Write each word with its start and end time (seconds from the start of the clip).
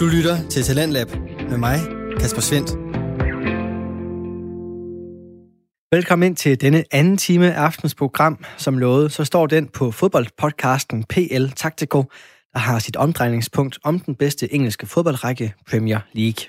Du 0.00 0.06
lytter 0.06 0.48
til 0.48 0.62
Talentlab 0.62 1.08
med 1.50 1.58
mig, 1.58 1.78
Kasper 2.20 2.40
Svendt. 2.40 2.70
Velkommen 5.94 6.26
ind 6.26 6.36
til 6.36 6.60
denne 6.60 6.84
anden 6.90 7.16
time 7.16 7.54
af 7.54 7.60
aftens 7.60 7.94
program. 7.94 8.44
Som 8.56 8.78
lovet, 8.78 9.12
så 9.12 9.24
står 9.24 9.46
den 9.46 9.68
på 9.68 9.90
fodboldpodcasten 9.90 11.04
PL 11.04 11.46
Tactical, 11.56 12.02
der 12.52 12.58
har 12.58 12.78
sit 12.78 12.96
omdrejningspunkt 12.96 13.78
om 13.84 13.98
den 13.98 14.14
bedste 14.14 14.54
engelske 14.54 14.86
fodboldrække 14.86 15.54
Premier 15.70 16.00
League. 16.12 16.46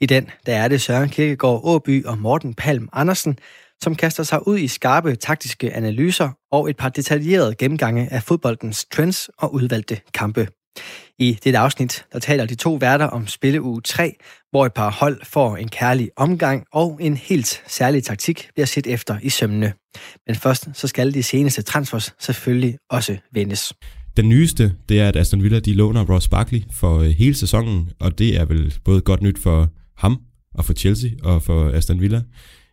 I 0.00 0.06
den 0.06 0.30
der 0.46 0.56
er 0.56 0.68
det 0.68 0.80
Søren 0.80 1.08
Kirkegaard 1.08 1.60
Åby 1.64 2.04
og 2.04 2.18
Morten 2.18 2.54
Palm 2.54 2.88
Andersen, 2.92 3.38
som 3.82 3.94
kaster 3.94 4.22
sig 4.22 4.48
ud 4.48 4.58
i 4.58 4.68
skarpe 4.68 5.16
taktiske 5.16 5.72
analyser 5.72 6.30
og 6.52 6.70
et 6.70 6.76
par 6.76 6.88
detaljerede 6.88 7.54
gennemgange 7.54 8.12
af 8.12 8.22
fodboldens 8.22 8.84
trends 8.84 9.30
og 9.38 9.54
udvalgte 9.54 10.00
kampe. 10.14 10.48
I 11.18 11.38
dette 11.44 11.58
afsnit 11.58 12.04
der 12.12 12.18
taler 12.18 12.46
de 12.46 12.54
to 12.54 12.74
værter 12.74 13.06
om 13.06 13.26
spilleuge 13.26 13.80
3, 13.82 14.16
hvor 14.50 14.66
et 14.66 14.72
par 14.72 14.90
hold 14.90 15.20
får 15.24 15.56
en 15.56 15.68
kærlig 15.68 16.10
omgang 16.16 16.64
og 16.72 16.98
en 17.00 17.16
helt 17.16 17.62
særlig 17.66 18.04
taktik 18.04 18.48
bliver 18.54 18.66
set 18.66 18.86
efter 18.86 19.18
i 19.22 19.28
sømne. 19.28 19.72
Men 20.26 20.36
først 20.36 20.68
så 20.72 20.88
skal 20.88 21.14
de 21.14 21.22
seneste 21.22 21.62
transfers 21.62 22.14
selvfølgelig 22.18 22.78
også 22.90 23.16
vendes. 23.32 23.72
Den 24.16 24.28
nyeste, 24.28 24.72
det 24.88 25.00
er, 25.00 25.08
at 25.08 25.16
Aston 25.16 25.42
Villa 25.42 25.60
de 25.60 25.74
låner 25.74 26.04
Ross 26.04 26.28
Barkley 26.28 26.62
for 26.72 26.98
øh, 26.98 27.08
hele 27.08 27.34
sæsonen, 27.34 27.90
og 28.00 28.18
det 28.18 28.36
er 28.36 28.44
vel 28.44 28.74
både 28.84 29.00
godt 29.00 29.22
nyt 29.22 29.38
for 29.38 29.68
ham 29.96 30.20
og 30.54 30.64
for 30.64 30.72
Chelsea 30.72 31.10
og 31.22 31.42
for 31.42 31.70
Aston 31.70 32.00
Villa. 32.00 32.22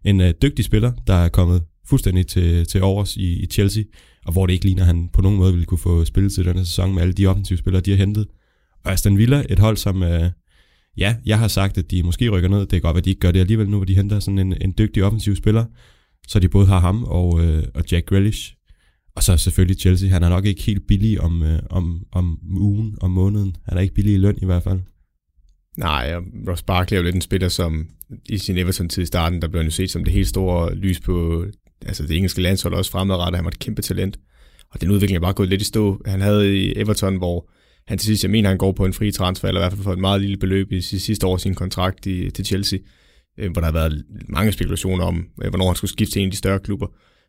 En 0.05 0.21
øh, 0.21 0.33
dygtig 0.41 0.65
spiller, 0.65 0.91
der 1.07 1.13
er 1.13 1.29
kommet 1.29 1.63
fuldstændig 1.89 2.27
til, 2.27 2.67
til 2.67 2.83
overs 2.83 3.15
i, 3.15 3.43
i 3.43 3.45
Chelsea, 3.45 3.83
og 4.27 4.33
hvor 4.33 4.45
det 4.45 4.53
ikke 4.53 4.65
ligner, 4.65 4.81
at 4.81 4.87
han 4.87 5.09
på 5.13 5.21
nogen 5.21 5.37
måde 5.37 5.53
ville 5.53 5.65
kunne 5.65 5.77
få 5.77 6.05
spillet 6.05 6.33
til 6.33 6.45
denne 6.45 6.65
sæson 6.65 6.93
med 6.93 7.01
alle 7.01 7.13
de 7.13 7.27
offensive 7.27 7.57
spillere, 7.57 7.81
de 7.81 7.91
har 7.91 7.97
hentet. 7.97 8.27
Og 8.85 8.91
Aston 8.91 9.17
Villa, 9.17 9.43
et 9.49 9.59
hold, 9.59 9.77
som, 9.77 10.03
øh, 10.03 10.31
ja, 10.97 11.15
jeg 11.25 11.39
har 11.39 11.47
sagt, 11.47 11.77
at 11.77 11.91
de 11.91 12.03
måske 12.03 12.29
rykker 12.29 12.49
ned. 12.49 12.59
Det 12.59 12.69
kan 12.69 12.81
godt 12.81 12.93
være, 12.93 13.01
at 13.01 13.05
de 13.05 13.09
ikke 13.09 13.19
gør 13.19 13.31
det 13.31 13.39
alligevel 13.39 13.69
nu, 13.69 13.77
hvor 13.77 13.85
de 13.85 13.95
henter 13.95 14.19
sådan 14.19 14.39
en, 14.39 14.53
en 14.61 14.73
dygtig 14.77 15.03
offensiv 15.03 15.35
spiller, 15.35 15.65
så 16.27 16.39
de 16.39 16.49
både 16.49 16.67
har 16.67 16.79
ham 16.79 17.03
og, 17.03 17.45
øh, 17.45 17.63
og 17.73 17.83
Jack 17.91 18.05
Grealish. 18.05 18.53
Og 19.15 19.23
så 19.23 19.37
selvfølgelig 19.37 19.79
Chelsea. 19.79 20.09
Han 20.09 20.23
er 20.23 20.29
nok 20.29 20.45
ikke 20.45 20.63
helt 20.63 20.87
billig 20.87 21.21
om, 21.21 21.43
øh, 21.43 21.59
om, 21.69 22.05
om 22.11 22.39
ugen, 22.57 22.97
om 23.01 23.11
måneden. 23.11 23.55
Han 23.65 23.77
er 23.77 23.81
ikke 23.81 23.93
billig 23.93 24.13
i 24.13 24.17
løn 24.17 24.37
i 24.41 24.45
hvert 24.45 24.63
fald. 24.63 24.79
Nej, 25.77 26.13
og 26.15 26.23
Ross 26.49 26.63
Barkley 26.63 26.95
er 26.95 26.99
jo 26.99 27.03
lidt 27.03 27.15
en 27.15 27.21
spiller, 27.21 27.49
som 27.49 27.87
i 28.29 28.37
sin 28.37 28.57
Everton-tid 28.57 29.03
i 29.03 29.05
starten, 29.05 29.41
der 29.41 29.47
blev 29.47 29.59
han 29.59 29.67
jo 29.67 29.71
set 29.71 29.91
som 29.91 30.03
det 30.03 30.13
helt 30.13 30.27
store 30.27 30.75
lys 30.75 30.99
på 30.99 31.45
altså 31.85 32.03
det 32.03 32.15
engelske 32.15 32.41
landshold 32.41 32.73
også 32.73 32.91
fremadrettet. 32.91 33.37
Han 33.37 33.45
var 33.45 33.51
et 33.51 33.59
kæmpe 33.59 33.81
talent. 33.81 34.19
Og 34.69 34.81
den 34.81 34.91
udvikling 34.91 35.15
er 35.15 35.21
bare 35.21 35.33
gået 35.33 35.49
lidt 35.49 35.61
i 35.61 35.65
stå. 35.65 36.01
Han 36.05 36.21
havde 36.21 36.57
i 36.57 36.73
Everton, 36.75 37.15
hvor 37.15 37.49
han 37.87 37.97
til 37.97 38.05
sidst, 38.05 38.23
jeg 38.23 38.31
mener, 38.31 38.49
han 38.49 38.57
går 38.57 38.71
på 38.71 38.85
en 38.85 38.93
fri 38.93 39.11
transfer, 39.11 39.47
eller 39.47 39.61
i 39.61 39.63
hvert 39.63 39.71
fald 39.71 39.83
for 39.83 39.93
et 39.93 39.99
meget 39.99 40.21
lille 40.21 40.37
beløb 40.37 40.71
i 40.71 40.81
sidste 40.81 41.27
år 41.27 41.37
sin 41.37 41.55
kontrakt 41.55 42.05
i, 42.05 42.29
til 42.29 42.45
Chelsea, 42.45 42.79
øh, 43.39 43.51
hvor 43.51 43.61
der 43.61 43.65
har 43.65 43.73
været 43.73 44.03
mange 44.29 44.51
spekulationer 44.51 45.05
om, 45.05 45.25
øh, 45.43 45.49
hvornår 45.49 45.67
han 45.67 45.75
skulle 45.75 45.91
skifte 45.91 46.13
til 46.13 46.21
en 46.21 46.27
af 46.27 46.31
de 46.31 46.37
større 46.37 46.59
klubber. 46.59 46.87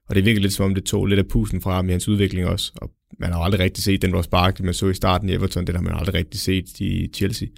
Og 0.09 0.15
det 0.15 0.25
virker 0.25 0.41
lidt 0.41 0.53
som 0.53 0.65
om, 0.65 0.75
det 0.75 0.85
tog 0.85 1.07
lidt 1.07 1.19
af 1.19 1.27
pusen 1.29 1.61
fra 1.61 1.75
ham 1.75 1.89
i 1.89 1.91
hans 1.91 2.09
udvikling 2.09 2.47
også. 2.47 2.73
Og 2.77 2.91
man 3.21 3.33
har 3.33 3.41
aldrig 3.41 3.61
rigtig 3.61 3.85
set 3.85 4.03
den 4.03 4.17
Ross 4.17 4.29
Barkley, 4.29 4.65
man 4.65 4.75
så 4.75 4.89
i 4.89 4.95
starten 4.95 5.29
i 5.29 5.33
Everton, 5.33 5.67
den 5.67 5.75
har 5.75 5.83
man 5.83 5.95
aldrig 5.95 6.15
rigtig 6.15 6.41
set 6.41 6.81
i 6.81 7.09
Chelsea. 7.15 7.49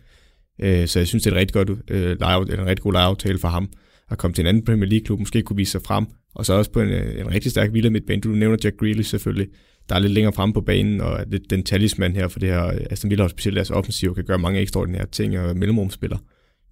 Øh, 0.61 0.89
så 0.89 0.99
jeg 0.99 1.09
synes, 1.09 1.25
det 1.25 1.31
er 1.31 1.35
et 1.35 1.41
rigtig 1.41 1.55
godt, 1.55 1.71
øh, 1.91 2.13
en 2.13 2.67
rigtig 2.67 2.83
god 2.83 2.93
lejeaftale 2.93 3.39
for 3.39 3.49
ham 3.49 3.69
at 4.11 4.19
komme 4.19 4.35
til 4.35 4.43
en 4.43 4.47
anden 4.47 4.65
Premier 4.65 4.91
League-klub, 4.91 5.19
måske 5.19 5.43
kunne 5.43 5.57
vise 5.57 5.73
sig 5.73 5.83
frem, 5.83 6.07
og 6.35 6.47
så 6.47 6.53
også 6.53 6.71
på 6.71 6.81
en, 6.81 6.89
øh, 6.89 7.21
en 7.21 7.35
rigtig 7.35 7.51
stærk 7.51 7.73
Villa 7.73 7.91
midtbane. 7.91 8.21
Du 8.21 8.29
nævner 8.29 8.57
Jack 8.65 8.77
Grealish 8.77 9.11
selvfølgelig, 9.11 9.49
der 9.89 9.95
er 9.95 9.99
lidt 9.99 10.13
længere 10.13 10.33
fremme 10.33 10.53
på 10.53 10.61
banen, 10.61 11.01
og 11.01 11.25
lidt 11.31 11.51
den 11.51 11.63
talisman 11.63 12.17
her 12.17 12.29
for 12.29 12.39
det 12.39 12.49
her 12.49 12.67
øh, 12.67 12.81
Aston 12.91 13.11
Villa, 13.11 13.25
og 13.25 13.31
specielt 13.31 13.57
deres 13.57 13.71
offensiv, 13.71 14.15
kan 14.15 14.25
gøre 14.25 14.39
mange 14.39 14.61
ekstraordinære 14.61 15.07
ting 15.07 15.39
og 15.39 15.57
mellemrumspiller. 15.57 16.19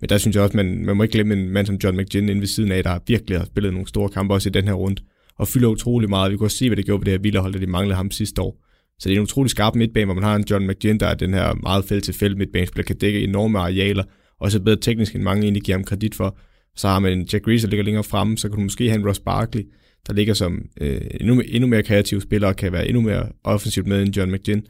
Men 0.00 0.08
der 0.08 0.18
synes 0.18 0.36
jeg 0.36 0.42
også, 0.42 0.56
man, 0.56 0.84
man 0.84 0.96
må 0.96 1.02
ikke 1.02 1.12
glemme 1.12 1.34
en 1.34 1.48
mand 1.48 1.66
som 1.66 1.78
John 1.84 1.96
McGinn 1.96 2.28
inde 2.28 2.40
ved 2.40 2.48
siden 2.48 2.72
af, 2.72 2.82
der 2.82 2.98
virkelig 3.06 3.38
har 3.38 3.44
spillet 3.44 3.72
nogle 3.72 3.88
store 3.88 4.08
kampe 4.08 4.34
også 4.34 4.48
i 4.48 4.52
den 4.52 4.64
her 4.64 4.72
runde, 4.72 5.02
og 5.38 5.48
fylder 5.48 5.68
utrolig 5.68 6.08
meget. 6.08 6.32
Vi 6.32 6.36
kunne 6.36 6.46
også 6.46 6.56
se, 6.56 6.68
hvad 6.68 6.76
det 6.76 6.84
gjorde 6.84 7.00
på 7.00 7.04
det 7.04 7.12
her 7.12 7.18
Villa-hold, 7.18 7.52
da 7.52 7.58
de 7.58 7.66
manglede 7.66 7.96
ham 7.96 8.10
sidste 8.10 8.42
år. 8.42 8.64
Så 8.98 9.08
det 9.08 9.14
er 9.14 9.18
en 9.18 9.22
utrolig 9.22 9.50
skarp 9.50 9.74
midtbane, 9.74 10.04
hvor 10.04 10.14
man 10.14 10.24
har 10.24 10.36
en 10.36 10.44
John 10.50 10.66
McGinn, 10.66 11.00
der 11.00 11.06
er 11.06 11.14
den 11.14 11.34
her 11.34 11.54
meget 11.54 11.84
fælde 11.84 12.00
til 12.00 12.14
fælde 12.14 12.36
midtbanespiller, 12.36 12.86
kan 12.86 12.98
dække 12.98 13.24
enorme 13.24 13.58
arealer, 13.58 14.04
og 14.40 14.50
så 14.50 14.60
bedre 14.60 14.80
teknisk, 14.80 15.14
end 15.14 15.22
mange 15.22 15.42
egentlig 15.42 15.62
giver 15.62 15.78
ham 15.78 15.84
kredit 15.84 16.14
for. 16.14 16.38
Så 16.78 16.88
har 16.88 16.98
man 16.98 17.12
en 17.12 17.28
Jack 17.32 17.44
Grease, 17.44 17.62
der 17.66 17.70
ligger 17.70 17.84
længere 17.84 18.04
fremme, 18.04 18.38
så 18.38 18.48
kan 18.48 18.56
du 18.56 18.62
måske 18.62 18.88
have 18.88 19.00
en 19.00 19.06
Ross 19.06 19.20
Barkley, 19.20 19.62
der 20.06 20.12
ligger 20.12 20.34
som 20.34 20.62
øh, 20.80 21.00
endnu, 21.20 21.40
endnu 21.40 21.68
mere 21.68 21.82
kreativ 21.82 22.20
spiller, 22.20 22.48
og 22.48 22.56
kan 22.56 22.72
være 22.72 22.88
endnu 22.88 23.00
mere 23.00 23.28
offensivt 23.44 23.86
med 23.86 24.02
end 24.02 24.16
John 24.16 24.32
McGinn. 24.32 24.62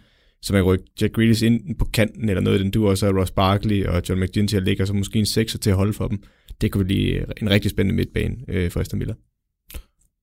Så 0.43 0.53
man 0.53 0.63
kan 0.63 0.67
rykke 0.67 0.85
Jack 1.01 1.13
Grealish 1.13 1.45
ind 1.45 1.79
på 1.79 1.85
kanten, 1.85 2.29
eller 2.29 2.41
noget 2.41 2.61
den 2.61 2.71
du, 2.71 2.89
også 2.89 3.07
har 3.07 3.21
Ross 3.21 3.31
Barkley 3.31 3.85
og 3.85 4.03
John 4.09 4.21
McGinn 4.21 4.49
til 4.49 4.57
at 4.57 4.63
ligge, 4.63 4.83
og 4.83 4.87
så 4.87 4.93
måske 4.95 5.19
en 5.19 5.27
sekser 5.27 5.59
til 5.59 5.71
at 5.71 5.77
holde 5.77 5.93
for 5.93 6.09
dem. 6.09 6.23
Det 6.61 6.73
kunne 6.73 6.85
blive 6.85 7.41
en 7.43 7.51
rigtig 7.51 7.71
spændende 7.71 7.97
midtbane 7.97 8.37
øh, 8.49 8.71
for 8.71 8.81
Aston 8.81 9.01
Villa. 9.01 9.15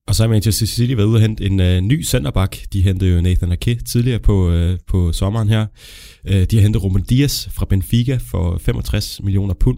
Og 0.07 0.16
så 0.16 0.23
har 0.23 0.29
Manchester 0.29 0.66
City 0.66 0.94
været 0.94 1.07
ude 1.07 1.17
og 1.17 1.22
hente 1.22 1.44
en 1.44 1.59
øh, 1.59 1.81
ny 1.81 2.03
centerback. 2.03 2.73
De 2.73 2.81
hentede 2.81 3.16
jo 3.16 3.22
Nathan 3.22 3.52
Ake 3.52 3.75
tidligere 3.75 4.19
på, 4.19 4.52
øh, 4.52 4.78
på 4.88 5.12
sommeren 5.12 5.50
her. 5.50 5.66
Øh, 6.28 6.44
de 6.44 6.56
har 6.56 6.62
hentet 6.62 6.84
Roman 6.84 7.03
Diaz 7.03 7.47
fra 7.50 7.66
Benfica 7.66 8.17
for 8.22 8.57
65 8.57 9.22
millioner 9.23 9.53
pund 9.53 9.78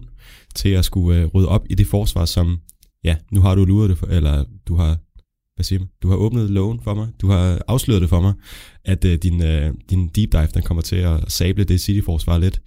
til 0.54 0.68
at 0.68 0.84
skulle 0.84 1.20
øh, 1.20 1.26
rydde 1.26 1.48
op 1.48 1.66
i 1.70 1.74
det 1.74 1.86
forsvar, 1.86 2.24
som, 2.24 2.60
ja, 3.04 3.16
nu 3.32 3.40
har 3.40 3.54
du 3.54 3.64
luret 3.64 3.90
det, 3.90 3.98
for, 3.98 4.06
eller 4.06 4.44
du 4.68 4.76
har, 4.76 4.98
hvad 5.54 5.64
siger 5.64 5.78
man, 5.78 5.88
du 6.02 6.08
har 6.08 6.16
åbnet 6.16 6.50
lågen 6.50 6.80
for 6.84 6.94
mig, 6.94 7.08
du 7.20 7.28
har 7.28 7.62
afsløret 7.68 8.02
det 8.02 8.08
for 8.08 8.20
mig, 8.20 8.34
at 8.84 9.04
øh, 9.04 9.18
din, 9.22 9.42
øh, 9.42 9.74
din 9.90 10.08
deep 10.08 10.32
dive, 10.32 10.48
den 10.54 10.62
kommer 10.62 10.82
til 10.82 10.96
at 10.96 11.32
sable 11.32 11.64
det 11.64 11.80
City-forsvar 11.80 12.38
lidt. 12.38 12.60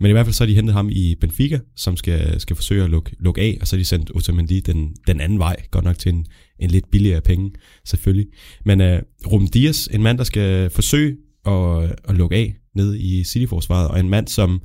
Men 0.00 0.08
i 0.08 0.12
hvert 0.12 0.26
fald 0.26 0.34
så 0.34 0.44
har 0.44 0.46
de 0.46 0.54
hentet 0.54 0.74
ham 0.74 0.88
i 0.92 1.14
Benfica, 1.20 1.58
som 1.76 1.96
skal, 1.96 2.40
skal 2.40 2.56
forsøge 2.56 2.84
at 2.84 2.90
lukke, 2.90 3.16
lukke 3.20 3.40
af, 3.40 3.58
og 3.60 3.68
så 3.68 3.76
har 3.76 3.78
de 3.78 3.84
sendt 3.84 4.10
Otamendi 4.14 4.60
den, 4.60 4.94
den 5.06 5.20
anden 5.20 5.38
vej, 5.38 5.56
godt 5.70 5.84
nok 5.84 5.98
til 5.98 6.12
en, 6.12 6.26
en 6.58 6.70
lidt 6.70 6.90
billigere 6.90 7.20
penge, 7.20 7.50
selvfølgelig. 7.84 8.26
Men 8.64 8.80
uh, 8.80 8.98
Ruben 9.32 9.48
Dias, 9.48 9.88
en 9.92 10.02
mand, 10.02 10.18
der 10.18 10.24
skal 10.24 10.70
forsøge 10.70 11.16
at, 11.46 11.96
at 12.08 12.14
lukke 12.14 12.36
af 12.36 12.56
ned 12.74 12.94
i 12.94 13.24
City-forsvaret, 13.24 13.88
og 13.88 14.00
en 14.00 14.08
mand, 14.08 14.28
som 14.28 14.60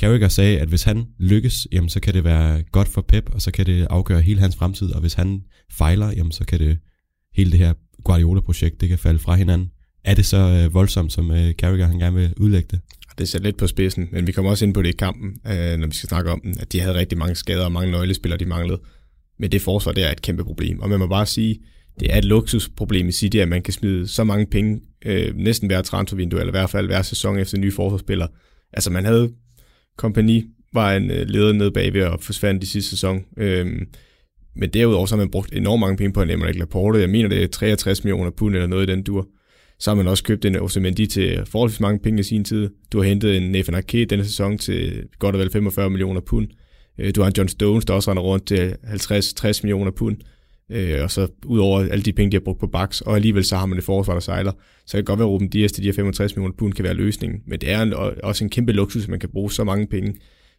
Carragher 0.00 0.28
sagde, 0.28 0.60
at 0.60 0.68
hvis 0.68 0.82
han 0.82 1.06
lykkes, 1.18 1.68
jamen, 1.72 1.88
så 1.88 2.00
kan 2.00 2.14
det 2.14 2.24
være 2.24 2.62
godt 2.62 2.88
for 2.88 3.00
Pep, 3.08 3.30
og 3.34 3.42
så 3.42 3.50
kan 3.50 3.66
det 3.66 3.86
afgøre 3.90 4.20
hele 4.20 4.40
hans 4.40 4.56
fremtid, 4.56 4.90
og 4.90 5.00
hvis 5.00 5.14
han 5.14 5.42
fejler, 5.72 6.12
jamen, 6.12 6.32
så 6.32 6.44
kan 6.44 6.58
det 6.58 6.78
hele 7.34 7.50
det 7.50 7.58
her 7.58 7.72
Guardiola-projekt, 8.04 8.80
det 8.80 8.88
kan 8.88 8.98
falde 8.98 9.18
fra 9.18 9.34
hinanden. 9.34 9.70
Er 10.04 10.14
det 10.14 10.26
så 10.26 10.36
øh, 10.36 10.74
voldsomt, 10.74 11.12
som 11.12 11.30
øh, 11.30 11.52
Carragher 11.52 11.86
han 11.86 11.98
gerne 11.98 12.16
vil 12.16 12.34
udlægge 12.36 12.68
det? 12.70 12.80
Det 13.18 13.34
er 13.34 13.38
lidt 13.38 13.56
på 13.56 13.66
spidsen, 13.66 14.08
men 14.12 14.26
vi 14.26 14.32
kommer 14.32 14.50
også 14.50 14.64
ind 14.64 14.74
på 14.74 14.82
det 14.82 14.88
i 14.88 14.96
kampen, 14.96 15.40
øh, 15.46 15.78
når 15.78 15.86
vi 15.86 15.94
skal 15.94 16.08
snakke 16.08 16.30
om 16.30 16.40
den, 16.40 16.56
at 16.60 16.72
de 16.72 16.80
havde 16.80 16.94
rigtig 16.94 17.18
mange 17.18 17.34
skader 17.34 17.64
og 17.64 17.72
mange 17.72 17.90
nøglespillere, 17.92 18.38
de 18.38 18.44
manglede. 18.44 18.80
Men 19.38 19.52
det 19.52 19.62
forsvar, 19.62 19.92
det 19.92 20.04
er 20.04 20.12
et 20.12 20.22
kæmpe 20.22 20.44
problem. 20.44 20.80
Og 20.80 20.88
man 20.88 20.98
må 20.98 21.06
bare 21.06 21.26
sige, 21.26 21.58
det 22.00 22.14
er 22.14 22.18
et 22.18 22.24
luksusproblem 22.24 23.08
i 23.08 23.12
City, 23.12 23.36
at 23.36 23.48
man 23.48 23.62
kan 23.62 23.72
smide 23.72 24.08
så 24.08 24.24
mange 24.24 24.46
penge, 24.46 24.80
øh, 25.04 25.36
næsten 25.36 25.66
hver 25.66 25.82
transfervindue, 25.82 26.40
eller 26.40 26.50
i 26.50 26.58
hvert 26.58 26.70
fald 26.70 26.86
hver 26.86 27.02
sæson 27.02 27.38
efter 27.38 27.58
nye 27.58 27.72
forsvarsspillere. 27.72 28.28
Altså 28.72 28.90
man 28.90 29.04
havde 29.04 29.32
kompagni, 29.96 30.44
var 30.72 30.92
en 30.92 31.10
øh, 31.10 31.26
leder 31.28 31.52
nede 31.52 31.70
bagved 31.70 32.02
og 32.04 32.20
forsvandt 32.20 32.62
i 32.62 32.66
sidste 32.66 32.90
sæson. 32.90 33.24
Øh, 33.36 33.66
men 34.56 34.70
derudover 34.70 35.06
så 35.06 35.14
har 35.14 35.22
man 35.22 35.30
brugt 35.30 35.54
enormt 35.54 35.80
mange 35.80 35.96
penge 35.96 36.12
på 36.12 36.22
en 36.22 36.30
Emmerich 36.30 36.58
Laporte. 36.58 36.98
Jeg 36.98 37.10
mener, 37.10 37.28
det 37.28 37.42
er 37.42 37.46
63 37.46 38.04
millioner 38.04 38.30
pund 38.30 38.54
eller 38.54 38.66
noget 38.66 38.88
i 38.88 38.92
den 38.92 39.02
dur. 39.02 39.28
Så 39.78 39.90
har 39.90 39.94
man 39.96 40.08
også 40.08 40.24
købt 40.24 40.44
en 40.44 40.56
Osamendi 40.56 41.06
til 41.06 41.42
forholdsvis 41.46 41.80
mange 41.80 41.98
penge 41.98 42.20
i 42.20 42.22
sin 42.22 42.44
tid. 42.44 42.70
Du 42.92 42.98
har 42.98 43.04
hentet 43.04 43.36
en 43.36 43.52
Nathan 43.52 43.74
Arke 43.74 44.04
denne 44.04 44.24
sæson 44.24 44.58
til 44.58 45.04
godt 45.18 45.34
og 45.34 45.40
vel 45.40 45.50
45 45.50 45.90
millioner 45.90 46.20
pund. 46.20 46.48
Øh, 46.98 47.14
du 47.14 47.20
har 47.20 47.28
en 47.28 47.34
John 47.38 47.48
Stones, 47.48 47.84
der 47.84 47.94
også 47.94 48.10
render 48.10 48.22
rundt 48.22 48.46
til 48.46 48.74
50-60 48.84 49.60
millioner 49.62 49.90
pund. 49.90 50.16
Øh, 50.70 51.02
og 51.02 51.10
så 51.10 51.28
ud 51.44 51.58
over 51.58 51.80
alle 51.80 52.02
de 52.02 52.12
penge, 52.12 52.30
de 52.30 52.36
har 52.36 52.44
brugt 52.44 52.60
på 52.60 52.66
Bax, 52.66 53.00
og 53.00 53.16
alligevel 53.16 53.44
så 53.44 53.56
har 53.56 53.66
man 53.66 53.76
det 53.76 53.84
forsvar, 53.84 54.14
der 54.14 54.20
sejler. 54.20 54.52
Så 54.86 54.96
det 54.96 55.06
kan 55.06 55.12
godt 55.12 55.18
være, 55.18 55.28
at 55.28 55.32
Ruben 55.32 55.48
Dias 55.48 55.72
til 55.72 55.82
de 55.82 55.88
her 55.88 55.92
65 55.92 56.36
millioner 56.36 56.54
pund 56.58 56.72
kan 56.72 56.84
være 56.84 56.94
løsningen. 56.94 57.40
Men 57.46 57.60
det 57.60 57.70
er 57.70 57.82
en, 57.82 57.92
også 58.22 58.44
en 58.44 58.50
kæmpe 58.50 58.72
luksus, 58.72 59.02
at 59.02 59.08
man 59.08 59.20
kan 59.20 59.28
bruge 59.28 59.52
så 59.52 59.64
mange 59.64 59.86
penge. 59.86 60.14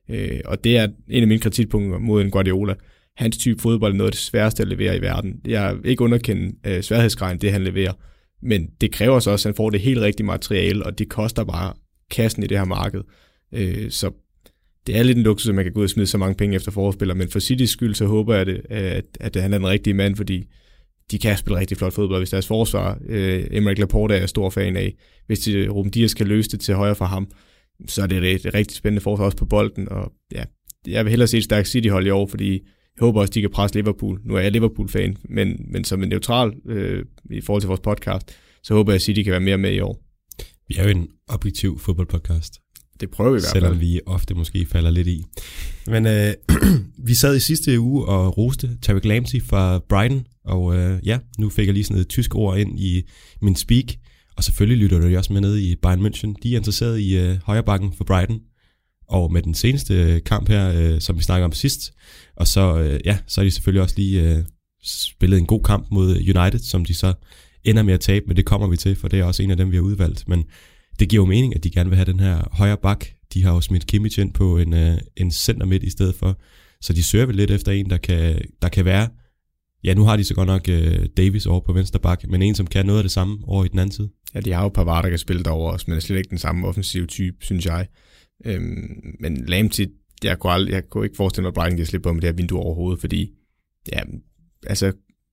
Øh, 0.09 0.39
og 0.45 0.63
det 0.63 0.77
er 0.77 0.87
en 1.09 1.21
af 1.21 1.27
mine 1.27 1.39
kritikpunkter 1.39 1.99
mod 1.99 2.21
en 2.21 2.31
Guardiola. 2.31 2.73
Hans 3.17 3.37
type 3.37 3.61
fodbold 3.61 3.93
er 3.93 3.97
noget 3.97 4.07
af 4.07 4.11
det 4.11 4.21
sværeste 4.21 4.63
at 4.63 4.67
levere 4.67 4.97
i 4.97 5.01
verden. 5.01 5.33
Jeg 5.47 5.69
er 5.69 5.75
ikke 5.85 6.03
underkendt 6.03 6.55
øh, 6.67 6.81
sværhedsgraden, 6.81 7.41
det 7.41 7.51
han 7.51 7.63
leverer. 7.63 7.93
Men 8.41 8.69
det 8.81 8.91
kræver 8.91 9.19
så 9.19 9.31
også, 9.31 9.49
at 9.49 9.53
han 9.53 9.57
får 9.57 9.69
det 9.69 9.79
helt 9.79 10.01
rigtige 10.01 10.25
materiale, 10.25 10.85
og 10.85 10.99
det 10.99 11.09
koster 11.09 11.43
bare 11.43 11.73
kassen 12.11 12.43
i 12.43 12.47
det 12.47 12.57
her 12.57 12.65
marked. 12.65 13.01
Øh, 13.53 13.91
så 13.91 14.11
det 14.87 14.97
er 14.97 15.03
lidt 15.03 15.17
en 15.17 15.23
luksus, 15.23 15.49
at 15.49 15.55
man 15.55 15.65
kan 15.65 15.73
gå 15.73 15.79
ud 15.79 15.83
og 15.83 15.89
smide 15.89 16.07
så 16.07 16.17
mange 16.17 16.35
penge 16.35 16.55
efter 16.55 16.71
forspiller, 16.71 17.15
men 17.15 17.29
for 17.29 17.39
Citys 17.39 17.69
skyld, 17.69 17.95
så 17.95 18.05
håber 18.05 18.35
jeg, 18.35 18.45
det, 18.45 18.61
at, 18.69 19.05
at 19.19 19.35
han 19.35 19.53
er 19.53 19.57
den 19.57 19.67
rigtige 19.67 19.93
mand, 19.93 20.15
fordi 20.15 20.43
de 21.11 21.19
kan 21.19 21.37
spille 21.37 21.59
rigtig 21.59 21.77
flot 21.77 21.93
fodbold, 21.93 22.19
hvis 22.19 22.29
deres 22.29 22.47
forsvar, 22.47 22.99
øh, 23.07 23.45
Emmerich 23.51 23.79
Laporte 23.79 24.15
er 24.15 24.19
jeg 24.19 24.29
stor 24.29 24.49
fan 24.49 24.77
af, 24.77 24.95
hvis 25.27 25.39
de, 25.39 25.67
Ruben 25.69 25.91
Dias 25.91 26.13
kan 26.13 26.27
løse 26.27 26.49
det 26.49 26.59
til 26.59 26.75
højre 26.75 26.95
for 26.95 27.05
ham, 27.05 27.31
så 27.87 28.01
er 28.01 28.07
det 28.07 28.17
et, 28.17 28.45
et 28.45 28.53
rigtig 28.53 28.77
spændende 28.77 29.01
forsvar 29.01 29.25
også 29.25 29.37
på 29.37 29.45
bolden, 29.45 29.89
og 29.89 30.11
ja, 30.31 30.43
jeg 30.87 31.05
vil 31.05 31.09
hellere 31.09 31.27
se 31.27 31.37
et 31.37 31.43
stærkt 31.43 31.67
City-hold 31.67 32.07
i 32.07 32.09
år, 32.09 32.27
fordi 32.27 32.51
jeg 32.51 32.99
håber 32.99 33.21
også, 33.21 33.31
de 33.33 33.41
kan 33.41 33.49
presse 33.49 33.75
Liverpool. 33.75 34.21
Nu 34.25 34.35
er 34.35 34.39
jeg 34.39 34.51
Liverpool-fan, 34.51 35.17
men, 35.29 35.65
men 35.71 35.83
som 35.83 36.03
en 36.03 36.09
neutral 36.09 36.53
øh, 36.69 37.05
i 37.31 37.41
forhold 37.41 37.61
til 37.61 37.67
vores 37.67 37.79
podcast, 37.79 38.35
så 38.63 38.73
håber 38.73 38.91
jeg, 38.91 38.95
at 38.95 39.01
City 39.01 39.21
kan 39.21 39.31
være 39.31 39.39
mere 39.39 39.57
med 39.57 39.73
i 39.73 39.79
år. 39.79 40.03
Vi 40.67 40.75
er 40.77 40.83
jo 40.83 40.89
en 40.89 41.07
objektiv 41.27 41.79
fodboldpodcast. 41.79 42.59
Det 42.99 43.09
prøver 43.09 43.31
vi 43.31 43.37
i 43.37 43.39
hvert 43.39 43.51
fald. 43.51 43.63
Selvom 43.63 43.81
vi 43.81 43.99
ofte 44.05 44.33
måske 44.33 44.65
falder 44.65 44.91
lidt 44.91 45.07
i. 45.07 45.25
Men 45.87 46.05
øh, 46.07 46.33
vi 47.07 47.13
sad 47.13 47.35
i 47.35 47.39
sidste 47.39 47.79
uge 47.79 48.05
og 48.05 48.37
roste 48.37 48.77
Tarek 48.81 49.05
Lamptey 49.05 49.43
fra 49.43 49.79
Brighton, 49.89 50.25
og 50.45 50.75
øh, 50.75 50.99
ja, 51.05 51.19
nu 51.37 51.49
fik 51.49 51.65
jeg 51.65 51.73
lige 51.73 51.83
sådan 51.83 52.01
et 52.01 52.07
tysk 52.07 52.35
ord 52.35 52.57
ind 52.57 52.79
i 52.79 53.03
min 53.41 53.55
speak, 53.55 53.85
og 54.37 54.43
selvfølgelig 54.43 54.83
lytter 54.83 54.99
du 54.99 55.17
også 55.17 55.33
med 55.33 55.41
ned 55.41 55.57
i 55.57 55.75
Bayern 55.75 56.05
München. 56.05 56.33
De 56.43 56.53
er 56.53 56.57
interesseret 56.57 56.99
i 56.99 57.17
øh, 57.17 57.37
højrebakken 57.43 57.93
for 57.97 58.03
Brighton, 58.03 58.39
og 59.09 59.33
med 59.33 59.41
den 59.41 59.53
seneste 59.53 60.21
kamp 60.25 60.49
her, 60.49 60.73
øh, 60.75 61.01
som 61.01 61.17
vi 61.17 61.23
snakker 61.23 61.45
om 61.45 61.51
sidst, 61.51 61.93
og 62.35 62.47
så, 62.47 62.77
øh, 62.77 62.99
ja, 63.05 63.17
så 63.27 63.41
er 63.41 63.45
de 63.45 63.51
selvfølgelig 63.51 63.81
også 63.81 63.95
lige 63.97 64.21
øh, 64.21 64.43
spillet 64.83 65.37
en 65.39 65.45
god 65.45 65.63
kamp 65.63 65.87
mod 65.91 66.15
United, 66.15 66.59
som 66.59 66.85
de 66.85 66.93
så 66.93 67.13
ender 67.63 67.83
med 67.83 67.93
at 67.93 67.99
tabe, 67.99 68.25
men 68.27 68.37
det 68.37 68.45
kommer 68.45 68.67
vi 68.67 68.77
til, 68.77 68.95
for 68.95 69.07
det 69.07 69.19
er 69.19 69.23
også 69.23 69.43
en 69.43 69.51
af 69.51 69.57
dem, 69.57 69.71
vi 69.71 69.75
har 69.75 69.83
udvalgt. 69.83 70.27
Men 70.27 70.45
det 70.99 71.09
giver 71.09 71.23
jo 71.23 71.25
mening, 71.25 71.55
at 71.55 71.63
de 71.63 71.69
gerne 71.69 71.89
vil 71.89 71.97
have 71.97 72.11
den 72.11 72.19
her 72.19 72.49
højre 72.51 72.77
bak. 72.77 73.05
De 73.33 73.43
har 73.43 73.53
jo 73.53 73.61
smidt 73.61 73.87
Kimmich 73.87 74.19
ind 74.19 74.33
på 74.33 74.57
en, 74.57 74.73
øh, 74.73 74.97
en 75.17 75.31
center 75.31 75.65
midt 75.65 75.83
i 75.83 75.89
stedet 75.89 76.15
for, 76.15 76.39
så 76.81 76.93
de 76.93 77.03
søger 77.03 77.25
vel 77.25 77.35
lidt 77.35 77.51
efter 77.51 77.71
en, 77.71 77.89
der 77.89 77.97
kan, 77.97 78.41
der 78.61 78.69
kan 78.69 78.85
være 78.85 79.07
Ja, 79.83 79.93
nu 79.93 80.03
har 80.03 80.17
de 80.17 80.23
så 80.23 80.33
godt 80.33 80.47
nok 80.47 80.61
uh, 80.69 81.05
Davis 81.17 81.45
over 81.45 81.59
på 81.59 81.73
venstre 81.73 81.99
bak, 81.99 82.27
men 82.29 82.41
en, 82.41 82.55
som 82.55 82.67
kan 82.67 82.85
noget 82.85 82.99
af 82.99 83.03
det 83.03 83.11
samme 83.11 83.37
over 83.43 83.65
i 83.65 83.67
den 83.67 83.79
anden 83.79 83.91
side. 83.91 84.09
Ja, 84.35 84.39
de 84.39 84.51
har 84.51 84.63
jo 84.63 84.69
Pavard, 84.69 85.03
der 85.03 85.09
kan 85.09 85.19
spille 85.19 85.43
derovre 85.43 85.73
også, 85.73 85.85
men 85.87 85.95
er 85.95 85.99
slet 85.99 86.17
ikke 86.17 86.29
den 86.29 86.37
samme 86.37 86.67
offensive 86.67 87.05
type, 87.05 87.37
synes 87.41 87.65
jeg. 87.65 87.87
Øhm, 88.45 89.15
men 89.19 89.45
Lamptey, 89.45 89.87
jeg 90.23 90.39
kunne, 90.39 90.53
aldrig, 90.53 90.73
jeg 90.73 90.89
kunne 90.89 91.05
ikke 91.05 91.15
forestille 91.17 91.43
mig, 91.43 91.47
at 91.47 91.53
Brighton 91.53 91.77
kan 91.77 91.85
slippe 91.85 92.09
på 92.09 92.13
med 92.13 92.21
det 92.21 92.27
her 92.27 92.35
vindue 92.35 92.59
overhovedet, 92.59 92.99
fordi 92.99 93.29
ja, 93.91 94.01
altså, 94.67 94.91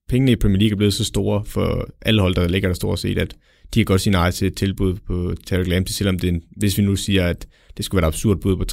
pengene 0.09 0.33
i 0.33 0.37
Premier 0.37 0.59
League 0.59 0.73
er 0.73 0.77
blevet 0.77 0.95
så 0.95 1.05
store 1.05 1.45
for 1.45 1.89
alle 2.03 2.21
hold, 2.21 2.35
der 2.35 2.49
ligger 2.49 2.69
der 2.69 2.75
stort 2.75 2.99
set, 2.99 3.19
at 3.19 3.37
de 3.75 3.81
kan 3.81 3.85
godt 3.85 4.01
sige 4.01 4.13
nej 4.13 4.31
til 4.31 4.47
et 4.47 4.57
tilbud 4.57 4.95
på 5.07 5.35
Tarek 5.47 5.67
Lamptey, 5.67 5.93
selvom 5.93 6.19
det 6.19 6.29
en, 6.29 6.43
hvis 6.57 6.79
vi 6.79 6.83
nu 6.83 6.97
siger, 6.97 7.27
at 7.27 7.47
det 7.77 7.85
skulle 7.85 8.03
være 8.03 8.09
et 8.09 8.13
absurd 8.13 8.41
bud 8.41 8.57
på 8.57 8.65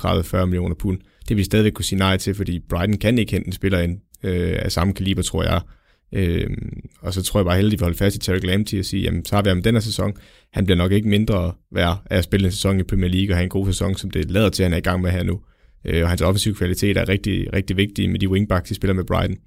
30-40 0.41 0.45
millioner 0.45 0.75
pund, 0.75 0.99
det 0.99 1.29
vil 1.29 1.37
vi 1.37 1.43
stadigvæk 1.43 1.73
kunne 1.73 1.85
sige 1.85 1.99
nej 1.99 2.17
til, 2.17 2.35
fordi 2.35 2.59
Brighton 2.69 2.97
kan 2.97 3.17
ikke 3.17 3.31
hente 3.31 3.47
en 3.47 3.53
spiller 3.53 3.79
ind 3.79 3.99
øh, 4.23 4.55
af 4.59 4.71
samme 4.71 4.93
kaliber, 4.93 5.21
tror 5.21 5.43
jeg. 5.43 5.61
Øh, 6.13 6.49
og 7.01 7.13
så 7.13 7.23
tror 7.23 7.39
jeg 7.39 7.45
bare 7.45 7.55
heldigt, 7.55 7.73
at 7.73 7.79
vi 7.79 7.83
holder 7.83 7.97
fast 7.97 8.15
i 8.15 8.19
Tarek 8.19 8.43
Lamptey 8.43 8.79
og 8.79 8.85
sige, 8.85 9.03
jamen 9.03 9.25
så 9.25 9.35
har 9.35 9.43
vi 9.43 9.49
ham 9.49 9.63
den 9.63 9.75
her 9.75 9.81
sæson. 9.81 10.13
Han 10.53 10.65
bliver 10.65 10.77
nok 10.77 10.91
ikke 10.91 11.09
mindre 11.09 11.53
værd 11.71 12.03
af 12.09 12.17
at 12.17 12.23
spille 12.23 12.45
en 12.45 12.51
sæson 12.51 12.79
i 12.79 12.83
Premier 12.83 13.09
League 13.09 13.33
og 13.33 13.37
have 13.37 13.43
en 13.43 13.49
god 13.49 13.65
sæson, 13.65 13.95
som 13.95 14.11
det 14.11 14.31
lader 14.31 14.49
til, 14.49 14.63
at 14.63 14.65
han 14.65 14.73
er 14.73 14.77
i 14.77 14.81
gang 14.81 15.01
med 15.01 15.11
her 15.11 15.23
nu. 15.23 15.39
Øh, 15.85 16.03
og 16.03 16.09
hans 16.09 16.21
offensive 16.21 16.55
kvalitet 16.55 16.97
er 16.97 17.09
rigtig, 17.09 17.53
rigtig 17.53 17.77
vigtig 17.77 18.09
med 18.09 18.19
de 18.19 18.29
wingbacks, 18.29 18.69
de 18.69 18.75
spiller 18.75 18.93
med 18.93 19.03
Brighton. 19.03 19.37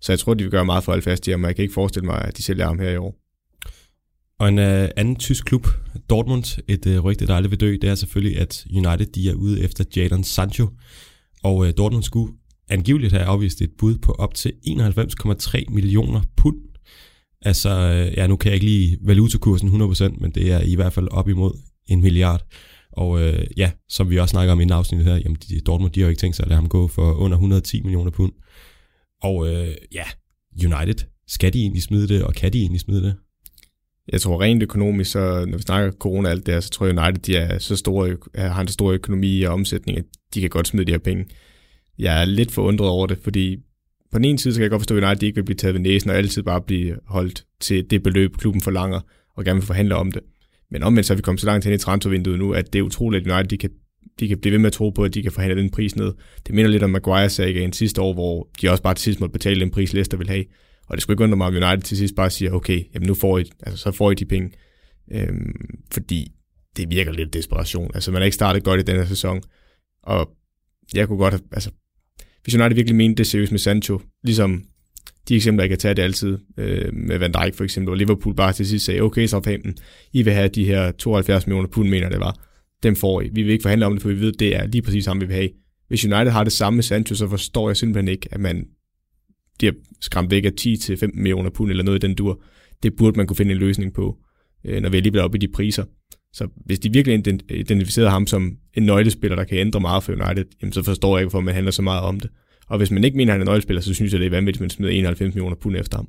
Så 0.00 0.12
jeg 0.12 0.18
tror, 0.18 0.34
de 0.34 0.44
vil 0.44 0.50
gøre 0.50 0.64
meget 0.64 0.84
for 0.84 0.92
at 0.92 0.94
holde 0.94 1.04
fast 1.04 1.28
i 1.28 1.30
ham, 1.30 1.42
og 1.42 1.48
jeg 1.48 1.56
kan 1.56 1.62
ikke 1.62 1.74
forestille 1.74 2.06
mig, 2.06 2.24
at 2.24 2.36
de 2.36 2.42
sælger 2.42 2.66
ham 2.66 2.78
her 2.78 2.90
i 2.90 2.96
år. 2.96 3.19
Og 4.40 4.48
en 4.48 4.58
uh, 4.58 4.88
anden 4.96 5.16
tysk 5.16 5.44
klub, 5.44 5.66
Dortmund, 6.10 6.58
et 6.68 6.86
uh, 6.86 7.04
rygte, 7.04 7.26
der 7.26 7.34
aldrig 7.34 7.50
vil 7.50 7.60
dø, 7.60 7.72
det 7.72 7.84
er 7.84 7.94
selvfølgelig, 7.94 8.38
at 8.38 8.66
United 8.70 9.06
de 9.06 9.30
er 9.30 9.34
ude 9.34 9.62
efter 9.62 9.84
Jadon 9.96 10.24
Sancho. 10.24 10.68
Og 11.42 11.56
uh, 11.56 11.68
Dortmund 11.78 12.02
skulle 12.02 12.32
angiveligt 12.68 13.12
have 13.12 13.24
afvist 13.24 13.62
et 13.62 13.70
bud 13.78 13.98
på 13.98 14.12
op 14.12 14.34
til 14.34 14.52
91,3 14.66 15.64
millioner 15.68 16.20
pund. 16.36 16.56
Altså, 17.42 17.70
uh, 17.70 18.18
ja, 18.18 18.26
nu 18.26 18.36
kan 18.36 18.48
jeg 18.48 18.54
ikke 18.54 18.66
lige 18.66 18.98
valutakursen 19.02 19.82
100%, 19.82 20.20
men 20.20 20.30
det 20.30 20.52
er 20.52 20.60
i 20.60 20.74
hvert 20.74 20.92
fald 20.92 21.08
op 21.10 21.28
imod 21.28 21.52
en 21.86 22.00
milliard. 22.00 22.46
Og 22.92 23.10
uh, 23.10 23.34
ja, 23.56 23.70
som 23.88 24.10
vi 24.10 24.18
også 24.18 24.32
snakker 24.32 24.52
om 24.52 24.60
i 24.60 24.62
en 24.62 24.72
afsnit 24.72 25.04
her, 25.04 25.16
jamen 25.16 25.38
de, 25.48 25.60
Dortmund 25.60 25.92
de 25.92 26.00
har 26.00 26.06
jo 26.06 26.10
ikke 26.10 26.20
tænkt 26.20 26.36
sig 26.36 26.42
at 26.42 26.48
lade 26.48 26.60
ham 26.60 26.68
gå 26.68 26.88
for 26.88 27.12
under 27.12 27.36
110 27.36 27.80
millioner 27.80 28.10
pund. 28.10 28.32
Og 29.22 29.36
uh, 29.36 29.68
ja, 29.92 30.04
United, 30.64 31.06
skal 31.28 31.52
de 31.52 31.60
egentlig 31.60 31.82
smide 31.82 32.08
det, 32.08 32.22
og 32.24 32.34
kan 32.34 32.52
de 32.52 32.58
egentlig 32.58 32.80
smide 32.80 33.02
det? 33.02 33.14
Jeg 34.12 34.20
tror 34.20 34.42
rent 34.42 34.62
økonomisk, 34.62 35.10
så 35.10 35.44
når 35.48 35.56
vi 35.56 35.62
snakker 35.62 35.92
corona 35.92 36.28
og 36.28 36.32
alt 36.32 36.46
det 36.46 36.54
her, 36.54 36.60
så 36.60 36.70
tror 36.70 36.86
jeg 36.86 36.98
United, 36.98 37.22
de 37.22 37.36
er 37.36 37.58
så 37.58 37.76
store, 37.76 38.10
øh, 38.10 38.16
har 38.34 38.60
en 38.60 38.68
så 38.68 38.72
stor 38.72 38.92
økonomi 38.92 39.42
og 39.42 39.52
omsætning, 39.52 39.98
at 39.98 40.04
de 40.34 40.40
kan 40.40 40.50
godt 40.50 40.68
smide 40.68 40.86
de 40.86 40.92
her 40.92 40.98
penge. 40.98 41.26
Jeg 41.98 42.20
er 42.20 42.24
lidt 42.24 42.50
forundret 42.50 42.88
over 42.88 43.06
det, 43.06 43.18
fordi 43.22 43.56
på 44.12 44.18
den 44.18 44.24
ene 44.24 44.38
side, 44.38 44.54
så 44.54 44.58
kan 44.58 44.62
jeg 44.62 44.70
godt 44.70 44.80
forstå, 44.80 44.96
at 44.96 45.04
United 45.04 45.22
ikke 45.22 45.36
vil 45.36 45.44
blive 45.44 45.56
taget 45.56 45.74
ved 45.74 45.80
næsen 45.80 46.10
og 46.10 46.16
altid 46.16 46.42
bare 46.42 46.60
blive 46.60 46.96
holdt 47.06 47.44
til 47.60 47.90
det 47.90 48.02
beløb, 48.02 48.36
klubben 48.36 48.60
forlanger, 48.60 49.00
og 49.36 49.44
gerne 49.44 49.60
vil 49.60 49.66
forhandle 49.66 49.94
om 49.94 50.12
det. 50.12 50.22
Men 50.70 50.82
omvendt 50.82 51.06
så 51.06 51.12
er 51.12 51.16
vi 51.16 51.22
kommet 51.22 51.40
så 51.40 51.46
langt 51.46 51.64
hen 51.64 51.74
i 51.74 51.78
transfervinduet 51.78 52.38
nu, 52.38 52.52
at 52.52 52.72
det 52.72 52.78
er 52.78 52.82
utroligt, 52.82 53.26
at 53.26 53.32
United 53.32 53.48
de 53.48 53.58
kan, 53.58 53.70
de 54.20 54.28
kan 54.28 54.38
blive 54.38 54.52
ved 54.52 54.58
med 54.58 54.66
at 54.66 54.72
tro 54.72 54.90
på, 54.90 55.04
at 55.04 55.14
de 55.14 55.22
kan 55.22 55.32
forhandle 55.32 55.62
den 55.62 55.70
pris 55.70 55.96
ned. 55.96 56.12
Det 56.46 56.54
minder 56.54 56.70
lidt 56.70 56.82
om 56.82 56.90
Maguire-sagen 56.90 57.72
sidste 57.72 58.00
år, 58.00 58.12
hvor 58.12 58.48
de 58.60 58.70
også 58.70 58.82
bare 58.82 58.94
til 58.94 59.02
sidst 59.02 59.20
måtte 59.20 59.32
betale 59.32 59.60
den 59.60 59.70
pris, 59.70 59.92
Leicester 59.92 60.16
vil 60.16 60.28
have. 60.28 60.44
Og 60.90 60.96
det 60.96 61.02
skulle 61.02 61.14
ikke 61.14 61.24
undre 61.24 61.36
mig, 61.36 61.46
at 61.46 61.64
United 61.64 61.82
til 61.82 61.96
sidst 61.96 62.14
bare 62.14 62.30
siger, 62.30 62.52
okay, 62.52 62.84
jamen 62.94 63.06
nu 63.06 63.14
får 63.14 63.38
I, 63.38 63.44
altså, 63.62 63.82
så 63.82 63.90
får 63.92 64.10
I 64.10 64.14
de 64.14 64.24
penge. 64.24 64.50
Øhm, 65.12 65.54
fordi 65.92 66.32
det 66.76 66.90
virker 66.90 67.12
lidt 67.12 67.34
desperation. 67.34 67.90
Altså 67.94 68.10
man 68.12 68.20
har 68.20 68.24
ikke 68.24 68.34
startet 68.34 68.64
godt 68.64 68.80
i 68.80 68.82
den 68.82 68.96
her 68.96 69.04
sæson. 69.04 69.42
Og 70.02 70.30
jeg 70.94 71.08
kunne 71.08 71.18
godt 71.18 71.34
have, 71.34 71.42
altså 71.52 71.70
hvis 72.42 72.54
United 72.54 72.74
virkelig 72.74 72.96
mente 72.96 73.18
det 73.18 73.26
seriøst 73.26 73.52
med 73.52 73.58
Sancho, 73.58 74.00
ligesom 74.24 74.64
de 75.28 75.36
eksempler, 75.36 75.62
jeg 75.62 75.68
kan 75.68 75.78
tage 75.78 75.94
det 75.94 76.02
altid, 76.02 76.38
øh, 76.56 76.94
med 76.94 77.18
Van 77.18 77.32
Dijk 77.32 77.54
for 77.54 77.64
eksempel, 77.64 77.90
og 77.90 77.96
Liverpool 77.96 78.34
bare 78.34 78.52
til 78.52 78.66
sidst 78.66 78.84
sagde, 78.84 79.00
okay, 79.00 79.26
Southampton, 79.26 79.74
I 80.12 80.22
vil 80.22 80.32
have 80.32 80.48
de 80.48 80.64
her 80.64 80.92
72 80.92 81.46
millioner 81.46 81.68
pund, 81.68 81.88
mener 81.88 82.08
det 82.08 82.20
var. 82.20 82.36
Dem 82.82 82.96
får 82.96 83.20
I. 83.20 83.28
Vi 83.32 83.42
vil 83.42 83.52
ikke 83.52 83.62
forhandle 83.62 83.86
om 83.86 83.92
det, 83.92 84.02
for 84.02 84.08
vi 84.08 84.20
ved, 84.20 84.32
det 84.32 84.56
er 84.56 84.66
lige 84.66 84.82
præcis 84.82 85.04
samme, 85.04 85.20
vi 85.20 85.26
vil 85.26 85.36
have. 85.36 85.48
Hvis 85.88 86.04
United 86.04 86.30
har 86.30 86.44
det 86.44 86.52
samme 86.52 86.76
med 86.76 86.82
Sancho, 86.82 87.14
så 87.14 87.28
forstår 87.28 87.68
jeg 87.68 87.76
simpelthen 87.76 88.08
ikke, 88.08 88.28
at 88.30 88.40
man 88.40 88.66
bliver 89.60 89.74
skræmt 90.00 90.30
væk 90.30 90.44
af 90.44 90.52
10-15 90.60 91.06
millioner 91.14 91.50
pund 91.50 91.70
eller 91.70 91.84
noget 91.84 92.04
i 92.04 92.06
den 92.06 92.14
dur. 92.14 92.42
Det 92.82 92.96
burde 92.96 93.16
man 93.16 93.26
kunne 93.26 93.36
finde 93.36 93.52
en 93.52 93.58
løsning 93.58 93.94
på, 93.94 94.16
øh, 94.64 94.82
når 94.82 94.88
vi 94.88 94.96
alligevel 94.96 95.20
er 95.20 95.24
oppe 95.24 95.38
i 95.38 95.40
de 95.40 95.52
priser. 95.52 95.84
Så 96.32 96.48
hvis 96.66 96.78
de 96.78 96.92
virkelig 96.92 97.40
identificerer 97.50 98.10
ham 98.10 98.26
som 98.26 98.56
en 98.74 98.82
nøglespiller, 98.82 99.36
der 99.36 99.44
kan 99.44 99.58
ændre 99.58 99.80
meget 99.80 100.02
for 100.02 100.12
United, 100.12 100.44
jamen 100.62 100.72
så 100.72 100.82
forstår 100.82 101.16
jeg 101.16 101.22
ikke, 101.22 101.30
hvorfor 101.30 101.44
man 101.44 101.54
handler 101.54 101.70
så 101.70 101.82
meget 101.82 102.02
om 102.02 102.20
det. 102.20 102.30
Og 102.66 102.78
hvis 102.78 102.90
man 102.90 103.04
ikke 103.04 103.16
mener, 103.16 103.32
at 103.32 103.38
han 103.38 103.48
er 103.48 103.50
nøglespiller, 103.50 103.80
så 103.80 103.94
synes 103.94 104.12
jeg, 104.12 104.20
det 104.20 104.26
er 104.26 104.30
vanvittigt, 104.30 104.60
at 104.60 104.60
man 104.60 104.70
smider 104.70 104.92
91 104.92 105.34
millioner 105.34 105.56
pund 105.56 105.76
efter 105.76 105.98
ham. 105.98 106.08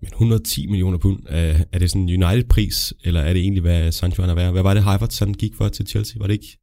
Men 0.00 0.08
110 0.08 0.66
millioner 0.66 0.98
pund, 0.98 1.22
er, 1.28 1.64
er 1.72 1.78
det 1.78 1.90
sådan 1.90 2.08
en 2.08 2.22
United-pris, 2.22 2.94
eller 3.04 3.20
er 3.20 3.32
det 3.32 3.42
egentlig, 3.42 3.60
hvad 3.60 3.92
Sancho 3.92 4.22
er 4.22 4.34
værd? 4.34 4.52
Hvad 4.52 4.62
var 4.62 4.74
det, 4.74 4.82
Havertz 4.82 5.18
han 5.18 5.34
gik 5.34 5.54
for 5.54 5.68
til 5.68 5.86
Chelsea? 5.86 6.18
Var 6.18 6.26
det 6.26 6.34
ikke 6.34 6.58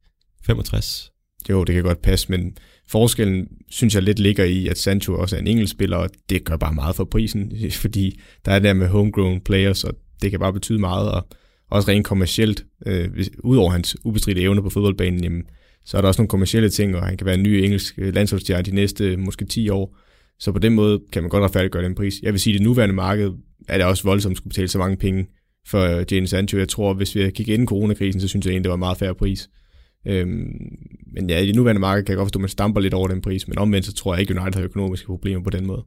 65? 0.46 1.10
Jo, 1.50 1.64
det 1.64 1.74
kan 1.74 1.84
godt 1.84 2.02
passe, 2.02 2.30
men 2.30 2.56
forskellen 2.90 3.48
synes 3.70 3.94
jeg 3.94 4.02
lidt 4.02 4.18
ligger 4.18 4.44
i, 4.44 4.68
at 4.68 4.78
Sancho 4.78 5.14
også 5.14 5.36
er 5.36 5.40
en 5.40 5.46
engelsk 5.46 5.72
spiller, 5.72 5.96
og 5.96 6.10
det 6.30 6.44
gør 6.44 6.56
bare 6.56 6.74
meget 6.74 6.96
for 6.96 7.04
prisen, 7.04 7.52
fordi 7.82 8.20
der 8.44 8.52
er 8.52 8.58
der 8.58 8.72
med 8.72 8.88
homegrown 8.88 9.40
players, 9.40 9.84
og 9.84 9.94
det 10.22 10.30
kan 10.30 10.40
bare 10.40 10.52
betyde 10.52 10.78
meget, 10.78 11.10
og 11.10 11.28
også 11.70 11.90
rent 11.90 12.06
kommercielt, 12.06 12.64
øh, 12.86 13.08
udover 13.38 13.70
hans 13.70 13.96
ubestridte 14.04 14.42
evner 14.42 14.62
på 14.62 14.70
fodboldbanen, 14.70 15.24
jamen, 15.24 15.42
så 15.84 15.96
er 15.96 16.00
der 16.00 16.08
også 16.08 16.22
nogle 16.22 16.28
kommercielle 16.28 16.68
ting, 16.68 16.96
og 16.96 17.06
han 17.06 17.16
kan 17.16 17.24
være 17.24 17.34
en 17.34 17.42
ny 17.42 17.48
engelsk 17.48 17.94
øh, 17.98 18.14
landsholdsstjerne 18.14 18.62
de 18.62 18.74
næste 18.74 19.04
øh, 19.04 19.18
måske 19.18 19.44
10 19.44 19.68
år. 19.68 19.96
Så 20.38 20.52
på 20.52 20.58
den 20.58 20.74
måde 20.74 21.00
kan 21.12 21.22
man 21.22 21.30
godt 21.30 21.44
retfærdiggøre 21.44 21.84
den 21.84 21.94
pris. 21.94 22.14
Jeg 22.22 22.32
vil 22.32 22.40
sige, 22.40 22.54
at 22.54 22.58
det 22.58 22.66
nuværende 22.66 22.94
marked 22.94 23.30
er 23.68 23.78
det 23.78 23.86
også 23.86 24.04
voldsomt 24.04 24.32
at 24.32 24.36
skulle 24.36 24.50
betale 24.50 24.68
så 24.68 24.78
mange 24.78 24.96
penge 24.96 25.26
for 25.66 25.80
øh, 25.80 26.04
Jane 26.10 26.26
Sancho. 26.26 26.58
Jeg 26.58 26.68
tror, 26.68 26.94
hvis 26.94 27.14
vi 27.14 27.30
kigger 27.30 27.54
ind 27.54 27.62
i 27.62 27.66
coronakrisen, 27.66 28.20
så 28.20 28.28
synes 28.28 28.46
jeg 28.46 28.52
egentlig, 28.52 28.64
det 28.64 28.70
var 28.70 28.76
en 28.76 28.80
meget 28.80 28.98
færre 28.98 29.14
pris. 29.14 29.48
Øhm, 30.06 30.52
men 31.14 31.30
ja, 31.30 31.38
i 31.38 31.46
det 31.46 31.54
nuværende 31.54 31.80
marked 31.80 32.04
kan 32.04 32.12
jeg 32.12 32.16
godt 32.16 32.26
forstå, 32.26 32.38
at 32.38 32.42
man 32.42 32.48
stamper 32.48 32.80
lidt 32.80 32.94
over 32.94 33.08
den 33.08 33.20
pris, 33.20 33.48
men 33.48 33.58
omvendt 33.58 33.86
så 33.86 33.92
tror 33.92 34.14
jeg 34.14 34.20
ikke, 34.20 34.40
United 34.40 34.60
har 34.60 34.64
økonomiske 34.64 35.06
problemer 35.06 35.44
på 35.44 35.50
den 35.50 35.66
måde. 35.66 35.84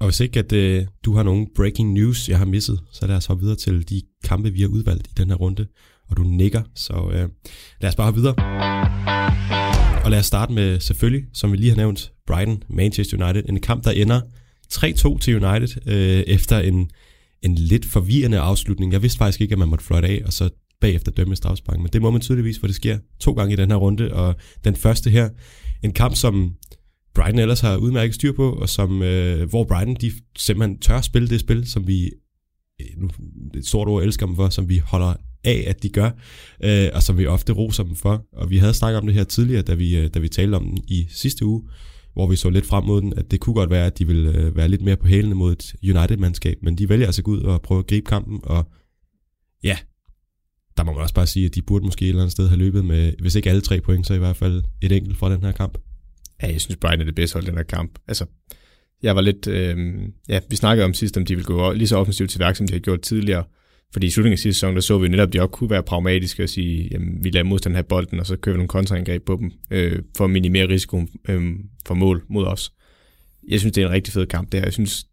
Og 0.00 0.06
hvis 0.06 0.20
ikke, 0.20 0.38
at 0.38 0.52
øh, 0.52 0.86
du 1.04 1.14
har 1.14 1.22
nogen 1.22 1.48
breaking 1.56 1.92
news, 1.92 2.28
jeg 2.28 2.38
har 2.38 2.44
misset, 2.44 2.80
så 2.92 3.06
lad 3.06 3.16
os 3.16 3.26
hoppe 3.26 3.42
videre 3.42 3.56
til 3.56 3.88
de 3.88 4.02
kampe, 4.24 4.50
vi 4.50 4.60
har 4.60 4.68
udvalgt 4.68 5.06
i 5.06 5.10
den 5.16 5.28
her 5.28 5.36
runde. 5.36 5.66
Og 6.08 6.16
du 6.16 6.22
nikker, 6.22 6.62
så 6.74 7.10
øh, 7.12 7.28
lad 7.80 7.88
os 7.88 7.96
bare 7.96 8.04
hoppe 8.04 8.20
videre. 8.20 8.34
Og 10.04 10.10
lad 10.10 10.18
os 10.18 10.26
starte 10.26 10.52
med, 10.52 10.80
selvfølgelig, 10.80 11.26
som 11.32 11.52
vi 11.52 11.56
lige 11.56 11.70
har 11.70 11.76
nævnt, 11.76 12.12
Brighton, 12.26 12.62
Manchester 12.68 13.24
United. 13.24 13.48
En 13.48 13.60
kamp, 13.60 13.84
der 13.84 13.90
ender 13.90 14.20
3-2 14.72 15.18
til 15.18 15.44
United, 15.44 15.86
øh, 15.86 16.24
efter 16.26 16.58
en, 16.58 16.90
en 17.42 17.54
lidt 17.54 17.86
forvirrende 17.86 18.38
afslutning. 18.38 18.92
Jeg 18.92 19.02
vidste 19.02 19.18
faktisk 19.18 19.40
ikke, 19.40 19.52
at 19.52 19.58
man 19.58 19.68
måtte 19.68 19.84
fløjte 19.84 20.08
af, 20.08 20.22
og 20.26 20.32
så 20.32 20.50
bagefter 20.80 21.12
dømme 21.12 21.36
strafspark. 21.36 21.78
Men 21.78 21.88
det 21.92 22.02
må 22.02 22.10
man 22.10 22.20
tydeligvis, 22.20 22.58
for 22.58 22.66
det 22.66 22.76
sker 22.76 22.98
to 23.20 23.32
gange 23.32 23.52
i 23.52 23.56
den 23.56 23.70
her 23.70 23.76
runde, 23.76 24.14
og 24.14 24.34
den 24.64 24.76
første 24.76 25.10
her, 25.10 25.28
en 25.82 25.92
kamp, 25.92 26.14
som 26.16 26.54
Brighton 27.14 27.38
ellers 27.38 27.60
har 27.60 27.76
udmærket 27.76 28.14
styr 28.14 28.32
på, 28.32 28.52
og 28.52 28.68
som, 28.68 29.02
øh, 29.02 29.48
hvor 29.48 29.64
Brighton 29.64 29.96
de 30.00 30.12
simpelthen 30.36 30.78
tør 30.78 31.00
spille 31.00 31.28
det 31.28 31.40
spil, 31.40 31.70
som 31.70 31.86
vi, 31.86 32.10
øh, 32.80 32.86
nu 32.96 33.10
et 33.54 33.66
stort 33.66 33.88
ord 33.88 34.02
elsker 34.02 34.26
dem 34.26 34.36
for, 34.36 34.48
som 34.48 34.68
vi 34.68 34.78
holder 34.78 35.14
af, 35.44 35.64
at 35.66 35.82
de 35.82 35.88
gør, 35.88 36.10
øh, 36.64 36.88
og 36.94 37.02
som 37.02 37.18
vi 37.18 37.26
ofte 37.26 37.52
roser 37.52 37.82
dem 37.82 37.94
for. 37.94 38.26
Og 38.32 38.50
vi 38.50 38.58
havde 38.58 38.74
snakket 38.74 38.98
om 38.98 39.06
det 39.06 39.14
her 39.14 39.24
tidligere, 39.24 39.62
da 39.62 39.74
vi, 39.74 39.96
øh, 39.96 40.10
da 40.14 40.18
vi 40.18 40.28
talte 40.28 40.54
om 40.54 40.64
den 40.64 40.78
i 40.88 41.06
sidste 41.10 41.46
uge, 41.46 41.62
hvor 42.12 42.26
vi 42.26 42.36
så 42.36 42.50
lidt 42.50 42.66
frem 42.66 42.84
mod 42.84 43.00
den, 43.00 43.14
at 43.16 43.30
det 43.30 43.40
kunne 43.40 43.54
godt 43.54 43.70
være, 43.70 43.86
at 43.86 43.98
de 43.98 44.06
ville 44.06 44.38
øh, 44.38 44.56
være 44.56 44.68
lidt 44.68 44.82
mere 44.82 44.96
på 44.96 45.06
hælene 45.06 45.34
mod 45.34 45.52
et 45.52 45.74
United-mandskab, 45.82 46.58
men 46.62 46.78
de 46.78 46.88
vælger 46.88 47.06
altså 47.06 47.20
at 47.20 47.24
gå 47.24 47.30
ud 47.30 47.40
og 47.40 47.62
prøve 47.62 47.78
at 47.78 47.86
gribe 47.86 48.06
kampen, 48.06 48.40
og 48.42 48.66
ja, 49.64 49.78
der 50.80 50.84
må 50.84 50.92
man 50.92 51.02
også 51.02 51.14
bare 51.14 51.26
sige, 51.26 51.46
at 51.46 51.54
de 51.54 51.62
burde 51.62 51.84
måske 51.84 52.04
et 52.04 52.08
eller 52.08 52.22
andet 52.22 52.32
sted 52.32 52.48
have 52.48 52.58
løbet 52.58 52.84
med, 52.84 53.12
hvis 53.18 53.34
ikke 53.34 53.50
alle 53.50 53.60
tre 53.62 53.80
point, 53.80 54.06
så 54.06 54.14
i 54.14 54.18
hvert 54.18 54.36
fald 54.36 54.62
et 54.82 54.92
enkelt 54.92 55.16
fra 55.16 55.32
den 55.32 55.42
her 55.42 55.52
kamp. 55.52 55.78
Ja, 56.42 56.48
jeg 56.48 56.60
synes 56.60 56.76
Brighton 56.76 57.00
er 57.00 57.04
det 57.04 57.14
bedste 57.14 57.34
hold 57.34 57.46
den 57.46 57.56
her 57.56 57.62
kamp. 57.62 57.98
Altså, 58.08 58.26
jeg 59.02 59.16
var 59.16 59.22
lidt, 59.22 59.46
øh, 59.46 59.76
ja, 60.28 60.40
vi 60.50 60.56
snakkede 60.56 60.84
om 60.84 60.94
sidst, 60.94 61.16
om 61.16 61.24
de 61.24 61.34
ville 61.34 61.46
gå 61.46 61.72
lige 61.72 61.88
så 61.88 61.96
offensivt 61.96 62.30
til 62.30 62.40
værk, 62.40 62.56
som 62.56 62.66
de 62.66 62.72
har 62.72 62.80
gjort 62.80 63.00
tidligere. 63.00 63.44
Fordi 63.92 64.06
i 64.06 64.10
slutningen 64.10 64.32
af 64.32 64.38
sidste 64.38 64.58
sæson, 64.58 64.74
der 64.74 64.80
så 64.80 64.98
vi 64.98 65.08
netop, 65.08 65.28
at 65.28 65.32
de 65.32 65.40
også 65.40 65.48
kunne 65.48 65.70
være 65.70 65.82
pragmatiske 65.82 66.42
og 66.42 66.48
sige, 66.48 66.88
jamen, 66.92 67.24
vi 67.24 67.30
lader 67.30 67.44
modstanden 67.44 67.74
have 67.74 67.84
bolden, 67.84 68.20
og 68.20 68.26
så 68.26 68.36
kører 68.36 68.54
vi 68.54 68.58
nogle 68.58 68.68
kontraangreb 68.68 69.24
på 69.24 69.36
dem, 69.40 69.52
øh, 69.70 70.02
for 70.16 70.24
at 70.24 70.30
minimere 70.30 70.68
risikoen 70.68 71.08
øh, 71.28 71.52
for 71.86 71.94
mål 71.94 72.24
mod 72.28 72.44
os. 72.46 72.72
Jeg 73.48 73.60
synes, 73.60 73.72
det 73.72 73.82
er 73.82 73.86
en 73.86 73.92
rigtig 73.92 74.12
fed 74.12 74.26
kamp, 74.26 74.52
det 74.52 74.60
her. 74.60 74.66
Jeg 74.66 74.72
synes, 74.72 75.06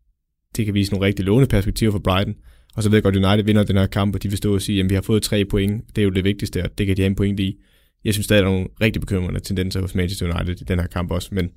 det 0.58 0.66
kan 0.66 0.74
vise 0.74 0.92
nogle 0.92 1.06
rigtig 1.06 1.26
lovende 1.26 1.48
perspektiver 1.48 1.92
for 1.92 2.00
Brighton. 2.00 2.36
Og 2.78 2.84
så 2.84 2.90
ved 2.90 2.98
jeg 2.98 3.04
godt, 3.04 3.16
at 3.16 3.26
United 3.26 3.46
vinder 3.46 3.64
den 3.64 3.78
her 3.78 3.88
kamp, 3.88 4.16
og 4.16 4.24
de 4.24 4.30
vil 4.30 4.38
stå 4.38 4.54
og 4.54 4.62
sige, 4.62 4.80
at 4.80 4.90
vi 4.90 4.96
har 4.96 5.02
fået 5.02 5.24
tre 5.24 5.46
point. 5.46 5.96
Det 5.96 6.02
er 6.02 6.04
jo 6.06 6.10
det 6.10 6.24
vigtigste, 6.24 6.64
og 6.64 6.78
det 6.78 6.88
kan 6.88 6.98
de 6.98 7.02
have 7.02 7.08
en 7.10 7.16
point 7.16 7.40
i. 7.40 7.58
Jeg 8.04 8.14
synes 8.14 8.26
stadig, 8.26 8.42
der 8.44 8.48
er 8.48 8.52
nogle 8.52 8.68
rigtig 8.82 9.00
bekymrende 9.00 9.40
tendenser 9.40 9.82
hos 9.82 9.96
Manchester 9.96 10.36
United 10.36 10.62
i 10.62 10.64
den 10.64 10.80
her 10.80 10.88
kamp 10.88 11.12
også. 11.12 11.30
Men 11.32 11.50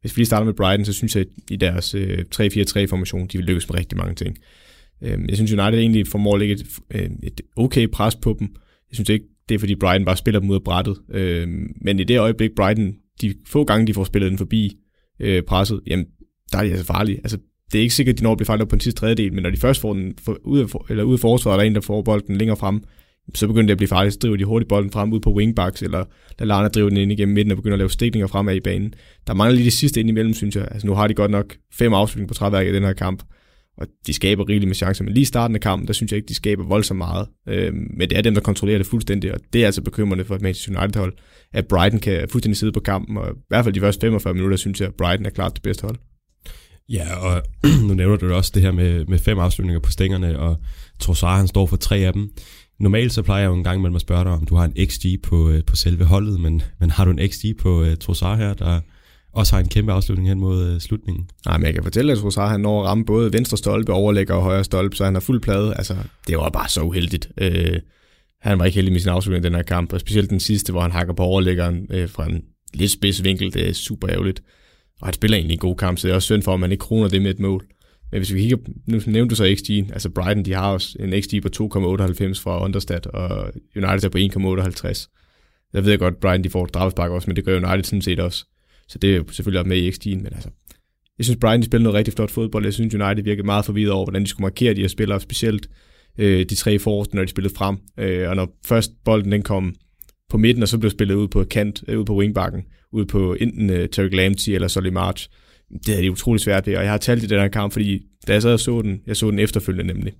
hvis 0.00 0.16
vi 0.16 0.20
lige 0.20 0.26
starter 0.26 0.44
med 0.44 0.54
Brighton, 0.54 0.84
så 0.84 0.92
synes 0.92 1.16
jeg, 1.16 1.20
at 1.20 1.28
i 1.50 1.56
deres 1.56 1.94
øh, 1.94 2.18
3-4-3-formation, 2.34 3.26
de 3.26 3.38
vil 3.38 3.46
lykkes 3.46 3.68
med 3.68 3.78
rigtig 3.78 3.98
mange 3.98 4.14
ting. 4.14 4.36
Øh, 5.02 5.18
jeg 5.28 5.36
synes, 5.36 5.52
United 5.52 5.78
egentlig 5.78 6.06
formår 6.06 6.34
at 6.34 6.38
lægge 6.38 6.54
et, 6.54 6.66
øh, 6.90 7.10
et 7.22 7.40
okay 7.56 7.88
pres 7.88 8.16
på 8.16 8.36
dem. 8.38 8.48
Jeg 8.90 8.94
synes 8.94 9.08
ikke, 9.08 9.24
det 9.48 9.54
er 9.54 9.58
fordi 9.58 9.74
Brighton 9.74 10.04
bare 10.04 10.16
spiller 10.16 10.40
dem 10.40 10.50
ud 10.50 10.54
af 10.54 10.64
brættet. 10.64 10.96
Øh, 11.10 11.48
men 11.80 12.00
i 12.00 12.04
det 12.04 12.18
øjeblik, 12.18 12.50
Brighton, 12.56 12.94
de 13.20 13.34
få 13.46 13.64
gange, 13.64 13.86
de 13.86 13.94
får 13.94 14.04
spillet 14.04 14.30
den 14.30 14.38
forbi 14.38 14.76
øh, 15.20 15.42
presset, 15.42 15.80
jamen, 15.86 16.06
der 16.52 16.58
er 16.58 16.62
de 16.62 16.70
altså 16.70 16.86
farlige. 16.86 17.18
Altså, 17.18 17.38
det 17.72 17.78
er 17.78 17.82
ikke 17.82 17.94
sikkert, 17.94 18.14
at 18.14 18.18
de 18.18 18.24
når 18.24 18.32
at 18.32 18.38
blive 18.38 18.46
fejlet 18.46 18.68
på 18.68 18.76
den 18.76 18.80
sidste 18.80 19.00
tredjedel, 19.00 19.32
men 19.32 19.42
når 19.42 19.50
de 19.50 19.56
først 19.56 19.80
får 19.80 19.92
den 19.92 20.14
for, 20.24 20.38
ud, 20.44 20.60
af, 20.60 20.66
eller 20.90 21.04
ud 21.04 21.12
af 21.12 21.20
forsvaret, 21.20 21.58
der 21.58 21.64
er 21.64 21.66
en, 21.66 21.74
der 21.74 21.80
får 21.80 22.02
bolden 22.02 22.36
længere 22.36 22.56
frem, 22.56 22.82
så 23.34 23.46
begynder 23.46 23.66
det 23.66 23.72
at 23.72 23.78
blive 23.78 23.88
farligt. 23.88 24.14
Så 24.14 24.18
driver 24.22 24.36
de 24.36 24.44
hurtigt 24.44 24.68
bolden 24.68 24.90
frem 24.90 25.12
ud 25.12 25.20
på 25.20 25.32
wingbacks, 25.32 25.82
eller 25.82 26.04
lader 26.38 26.44
Lana 26.44 26.68
drive 26.68 26.90
den 26.90 26.96
ind 26.96 27.12
igennem 27.12 27.34
midten 27.34 27.50
og 27.50 27.56
begynder 27.56 27.74
at 27.74 27.78
lave 27.78 27.90
stikninger 27.90 28.26
fremad 28.26 28.56
i 28.56 28.60
banen. 28.60 28.94
Der 29.26 29.34
mangler 29.34 29.54
lige 29.54 29.64
det 29.64 29.72
sidste 29.72 30.00
ind 30.00 30.08
imellem, 30.08 30.34
synes 30.34 30.56
jeg. 30.56 30.68
Altså 30.70 30.86
nu 30.86 30.94
har 30.94 31.06
de 31.06 31.14
godt 31.14 31.30
nok 31.30 31.56
fem 31.72 31.92
afslutninger 31.92 32.28
på 32.28 32.34
træværket 32.34 32.70
i 32.70 32.74
den 32.74 32.82
her 32.82 32.92
kamp, 32.92 33.22
og 33.78 33.86
de 34.06 34.12
skaber 34.12 34.48
rigeligt 34.48 34.68
med 34.68 34.74
chancer. 34.74 35.04
Men 35.04 35.14
lige 35.14 35.22
i 35.22 35.24
starten 35.24 35.54
af 35.54 35.60
kampen, 35.60 35.86
der 35.86 35.92
synes 35.92 36.12
jeg 36.12 36.16
ikke, 36.16 36.28
de 36.28 36.34
skaber 36.34 36.64
voldsomt 36.64 36.98
meget. 36.98 37.28
Øh, 37.48 37.74
men 37.74 38.10
det 38.10 38.18
er 38.18 38.22
dem, 38.22 38.34
der 38.34 38.40
kontrollerer 38.40 38.78
det 38.78 38.86
fuldstændig, 38.86 39.32
og 39.34 39.40
det 39.52 39.62
er 39.62 39.66
altså 39.66 39.82
bekymrende 39.82 40.24
for 40.24 40.34
et 40.34 40.42
Manchester 40.42 40.80
United-hold, 40.80 41.16
at 41.52 41.68
Brighton 41.68 42.00
kan 42.00 42.28
fuldstændig 42.28 42.56
sidde 42.56 42.72
på 42.72 42.80
kampen, 42.80 43.16
og 43.16 43.28
i 43.30 43.38
hvert 43.48 43.64
fald 43.64 43.74
de 43.74 43.80
første 43.80 44.00
45 44.00 44.34
minutter, 44.34 44.56
synes 44.56 44.80
jeg, 44.80 44.88
at 44.88 44.94
Brighton 44.94 45.26
er 45.26 45.30
klart 45.30 45.54
det 45.54 45.62
bedste 45.62 45.82
hold. 45.82 45.96
Ja, 46.88 47.16
og 47.16 47.42
nu 47.88 47.94
nævner 47.94 48.16
du 48.16 48.34
også 48.34 48.52
det 48.54 48.62
her 48.62 48.72
med, 48.72 49.04
med 49.04 49.18
fem 49.18 49.38
afslutninger 49.38 49.80
på 49.80 49.90
stængerne, 49.90 50.38
og 50.38 50.56
Trossard 50.98 51.36
han 51.36 51.48
står 51.48 51.66
for 51.66 51.76
tre 51.76 51.96
af 51.96 52.12
dem. 52.12 52.30
Normalt 52.80 53.12
så 53.12 53.22
plejer 53.22 53.42
jeg 53.42 53.48
jo 53.48 53.54
en 53.54 53.64
gang 53.64 53.78
imellem 53.78 53.96
at 53.96 54.00
spørge 54.00 54.24
dig, 54.24 54.32
om 54.32 54.46
du 54.46 54.54
har 54.54 54.64
en 54.64 54.86
XG 54.86 55.06
på, 55.22 55.50
øh, 55.50 55.64
på 55.64 55.76
selve 55.76 56.04
holdet, 56.04 56.40
men, 56.40 56.62
men 56.80 56.90
har 56.90 57.04
du 57.04 57.10
en 57.10 57.28
XG 57.28 57.44
på 57.60 57.82
uh, 57.82 57.94
Trossard 58.00 58.38
her, 58.38 58.54
der 58.54 58.80
også 59.32 59.54
har 59.54 59.60
en 59.60 59.68
kæmpe 59.68 59.92
afslutning 59.92 60.28
hen 60.28 60.40
mod 60.40 60.74
uh, 60.74 60.80
slutningen? 60.80 61.28
Nej, 61.46 61.58
men 61.58 61.66
jeg 61.66 61.74
kan 61.74 61.82
fortælle, 61.82 62.12
at 62.12 62.18
Trossard 62.18 62.50
han 62.50 62.60
når 62.60 62.82
at 62.82 62.86
ramme 62.86 63.04
både 63.04 63.32
venstre 63.32 63.56
stolpe, 63.56 63.92
overlægger 63.92 64.34
og 64.34 64.42
højre 64.42 64.64
stolpe, 64.64 64.96
så 64.96 65.04
han 65.04 65.14
har 65.14 65.20
fuld 65.20 65.40
plade. 65.40 65.74
Altså, 65.74 65.96
det 66.26 66.38
var 66.38 66.50
bare 66.50 66.68
så 66.68 66.80
uheldigt. 66.80 67.28
Uh, 67.40 67.76
han 68.40 68.58
var 68.58 68.64
ikke 68.64 68.76
heldig 68.76 68.92
med 68.92 69.00
sin 69.00 69.10
afslutning 69.10 69.44
i 69.44 69.48
den 69.48 69.54
her 69.54 69.62
kamp, 69.62 69.92
og 69.92 70.00
specielt 70.00 70.30
den 70.30 70.40
sidste, 70.40 70.72
hvor 70.72 70.80
han 70.80 70.92
hakker 70.92 71.14
på 71.14 71.22
overlæggeren 71.22 71.86
uh, 71.94 72.10
fra 72.10 72.26
en 72.26 72.42
lidt 72.74 72.92
spids 72.92 73.24
vinkel, 73.24 73.54
det 73.54 73.68
er 73.68 73.72
super 73.72 74.10
ærgerligt. 74.10 74.42
Og 75.00 75.06
han 75.06 75.14
spiller 75.14 75.36
egentlig 75.36 75.54
en 75.54 75.58
god 75.58 75.76
kamp, 75.76 75.98
så 75.98 76.06
det 76.06 76.12
er 76.12 76.16
også 76.16 76.26
synd 76.26 76.42
for, 76.42 76.54
at 76.54 76.60
man 76.60 76.72
ikke 76.72 76.82
kroner 76.82 77.08
det 77.08 77.22
med 77.22 77.30
et 77.30 77.40
mål. 77.40 77.66
Men 78.12 78.18
hvis 78.18 78.34
vi 78.34 78.40
kigger, 78.40 78.56
nu 78.86 79.00
nævnte 79.06 79.30
du 79.30 79.36
så 79.36 79.54
XG, 79.56 79.70
altså 79.92 80.10
Brighton, 80.10 80.44
de 80.44 80.52
har 80.52 80.72
også 80.72 80.96
en 81.00 81.22
XG 81.22 81.42
på 81.42 81.48
2,98 81.48 82.42
fra 82.42 82.64
Understat, 82.64 83.06
og 83.06 83.52
United 83.76 84.04
er 84.04 84.08
på 84.08 84.18
1,58. 84.18 85.08
Jeg 85.72 85.84
ved 85.84 85.98
godt, 85.98 86.20
Brighton 86.20 86.44
de 86.44 86.50
får 86.50 86.64
et 86.64 86.76
også, 86.98 87.30
men 87.30 87.36
det 87.36 87.44
gør 87.44 87.56
United 87.56 87.84
sådan 87.84 88.02
set 88.02 88.20
også. 88.20 88.44
Så 88.88 88.98
det 88.98 89.16
er 89.16 89.22
selvfølgelig 89.30 89.60
også 89.60 89.68
med 89.68 89.76
i 89.76 89.90
XG'en, 89.90 90.16
men 90.16 90.32
altså, 90.32 90.48
jeg 91.18 91.24
synes 91.24 91.38
Brighton 91.40 91.62
spiller 91.62 91.82
noget 91.82 91.98
rigtig 91.98 92.14
flot 92.14 92.30
fodbold. 92.30 92.64
Jeg 92.64 92.74
synes 92.74 92.94
United 92.94 93.24
virkede 93.24 93.46
meget 93.46 93.64
forvirret 93.64 93.92
over, 93.92 94.04
hvordan 94.04 94.22
de 94.22 94.26
skulle 94.26 94.44
markere 94.44 94.74
de 94.74 94.80
her 94.80 94.88
spillere, 94.88 95.20
specielt 95.20 95.68
øh, 96.18 96.46
de 96.46 96.54
tre 96.54 96.78
forreste, 96.78 97.16
når 97.16 97.22
de 97.22 97.28
spillede 97.28 97.54
frem. 97.54 97.76
Øh, 97.98 98.28
og 98.28 98.36
når 98.36 98.58
først 98.64 98.90
bolden 99.04 99.32
den 99.32 99.42
kom 99.42 99.74
på 100.30 100.38
midten, 100.38 100.62
og 100.62 100.68
så 100.68 100.78
blev 100.78 100.90
spillet 100.90 101.14
ud 101.14 101.28
på 101.28 101.44
kant, 101.44 101.84
øh, 101.88 101.98
ud 101.98 102.04
på 102.04 102.16
wingbacken, 102.16 102.62
ud 102.92 103.04
på 103.04 103.34
enten 103.34 103.70
øh, 103.70 103.88
Terry 103.88 104.08
Lamptey 104.12 104.52
eller 104.52 104.68
Solly 104.68 104.88
March. 104.88 105.28
Det 105.70 105.88
havde 105.88 106.02
de 106.02 106.10
utrolig 106.10 106.40
svært 106.40 106.66
ved, 106.66 106.76
og 106.76 106.82
jeg 106.82 106.90
har 106.90 106.98
talt 106.98 107.22
i 107.22 107.26
den 107.26 107.40
her 107.40 107.48
kamp, 107.48 107.72
fordi 107.72 108.02
da 108.26 108.32
jeg 108.32 108.42
sad 108.42 108.52
og 108.52 108.60
så 108.60 108.82
den, 108.82 109.00
jeg 109.06 109.16
så 109.16 109.30
den 109.30 109.38
efterfølgende 109.38 109.94
nemlig, 109.94 110.12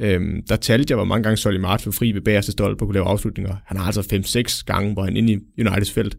øhm, 0.00 0.42
der 0.48 0.56
talte 0.56 0.92
jeg, 0.92 0.96
hvor 0.96 1.04
mange 1.04 1.22
gange 1.22 1.36
Solly 1.36 1.58
March 1.58 1.86
var 1.86 1.92
fri 1.92 2.12
ved 2.12 2.20
bagerste 2.20 2.52
stolpe 2.52 2.82
og 2.82 2.86
kunne 2.86 2.94
lave 2.94 3.06
afslutninger. 3.06 3.56
Han 3.66 3.76
har 3.76 3.84
altså 3.84 4.00
5-6 4.00 4.64
gange, 4.66 4.92
hvor 4.92 5.04
han 5.04 5.16
inde 5.16 5.32
i 5.32 5.38
Uniteds 5.60 5.92
felt 5.92 6.16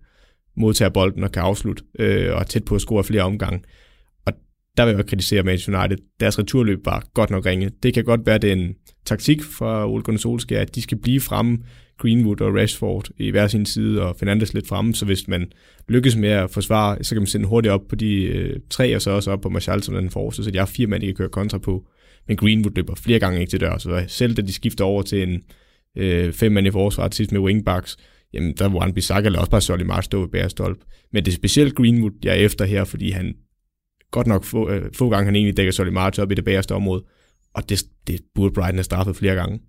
modtager 0.58 0.90
bolden 0.90 1.24
og 1.24 1.32
kan 1.32 1.42
afslutte, 1.42 1.84
øh, 2.00 2.34
og 2.34 2.40
er 2.40 2.44
tæt 2.44 2.66
på 2.66 2.76
at 2.76 2.82
score 2.82 3.04
flere 3.04 3.22
omgange. 3.22 3.62
Og 4.26 4.34
der 4.78 4.86
vil 4.86 4.96
jeg 4.96 5.06
kritisere 5.06 5.44
Manchester 5.44 5.80
United. 5.80 5.98
Deres 6.20 6.40
returløb 6.40 6.86
var 6.86 7.06
godt 7.14 7.30
nok 7.30 7.46
ringe. 7.46 7.72
Det 7.84 7.94
kan 7.94 8.04
godt 8.04 8.26
være, 8.26 8.38
det 8.38 8.50
er 8.50 8.54
en 8.54 8.76
taktik 9.06 9.44
fra 9.44 9.88
Ole 9.88 10.04
Gunnar 10.04 10.20
Solskjaer, 10.20 10.62
at 10.62 10.76
de 10.76 10.82
skal 10.82 10.98
blive 10.98 11.20
fremme 11.22 11.58
Greenwood 11.98 12.42
og 12.42 12.56
Rashford 12.56 13.10
i 13.18 13.30
hver 13.30 13.48
sin 13.48 13.66
side, 13.66 14.02
og 14.02 14.16
Fernandes 14.20 14.54
lidt 14.54 14.68
fremme, 14.68 14.96
så 14.96 15.06
hvis 15.06 15.28
man 15.28 15.52
lykkes 15.90 16.16
med 16.16 16.30
at 16.30 16.50
forsvare, 16.50 17.04
så 17.04 17.16
kan 17.16 17.22
man 17.22 17.28
sende 17.28 17.48
hurtigt 17.48 17.72
op 17.72 17.82
på 17.90 17.96
de 17.96 18.24
øh, 18.24 18.60
tre, 18.70 18.96
og 18.96 19.02
så 19.02 19.12
også 19.12 19.32
op 19.32 19.42
på 19.42 19.50
Martial 19.50 19.84
som 19.84 19.96
den 19.96 20.10
forreste, 20.10 20.44
så 20.44 20.52
de 20.52 20.58
har 20.58 20.66
fire 20.66 20.88
mand, 20.88 21.02
de 21.02 21.08
kan 21.08 21.16
køre 21.16 21.30
kontra 21.30 21.58
på. 21.58 21.88
Men 22.28 22.38
Greenwood 22.38 22.72
løber 22.76 22.96
flere 22.96 23.20
gange 23.20 23.40
ikke 23.40 23.50
til 23.50 23.60
dør, 23.60 23.78
så 23.78 24.04
selv 24.08 24.36
da 24.36 24.42
de 24.42 24.54
skifter 24.54 24.86
over 24.86 25.02
til 25.02 25.24
en 25.24 25.42
øh, 25.98 26.34
fem 26.34 26.52
mand 26.52 26.68
i 26.68 26.72
forsvaret 26.72 27.16
sidst 27.16 27.32
med 27.32 27.42
wingbacks, 27.42 27.98
jamen 28.34 28.54
der 28.58 28.70
var 28.70 28.80
han 28.80 28.94
Bissaka 28.94 29.26
eller 29.26 29.40
også 29.40 29.52
bare 29.52 29.62
Solly 29.62 29.84
March 29.84 30.06
stå 30.06 30.20
ved 30.20 30.28
bærestolp. 30.28 30.78
Men 31.14 31.26
det 31.26 31.32
er 31.32 31.36
specielt 31.36 31.76
Greenwood, 31.76 32.12
jeg 32.24 32.32
er 32.32 32.46
efter 32.46 32.66
her, 32.66 32.84
fordi 32.84 33.12
han 33.12 33.34
godt 34.12 34.28
nok 34.28 34.44
få, 34.44 34.70
øh, 34.70 34.90
få 34.96 35.10
gange 35.10 35.26
han 35.26 35.36
egentlig 35.36 35.58
dækker 35.58 35.72
Solly 35.72 35.90
March 35.90 36.20
op 36.20 36.32
i 36.32 36.36
det 36.36 36.46
bagerste 36.46 36.76
område, 36.76 37.04
og 37.54 37.70
det, 37.70 37.84
det 38.08 38.22
burde 38.36 38.54
Brighton 38.54 38.76
have 38.76 38.84
straffet 38.84 39.16
flere 39.16 39.36
gange. 39.36 39.60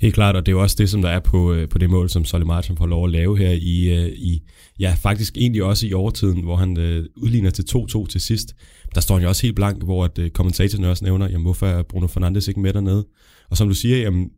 Helt 0.00 0.14
klart, 0.14 0.36
og 0.36 0.46
det 0.46 0.52
er 0.52 0.56
jo 0.56 0.62
også 0.62 0.76
det, 0.78 0.90
som 0.90 1.02
der 1.02 1.08
er 1.08 1.20
på, 1.20 1.52
øh, 1.52 1.68
på 1.68 1.78
det 1.78 1.90
mål, 1.90 2.08
som 2.08 2.24
Solly 2.24 2.44
Martin 2.44 2.76
får 2.76 2.86
lov 2.86 3.04
at 3.04 3.10
lave 3.10 3.38
her 3.38 3.50
i, 3.50 3.88
øh, 3.88 4.08
i 4.08 4.42
ja, 4.80 4.94
faktisk 4.98 5.36
egentlig 5.36 5.62
også 5.62 5.86
i 5.86 5.92
overtiden, 5.92 6.42
hvor 6.42 6.56
han 6.56 6.78
øh, 6.78 7.04
udligner 7.16 7.50
til 7.50 7.62
2-2 7.62 8.06
til 8.06 8.20
sidst. 8.20 8.54
Der 8.94 9.00
står 9.00 9.14
han 9.14 9.22
jo 9.22 9.28
også 9.28 9.42
helt 9.42 9.56
blank, 9.56 9.84
hvor 9.84 10.04
at, 10.04 10.18
øh, 10.18 10.30
kommentatoren 10.30 10.84
også 10.84 11.04
nævner, 11.04 11.28
jamen 11.28 11.42
hvorfor 11.42 11.66
er 11.66 11.82
Bruno 11.82 12.06
Fernandes 12.06 12.48
ikke 12.48 12.60
med 12.60 12.72
dernede? 12.72 13.06
Og 13.50 13.56
som 13.56 13.68
du 13.68 13.74
siger, 13.74 13.96
jamen, 13.96 14.28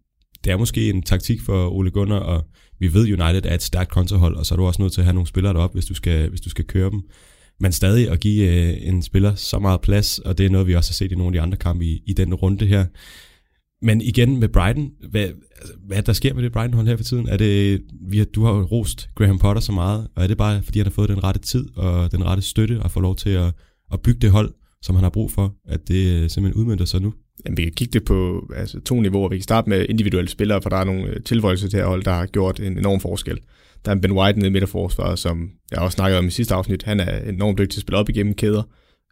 det 0.44 0.52
er 0.52 0.56
måske 0.56 0.90
en 0.90 1.02
taktik 1.02 1.40
for 1.40 1.68
Ole 1.68 1.90
Gunnar, 1.90 2.18
og 2.18 2.44
vi 2.78 2.94
ved, 2.94 3.02
United 3.02 3.50
er 3.50 3.54
et 3.54 3.62
stærkt 3.62 3.90
kontrahold, 3.90 4.36
og 4.36 4.46
så 4.46 4.54
er 4.54 4.56
du 4.56 4.64
også 4.64 4.82
nødt 4.82 4.92
til 4.92 5.00
at 5.00 5.04
have 5.04 5.14
nogle 5.14 5.26
spillere 5.26 5.54
derop, 5.54 5.72
hvis 5.72 5.84
du 5.84 5.94
skal, 5.94 6.28
hvis 6.28 6.40
du 6.40 6.50
skal 6.50 6.64
køre 6.64 6.90
dem. 6.90 7.00
Men 7.60 7.72
stadig 7.72 8.10
at 8.10 8.20
give 8.20 8.48
øh, 8.48 8.76
en 8.80 9.02
spiller 9.02 9.34
så 9.34 9.58
meget 9.58 9.80
plads, 9.80 10.18
og 10.18 10.38
det 10.38 10.46
er 10.46 10.50
noget, 10.50 10.66
vi 10.66 10.74
også 10.74 10.90
har 10.90 10.94
set 10.94 11.12
i 11.12 11.14
nogle 11.14 11.28
af 11.28 11.32
de 11.32 11.40
andre 11.40 11.58
kampe 11.58 11.84
i, 11.84 12.02
i 12.06 12.12
den 12.12 12.34
runde 12.34 12.66
her, 12.66 12.86
men 13.82 14.00
igen 14.00 14.40
med 14.40 14.48
Brighton, 14.48 14.90
hvad, 15.10 15.28
altså, 15.60 15.74
hvad 15.86 16.02
der 16.02 16.12
sker 16.12 16.34
med 16.34 16.42
det 16.42 16.52
Brighton-hold 16.52 16.86
her 16.86 16.96
for 16.96 17.04
tiden? 17.04 17.28
Er 17.28 17.36
det, 17.36 17.82
vi 18.00 18.18
har, 18.18 18.24
du 18.24 18.44
har 18.44 18.52
jo 18.52 18.62
rost 18.62 19.08
Graham 19.14 19.38
Potter 19.38 19.62
så 19.62 19.72
meget, 19.72 20.08
og 20.16 20.22
er 20.22 20.26
det 20.26 20.36
bare, 20.36 20.62
fordi 20.62 20.78
han 20.78 20.86
har 20.86 20.90
fået 20.90 21.08
den 21.08 21.24
rette 21.24 21.40
tid 21.40 21.76
og 21.76 22.12
den 22.12 22.24
rette 22.24 22.42
støtte 22.42 22.80
og 22.82 22.90
får 22.90 23.00
lov 23.00 23.16
til 23.16 23.30
at, 23.30 23.52
at 23.92 24.00
bygge 24.00 24.20
det 24.20 24.30
hold, 24.30 24.54
som 24.82 24.94
han 24.94 25.02
har 25.02 25.10
brug 25.10 25.32
for, 25.32 25.54
at 25.68 25.88
det 25.88 26.22
øh, 26.22 26.30
simpelthen 26.30 26.62
udmyndter 26.62 26.84
sig 26.84 27.02
nu? 27.02 27.14
Jamen, 27.44 27.56
vi 27.56 27.62
kan 27.62 27.72
kigge 27.72 27.92
det 27.92 28.04
på 28.04 28.48
altså, 28.56 28.80
to 28.80 29.00
niveauer. 29.00 29.28
Vi 29.28 29.36
kan 29.36 29.42
starte 29.42 29.68
med 29.68 29.86
individuelle 29.88 30.30
spillere, 30.30 30.62
for 30.62 30.70
der 30.70 30.76
er 30.76 30.84
nogle 30.84 31.06
øh, 31.06 31.22
tilføjelser 31.22 31.68
til 31.68 31.78
her 31.78 31.86
hold, 31.86 32.02
der 32.02 32.12
har 32.12 32.26
gjort 32.26 32.60
en 32.60 32.78
enorm 32.78 33.00
forskel. 33.00 33.38
Der 33.84 33.90
er 33.90 33.96
Ben 33.96 34.12
White 34.12 34.38
nede 34.38 34.48
i 34.48 34.52
midterforsvaret, 34.52 35.18
som 35.18 35.50
jeg 35.70 35.78
også 35.78 35.96
snakkede 35.96 36.18
om 36.18 36.26
i 36.26 36.30
sidste 36.30 36.54
afsnit. 36.54 36.82
Han 36.82 37.00
er 37.00 37.18
enormt 37.28 37.58
dygtig 37.58 37.70
til 37.70 37.78
at 37.78 37.82
spille 37.82 37.98
op 37.98 38.08
igennem 38.08 38.34
kæder. 38.34 38.62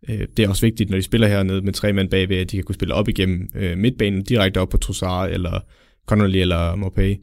Øh, 0.09 0.27
det 0.37 0.45
er 0.45 0.49
også 0.49 0.67
vigtigt, 0.67 0.91
når 0.91 0.97
de 0.97 1.03
spiller 1.03 1.29
hernede 1.29 1.63
med 1.63 1.73
tre 1.73 1.93
mand 1.93 2.11
bagved, 2.11 2.37
at 2.37 2.51
de 2.51 2.57
kan 2.57 2.65
kunne 2.65 2.75
spille 2.75 2.95
op 2.95 3.09
igennem 3.09 3.49
øh, 3.55 3.79
midtbanen, 3.79 4.23
direkte 4.23 4.61
op 4.61 4.69
på 4.69 4.77
Trossard 4.77 5.31
eller 5.31 5.61
Connolly 6.07 6.37
eller 6.37 6.77
Mopay. 6.77 7.17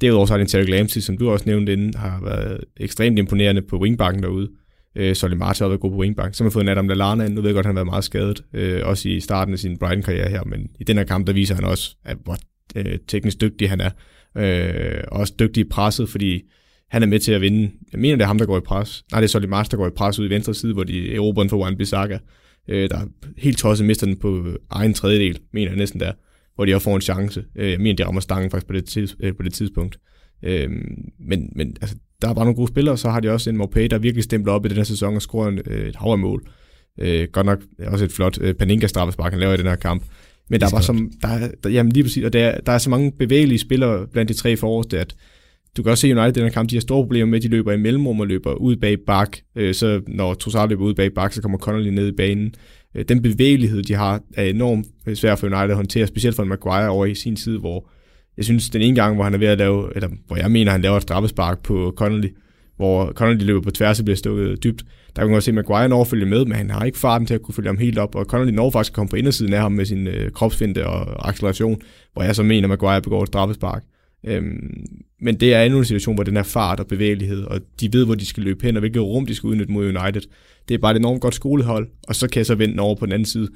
Derudover 0.00 0.26
så 0.26 0.32
har 0.32 0.38
det 0.38 0.48
Terry 0.48 0.66
Lampsey, 0.66 1.00
som 1.00 1.18
du 1.18 1.30
også 1.30 1.44
nævnte 1.46 1.72
inden, 1.72 1.94
har 1.94 2.20
været 2.24 2.60
ekstremt 2.76 3.18
imponerende 3.18 3.62
på 3.62 3.78
wingbacken 3.78 4.22
derude. 4.22 4.50
Øh, 4.96 5.14
Solly 5.14 5.34
March 5.34 5.62
har 5.62 5.68
været 5.68 5.80
god 5.80 5.90
på 5.90 5.96
wingback. 5.96 6.34
Så 6.34 6.42
har 6.42 6.46
man 6.46 6.52
fået 6.52 6.62
en 6.62 6.68
Adam 6.68 6.88
Lallana 6.88 7.24
ind. 7.24 7.34
Nu 7.34 7.40
ved 7.40 7.48
jeg 7.50 7.54
godt, 7.54 7.66
at 7.66 7.68
han 7.68 7.76
har 7.76 7.84
været 7.84 7.92
meget 7.92 8.04
skadet, 8.04 8.44
øh, 8.54 8.80
også 8.84 9.08
i 9.08 9.20
starten 9.20 9.54
af 9.54 9.58
sin 9.58 9.78
Brighton-karriere 9.78 10.28
her, 10.28 10.44
men 10.44 10.70
i 10.80 10.84
den 10.84 10.96
her 10.96 11.04
kamp, 11.04 11.26
der 11.26 11.32
viser 11.32 11.54
han 11.54 11.64
også, 11.64 11.96
at 12.04 12.16
hvor 12.24 12.36
øh, 12.76 12.98
teknisk 13.08 13.40
dygtig 13.40 13.70
han 13.70 13.80
er. 13.80 13.90
Øh, 14.36 15.04
også 15.08 15.34
dygtig 15.38 15.60
i 15.60 15.68
presset, 15.68 16.08
fordi 16.08 16.42
han 16.90 17.02
er 17.02 17.06
med 17.06 17.18
til 17.18 17.32
at 17.32 17.40
vinde. 17.40 17.70
Jeg 17.92 18.00
mener, 18.00 18.16
det 18.16 18.22
er 18.22 18.26
ham, 18.26 18.38
der 18.38 18.46
går 18.46 18.58
i 18.58 18.60
pres. 18.60 19.04
Nej, 19.12 19.20
det 19.20 19.26
er 19.26 19.30
Solly 19.30 19.46
Mars, 19.46 19.68
der 19.68 19.76
går 19.76 19.86
i 19.86 19.90
pres 19.96 20.18
ud 20.18 20.26
i 20.26 20.30
venstre 20.30 20.54
side, 20.54 20.72
hvor 20.74 20.84
de 20.84 21.14
erobrer 21.14 21.42
den 21.42 21.50
for 21.50 21.56
Juan 21.56 21.76
Bissaka. 21.76 22.18
Øh, 22.68 22.90
der 22.90 22.96
er 22.96 23.06
helt 23.38 23.58
tosset 23.58 23.86
mister 23.86 24.06
den 24.06 24.16
på 24.16 24.46
egen 24.70 24.94
tredjedel, 24.94 25.38
mener 25.52 25.70
jeg 25.70 25.78
næsten 25.78 26.00
der, 26.00 26.12
hvor 26.54 26.64
de 26.64 26.74
også 26.74 26.84
får 26.84 26.94
en 26.94 27.00
chance. 27.00 27.44
Øh, 27.56 27.70
jeg 27.70 27.80
mener, 27.80 27.96
de 27.96 28.04
rammer 28.04 28.20
stangen 28.20 28.50
faktisk 28.50 28.66
på 28.66 28.72
det, 28.72 28.84
tids, 28.84 29.16
øh, 29.20 29.36
på 29.36 29.42
det 29.42 29.52
tidspunkt. 29.52 29.98
Øh, 30.44 30.70
men, 31.28 31.52
men 31.56 31.76
altså, 31.80 31.96
der 32.22 32.28
er 32.28 32.34
bare 32.34 32.44
nogle 32.44 32.56
gode 32.56 32.68
spillere, 32.68 32.98
så 32.98 33.10
har 33.10 33.20
de 33.20 33.30
også 33.30 33.50
en 33.50 33.56
Morpay, 33.56 33.86
der 33.86 33.98
virkelig 33.98 34.24
stempler 34.24 34.52
op 34.52 34.66
i 34.66 34.68
den 34.68 34.76
her 34.76 34.84
sæson 34.84 35.14
og 35.14 35.22
scorer 35.22 35.48
en, 35.48 35.60
øh, 35.66 35.88
et 35.88 35.96
hav 35.96 36.18
mål. 36.18 36.42
Øh, 37.00 37.28
godt 37.32 37.46
nok 37.46 37.62
også 37.86 38.04
et 38.04 38.12
flot 38.12 38.38
øh, 38.40 38.54
Paninka 38.54 38.86
straffespark, 38.86 39.32
han 39.32 39.40
laver 39.40 39.54
i 39.54 39.56
den 39.56 39.66
her 39.66 39.76
kamp. 39.76 40.04
Men 40.50 40.60
der 40.60 40.66
er 40.66 40.70
bare 40.70 40.82
som, 40.82 41.10
der, 41.22 41.28
er, 41.28 41.50
der, 41.62 41.70
jamen 41.70 41.92
lige 41.92 42.04
præcis, 42.04 42.24
og 42.24 42.32
der, 42.32 42.60
der 42.60 42.72
er 42.72 42.78
så 42.78 42.90
mange 42.90 43.12
bevægelige 43.12 43.58
spillere 43.58 44.06
blandt 44.06 44.28
de 44.28 44.34
tre 44.34 44.56
forreste, 44.56 45.00
at 45.00 45.14
du 45.76 45.82
kan 45.82 45.90
også 45.90 46.00
se 46.00 46.16
United 46.16 46.36
i 46.36 46.40
den 46.40 46.42
her 46.42 46.50
kamp, 46.50 46.70
de 46.70 46.76
har 46.76 46.80
store 46.80 47.02
problemer 47.02 47.26
med, 47.26 47.36
at 47.36 47.42
de 47.42 47.48
løber 47.48 47.72
i 47.72 47.76
mellemrum 47.76 48.20
og 48.20 48.26
løber 48.26 48.52
ud 48.54 48.76
bag 48.76 48.96
bak. 49.06 49.36
Øh, 49.56 49.74
så 49.74 50.00
når 50.08 50.34
Trossard 50.34 50.68
løber 50.68 50.84
ud 50.84 50.94
bag 50.94 51.14
bak, 51.14 51.32
så 51.32 51.42
kommer 51.42 51.58
Connolly 51.58 51.88
ned 51.88 52.08
i 52.08 52.12
banen. 52.12 52.54
Øh, 52.94 53.04
den 53.08 53.22
bevægelighed, 53.22 53.82
de 53.82 53.94
har, 53.94 54.20
er 54.34 54.44
enormt 54.44 54.86
øh, 55.06 55.16
svær 55.16 55.36
for 55.36 55.46
United 55.46 55.70
at 55.70 55.76
håndtere, 55.76 56.06
specielt 56.06 56.36
for 56.36 56.42
en 56.42 56.48
Maguire 56.48 56.88
over 56.88 57.06
i 57.06 57.14
sin 57.14 57.36
tid, 57.36 57.58
hvor 57.58 57.88
jeg 58.36 58.44
synes, 58.44 58.70
den 58.70 58.82
ene 58.82 58.94
gang, 58.94 59.14
hvor 59.14 59.24
han 59.24 59.34
er 59.34 59.38
ved 59.38 59.46
at 59.46 59.58
lave, 59.58 59.92
eller 59.94 60.08
hvor 60.26 60.36
jeg 60.36 60.50
mener, 60.50 60.72
han 60.72 60.82
laver 60.82 60.96
et 60.96 61.02
straffespark 61.02 61.62
på 61.62 61.94
Connolly, 61.96 62.28
hvor 62.76 63.12
Connolly 63.12 63.44
løber 63.44 63.60
på 63.60 63.70
tværs 63.70 63.98
og 63.98 64.04
bliver 64.04 64.16
stukket 64.16 64.64
dybt, 64.64 64.82
der 65.16 65.22
kan 65.22 65.26
man 65.26 65.32
godt 65.32 65.44
se, 65.44 65.50
at 65.50 65.54
Maguire 65.54 65.88
når 65.88 66.04
følge 66.04 66.26
med, 66.26 66.44
men 66.44 66.52
han 66.56 66.70
har 66.70 66.84
ikke 66.84 66.98
farten 66.98 67.26
til 67.26 67.34
at 67.34 67.42
kunne 67.42 67.54
følge 67.54 67.68
ham 67.68 67.78
helt 67.78 67.98
op, 67.98 68.14
og 68.14 68.24
Connolly 68.24 68.52
når 68.52 68.70
faktisk 68.70 68.92
at 68.92 68.94
komme 68.94 69.08
på 69.08 69.16
indersiden 69.16 69.52
af 69.52 69.60
ham 69.60 69.72
med 69.72 69.84
sin 69.84 70.06
øh, 70.06 70.30
kropsfinte 70.30 70.86
og 70.86 71.28
acceleration, 71.28 71.80
hvor 72.12 72.22
jeg 72.22 72.36
så 72.36 72.42
mener, 72.42 72.64
at 72.64 72.68
Maguire 72.68 73.02
begår 73.02 73.22
et 73.22 73.28
straffespark. 73.28 73.82
Øhm, 74.24 74.84
men 75.20 75.40
det 75.40 75.54
er 75.54 75.62
endnu 75.62 75.78
en 75.78 75.84
situation, 75.84 76.14
hvor 76.14 76.24
den 76.24 76.36
er 76.36 76.42
fart 76.42 76.80
og 76.80 76.86
bevægelighed, 76.86 77.42
og 77.42 77.60
de 77.80 77.92
ved, 77.92 78.04
hvor 78.04 78.14
de 78.14 78.26
skal 78.26 78.42
løbe 78.42 78.66
hen, 78.66 78.76
og 78.76 78.80
hvilket 78.80 79.02
rum 79.02 79.26
de 79.26 79.34
skal 79.34 79.48
udnytte 79.48 79.72
mod 79.72 79.86
United. 79.86 80.22
Det 80.68 80.74
er 80.74 80.78
bare 80.78 80.92
et 80.92 80.98
enormt 80.98 81.20
godt 81.20 81.34
skolehold, 81.34 81.88
og 82.08 82.16
så 82.16 82.28
kan 82.28 82.38
jeg 82.38 82.46
så 82.46 82.54
vende 82.54 82.82
over 82.82 82.94
på 82.94 83.06
den 83.06 83.12
anden 83.12 83.26
side. 83.26 83.48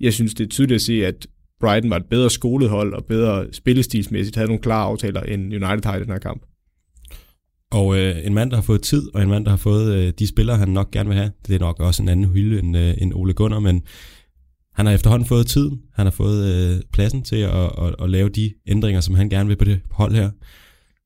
Jeg 0.00 0.12
synes, 0.12 0.34
det 0.34 0.44
er 0.44 0.48
tydeligt 0.48 0.74
at 0.74 0.80
se, 0.82 1.06
at 1.06 1.26
Brighton 1.60 1.90
var 1.90 1.96
et 1.96 2.06
bedre 2.10 2.30
skolehold 2.30 2.94
og 2.94 3.04
bedre 3.04 3.46
spillestilsmæssigt, 3.52 4.36
havde 4.36 4.48
nogle 4.48 4.62
klare 4.62 4.84
aftaler, 4.84 5.20
end 5.20 5.54
United 5.54 5.84
har 5.84 5.96
i 5.96 6.00
den 6.00 6.10
her 6.10 6.18
kamp. 6.18 6.42
Og 7.70 7.98
øh, 7.98 8.26
en 8.26 8.34
mand, 8.34 8.50
der 8.50 8.56
har 8.56 8.62
fået 8.62 8.82
tid, 8.82 9.14
og 9.14 9.22
en 9.22 9.28
mand, 9.28 9.44
der 9.44 9.50
har 9.50 9.56
fået 9.56 9.94
øh, 9.94 10.12
de 10.18 10.28
spillere, 10.28 10.56
han 10.56 10.68
nok 10.68 10.90
gerne 10.90 11.08
vil 11.08 11.18
have, 11.18 11.30
det 11.46 11.54
er 11.54 11.58
nok 11.58 11.80
også 11.80 12.02
en 12.02 12.08
anden 12.08 12.26
hylde 12.26 12.58
end, 12.58 12.76
øh, 12.76 12.94
end 12.98 13.12
Ole 13.14 13.34
Gunnar, 13.34 13.58
men 13.60 13.82
han 14.78 14.86
har 14.86 14.92
efterhånden 14.94 15.28
fået 15.28 15.46
tiden, 15.46 15.80
han 15.94 16.06
har 16.06 16.10
fået 16.10 16.40
øh, 16.54 16.80
pladsen 16.92 17.22
til 17.22 17.36
at, 17.36 17.50
at, 17.54 17.94
at 18.02 18.10
lave 18.10 18.28
de 18.28 18.52
ændringer, 18.66 19.00
som 19.00 19.14
han 19.14 19.28
gerne 19.28 19.48
vil 19.48 19.56
på 19.56 19.64
det 19.64 19.80
hold 19.90 20.14
her. 20.14 20.30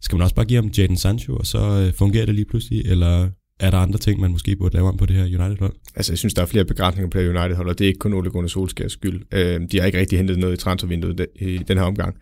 Skal 0.00 0.17
man 0.17 0.23
også 0.23 0.35
bare 0.35 0.47
give 0.47 0.62
ham 0.62 0.71
Jadon 0.79 0.97
Sancho, 0.97 1.37
og 1.37 1.47
så 1.47 1.59
øh, 1.59 1.93
fungerer 1.93 2.26
det 2.26 2.35
lige 2.35 2.45
pludselig, 2.45 2.83
eller 2.87 3.29
er 3.61 3.71
der 3.71 3.79
andre 3.79 3.99
ting, 3.99 4.21
man 4.21 4.31
måske 4.31 4.57
burde 4.57 4.75
lave 4.75 4.88
om 4.88 4.97
på 4.97 5.07
det 5.07 5.17
her 5.17 5.25
United-hold? 5.25 5.75
Altså, 5.97 6.12
jeg 6.12 6.19
synes, 6.19 6.35
der 6.35 6.43
er 6.43 6.47
flere 6.47 6.64
begrænsninger 6.64 7.11
på 7.11 7.19
det 7.19 7.26
her 7.26 7.41
United-hold, 7.41 7.69
og 7.69 7.79
det 7.79 7.85
er 7.85 7.88
ikke 7.88 7.99
kun 7.99 8.12
Ole 8.12 8.31
Gunnar 8.31 8.49
Solskjaers 8.49 8.93
skyld. 8.93 9.23
Øh, 9.35 9.61
de 9.73 9.79
har 9.79 9.87
ikke 9.87 9.99
rigtig 9.99 10.19
hentet 10.19 10.38
noget 10.38 10.55
i 10.55 10.57
transfervinduet 10.57 11.26
i 11.41 11.59
den 11.59 11.79
her 11.79 11.85
omgang. 11.85 12.17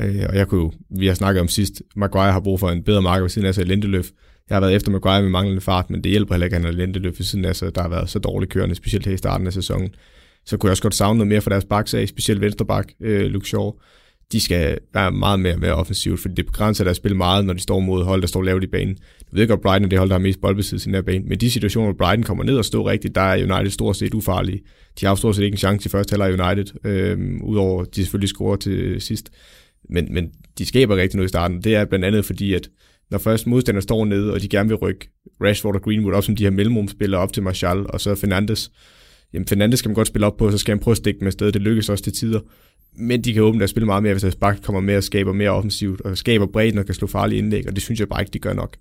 Øh, 0.00 0.26
og 0.28 0.36
jeg 0.36 0.48
kunne 0.48 0.60
jo, 0.60 0.72
vi 0.98 1.06
har 1.06 1.14
snakket 1.14 1.40
om 1.40 1.48
sidst, 1.48 1.82
Maguire 1.96 2.32
har 2.32 2.40
brug 2.40 2.60
for 2.60 2.70
en 2.70 2.82
bedre 2.82 3.02
marker 3.02 3.22
ved 3.22 3.30
siden 3.30 3.48
af 3.48 3.54
sig 3.54 3.66
Lindeløf. 3.66 4.10
Jeg 4.48 4.54
har 4.54 4.60
været 4.60 4.74
efter 4.74 4.90
Maguire 4.90 5.22
med 5.22 5.30
manglende 5.30 5.60
fart, 5.60 5.90
men 5.90 6.04
det 6.04 6.10
hjælper 6.10 6.34
heller 6.34 6.44
ikke, 6.44 6.56
at 6.56 6.62
han 6.62 6.74
har 6.74 6.78
Lindeløf 6.78 7.18
ved 7.18 7.24
siden 7.24 7.44
af 7.44 7.56
sig, 7.56 7.74
der 7.74 7.82
har 7.82 7.88
været 7.88 8.10
så 8.10 8.18
dårligt 8.18 8.52
kørende, 8.52 8.74
specielt 8.74 9.06
her 9.06 9.14
i 9.14 9.16
starten 9.16 9.46
af 9.46 9.52
sæsonen. 9.52 9.90
Så 10.46 10.56
kunne 10.56 10.68
jeg 10.68 10.72
også 10.72 10.82
godt 10.82 10.94
savne 10.94 11.18
noget 11.18 11.28
mere 11.28 11.40
fra 11.40 11.50
deres 11.50 11.64
baksag, 11.64 12.08
specielt 12.08 12.40
venstreback, 12.40 12.92
øh, 13.00 13.26
Luke 13.26 13.48
Shaw. 13.48 13.72
De 14.32 14.40
skal 14.40 14.78
være 14.94 15.12
meget 15.12 15.40
mere, 15.40 15.56
med 15.56 15.70
offensivt, 15.70 16.20
fordi 16.20 16.34
det 16.34 16.46
begrænser 16.46 16.84
deres 16.84 16.96
spil 16.96 17.16
meget, 17.16 17.44
når 17.44 17.52
de 17.52 17.60
står 17.60 17.80
mod 17.80 18.04
hold, 18.04 18.20
der 18.20 18.26
står 18.26 18.42
lavt 18.42 18.64
i 18.64 18.66
banen. 18.66 18.96
Jeg 19.32 19.40
ved 19.40 19.48
godt, 19.48 19.60
Brighton 19.60 19.84
er 19.84 19.88
det 19.88 19.98
hold, 19.98 20.08
der 20.08 20.14
har 20.14 20.20
mest 20.20 20.40
boldbesiddelse 20.40 20.86
i 20.86 20.88
den 20.88 20.94
her 20.94 21.02
bane, 21.02 21.24
men 21.24 21.38
de 21.38 21.50
situationer, 21.50 21.92
hvor 21.92 22.06
Brighton 22.06 22.22
kommer 22.22 22.44
ned 22.44 22.56
og 22.56 22.64
står 22.64 22.90
rigtigt, 22.90 23.14
der 23.14 23.20
er 23.20 23.54
United 23.54 23.70
stort 23.70 23.96
set 23.96 24.14
ufarlige. 24.14 24.60
De 25.00 25.06
har 25.06 25.14
stort 25.14 25.36
set 25.36 25.42
ikke 25.42 25.54
en 25.54 25.58
chance 25.58 25.86
i 25.86 25.90
første 25.90 26.12
halvleg 26.12 26.46
United, 26.46 26.74
øh, 26.84 27.18
udover 27.42 27.84
de 27.84 28.00
selvfølgelig 28.00 28.28
scorer 28.28 28.56
til 28.56 29.00
sidst. 29.00 29.30
Men, 29.90 30.14
men 30.14 30.30
de 30.58 30.66
skaber 30.66 30.96
rigtig 30.96 31.16
noget 31.16 31.28
i 31.28 31.28
starten. 31.28 31.62
Det 31.62 31.74
er 31.74 31.84
blandt 31.84 32.04
andet 32.04 32.24
fordi, 32.24 32.54
at 32.54 32.68
når 33.10 33.18
først 33.18 33.46
modstanderne 33.46 33.82
står 33.82 34.04
nede, 34.04 34.32
og 34.32 34.42
de 34.42 34.48
gerne 34.48 34.68
vil 34.68 34.76
rykke 34.76 35.08
Rashford 35.40 35.74
og 35.74 35.82
Greenwood 35.82 36.14
op 36.14 36.24
som 36.24 36.36
de 36.36 36.42
her 36.42 36.50
mellemrumspillere 36.50 37.20
op 37.20 37.32
til 37.32 37.42
Martial, 37.42 37.86
og 37.88 38.00
så 38.00 38.14
Fernandes, 38.14 38.70
jamen 39.34 39.46
Fernandes 39.46 39.78
skal 39.78 39.88
man 39.88 39.94
godt 39.94 40.08
spille 40.08 40.26
op 40.26 40.36
på, 40.36 40.50
så 40.50 40.58
skal 40.58 40.72
han 40.72 40.78
prøve 40.78 40.92
at 40.92 40.98
stikke 40.98 41.24
med 41.24 41.32
sted. 41.32 41.52
Det 41.52 41.62
lykkes 41.62 41.88
også 41.88 42.04
til 42.04 42.12
tider. 42.12 42.40
Men 42.96 43.24
de 43.24 43.32
kan 43.32 43.42
åbne 43.42 43.58
deres 43.58 43.70
spille 43.70 43.86
meget 43.86 44.02
mere, 44.02 44.12
hvis 44.12 44.22
deres 44.22 44.36
bak 44.36 44.62
kommer 44.62 44.80
med 44.80 44.96
og 44.96 45.04
skaber 45.04 45.32
mere 45.32 45.50
offensivt, 45.50 46.00
og 46.00 46.18
skaber 46.18 46.46
bredden 46.46 46.78
og 46.78 46.86
kan 46.86 46.94
slå 46.94 47.06
farlige 47.06 47.38
indlæg, 47.38 47.68
og 47.68 47.74
det 47.74 47.82
synes 47.82 48.00
jeg 48.00 48.08
bare 48.08 48.22
ikke, 48.22 48.32
de 48.32 48.38
gør 48.38 48.52
nok. 48.52 48.76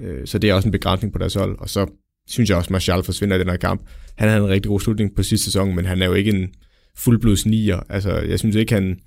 Øh, 0.00 0.26
så 0.26 0.38
det 0.38 0.50
er 0.50 0.54
også 0.54 0.68
en 0.68 0.72
begrænsning 0.72 1.12
på 1.12 1.18
deres 1.18 1.34
hold. 1.34 1.58
Og 1.58 1.68
så 1.68 1.86
synes 2.28 2.50
jeg 2.50 2.56
også, 2.56 2.68
at 2.68 2.70
Martial 2.70 3.02
forsvinder 3.02 3.36
i 3.36 3.38
den 3.38 3.48
her 3.48 3.56
kamp. 3.56 3.82
Han 4.16 4.28
havde 4.28 4.42
en 4.44 4.48
rigtig 4.48 4.68
god 4.68 4.80
slutning 4.80 5.14
på 5.16 5.22
sidste 5.22 5.44
sæson, 5.44 5.76
men 5.76 5.84
han 5.84 6.02
er 6.02 6.06
jo 6.06 6.12
ikke 6.12 6.30
en 6.30 6.48
fuldblods 6.96 7.46
nier. 7.46 7.80
Altså, 7.88 8.18
jeg 8.18 8.38
synes 8.38 8.56
ikke, 8.56 8.74
han, 8.74 8.98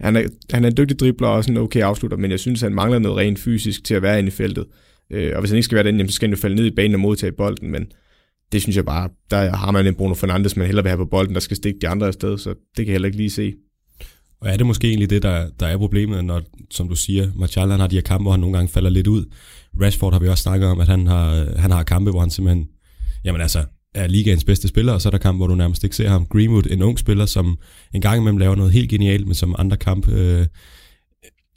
han 0.00 0.16
er, 0.16 0.22
han 0.52 0.64
er 0.64 0.68
en 0.68 0.76
dygtig 0.76 0.98
dribler 0.98 1.28
og 1.28 1.34
også 1.34 1.50
en 1.50 1.56
okay 1.56 1.82
afslutter, 1.82 2.16
men 2.16 2.30
jeg 2.30 2.40
synes, 2.40 2.60
han 2.60 2.74
mangler 2.74 2.98
noget 2.98 3.18
rent 3.18 3.38
fysisk 3.38 3.84
til 3.84 3.94
at 3.94 4.02
være 4.02 4.18
inde 4.18 4.28
i 4.28 4.30
feltet. 4.30 4.66
Øh, 5.10 5.32
og 5.34 5.40
hvis 5.40 5.50
han 5.50 5.56
ikke 5.56 5.64
skal 5.64 5.76
være 5.76 5.92
den, 5.92 6.08
så 6.08 6.14
skal 6.14 6.28
han 6.28 6.34
jo 6.34 6.40
falde 6.40 6.56
ned 6.56 6.66
i 6.66 6.70
banen 6.70 6.94
og 6.94 7.00
modtage 7.00 7.32
bolden, 7.32 7.70
men 7.70 7.92
det 8.52 8.62
synes 8.62 8.76
jeg 8.76 8.84
bare, 8.84 9.08
der 9.30 9.56
har 9.56 9.70
man 9.70 9.86
en 9.86 9.94
Bruno 9.94 10.14
Fernandes, 10.14 10.56
man 10.56 10.66
hellere 10.66 10.82
vil 10.82 10.90
have 10.90 10.98
på 10.98 11.10
bolden, 11.10 11.34
der 11.34 11.40
skal 11.40 11.56
stikke 11.56 11.78
de 11.80 11.88
andre 11.88 12.06
afsted, 12.06 12.38
så 12.38 12.48
det 12.48 12.76
kan 12.76 12.86
jeg 12.86 12.92
heller 12.92 13.06
ikke 13.06 13.18
lige 13.18 13.30
se. 13.30 13.54
Og 14.40 14.48
er 14.48 14.56
det 14.56 14.66
måske 14.66 14.88
egentlig 14.88 15.10
det, 15.10 15.22
der, 15.22 15.48
der 15.60 15.66
er 15.66 15.76
problemet, 15.76 16.24
når, 16.24 16.42
som 16.70 16.88
du 16.88 16.94
siger, 16.94 17.30
Martial 17.36 17.70
han 17.70 17.80
har 17.80 17.86
de 17.86 17.96
her 17.96 18.02
kampe, 18.02 18.22
hvor 18.22 18.30
han 18.30 18.40
nogle 18.40 18.56
gange 18.56 18.72
falder 18.72 18.90
lidt 18.90 19.06
ud. 19.06 19.24
Rashford 19.80 20.12
har 20.12 20.20
vi 20.20 20.28
også 20.28 20.42
snakket 20.42 20.68
om, 20.68 20.80
at 20.80 20.88
han 20.88 21.06
har, 21.06 21.58
han 21.58 21.70
har 21.70 21.82
kampe, 21.82 22.10
hvor 22.10 22.20
han 22.20 22.30
simpelthen, 22.30 22.66
jamen 23.24 23.40
altså, 23.40 23.64
er 23.94 24.06
ligaens 24.06 24.44
bedste 24.44 24.68
spiller, 24.68 24.92
og 24.92 25.00
så 25.00 25.08
er 25.08 25.10
der 25.10 25.18
kamp, 25.18 25.38
hvor 25.38 25.46
du 25.46 25.54
nærmest 25.54 25.84
ikke 25.84 25.96
ser 25.96 26.08
ham. 26.08 26.26
Greenwood, 26.26 26.62
en 26.70 26.82
ung 26.82 26.98
spiller, 26.98 27.26
som 27.26 27.58
en 27.94 28.00
gang 28.00 28.20
imellem 28.20 28.38
laver 28.38 28.54
noget 28.54 28.72
helt 28.72 28.90
genialt, 28.90 29.26
men 29.26 29.34
som 29.34 29.54
andre 29.58 29.76
kamp 29.76 30.08
øh, 30.08 30.46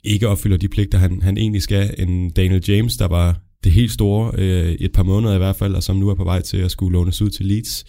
ikke 0.04 0.28
opfylder 0.28 0.56
de 0.56 0.68
pligter, 0.68 0.98
han, 0.98 1.22
han 1.22 1.38
egentlig 1.38 1.62
skal. 1.62 1.94
En 1.98 2.30
Daniel 2.30 2.64
James, 2.68 2.96
der 2.96 3.08
var 3.08 3.40
det 3.66 3.74
helt 3.74 3.92
store 3.92 4.32
øh, 4.38 4.72
et 4.72 4.92
par 4.92 5.02
måneder 5.02 5.34
i 5.34 5.38
hvert 5.38 5.56
fald, 5.56 5.74
og 5.74 5.82
som 5.82 5.96
nu 5.96 6.08
er 6.08 6.14
på 6.14 6.24
vej 6.24 6.42
til 6.42 6.56
at 6.56 6.70
skulle 6.70 6.92
lånes 6.92 7.22
ud 7.22 7.30
til 7.30 7.46
Leeds. 7.46 7.84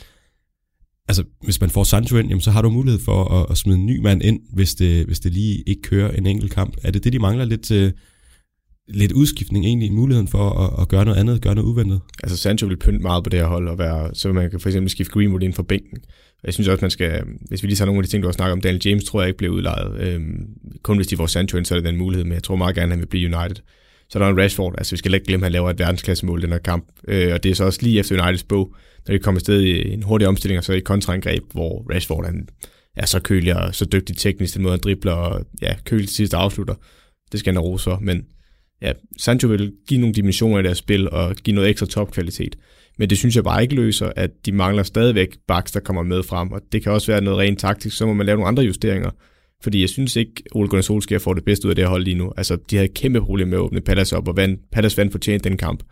Altså, 1.07 1.23
hvis 1.43 1.61
man 1.61 1.69
får 1.69 1.83
Sancho 1.83 2.17
ind, 2.17 2.27
jamen, 2.27 2.41
så 2.41 2.51
har 2.51 2.61
du 2.61 2.69
mulighed 2.69 2.99
for 2.99 3.23
at, 3.23 3.51
at 3.51 3.57
smide 3.57 3.77
en 3.77 3.85
ny 3.85 3.99
mand 3.99 4.23
ind, 4.23 4.39
hvis 4.53 4.75
det, 4.75 5.05
hvis 5.05 5.19
det 5.19 5.33
lige 5.33 5.63
ikke 5.67 5.81
kører 5.81 6.11
en 6.11 6.27
enkelt 6.27 6.51
kamp. 6.51 6.75
Er 6.83 6.91
det 6.91 7.03
det, 7.03 7.13
de 7.13 7.19
mangler 7.19 7.45
lidt 7.45 7.61
til? 7.61 7.83
Øh, 7.83 7.91
lidt 8.87 9.11
udskiftning 9.11 9.65
egentlig, 9.65 9.93
muligheden 9.93 10.27
for 10.27 10.49
at, 10.49 10.81
at 10.81 10.87
gøre 10.87 11.05
noget 11.05 11.17
andet, 11.17 11.41
gøre 11.41 11.55
noget 11.55 11.67
uventet. 11.67 12.01
Altså 12.23 12.37
Sancho 12.37 12.67
vil 12.67 12.77
pynte 12.77 12.99
meget 12.99 13.23
på 13.23 13.29
det 13.29 13.39
her 13.39 13.47
hold, 13.47 13.67
og 13.67 13.77
være, 13.77 14.15
så 14.15 14.33
man 14.33 14.49
kan 14.49 14.59
for 14.59 14.69
eksempel 14.69 14.89
skifte 14.89 15.11
Greenwood 15.13 15.43
ind 15.43 15.53
for 15.53 15.63
bænken. 15.63 15.97
Jeg 16.43 16.53
synes 16.53 16.67
også, 16.67 16.81
man 16.81 16.91
skal, 16.91 17.23
hvis 17.47 17.63
vi 17.63 17.67
lige 17.67 17.75
tager 17.75 17.85
nogle 17.85 17.99
af 17.99 18.03
de 18.03 18.09
ting, 18.09 18.23
du 18.23 18.27
har 18.27 18.33
snakket 18.33 18.53
om, 18.53 18.61
Daniel 18.61 18.81
James 18.85 19.03
tror 19.03 19.21
jeg 19.21 19.27
ikke 19.27 19.37
bliver 19.37 19.53
udlejet. 19.53 20.01
Øhm, 20.01 20.45
kun 20.83 20.97
hvis 20.97 21.07
de 21.07 21.17
får 21.17 21.25
Sancho 21.25 21.57
ind, 21.57 21.65
så 21.65 21.75
er 21.75 21.79
det 21.79 21.87
den 21.87 21.97
mulighed, 21.97 22.23
men 22.25 22.33
jeg 22.33 22.43
tror 22.43 22.55
meget 22.55 22.75
gerne, 22.75 22.85
at 22.85 22.91
han 22.91 22.99
vil 22.99 23.07
blive 23.07 23.37
United. 23.37 23.63
Så 24.09 24.19
der 24.19 24.25
er 24.25 24.29
en 24.29 24.39
Rashford, 24.39 24.75
altså 24.77 24.91
vi 24.91 24.97
skal 24.97 25.13
ikke 25.13 25.25
glemme, 25.25 25.45
at 25.45 25.45
han 25.45 25.51
laver 25.51 25.69
et 25.69 25.79
verdensklassemål 25.79 26.39
i 26.39 26.41
den 26.41 26.51
her 26.51 26.59
kamp, 26.59 26.85
øh, 27.07 27.33
og 27.33 27.43
det 27.43 27.51
er 27.51 27.55
så 27.55 27.63
også 27.63 27.79
lige 27.81 27.99
efter 27.99 28.23
Uniteds 28.23 28.43
bog, 28.43 28.75
når 29.07 29.13
det 29.13 29.23
kommer 29.23 29.39
sted 29.39 29.61
i 29.61 29.93
en 29.93 30.03
hurtig 30.03 30.27
omstilling, 30.27 30.57
og 30.57 30.63
så 30.63 30.73
i 30.73 30.79
kontraangreb, 30.79 31.43
hvor 31.51 31.93
Rashford 31.93 32.25
han 32.25 32.47
er 32.95 33.05
så 33.05 33.19
kølig 33.19 33.55
og 33.55 33.75
så 33.75 33.85
dygtig 33.85 34.17
teknisk, 34.17 34.53
den 34.53 34.63
måde 34.63 34.71
han 34.71 34.79
dribler, 34.79 35.11
og 35.11 35.45
ja, 35.61 35.75
kølig 35.85 36.07
til 36.07 36.15
sidst 36.15 36.33
afslutter. 36.33 36.75
Det 37.31 37.39
skal 37.39 37.53
han 37.53 37.63
have 37.63 37.71
rose 37.71 37.83
for, 37.83 37.99
men 38.01 38.25
ja, 38.81 38.91
Sancho 39.17 39.47
vil 39.47 39.73
give 39.87 39.99
nogle 39.99 40.13
dimensioner 40.13 40.59
i 40.59 40.63
deres 40.63 40.77
spil 40.77 41.09
og 41.09 41.35
give 41.35 41.55
noget 41.55 41.69
ekstra 41.69 41.85
topkvalitet. 41.85 42.55
Men 42.97 43.09
det 43.09 43.17
synes 43.17 43.35
jeg 43.35 43.43
bare 43.43 43.61
ikke 43.61 43.75
løser, 43.75 44.11
at 44.15 44.31
de 44.45 44.51
mangler 44.51 44.83
stadigvæk 44.83 45.37
backs, 45.47 45.71
der 45.71 45.79
kommer 45.79 46.03
med 46.03 46.23
frem, 46.23 46.51
og 46.51 46.61
det 46.71 46.83
kan 46.83 46.91
også 46.91 47.11
være 47.11 47.21
noget 47.21 47.39
rent 47.39 47.59
taktisk, 47.59 47.97
så 47.97 48.05
må 48.05 48.13
man 48.13 48.25
lave 48.25 48.35
nogle 48.35 48.47
andre 48.47 48.63
justeringer. 48.63 49.11
Fordi 49.63 49.81
jeg 49.81 49.89
synes 49.89 50.15
ikke, 50.15 50.43
Ole 50.51 50.67
Gunnar 50.67 50.81
Solskjaer 50.81 51.19
får 51.19 51.33
det 51.33 51.45
bedste 51.45 51.65
ud 51.65 51.69
af 51.69 51.75
det 51.75 51.85
her 51.85 51.89
hold 51.89 52.03
lige 52.03 52.17
nu. 52.17 52.31
Altså, 52.37 52.57
de 52.69 52.75
havde 52.75 52.87
kæmpe 52.87 53.21
problemer 53.21 53.49
med 53.49 53.57
at 53.57 53.61
åbne 53.61 53.81
Palace 53.81 54.17
op, 54.17 54.27
og 54.27 54.35
vand, 54.35 54.57
Palace 54.71 54.97
vandt 54.97 55.11
fortjent 55.11 55.43
den 55.43 55.57
kamp. 55.57 55.83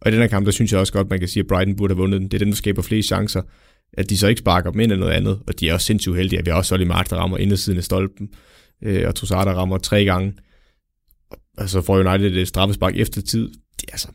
Og 0.00 0.10
i 0.10 0.12
den 0.12 0.20
her 0.20 0.28
kamp, 0.28 0.46
der 0.46 0.52
synes 0.52 0.72
jeg 0.72 0.80
også 0.80 0.92
godt, 0.92 1.10
man 1.10 1.18
kan 1.18 1.28
sige, 1.28 1.40
at 1.40 1.46
Brighton 1.46 1.76
burde 1.76 1.94
have 1.94 2.00
vundet 2.00 2.20
den. 2.20 2.28
Det 2.28 2.34
er 2.34 2.38
den, 2.38 2.48
der 2.48 2.54
skaber 2.54 2.82
flest 2.82 3.08
chancer. 3.08 3.42
At 3.92 4.10
de 4.10 4.18
så 4.18 4.28
ikke 4.28 4.38
sparker 4.38 4.70
dem 4.70 4.80
ind 4.80 4.92
eller 4.92 5.06
noget 5.06 5.16
andet. 5.16 5.40
Og 5.46 5.60
de 5.60 5.68
er 5.68 5.74
også 5.74 5.86
sindssygt 5.86 6.16
heldige, 6.16 6.38
at 6.38 6.46
vi 6.46 6.50
har 6.50 6.58
også 6.58 6.68
Solly 6.68 6.84
Mark, 6.84 7.10
der 7.10 7.16
rammer 7.16 7.38
indersiden 7.38 7.78
af 7.78 7.84
stolpen. 7.84 8.28
Øh, 8.82 9.08
og 9.08 9.14
Trossard, 9.14 9.46
der 9.46 9.52
rammer 9.52 9.78
tre 9.78 10.04
gange 10.04 10.34
altså 11.58 11.82
får 11.82 11.98
United 11.98 12.36
et 12.36 12.48
straffespark 12.48 12.96
efter 12.96 13.22
tid. 13.22 13.48
Det, 13.80 13.90
altså, 13.92 14.08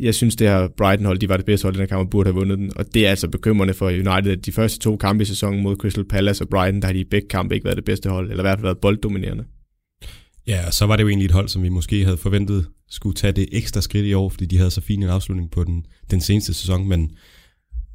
jeg 0.00 0.14
synes, 0.14 0.36
det 0.36 0.48
her 0.48 0.68
Brighton-hold, 0.76 1.18
de 1.18 1.28
var 1.28 1.36
det 1.36 1.46
bedste 1.46 1.64
hold 1.64 1.76
i 1.76 1.78
den 1.78 1.88
kamp, 1.88 2.06
og 2.06 2.10
burde 2.10 2.26
have 2.26 2.34
vundet 2.34 2.58
den. 2.58 2.72
Og 2.76 2.94
det 2.94 3.06
er 3.06 3.10
altså 3.10 3.28
bekymrende 3.28 3.74
for 3.74 3.86
United, 3.86 4.32
at 4.32 4.46
de 4.46 4.52
første 4.52 4.78
to 4.78 4.96
kampe 4.96 5.22
i 5.22 5.24
sæsonen 5.24 5.62
mod 5.62 5.76
Crystal 5.76 6.04
Palace 6.04 6.44
og 6.44 6.48
Brighton, 6.48 6.80
der 6.80 6.86
har 6.86 6.92
de 6.92 7.00
i 7.00 7.04
begge 7.04 7.28
kampe 7.28 7.54
ikke 7.54 7.64
været 7.64 7.76
det 7.76 7.84
bedste 7.84 8.10
hold, 8.10 8.30
eller 8.30 8.42
i 8.42 8.46
hvert 8.46 8.58
fald 8.58 8.66
været 8.66 8.78
bolddominerende. 8.78 9.44
Ja, 10.46 10.70
så 10.70 10.86
var 10.86 10.96
det 10.96 11.02
jo 11.02 11.08
egentlig 11.08 11.24
et 11.24 11.30
hold, 11.30 11.48
som 11.48 11.62
vi 11.62 11.68
måske 11.68 12.04
havde 12.04 12.16
forventet 12.16 12.66
skulle 12.88 13.14
tage 13.14 13.32
det 13.32 13.48
ekstra 13.52 13.80
skridt 13.80 14.06
i 14.06 14.14
år, 14.14 14.28
fordi 14.28 14.46
de 14.46 14.56
havde 14.56 14.70
så 14.70 14.80
fin 14.80 15.02
en 15.02 15.08
afslutning 15.08 15.50
på 15.50 15.64
den, 15.64 15.84
den 16.10 16.20
seneste 16.20 16.54
sæson, 16.54 16.88
men 16.88 17.10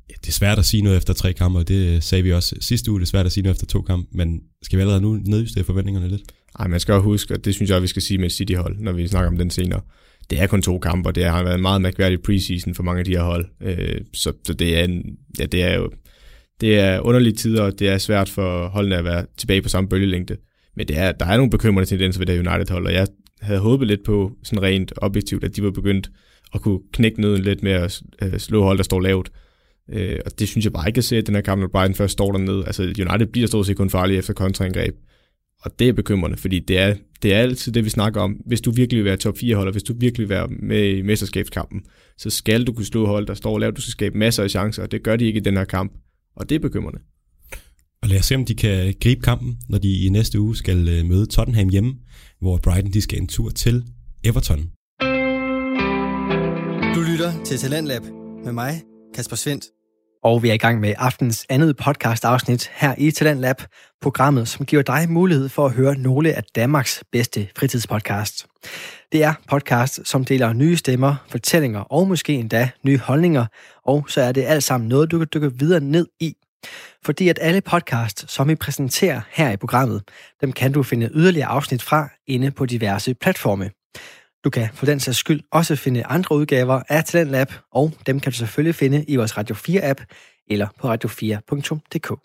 ja, 0.09 0.13
det 0.21 0.27
er 0.27 0.31
svært 0.31 0.59
at 0.59 0.65
sige 0.65 0.81
noget 0.81 0.97
efter 0.97 1.13
tre 1.13 1.33
kampe, 1.33 1.59
og 1.59 1.67
det 1.67 2.03
sagde 2.03 2.23
vi 2.23 2.33
også 2.33 2.55
sidste 2.59 2.91
uge, 2.91 2.99
det 2.99 3.05
er 3.05 3.09
svært 3.09 3.25
at 3.25 3.31
sige 3.31 3.43
noget 3.43 3.55
efter 3.55 3.65
to 3.65 3.81
kampe, 3.81 4.17
men 4.17 4.39
skal 4.61 4.77
vi 4.77 4.81
allerede 4.81 5.01
nu 5.01 5.13
nedjustere 5.13 5.63
forventningerne 5.63 6.09
lidt? 6.09 6.21
Ej, 6.59 6.67
man 6.67 6.79
skal 6.79 6.93
jo 6.93 7.01
huske, 7.01 7.33
og 7.33 7.45
det 7.45 7.55
synes 7.55 7.69
jeg, 7.69 7.81
vi 7.81 7.87
skal 7.87 8.01
sige 8.01 8.17
med 8.17 8.29
City-hold, 8.29 8.79
når 8.79 8.91
vi 8.91 9.07
snakker 9.07 9.31
om 9.31 9.37
den 9.37 9.49
senere. 9.49 9.81
Det 10.29 10.41
er 10.41 10.47
kun 10.47 10.61
to 10.61 10.79
kampe, 10.79 11.09
og 11.09 11.15
det 11.15 11.25
har 11.25 11.43
været 11.43 11.55
en 11.55 11.61
meget 11.61 11.81
mærkværdig 11.81 12.21
preseason 12.21 12.75
for 12.75 12.83
mange 12.83 12.99
af 12.99 13.05
de 13.05 13.11
her 13.11 13.23
hold. 13.23 13.45
Øh, 13.61 14.01
så, 14.13 14.33
så 14.45 14.53
det 14.53 14.79
er 14.79 14.83
en, 14.83 15.17
ja, 15.39 15.45
det 15.45 15.63
er 15.63 15.75
jo 15.75 15.91
det 16.61 16.79
er 16.79 16.99
underlige 16.99 17.33
tider, 17.33 17.63
og 17.63 17.79
det 17.79 17.89
er 17.89 17.97
svært 17.97 18.29
for 18.29 18.67
holdene 18.67 18.97
at 18.97 19.05
være 19.05 19.25
tilbage 19.37 19.61
på 19.61 19.69
samme 19.69 19.89
bølgelængde. 19.89 20.37
Men 20.75 20.87
det 20.87 20.97
er, 20.97 21.11
der 21.11 21.25
er 21.25 21.37
nogle 21.37 21.49
bekymrende 21.49 21.89
tendenser 21.89 22.19
ved 22.19 22.27
det 22.27 22.47
United-hold, 22.47 22.85
og 22.85 22.93
jeg 22.93 23.07
havde 23.41 23.59
håbet 23.59 23.87
lidt 23.87 24.03
på, 24.05 24.31
sådan 24.43 24.63
rent 24.63 24.93
objektivt, 24.97 25.43
at 25.43 25.55
de 25.55 25.63
var 25.63 25.71
begyndt 25.71 26.09
at 26.53 26.61
kunne 26.61 26.79
knække 26.93 27.21
nøden 27.21 27.41
lidt 27.41 27.63
med 27.63 27.71
at 27.71 28.01
øh, 28.21 28.39
slå 28.39 28.63
hold, 28.63 28.77
der 28.77 28.83
står 28.83 28.99
lavt. 28.99 29.31
Øh, 29.89 30.19
og 30.25 30.39
det 30.39 30.47
synes 30.47 30.65
jeg 30.65 30.73
bare 30.73 30.87
ikke 30.87 30.97
at 30.97 31.03
se, 31.03 31.17
at 31.17 31.27
den 31.27 31.35
her 31.35 31.41
kamp, 31.41 31.61
når 31.61 31.67
Brighton 31.67 31.95
først 31.95 32.13
står 32.13 32.31
dernede. 32.31 32.63
Altså 32.65 32.83
United 32.83 33.25
bliver 33.25 33.47
stort 33.47 33.65
set 33.65 33.77
kun 33.77 33.89
farlige 33.89 34.17
efter 34.17 34.33
kontraangreb. 34.33 34.95
Og 35.65 35.79
det 35.79 35.89
er 35.89 35.93
bekymrende, 35.93 36.37
fordi 36.37 36.59
det 36.59 36.79
er, 36.79 36.95
det 37.21 37.33
er 37.33 37.37
altid 37.37 37.71
det, 37.71 37.85
vi 37.85 37.89
snakker 37.89 38.21
om. 38.21 38.31
Hvis 38.45 38.61
du 38.61 38.71
virkelig 38.71 38.97
vil 38.97 39.05
være 39.05 39.17
top 39.17 39.37
4 39.37 39.55
holder, 39.55 39.71
hvis 39.71 39.83
du 39.83 39.93
virkelig 39.97 40.29
vil 40.29 40.35
være 40.35 40.47
med 40.47 40.89
i 40.89 41.01
mesterskabskampen, 41.01 41.81
så 42.17 42.29
skal 42.29 42.63
du 42.63 42.73
kunne 42.73 42.85
slå 42.85 43.05
hold, 43.05 43.27
der 43.27 43.33
står 43.33 43.59
lavt. 43.59 43.77
Du 43.77 43.81
skal 43.81 43.91
skabe 43.91 44.17
masser 44.17 44.43
af 44.43 44.49
chancer, 44.49 44.83
og 44.83 44.91
det 44.91 45.03
gør 45.03 45.15
de 45.15 45.25
ikke 45.25 45.37
i 45.37 45.43
den 45.43 45.57
her 45.57 45.63
kamp. 45.63 45.93
Og 46.35 46.49
det 46.49 46.55
er 46.55 46.59
bekymrende. 46.59 46.99
Og 48.01 48.09
lad 48.09 48.19
os 48.19 48.25
se, 48.25 48.35
om 48.35 48.45
de 48.45 48.55
kan 48.55 48.93
gribe 49.01 49.21
kampen, 49.21 49.57
når 49.69 49.77
de 49.77 50.05
i 50.05 50.09
næste 50.09 50.39
uge 50.39 50.55
skal 50.55 50.89
øh, 50.89 51.05
møde 51.05 51.25
Tottenham 51.25 51.69
hjemme, 51.69 51.95
hvor 52.39 52.57
Brighton 52.63 52.93
de 52.93 53.01
skal 53.01 53.21
en 53.21 53.27
tur 53.27 53.49
til 53.49 53.83
Everton. 54.23 54.59
Du 56.95 57.01
lytter 57.11 57.43
til 57.45 57.57
Talentlab 57.57 58.01
med 58.45 58.53
mig, 58.53 58.81
Kasper 59.15 59.35
Svendt. 59.35 59.74
Og 60.25 60.43
vi 60.43 60.49
er 60.49 60.53
i 60.53 60.57
gang 60.57 60.79
med 60.79 60.93
aftens 60.97 61.45
andet 61.49 61.77
podcast-afsnit 61.77 62.71
her 62.73 62.95
i 62.97 63.11
Talent 63.11 63.39
Lab, 63.39 63.55
programmet, 64.01 64.47
som 64.47 64.65
giver 64.65 64.81
dig 64.81 65.09
mulighed 65.09 65.49
for 65.49 65.65
at 65.65 65.71
høre 65.71 65.97
nogle 65.97 66.33
af 66.33 66.43
Danmarks 66.55 67.03
bedste 67.11 67.47
fritidspodcasts. 67.57 68.47
Det 69.11 69.23
er 69.23 69.33
podcast, 69.47 69.99
som 70.03 70.25
deler 70.25 70.53
nye 70.53 70.77
stemmer, 70.77 71.15
fortællinger 71.29 71.79
og 71.79 72.07
måske 72.07 72.33
endda 72.33 72.69
nye 72.83 72.97
holdninger, 72.97 73.45
og 73.83 74.05
så 74.07 74.21
er 74.21 74.31
det 74.31 74.43
alt 74.43 74.63
sammen 74.63 74.89
noget, 74.89 75.11
du 75.11 75.17
kan 75.17 75.27
dykke 75.33 75.53
videre 75.53 75.79
ned 75.79 76.07
i. 76.19 76.33
Fordi 77.03 77.29
at 77.29 77.39
alle 77.41 77.61
podcasts, 77.61 78.33
som 78.33 78.47
vi 78.47 78.55
præsenterer 78.55 79.21
her 79.31 79.51
i 79.51 79.57
programmet, 79.57 80.01
dem 80.41 80.51
kan 80.51 80.71
du 80.71 80.83
finde 80.83 81.09
yderligere 81.13 81.47
afsnit 81.47 81.81
fra 81.81 82.09
inde 82.27 82.51
på 82.51 82.65
diverse 82.65 83.13
platforme. 83.13 83.69
Du 84.45 84.49
kan 84.49 84.67
for 84.73 84.85
den 84.85 84.99
sags 84.99 85.17
skyld 85.17 85.41
også 85.51 85.75
finde 85.75 86.05
andre 86.05 86.35
udgaver 86.35 86.81
af 86.89 87.03
Talentlab, 87.03 87.47
og 87.71 87.93
dem 88.05 88.19
kan 88.19 88.31
du 88.31 88.37
selvfølgelig 88.37 88.75
finde 88.75 89.05
i 89.07 89.15
vores 89.15 89.37
Radio 89.37 89.55
4-app 89.55 90.05
eller 90.49 90.67
på 90.79 90.93
radio4.dk. 90.93 92.19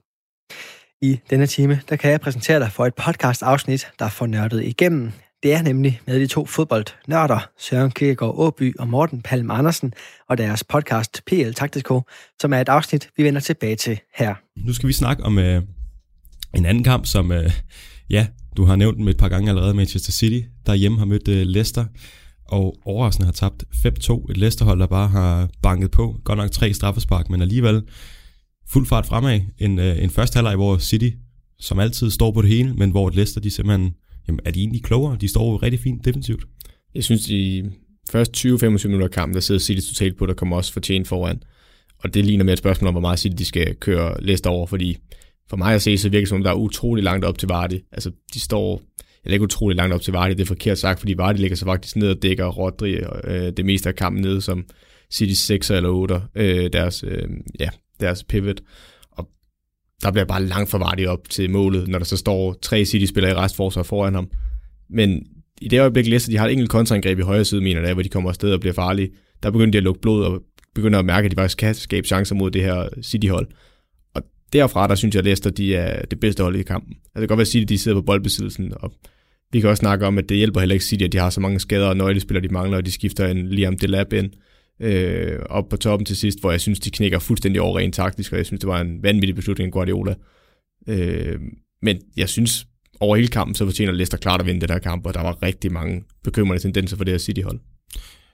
I 1.02 1.20
denne 1.30 1.46
time, 1.46 1.80
der 1.88 1.96
kan 1.96 2.10
jeg 2.10 2.20
præsentere 2.20 2.60
dig 2.60 2.72
for 2.72 2.86
et 2.86 2.94
podcast-afsnit, 2.94 3.88
der 3.98 4.08
får 4.08 4.26
nørdet 4.26 4.64
igennem. 4.64 5.12
Det 5.42 5.54
er 5.54 5.62
nemlig 5.62 6.00
med 6.06 6.20
de 6.20 6.26
to 6.26 6.46
fodboldnørder, 6.46 7.50
Søren 7.58 7.90
Kierkegaard 7.90 8.34
Åby 8.38 8.76
og 8.78 8.88
Morten 8.88 9.22
Palm 9.22 9.50
Andersen, 9.50 9.92
og 10.28 10.38
deres 10.38 10.64
podcast 10.64 11.22
PL 11.26 11.52
Taktisk 11.52 11.86
som 12.40 12.52
er 12.52 12.60
et 12.60 12.68
afsnit, 12.68 13.10
vi 13.16 13.24
vender 13.24 13.40
tilbage 13.40 13.76
til 13.76 14.00
her. 14.14 14.34
Nu 14.66 14.72
skal 14.72 14.86
vi 14.86 14.92
snakke 14.92 15.22
om 15.22 15.38
øh, 15.38 15.62
en 16.54 16.66
anden 16.66 16.84
kamp, 16.84 17.06
som 17.06 17.32
øh, 17.32 17.50
ja, 18.10 18.26
du 18.56 18.64
har 18.64 18.76
nævnt 18.76 18.98
dem 18.98 19.08
et 19.08 19.16
par 19.16 19.28
gange 19.28 19.48
allerede, 19.48 19.74
Manchester 19.74 20.12
City, 20.12 20.46
der 20.66 20.74
hjemme 20.74 20.98
har 20.98 21.04
mødt 21.04 21.28
øh, 21.28 21.46
Leicester, 21.46 21.84
og 22.44 22.76
overraskende 22.84 23.26
har 23.26 23.32
tabt 23.32 23.64
5-2. 23.74 24.30
Et 24.30 24.36
Leicester-hold, 24.36 24.80
der 24.80 24.86
bare 24.86 25.08
har 25.08 25.48
banket 25.62 25.90
på. 25.90 26.20
Godt 26.24 26.36
nok 26.36 26.50
tre 26.50 26.72
straffespark, 26.72 27.30
men 27.30 27.42
alligevel 27.42 27.82
fuld 28.68 28.86
fart 28.86 29.06
fremad. 29.06 29.40
En, 29.58 29.78
øh, 29.78 30.02
en 30.02 30.10
første 30.10 30.36
halvleg, 30.36 30.56
hvor 30.56 30.78
City 30.78 31.10
som 31.60 31.78
altid 31.78 32.10
står 32.10 32.32
på 32.32 32.42
det 32.42 32.50
hele, 32.50 32.74
men 32.74 32.90
hvor 32.90 33.10
Leicester, 33.10 33.40
de 33.40 33.50
simpelthen, 33.50 33.94
jamen, 34.28 34.40
er 34.44 34.50
de 34.50 34.60
egentlig 34.60 34.82
klogere? 34.82 35.16
De 35.20 35.28
står 35.28 35.50
jo 35.50 35.56
rigtig 35.56 35.80
fint 35.80 36.04
defensivt. 36.04 36.44
Jeg 36.94 37.04
synes, 37.04 37.28
i 37.28 37.64
første 38.10 38.48
20-25 38.48 38.86
minutter 38.86 39.06
af 39.06 39.10
kampen, 39.10 39.34
der 39.34 39.40
sidder 39.40 39.60
City 39.60 39.88
totalt 39.88 40.18
på, 40.18 40.26
der 40.26 40.34
kommer 40.34 40.56
også 40.56 40.72
fortjent 40.72 41.08
foran. 41.08 41.42
Og 41.98 42.14
det 42.14 42.24
ligner 42.24 42.44
mere 42.44 42.52
et 42.52 42.58
spørgsmål 42.58 42.88
om, 42.88 42.94
hvor 42.94 43.00
meget 43.00 43.18
City 43.18 43.34
de 43.38 43.44
skal 43.44 43.74
køre 43.74 44.22
Leicester 44.22 44.50
over, 44.50 44.66
fordi 44.66 44.96
for 45.50 45.56
mig 45.56 45.74
at 45.74 45.82
se, 45.82 45.98
så 45.98 46.08
virker 46.08 46.20
det 46.20 46.28
som 46.28 46.36
om, 46.36 46.42
der 46.42 46.50
er 46.50 46.54
utrolig 46.54 47.04
langt 47.04 47.24
op 47.24 47.38
til 47.38 47.48
Vardy. 47.48 47.84
Altså, 47.92 48.10
de 48.34 48.40
står, 48.40 48.82
jeg 49.24 49.32
ikke 49.32 49.42
utrolig 49.42 49.76
langt 49.76 49.94
op 49.94 50.00
til 50.00 50.12
Vardy, 50.12 50.30
det 50.30 50.40
er 50.40 50.46
forkert 50.46 50.78
sagt, 50.78 50.98
fordi 50.98 51.14
Vardy 51.16 51.36
ligger 51.36 51.56
så 51.56 51.64
faktisk 51.64 51.96
ned 51.96 52.10
og 52.10 52.22
dækker 52.22 52.46
Rodri 52.46 52.94
øh, 53.24 53.52
det 53.56 53.64
meste 53.64 53.88
af 53.88 53.94
kampen 53.94 54.22
nede 54.22 54.40
som 54.40 54.64
City 55.12 55.34
6 55.34 55.70
eller 55.70 55.88
8, 55.88 56.22
øh, 56.34 56.72
deres, 56.72 57.04
øh, 57.06 57.28
ja, 57.60 57.68
deres 58.00 58.24
pivot. 58.24 58.60
Og 59.10 59.28
der 60.02 60.10
bliver 60.10 60.24
bare 60.24 60.44
langt 60.44 60.70
for 60.70 60.78
Vardy 60.78 61.06
op 61.06 61.28
til 61.28 61.50
målet, 61.50 61.88
når 61.88 61.98
der 61.98 62.06
så 62.06 62.16
står 62.16 62.56
tre 62.62 62.84
City-spillere 62.84 63.32
i 63.32 63.34
restforsvar 63.34 63.82
foran 63.82 64.14
ham. 64.14 64.30
Men 64.90 65.26
i 65.60 65.68
det 65.68 65.80
øjeblik, 65.80 66.06
Leicester, 66.06 66.32
de 66.32 66.38
har 66.38 66.46
et 66.46 66.52
enkelt 66.52 66.70
kontraangreb 66.70 67.18
i 67.18 67.22
højre 67.22 67.44
side, 67.44 67.60
mener 67.60 67.80
jeg, 67.80 67.94
hvor 67.94 68.02
de 68.02 68.08
kommer 68.08 68.30
afsted 68.30 68.52
og 68.52 68.60
bliver 68.60 68.74
farlige. 68.74 69.10
Der 69.42 69.50
begynder 69.50 69.72
de 69.72 69.78
at 69.78 69.84
lukke 69.84 70.00
blod 70.00 70.24
og 70.24 70.42
begynder 70.74 70.98
at 70.98 71.04
mærke, 71.04 71.24
at 71.24 71.30
de 71.30 71.36
faktisk 71.36 71.58
kan 71.58 71.74
skabe 71.74 72.06
chancer 72.06 72.34
mod 72.34 72.50
det 72.50 72.62
her 72.62 72.88
City-hold 73.02 73.48
derfra, 74.52 74.88
der 74.88 74.94
synes 74.94 75.14
jeg, 75.14 75.20
at 75.20 75.24
Leicester 75.24 75.50
de 75.50 75.74
er 75.74 76.04
det 76.06 76.20
bedste 76.20 76.42
hold 76.42 76.56
i 76.56 76.62
kampen. 76.62 76.92
Altså, 76.92 77.20
det 77.20 77.20
kan 77.20 77.28
godt 77.28 77.38
være, 77.38 77.42
at 77.42 77.48
City 77.48 77.72
de 77.72 77.78
sidder 77.78 77.98
på 77.98 78.02
boldbesiddelsen, 78.02 78.72
og 78.76 78.92
vi 79.52 79.60
kan 79.60 79.70
også 79.70 79.80
snakke 79.80 80.06
om, 80.06 80.18
at 80.18 80.28
det 80.28 80.36
hjælper 80.36 80.60
heller 80.60 80.74
ikke 80.74 80.84
City, 80.84 81.04
at 81.04 81.12
de 81.12 81.18
har 81.18 81.30
så 81.30 81.40
mange 81.40 81.60
skader 81.60 81.86
og 81.86 81.96
nøglespillere, 81.96 82.48
de 82.48 82.52
mangler, 82.52 82.76
og 82.76 82.86
de 82.86 82.92
skifter 82.92 83.26
en 83.26 83.48
Liam 83.48 83.78
Delap 83.78 84.12
ind 84.12 84.30
øh, 84.80 85.38
op 85.50 85.68
på 85.68 85.76
toppen 85.76 86.06
til 86.06 86.16
sidst, 86.16 86.40
hvor 86.40 86.50
jeg 86.50 86.60
synes, 86.60 86.80
de 86.80 86.90
knækker 86.90 87.18
fuldstændig 87.18 87.62
over 87.62 87.78
rent 87.78 87.94
taktisk, 87.94 88.32
og 88.32 88.38
jeg 88.38 88.46
synes, 88.46 88.60
det 88.60 88.68
var 88.68 88.80
en 88.80 89.02
vanvittig 89.02 89.34
beslutning 89.34 89.66
af 89.66 89.72
Guardiola. 89.72 90.14
Øh, 90.88 91.38
men 91.82 91.98
jeg 92.16 92.28
synes, 92.28 92.66
over 93.00 93.16
hele 93.16 93.28
kampen, 93.28 93.54
så 93.54 93.64
fortjener 93.64 93.92
Leicester 93.92 94.18
klart 94.18 94.40
at 94.40 94.46
vinde 94.46 94.60
den 94.60 94.68
der 94.68 94.78
kamp, 94.78 95.06
og 95.06 95.14
der 95.14 95.22
var 95.22 95.42
rigtig 95.42 95.72
mange 95.72 96.02
bekymrende 96.24 96.62
tendenser 96.62 96.96
for 96.96 97.04
det 97.04 97.12
her 97.12 97.18
City-hold. 97.18 97.60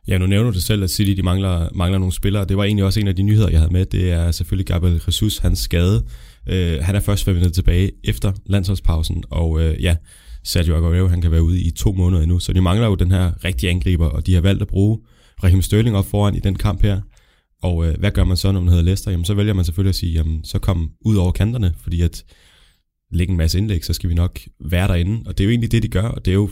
Ja, 0.09 0.19
nu 0.19 0.27
nævner 0.27 0.51
du 0.51 0.61
selv, 0.61 0.83
at 0.83 0.91
City 0.91 1.11
de 1.11 1.23
mangler, 1.23 1.69
mangler 1.75 1.99
nogle 1.99 2.13
spillere. 2.13 2.45
Det 2.45 2.57
var 2.57 2.65
egentlig 2.65 2.85
også 2.85 3.01
en 3.01 3.09
af 3.09 3.17
de 3.17 3.23
nyheder, 3.23 3.49
jeg 3.49 3.59
havde 3.59 3.73
med. 3.73 3.87
Det 3.87 4.11
er 4.11 4.31
selvfølgelig 4.31 4.67
Gabriel 4.67 5.03
Jesus, 5.07 5.39
hans 5.39 5.59
skade. 5.59 6.05
Øh, 6.49 6.79
han 6.83 6.95
er 6.95 7.01
først 7.01 7.27
vendt 7.27 7.55
tilbage 7.55 7.91
efter 8.05 8.33
landsholdspausen, 8.47 9.25
og 9.31 9.63
øh, 9.63 9.83
ja, 9.83 9.97
Sergio 10.45 10.77
Aguero, 10.77 11.09
han 11.09 11.21
kan 11.21 11.31
være 11.31 11.43
ude 11.43 11.61
i 11.61 11.71
to 11.71 11.93
måneder 11.93 12.23
endnu. 12.23 12.39
Så 12.39 12.53
de 12.53 12.61
mangler 12.61 12.87
jo 12.87 12.95
den 12.95 13.11
her 13.11 13.45
rigtige 13.45 13.71
angriber, 13.71 14.07
og 14.07 14.27
de 14.27 14.35
har 14.35 14.41
valgt 14.41 14.63
at 14.63 14.69
bruge 14.69 14.99
Raheem 15.45 15.63
Sterling 15.63 15.97
op 15.97 16.07
foran 16.07 16.35
i 16.35 16.41
den 16.41 16.55
kamp 16.55 16.83
her. 16.83 17.01
Og 17.63 17.87
øh, 17.87 17.99
hvad 17.99 18.11
gør 18.11 18.25
man 18.25 18.37
så, 18.37 18.53
når 18.53 18.61
man 18.61 18.69
hedder 18.69 18.85
Leicester? 18.85 19.11
Jamen, 19.11 19.25
så 19.25 19.35
vælger 19.35 19.55
man 19.55 19.65
selvfølgelig 19.65 19.91
at 19.91 19.95
sige, 19.95 20.13
jamen, 20.13 20.45
så 20.45 20.59
kom 20.59 20.91
ud 21.01 21.17
over 21.17 21.33
kanterne, 21.33 21.75
fordi 21.83 22.01
at 22.01 22.25
lægge 23.13 23.31
en 23.31 23.37
masse 23.37 23.59
indlæg, 23.59 23.85
så 23.85 23.93
skal 23.93 24.11
vi 24.11 24.15
nok 24.15 24.41
være 24.71 24.89
derinde. 24.89 25.23
Og 25.27 25.39
det 25.39 25.45
er 25.45 25.47
jo 25.47 25.51
egentlig 25.51 25.73
det, 25.73 25.83
de 25.83 25.89
gør, 25.89 26.09
og 26.09 26.25
det 26.25 26.31
er 26.31 26.35
jo 26.35 26.51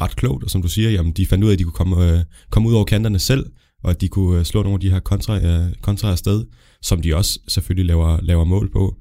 ret 0.00 0.16
klogt, 0.16 0.44
og 0.44 0.50
som 0.50 0.62
du 0.62 0.68
siger, 0.68 0.90
jamen, 0.90 1.12
de 1.12 1.26
fandt 1.26 1.44
ud 1.44 1.48
af, 1.48 1.52
at 1.52 1.58
de 1.58 1.64
kunne 1.64 1.72
komme, 1.72 2.12
øh, 2.12 2.24
komme 2.50 2.68
ud 2.68 2.74
over 2.74 2.84
kanterne 2.84 3.18
selv, 3.18 3.46
og 3.82 3.90
at 3.90 4.00
de 4.00 4.08
kunne 4.08 4.38
øh, 4.38 4.44
slå 4.44 4.62
nogle 4.62 4.74
af 4.74 4.80
de 4.80 4.90
her 4.90 5.00
kontra, 5.00 5.36
øh, 5.46 5.72
kontra 5.82 6.10
afsted, 6.10 6.44
som 6.82 7.02
de 7.02 7.16
også 7.16 7.40
selvfølgelig 7.48 7.86
laver, 7.86 8.18
laver 8.22 8.44
mål 8.44 8.72
på. 8.72 8.96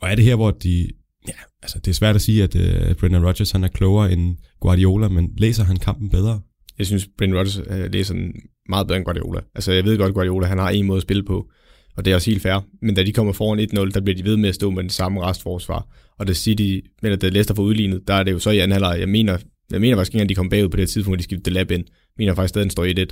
Og 0.00 0.08
er 0.10 0.14
det 0.14 0.24
her, 0.24 0.36
hvor 0.36 0.50
de... 0.50 0.88
Ja, 1.28 1.32
altså 1.62 1.78
det 1.78 1.88
er 1.88 1.94
svært 1.94 2.14
at 2.14 2.22
sige, 2.22 2.42
at 2.42 2.56
øh, 2.56 2.94
Brendan 2.94 3.26
Rodgers 3.26 3.50
han 3.50 3.64
er 3.64 3.68
klogere 3.68 4.12
end 4.12 4.36
Guardiola, 4.60 5.08
men 5.08 5.30
læser 5.38 5.64
han 5.64 5.76
kampen 5.76 6.10
bedre? 6.10 6.40
Jeg 6.78 6.86
synes, 6.86 7.08
Brendan 7.18 7.38
Rodgers 7.38 7.60
øh, 7.66 7.92
læser 7.92 8.14
den 8.14 8.32
meget 8.68 8.86
bedre 8.86 8.96
end 8.96 9.04
Guardiola. 9.04 9.40
Altså 9.54 9.72
jeg 9.72 9.84
ved 9.84 9.98
godt, 9.98 10.14
Guardiola 10.14 10.46
han 10.46 10.58
har 10.58 10.70
en 10.70 10.86
måde 10.86 10.96
at 10.96 11.02
spille 11.02 11.22
på, 11.22 11.50
og 11.96 12.04
det 12.04 12.10
er 12.10 12.14
også 12.14 12.30
helt 12.30 12.42
fair. 12.42 12.66
Men 12.82 12.94
da 12.94 13.02
de 13.02 13.12
kommer 13.12 13.32
foran 13.32 13.60
1-0, 13.60 13.90
der 13.90 14.00
bliver 14.00 14.16
de 14.16 14.24
ved 14.24 14.36
med 14.36 14.48
at 14.48 14.54
stå 14.54 14.70
med 14.70 14.82
den 14.82 14.90
samme 14.90 15.22
restforsvar. 15.22 15.86
Og 16.18 16.26
det 16.26 16.36
City, 16.36 16.78
eller 17.02 17.16
det 17.16 17.32
Leicester 17.32 17.54
får 17.54 17.62
udlignet, 17.62 18.02
der 18.08 18.14
er 18.14 18.22
det 18.22 18.32
jo 18.32 18.38
så 18.38 18.50
i 18.50 18.58
anden 18.58 18.72
halvleg. 18.72 18.96
Jeg 19.00 19.08
mener, 19.08 19.38
jeg 19.72 19.80
mener 19.80 19.96
faktisk 19.96 20.14
ikke, 20.14 20.22
at 20.22 20.28
de 20.28 20.34
kom 20.34 20.48
bagud 20.48 20.68
på 20.68 20.76
det 20.76 20.88
tidspunkt, 20.88 21.08
hvor 21.08 21.16
de 21.16 21.22
skiftede 21.22 21.54
lab 21.54 21.70
ind. 21.70 21.84
Jeg 21.88 22.14
mener 22.18 22.34
faktisk 22.34 22.48
stadig, 22.48 22.64
den 22.64 22.70
står 22.70 23.04
1-1. 23.04 23.06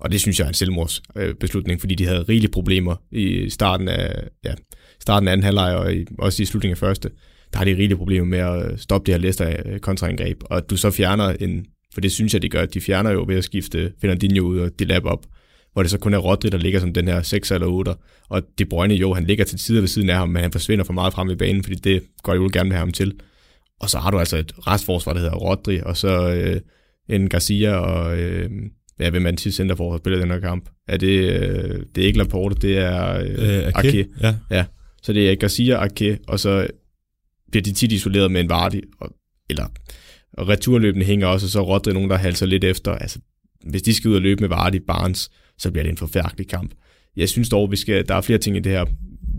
Og 0.00 0.12
det 0.12 0.20
synes 0.20 0.38
jeg 0.38 0.44
er 0.44 0.48
en 0.48 0.54
selvmords 0.54 1.02
beslutning, 1.40 1.76
øh, 1.76 1.80
fordi 1.80 1.94
de 1.94 2.06
havde 2.06 2.22
rigelige 2.22 2.50
problemer 2.50 2.96
i 3.10 3.50
starten 3.50 3.88
af, 3.88 4.28
ja, 4.44 4.54
starten 5.00 5.28
af 5.28 5.32
anden 5.32 5.44
halvleg 5.44 5.76
og 5.76 5.94
i, 5.94 6.06
også 6.18 6.42
i 6.42 6.46
slutningen 6.46 6.72
af 6.72 6.78
første. 6.78 7.10
Der 7.52 7.58
har 7.58 7.64
de 7.64 7.70
rigelige 7.70 7.96
problemer 7.96 8.26
med 8.26 8.38
at 8.38 8.80
stoppe 8.80 9.06
det 9.06 9.14
her 9.14 9.20
Leicester 9.20 9.56
øh, 9.66 9.78
kontraangreb. 9.78 10.42
Og 10.44 10.56
at 10.56 10.70
du 10.70 10.76
så 10.76 10.90
fjerner 10.90 11.28
en, 11.28 11.66
for 11.94 12.00
det 12.00 12.12
synes 12.12 12.34
jeg, 12.34 12.42
de 12.42 12.48
gør, 12.48 12.66
de 12.66 12.80
fjerner 12.80 13.10
jo 13.10 13.24
ved 13.28 13.36
at 13.36 13.44
skifte 13.44 13.92
Fernandinho 14.00 14.46
ud 14.46 14.58
og 14.58 14.70
de 14.78 14.84
lab 14.84 15.04
op, 15.04 15.26
hvor 15.72 15.82
det 15.82 15.90
så 15.90 15.98
kun 15.98 16.14
er 16.14 16.18
Rodri, 16.18 16.48
der 16.48 16.58
ligger 16.58 16.80
som 16.80 16.92
den 16.92 17.08
her 17.08 17.22
6 17.22 17.50
eller 17.50 17.66
8. 17.66 17.94
Og 18.28 18.42
De 18.58 18.64
Bruyne, 18.64 18.94
jo, 18.94 19.14
han 19.14 19.24
ligger 19.24 19.44
til 19.44 19.58
tider 19.58 19.80
ved 19.80 19.88
siden 19.88 20.10
af 20.10 20.16
ham, 20.16 20.28
men 20.28 20.42
han 20.42 20.52
forsvinder 20.52 20.84
for 20.84 20.92
meget 20.92 21.12
frem 21.12 21.30
i 21.30 21.34
banen, 21.34 21.64
fordi 21.64 21.76
det 21.76 22.02
går 22.22 22.34
jo 22.34 22.50
gerne 22.52 22.68
med 22.68 22.76
ham 22.76 22.92
til. 22.92 23.12
Og 23.80 23.90
så 23.90 23.98
har 23.98 24.10
du 24.10 24.18
altså 24.18 24.36
et 24.36 24.52
restforsvar, 24.66 25.12
der 25.12 25.20
hedder 25.20 25.34
Rodri, 25.34 25.80
og 25.80 25.96
så 25.96 26.34
øh, 26.34 26.60
en 27.08 27.28
Garcia 27.28 27.74
og... 27.74 28.18
Øh, 28.18 28.50
ja, 29.00 29.10
hvem 29.10 29.26
er 29.26 29.30
den 29.30 29.38
sidste 29.38 29.56
centerfor, 29.56 29.90
der 29.90 29.98
spiller 29.98 30.18
den 30.18 30.30
her 30.30 30.40
kamp? 30.40 30.68
Er 30.88 30.96
det, 30.96 31.32
øh, 31.32 31.82
det 31.94 32.02
er 32.02 32.06
ikke 32.06 32.18
Laporte, 32.18 32.54
det 32.68 32.78
er 32.78 33.18
øh, 33.18 33.58
øh, 33.58 33.72
Ake. 33.74 34.06
Ja. 34.22 34.34
ja. 34.50 34.64
Så 35.02 35.12
det 35.12 35.30
er 35.30 35.34
Garcia, 35.34 35.84
Ake, 35.84 36.18
og 36.26 36.40
så 36.40 36.66
bliver 37.50 37.62
de 37.62 37.72
tit 37.72 37.92
isoleret 37.92 38.30
med 38.30 38.40
en 38.40 38.48
Vardy, 38.48 38.80
og, 39.00 39.10
eller 39.50 39.66
og 40.32 40.48
returløbende 40.48 41.06
hænger 41.06 41.26
også, 41.26 41.46
og 41.46 41.50
så 41.50 41.62
Rodri 41.62 41.92
nogen, 41.92 42.10
der 42.10 42.16
halser 42.16 42.46
lidt 42.46 42.64
efter. 42.64 42.92
Altså, 42.92 43.18
hvis 43.66 43.82
de 43.82 43.94
skal 43.94 44.10
ud 44.10 44.14
og 44.14 44.22
løbe 44.22 44.40
med 44.40 44.48
Vardy, 44.48 44.76
Barnes, 44.86 45.30
så 45.58 45.70
bliver 45.70 45.82
det 45.82 45.90
en 45.90 45.96
forfærdelig 45.96 46.48
kamp. 46.48 46.74
Jeg 47.16 47.28
synes 47.28 47.48
dog, 47.48 47.70
vi 47.70 47.76
skal, 47.76 48.08
der 48.08 48.14
er 48.14 48.20
flere 48.20 48.38
ting 48.38 48.56
i 48.56 48.60
det 48.60 48.72
her. 48.72 48.84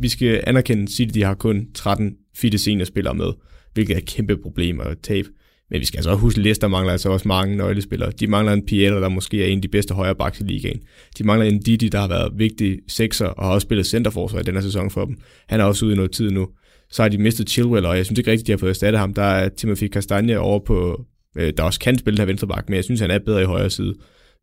Vi 0.01 0.09
skal 0.09 0.43
anerkende, 0.47 1.03
at 1.03 1.13
de 1.13 1.23
har 1.23 1.33
kun 1.33 1.67
13 1.73 2.15
fitte 2.35 2.57
seniorspillere 2.57 3.13
med 3.13 3.33
hvilket 3.73 3.93
er 3.93 3.97
et 3.97 4.05
kæmpe 4.05 4.37
problem 4.37 4.79
og 4.79 5.01
tab. 5.01 5.25
Men 5.69 5.79
vi 5.79 5.85
skal 5.85 5.97
altså 5.97 6.09
også 6.09 6.21
huske, 6.21 6.37
at 6.37 6.43
Leicester 6.43 6.67
mangler 6.67 6.91
altså 6.91 7.09
også 7.09 7.27
mange 7.27 7.55
nøglespillere. 7.55 8.11
De 8.11 8.27
mangler 8.27 8.53
en 8.53 8.65
Pietro, 8.65 9.01
der 9.01 9.09
måske 9.09 9.43
er 9.43 9.47
en 9.47 9.57
af 9.57 9.61
de 9.61 9.67
bedste 9.67 9.93
højre 9.93 10.15
backs 10.15 10.39
i 10.39 10.43
ligaen. 10.43 10.79
De 11.17 11.23
mangler 11.23 11.47
en 11.47 11.59
Didi, 11.59 11.89
der 11.89 11.99
har 11.99 12.07
været 12.07 12.31
vigtig 12.35 12.79
sekser 12.87 13.25
og 13.25 13.45
har 13.45 13.53
også 13.53 13.65
spillet 13.65 13.85
centerforsvar 13.85 14.39
i 14.39 14.51
her 14.53 14.61
sæson 14.61 14.89
for 14.89 15.05
dem. 15.05 15.17
Han 15.47 15.59
er 15.59 15.63
også 15.63 15.85
ude 15.85 15.93
i 15.93 15.95
noget 15.95 16.11
tid 16.11 16.31
nu. 16.31 16.47
Så 16.89 17.01
har 17.01 17.09
de 17.09 17.17
mistet 17.17 17.49
Chilwell, 17.49 17.85
og 17.85 17.97
jeg 17.97 18.05
synes 18.05 18.19
ikke 18.19 18.31
rigtigt, 18.31 18.47
de 18.47 18.51
har 18.51 18.57
fået 18.57 18.69
erstattet 18.69 18.99
ham. 18.99 19.13
Der 19.13 19.23
er 19.23 19.49
Timothy 19.49 19.87
Castagne 19.87 20.39
over 20.39 20.59
på, 20.59 21.05
øh, 21.37 21.53
der 21.57 21.63
også 21.63 21.79
kan 21.79 21.97
spille 21.97 22.17
den 22.17 22.21
her 22.21 22.25
venstreback, 22.25 22.69
men 22.69 22.75
jeg 22.75 22.83
synes, 22.83 22.99
han 22.99 23.11
er 23.11 23.19
bedre 23.19 23.41
i 23.41 23.45
højre 23.45 23.69
side. 23.69 23.93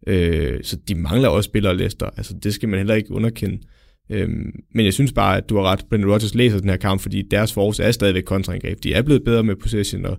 Øh, 0.06 0.58
så 0.62 0.76
de 0.88 0.94
mangler 0.94 1.28
også 1.28 1.48
spillere 1.48 1.76
Leicester. 1.76 2.06
Altså, 2.16 2.34
det 2.42 2.54
skal 2.54 2.68
man 2.68 2.78
heller 2.78 2.94
ikke 2.94 3.12
underkende. 3.12 3.58
Øhm, 4.10 4.50
men 4.74 4.84
jeg 4.84 4.92
synes 4.92 5.12
bare, 5.12 5.36
at 5.36 5.48
du 5.48 5.56
har 5.56 5.62
ret. 5.62 5.84
Brendan 5.90 6.10
Rodgers 6.10 6.34
læser 6.34 6.58
den 6.58 6.68
her 6.68 6.76
kamp, 6.76 7.00
fordi 7.00 7.22
deres 7.30 7.52
force 7.52 7.82
er 7.82 7.92
stadigvæk 7.92 8.22
kontraangreb. 8.22 8.82
De 8.82 8.94
er 8.94 9.02
blevet 9.02 9.24
bedre 9.24 9.42
med 9.42 9.56
possession, 9.56 10.04
og, 10.04 10.18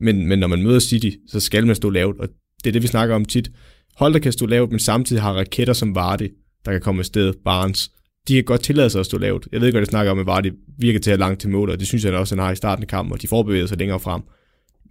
men, 0.00 0.26
men 0.26 0.38
når 0.38 0.46
man 0.46 0.62
møder 0.62 0.78
City, 0.78 1.10
så 1.28 1.40
skal 1.40 1.66
man 1.66 1.76
stå 1.76 1.90
lavt, 1.90 2.20
og 2.20 2.28
det 2.64 2.70
er 2.70 2.72
det, 2.72 2.82
vi 2.82 2.86
snakker 2.86 3.14
om 3.14 3.24
tit. 3.24 3.50
Hold, 3.96 4.12
der 4.12 4.18
kan 4.18 4.32
stå 4.32 4.46
lavt, 4.46 4.70
men 4.70 4.80
samtidig 4.80 5.22
har 5.22 5.32
raketter 5.32 5.72
som 5.72 5.94
Vardy, 5.94 6.32
der 6.64 6.72
kan 6.72 6.80
komme 6.80 6.98
afsted, 6.98 7.32
Barnes, 7.44 7.90
de 8.28 8.34
kan 8.34 8.44
godt 8.44 8.62
tillade 8.62 8.90
sig 8.90 9.00
at 9.00 9.06
stå 9.06 9.18
lavt. 9.18 9.48
Jeg 9.52 9.60
ved 9.60 9.72
godt, 9.72 9.76
at 9.76 9.86
jeg 9.86 9.90
snakker 9.90 10.12
om, 10.12 10.18
at 10.18 10.26
Vardy 10.26 10.52
virker 10.78 11.00
til 11.00 11.10
at 11.10 11.18
langt 11.18 11.40
til 11.40 11.50
mål, 11.50 11.70
og 11.70 11.78
det 11.78 11.86
synes 11.86 12.04
jeg 12.04 12.14
også, 12.14 12.34
at 12.34 12.38
han 12.38 12.44
har 12.46 12.52
i 12.52 12.56
starten 12.56 12.82
af 12.82 12.88
kampen, 12.88 13.12
og 13.12 13.22
de 13.22 13.28
forbereder 13.28 13.66
sig 13.66 13.78
længere 13.78 14.00
frem. 14.00 14.22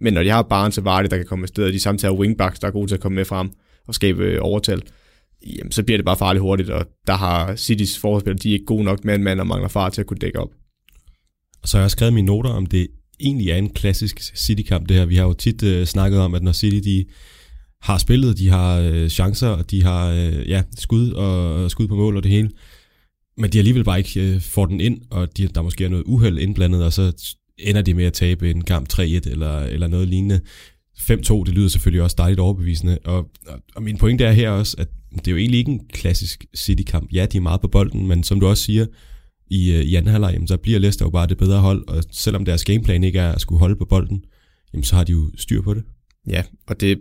Men 0.00 0.14
når 0.14 0.22
de 0.22 0.30
har 0.30 0.42
Barnes 0.42 0.78
og 0.78 0.84
Vardy, 0.84 1.06
der 1.10 1.16
kan 1.16 1.26
komme 1.26 1.40
med 1.40 1.48
sted, 1.48 1.66
og 1.66 1.72
de 1.72 1.80
samtidig 1.80 2.14
har 2.14 2.20
wingbacks, 2.20 2.58
der 2.58 2.68
er 2.68 2.72
gode 2.72 2.86
til 2.86 2.94
at 2.94 3.00
komme 3.00 3.16
med 3.16 3.24
frem 3.24 3.50
og 3.86 3.94
skabe 3.94 4.24
øh, 4.24 4.38
overtal, 4.40 4.82
jamen, 5.46 5.72
så 5.72 5.82
bliver 5.82 5.98
det 5.98 6.04
bare 6.04 6.16
farligt 6.16 6.42
hurtigt, 6.42 6.70
og 6.70 6.86
der 7.06 7.14
har 7.14 7.56
Citys 7.56 7.98
forspil, 7.98 8.42
de 8.42 8.48
er 8.48 8.52
ikke 8.52 8.64
gode 8.64 8.84
nok 8.84 9.04
med 9.04 9.14
en 9.14 9.24
mand 9.24 9.40
og 9.40 9.46
mangler 9.46 9.68
far 9.68 9.90
til 9.90 10.00
at 10.00 10.06
kunne 10.06 10.18
dække 10.18 10.40
op. 10.40 10.50
Og 11.62 11.68
så 11.68 11.76
har 11.76 11.82
jeg 11.82 11.90
skrevet 11.90 12.14
mine 12.14 12.26
noter 12.26 12.50
om, 12.50 12.66
det 12.66 12.86
egentlig 13.20 13.50
er 13.50 13.56
en 13.56 13.70
klassisk 13.70 14.36
City-kamp, 14.36 14.88
det 14.88 14.96
her. 14.96 15.04
Vi 15.04 15.16
har 15.16 15.24
jo 15.24 15.32
tit 15.32 15.62
øh, 15.62 15.86
snakket 15.86 16.20
om, 16.20 16.34
at 16.34 16.42
når 16.42 16.52
City 16.52 16.88
de 16.88 17.04
har 17.82 17.98
spillet, 17.98 18.38
de 18.38 18.48
har 18.48 18.78
øh, 18.78 19.08
chancer, 19.08 19.48
og 19.48 19.70
de 19.70 19.82
har 19.82 20.10
øh, 20.10 20.48
ja, 20.48 20.62
skud 20.76 21.10
og, 21.10 21.54
og 21.54 21.70
skud 21.70 21.88
på 21.88 21.96
mål 21.96 22.16
og 22.16 22.22
det 22.22 22.30
hele, 22.30 22.50
men 23.36 23.50
de 23.50 23.58
alligevel 23.58 23.84
bare 23.84 23.98
ikke 23.98 24.34
øh, 24.34 24.40
får 24.40 24.66
den 24.66 24.80
ind, 24.80 25.00
og 25.10 25.36
de, 25.36 25.46
der 25.46 25.62
måske 25.62 25.84
er 25.84 25.88
noget 25.88 26.04
uheld 26.06 26.38
indblandet, 26.38 26.84
og 26.84 26.92
så 26.92 27.34
ender 27.58 27.82
de 27.82 27.94
med 27.94 28.04
at 28.04 28.12
tabe 28.12 28.50
en 28.50 28.64
kamp 28.64 28.88
3-1 28.92 29.02
eller, 29.02 29.60
eller 29.60 29.86
noget 29.86 30.08
lignende. 30.08 30.40
5-2, 30.98 31.44
det 31.44 31.54
lyder 31.54 31.68
selvfølgelig 31.68 32.02
også 32.02 32.16
dejligt 32.18 32.40
overbevisende, 32.40 32.98
og, 33.04 33.30
og, 33.46 33.60
og 33.74 33.82
min 33.82 33.96
pointe 33.96 34.24
er 34.24 34.32
her 34.32 34.50
også, 34.50 34.76
at 34.78 34.88
det 35.14 35.28
er 35.28 35.32
jo 35.32 35.36
egentlig 35.36 35.58
ikke 35.58 35.70
en 35.70 35.86
klassisk 35.88 36.44
City-kamp. 36.56 37.12
Ja, 37.12 37.26
de 37.26 37.36
er 37.36 37.40
meget 37.40 37.60
på 37.60 37.68
bolden, 37.68 38.06
men 38.06 38.22
som 38.22 38.40
du 38.40 38.46
også 38.46 38.64
siger, 38.64 38.86
i, 39.50 39.72
øh, 39.72 39.80
i 39.80 39.94
anden 39.94 40.12
halvleg, 40.12 40.38
så 40.46 40.56
bliver 40.56 40.78
Leicester 40.78 41.04
jo 41.04 41.10
bare 41.10 41.26
det 41.26 41.38
bedre 41.38 41.60
hold, 41.60 41.88
og 41.88 42.04
selvom 42.10 42.44
deres 42.44 42.64
gameplan 42.64 43.04
ikke 43.04 43.18
er 43.18 43.32
at 43.32 43.40
skulle 43.40 43.58
holde 43.58 43.76
på 43.76 43.84
bolden, 43.84 44.24
jamen, 44.72 44.84
så 44.84 44.96
har 44.96 45.04
de 45.04 45.12
jo 45.12 45.30
styr 45.36 45.62
på 45.62 45.74
det. 45.74 45.84
Ja, 46.28 46.42
og 46.66 46.80
det, 46.80 46.98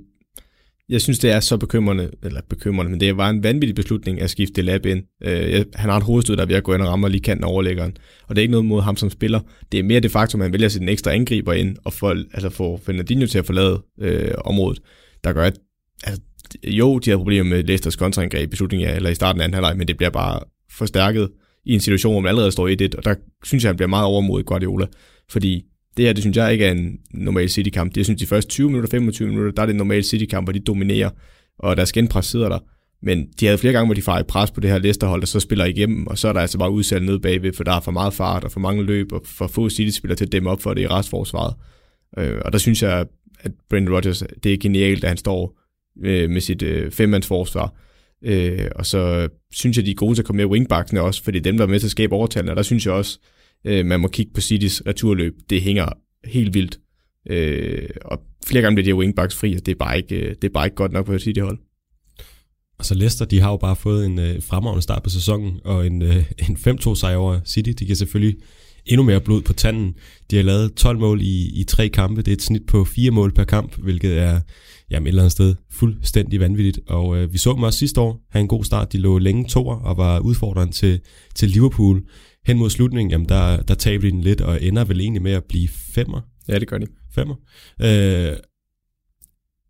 jeg 0.90 1.02
synes, 1.02 1.20
det 1.20 1.32
er 1.32 1.40
så 1.40 1.58
bekymrende, 1.58 2.12
eller 2.24 2.42
bekymrende, 2.50 2.92
men 2.92 3.00
det 3.00 3.18
var 3.18 3.30
en 3.30 3.44
vanvittig 3.44 3.76
beslutning 3.76 4.22
at 4.22 4.30
skifte 4.30 4.62
Lab 4.62 4.86
ind. 4.86 5.04
Øh, 5.24 5.66
han 5.76 5.90
har 5.90 5.98
et 5.98 6.04
hovedstød, 6.04 6.36
der 6.36 6.42
er 6.42 6.48
ved 6.48 6.56
at 6.56 6.64
gå 6.64 6.74
ind 6.74 6.82
og 6.82 6.88
ramme 6.88 7.10
lige 7.10 7.22
kanten 7.22 7.44
overlæggeren. 7.44 7.98
Og 8.28 8.36
det 8.36 8.42
er 8.42 8.44
ikke 8.44 8.52
noget 8.52 8.66
mod 8.66 8.82
ham 8.82 8.98
som 8.98 9.10
spiller. 9.10 9.40
Det 9.72 9.80
er 9.80 9.84
mere 9.84 10.00
det 10.00 10.12
faktum, 10.12 10.42
at 10.42 10.46
han 10.46 10.54
vælger 10.54 10.68
sin 10.68 10.82
en 10.82 10.90
ekstra 10.90 11.12
angriber 11.12 11.54
ind, 11.54 11.78
og 11.84 11.94
får, 11.94 12.10
altså 12.10 12.50
får 12.50 12.78
Fernandinho 12.86 13.28
til 13.28 13.40
at 13.40 13.46
forlade 13.46 13.84
øh, 14.02 14.32
området, 14.46 14.80
der 15.24 15.34
gør, 15.34 15.44
at 15.44 15.60
altså, 16.04 16.22
jo, 16.68 17.00
de 17.00 17.10
har 17.10 17.18
problemer 17.18 17.50
med 17.50 17.64
Leicesters 17.64 17.96
kontraangreb 17.96 18.54
i 18.54 18.56
slutningen 18.56 18.88
af, 18.88 18.96
eller 18.96 19.10
i 19.10 19.16
starten 19.16 19.42
af 19.42 19.46
anden 19.46 19.54
halvleg, 19.54 19.78
men 19.78 19.88
det 19.88 19.98
bliver 19.98 20.10
bare 20.10 20.40
forstærket 20.72 21.30
i 21.66 21.74
en 21.74 21.80
situation, 21.80 22.14
hvor 22.14 22.22
man 22.22 22.30
allerede 22.30 22.52
står 22.52 22.70
1-1, 22.70 22.98
og 22.98 23.06
der 23.06 23.16
synes 23.44 23.64
jeg, 23.64 23.70
han 23.70 23.76
bliver 23.76 23.90
meget 23.90 24.06
overmodig 24.06 24.46
Guardiola, 24.46 24.86
fordi 25.30 25.64
det 25.98 26.06
her, 26.06 26.14
det 26.14 26.24
synes 26.24 26.38
jeg 26.38 26.52
ikke 26.54 26.66
er 26.66 26.72
en 26.72 27.00
normal 27.14 27.50
City-kamp. 27.50 27.92
Det, 27.92 27.98
jeg 27.98 28.06
synes, 28.06 28.22
de 28.22 28.28
første 28.28 28.50
20 28.50 28.68
minutter, 28.68 28.90
25 28.90 29.28
minutter, 29.28 29.52
der 29.52 29.62
er 29.62 29.66
det 29.66 29.74
en 29.74 29.78
normal 29.78 30.04
City-kamp, 30.04 30.46
hvor 30.46 30.54
de 30.54 30.60
dominerer, 30.60 31.10
og 31.60 31.78
deres 31.78 31.92
genpres 31.92 32.26
sidder 32.26 32.50
der. 32.50 32.60
Men 33.02 33.28
de 33.40 33.46
havde 33.46 33.58
flere 33.58 33.74
gange, 33.74 33.88
hvor 33.88 33.94
de 33.94 34.02
farer 34.02 34.24
pres 34.24 34.52
på 34.52 34.60
det 34.60 34.70
her 34.70 34.78
Leicester-hold, 34.78 35.22
der 35.22 35.28
så 35.28 35.40
spiller 35.40 35.66
igennem, 35.66 36.08
og 36.08 36.18
så 36.18 36.28
er 36.28 36.34
der 36.34 36.40
altså 36.40 36.58
bare 36.58 36.72
udsat 36.72 37.04
nede 37.04 37.20
bagved, 37.20 37.54
for 37.54 37.64
der 37.64 37.72
er 37.74 37.80
for 37.80 37.92
meget 37.92 38.14
fart 38.14 38.44
og 38.44 38.52
for 38.52 38.60
mange 38.60 38.84
løb, 38.84 39.12
og 39.12 39.22
for 39.26 39.48
få 39.48 39.70
City-spillere 39.70 40.18
til 40.18 40.26
at 40.26 40.32
dæmme 40.32 40.50
op 40.50 40.62
for 40.62 40.74
det 40.74 40.82
i 40.82 40.88
restforsvaret. 40.88 41.54
Øh, 42.18 42.42
og 42.46 42.54
der 42.54 42.58
synes 42.58 42.84
jeg, 42.84 43.06
at 43.40 43.52
Brendan 43.70 43.94
Rodgers, 43.94 44.24
det 44.44 44.54
er 44.54 44.58
genialt, 44.58 45.04
at 45.04 45.10
han 45.10 45.18
står 45.18 45.60
øh, 46.04 46.30
med 46.30 46.42
sit 46.42 46.62
øh, 46.62 46.92
femmandsforsvar, 46.92 47.74
Øh, 48.26 48.68
og 48.76 48.86
så 48.86 49.30
synes 49.52 49.78
jeg, 49.78 49.86
de 49.86 49.92
er 49.92 49.96
gode 49.96 50.16
til 50.16 50.22
at 50.22 50.26
komme 50.26 50.38
med 50.38 50.52
wingbacksene 50.52 51.02
også, 51.02 51.24
fordi 51.24 51.40
dem, 51.40 51.58
der 51.58 51.64
er 51.64 51.70
med 51.70 51.80
til 51.80 51.88
at 51.88 51.92
skabe 51.92 52.16
overtalene, 52.16 52.52
og 52.52 52.56
der 52.56 52.62
synes 52.62 52.86
jeg 52.86 52.94
også, 52.94 53.20
øh, 53.66 53.86
man 53.86 54.00
må 54.00 54.08
kigge 54.08 54.32
på 54.34 54.42
Citys 54.42 54.82
returløb. 54.88 55.34
Det 55.50 55.62
hænger 55.62 55.86
helt 56.26 56.54
vildt. 56.54 56.80
Øh, 57.30 57.90
og 58.06 58.20
flere 58.46 58.62
gange 58.62 58.76
bliver 58.76 58.84
de 58.84 58.90
her 58.90 59.00
wingbacks 59.00 59.36
fri, 59.36 59.56
og 59.56 59.66
det 59.66 59.72
er 59.72 59.76
bare 59.80 59.98
ikke, 59.98 60.16
øh, 60.16 60.36
det 60.42 60.44
er 60.44 60.54
bare 60.54 60.66
ikke 60.66 60.76
godt 60.76 60.92
nok 60.92 61.06
på 61.06 61.14
et 61.14 61.22
City-hold. 61.22 61.60
Og 62.80 62.86
så 62.86 62.96
Leicester, 62.96 63.26
de 63.26 63.40
har 63.40 63.52
jo 63.52 63.58
bare 63.58 63.76
fået 63.76 64.06
en 64.06 64.20
øh, 64.20 64.44
fremragende 64.44 64.82
start 64.82 65.04
på 65.04 65.10
sæsonen, 65.10 65.60
og 65.64 65.88
en, 65.88 66.02
øh, 66.02 66.16
en 66.50 66.58
5-2 66.68 66.96
sejr 66.96 67.16
over 67.16 67.40
City. 67.46 67.70
De 67.80 67.86
kan 67.86 67.96
selvfølgelig 67.96 68.36
endnu 68.86 69.04
mere 69.04 69.22
blod 69.22 69.42
på 69.42 69.54
tanden. 69.54 69.96
De 70.32 70.36
har 70.36 70.44
lavet 70.44 70.74
12 70.74 71.00
mål 71.00 71.22
i, 71.22 71.60
i 71.60 71.64
tre 71.64 71.90
kampe. 71.90 72.22
Det 72.22 72.32
er 72.32 72.36
et 72.36 72.42
snit 72.42 72.66
på 72.68 72.86
fire 72.86 73.12
mål 73.12 73.34
per 73.34 73.44
kamp, 73.44 73.76
hvilket 73.76 74.18
er 74.18 74.40
jamen, 74.92 75.08
et 75.08 75.10
eller 75.10 75.22
andet 75.22 75.32
sted 75.32 75.56
fuldstændig 75.72 76.40
vanvittigt. 76.40 76.80
Og 76.88 77.18
øh, 77.18 77.34
vi 77.34 77.38
så 77.38 77.54
dem 77.54 77.64
også 77.64 77.80
sidste 77.80 78.02
år 78.02 78.22
have 78.30 78.42
en 78.42 78.48
god 78.48 78.64
start. 78.64 78.94
De 78.94 78.98
lå 78.98 79.18
længe 79.18 79.46
toer 79.48 79.76
og 79.76 79.98
var 79.98 80.20
udfordrende 80.20 80.74
til, 80.74 81.00
til 81.36 81.50
Liverpool. 81.50 82.04
Hen 82.46 82.58
mod 82.58 82.70
slutningen, 82.70 83.12
jamen, 83.12 83.30
der, 83.30 83.62
der 83.62 83.76
taber 83.76 84.02
de 84.02 84.12
den 84.12 84.22
lidt 84.22 84.42
og 84.42 84.64
ender 84.64 84.84
vel 84.84 85.00
egentlig 85.00 85.22
med 85.22 85.32
at 85.32 85.44
blive 85.44 85.68
femmer. 85.68 86.22
Ja, 86.48 86.60
det 86.60 86.68
gør 86.68 86.78
de. 86.78 86.88
Femmer. 87.16 87.36
Øh, 87.82 88.38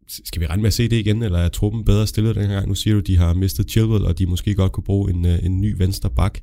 skal 0.07 0.41
vi 0.41 0.45
regne 0.45 0.61
med 0.61 0.67
at 0.67 0.73
se 0.73 0.89
det 0.89 0.95
igen, 0.95 1.23
eller 1.23 1.39
er 1.39 1.49
truppen 1.49 1.85
bedre 1.85 2.07
stillet 2.07 2.35
den 2.35 2.47
her 2.47 2.53
gang? 2.53 2.67
Nu 2.67 2.75
siger 2.75 2.93
du, 2.93 2.99
de 2.99 3.17
har 3.17 3.33
mistet 3.33 3.71
Chilwell, 3.71 4.05
og 4.05 4.19
de 4.19 4.25
måske 4.25 4.55
godt 4.55 4.71
kunne 4.71 4.83
bruge 4.83 5.11
en, 5.13 5.25
øh, 5.25 5.45
en 5.45 5.61
ny 5.61 5.75
venstre 5.77 6.09
bak. 6.09 6.39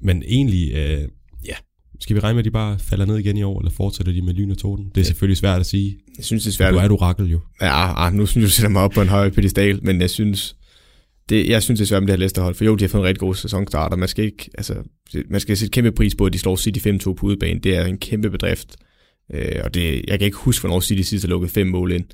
Men 0.00 0.22
egentlig, 0.26 0.72
øh, 0.72 1.08
ja, 1.44 1.54
skal 2.00 2.16
vi 2.16 2.20
regne 2.20 2.34
med, 2.34 2.40
at 2.40 2.44
de 2.44 2.50
bare 2.50 2.78
falder 2.78 3.04
ned 3.04 3.18
igen 3.18 3.36
i 3.36 3.42
år, 3.42 3.60
eller 3.60 3.70
fortsætter 3.70 4.12
de 4.12 4.22
med 4.22 4.34
lyn 4.34 4.50
og 4.50 4.58
torden? 4.58 4.84
Det 4.84 4.96
er 4.96 5.00
ja. 5.00 5.04
selvfølgelig 5.04 5.36
svært 5.36 5.60
at 5.60 5.66
sige. 5.66 5.98
Jeg 6.16 6.24
synes, 6.24 6.42
det 6.42 6.50
er 6.50 6.54
svært. 6.54 6.74
Du 6.74 6.78
er 6.78 6.82
et 6.82 6.90
orakel 6.90 7.26
jo. 7.26 7.40
Ja, 7.60 8.06
ah, 8.06 8.14
nu 8.14 8.26
synes 8.26 8.42
jeg, 8.42 8.48
du 8.48 8.52
sætter 8.52 8.70
mig 8.70 8.82
op 8.82 8.90
på 8.90 9.02
en 9.02 9.08
høj 9.08 9.30
pedestal, 9.30 9.84
men 9.84 10.00
jeg 10.00 10.10
synes, 10.10 10.56
det, 11.28 11.48
jeg 11.48 11.62
synes, 11.62 11.80
det 11.80 11.84
er 11.84 11.88
svært 11.88 12.02
med 12.02 12.06
det 12.06 12.12
her 12.12 12.18
Leicester-hold, 12.18 12.54
for 12.54 12.64
jo, 12.64 12.74
de 12.74 12.84
har 12.84 12.88
fået 12.88 13.00
en 13.00 13.06
rigtig 13.06 13.20
god 13.20 13.34
sæsonstart, 13.34 13.92
og 13.92 13.98
man 13.98 14.08
skal 14.08 14.24
ikke, 14.24 14.50
altså, 14.58 14.74
man 15.28 15.40
skal 15.40 15.56
sætte 15.56 15.72
kæmpe 15.72 15.92
pris 15.92 16.14
på, 16.14 16.26
at 16.26 16.32
de 16.32 16.38
slår 16.38 16.56
City 16.56 16.88
5-2 16.88 17.12
på 17.12 17.26
udebane. 17.26 17.60
Det 17.60 17.76
er 17.76 17.84
en 17.84 17.98
kæmpe 17.98 18.30
bedrift. 18.30 18.76
Øh, 19.34 19.60
og 19.64 19.74
det, 19.74 20.04
jeg 20.08 20.18
kan 20.18 20.26
ikke 20.26 20.36
huske, 20.36 20.62
hvornår 20.62 20.80
City 20.80 21.02
sidst 21.02 21.24
har 21.24 21.28
lukket 21.28 21.50
fem 21.50 21.66
mål 21.66 21.92
ind. 21.92 22.04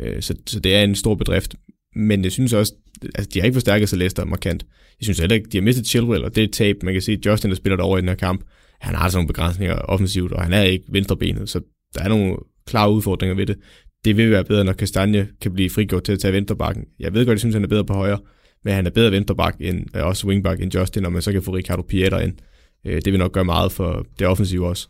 Øh, 0.00 0.22
så, 0.22 0.34
så 0.46 0.60
det 0.60 0.74
er 0.74 0.82
en 0.82 0.94
stor 0.94 1.14
bedrift. 1.14 1.54
Men 1.96 2.24
jeg 2.24 2.32
synes 2.32 2.52
også, 2.52 2.74
altså 3.14 3.30
de 3.34 3.38
har 3.38 3.44
ikke 3.44 3.54
forstærket 3.54 3.88
sig 3.88 3.98
Leicester 3.98 4.24
markant. 4.24 4.66
Jeg 5.00 5.04
synes 5.04 5.18
heller 5.18 5.36
ikke, 5.36 5.48
de 5.52 5.56
har 5.56 5.62
mistet 5.62 5.86
Chilwell, 5.86 6.24
og 6.24 6.34
det 6.34 6.40
er 6.40 6.44
et 6.44 6.52
tab. 6.52 6.76
Man 6.82 6.94
kan 6.94 7.02
se, 7.02 7.12
at 7.12 7.26
Justin, 7.26 7.50
der 7.50 7.56
spiller 7.56 7.76
derovre 7.76 7.98
i 7.98 8.00
den 8.00 8.08
her 8.08 8.16
kamp, 8.16 8.44
han 8.80 8.94
har 8.94 9.08
sådan 9.08 9.18
nogle 9.18 9.26
begrænsninger 9.26 9.74
offensivt, 9.74 10.32
og 10.32 10.42
han 10.42 10.52
er 10.52 10.62
ikke 10.62 10.84
venstrebenet, 10.88 11.48
så 11.48 11.60
der 11.94 12.02
er 12.02 12.08
nogle 12.08 12.36
klare 12.66 12.92
udfordringer 12.92 13.36
ved 13.36 13.46
det. 13.46 13.56
Det 14.04 14.16
vil 14.16 14.30
være 14.30 14.44
bedre, 14.44 14.64
når 14.64 14.72
Kastanje 14.72 15.28
kan 15.40 15.52
blive 15.52 15.70
frigjort 15.70 16.04
til 16.04 16.12
at 16.12 16.18
tage 16.18 16.32
venstrebakken. 16.32 16.84
Jeg 16.98 17.14
ved 17.14 17.26
godt, 17.26 17.34
jeg 17.34 17.40
synes, 17.40 17.54
han 17.54 17.64
er 17.64 17.68
bedre 17.68 17.84
på 17.84 17.92
højre, 17.92 18.18
men 18.64 18.74
han 18.74 18.86
er 18.86 18.90
bedre 18.90 19.10
venstreback 19.10 19.56
end, 19.60 19.96
øh, 19.96 20.06
også 20.06 20.26
wingback 20.26 20.62
end 20.62 20.74
Justin, 20.74 21.04
og 21.04 21.12
man 21.12 21.22
så 21.22 21.32
kan 21.32 21.42
få 21.42 21.56
Ricardo 21.56 21.82
Pieter 21.82 22.18
ind. 22.18 22.34
Øh, 22.86 23.02
det 23.04 23.12
vil 23.12 23.18
nok 23.18 23.32
gøre 23.32 23.44
meget 23.44 23.72
for 23.72 24.06
det 24.18 24.26
offensive 24.26 24.66
også. 24.66 24.88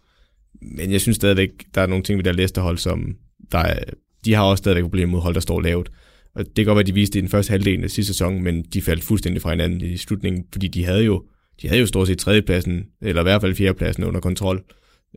Men 0.63 0.93
jeg 0.93 1.01
synes 1.01 1.17
stadigvæk, 1.17 1.51
der 1.75 1.81
er 1.81 1.87
nogle 1.87 2.05
ting 2.05 2.19
ved 2.19 2.25
der 2.25 2.33
Leicester-hold, 2.33 2.79
som 2.79 3.17
der 3.53 3.59
er, 3.59 3.85
de 4.25 4.35
har 4.35 4.43
også 4.43 4.61
stadigvæk 4.61 4.83
problemer 4.83 5.13
mod 5.13 5.21
hold, 5.21 5.35
der 5.35 5.41
står 5.41 5.61
lavt. 5.61 5.91
Og 6.35 6.47
det 6.47 6.55
kan 6.55 6.65
godt 6.65 6.77
være, 6.77 6.87
de 6.87 6.95
viste 6.95 7.13
det 7.13 7.19
i 7.19 7.21
den 7.21 7.29
første 7.29 7.51
halvdel 7.51 7.85
af 7.85 7.91
sidste 7.91 8.13
sæson, 8.13 8.43
men 8.43 8.63
de 8.63 8.83
faldt 8.83 9.05
fuldstændig 9.05 9.43
fra 9.43 9.51
hinanden 9.51 9.81
i 9.81 9.97
slutningen, 9.97 10.45
fordi 10.53 10.69
de 10.69 10.85
havde 10.85 11.05
jo, 11.05 11.25
de 11.63 11.69
havde 11.69 11.81
jo 11.81 11.87
stort 11.87 12.07
set 12.07 12.19
tredjepladsen, 12.19 12.85
eller 13.03 13.23
i 13.23 13.25
hvert 13.25 13.41
fald 13.41 13.55
fjerdepladsen 13.55 14.05
under 14.05 14.21
kontrol. 14.21 14.65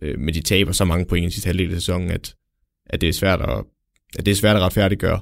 Øh, 0.02 0.20
men 0.20 0.34
de 0.34 0.42
taber 0.42 0.72
så 0.72 0.86
mange 0.86 1.06
point 1.06 1.32
i 1.32 1.34
sidste 1.34 1.48
halvdel 1.48 1.70
af 1.70 1.76
sæsonen, 1.76 2.12
at, 2.12 2.36
at 2.86 3.02
det 3.02 3.10
er 3.10 3.14
svært 3.14 3.42
at, 3.42 3.64
at 4.20 4.26
det 4.26 4.32
er 4.32 4.36
svært 4.36 4.56
at 4.56 4.62
retfærdiggøre. 4.62 5.20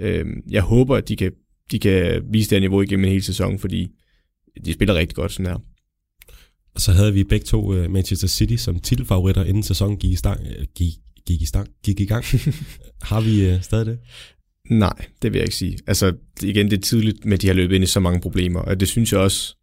Øh, 0.00 0.26
jeg 0.50 0.62
håber, 0.62 0.96
at 0.96 1.08
de 1.08 1.16
kan, 1.16 1.32
de 1.70 1.78
kan 1.78 2.22
vise 2.32 2.50
det 2.50 2.62
niveau 2.62 2.82
igennem 2.82 3.04
en 3.04 3.12
hel 3.12 3.22
sæson, 3.22 3.58
fordi 3.58 3.88
de 4.64 4.72
spiller 4.72 4.94
rigtig 4.94 5.16
godt 5.16 5.32
sådan 5.32 5.46
her. 5.46 5.58
Og 6.74 6.80
så 6.80 6.92
havde 6.92 7.12
vi 7.12 7.24
begge 7.24 7.46
to 7.46 7.72
uh, 7.72 7.90
Manchester 7.90 8.28
City 8.28 8.56
som 8.56 8.80
titelfavoritter, 8.80 9.44
inden 9.44 9.62
sæsonen 9.62 9.96
gik 9.96 10.12
i, 10.12 10.16
stang, 10.16 10.40
uh, 10.40 10.64
gik, 10.74 10.92
gik 11.26 11.42
i, 11.42 11.46
stang, 11.46 11.68
gik 11.84 12.00
i 12.00 12.06
gang. 12.06 12.24
har 13.10 13.20
vi 13.20 13.54
uh, 13.54 13.62
stadig 13.62 13.86
det? 13.86 13.98
Nej, 14.70 15.06
det 15.22 15.32
vil 15.32 15.38
jeg 15.38 15.46
ikke 15.46 15.56
sige. 15.56 15.78
Altså, 15.86 16.12
igen, 16.42 16.70
det 16.70 16.76
er 16.76 16.82
tidligt 16.82 17.32
at 17.32 17.42
de 17.42 17.46
har 17.46 17.54
løbet 17.54 17.74
ind 17.74 17.84
i 17.84 17.86
så 17.86 18.00
mange 18.00 18.20
problemer, 18.20 18.60
og 18.60 18.80
det 18.80 18.88
synes 18.88 19.12
jeg 19.12 19.20
også, 19.20 19.56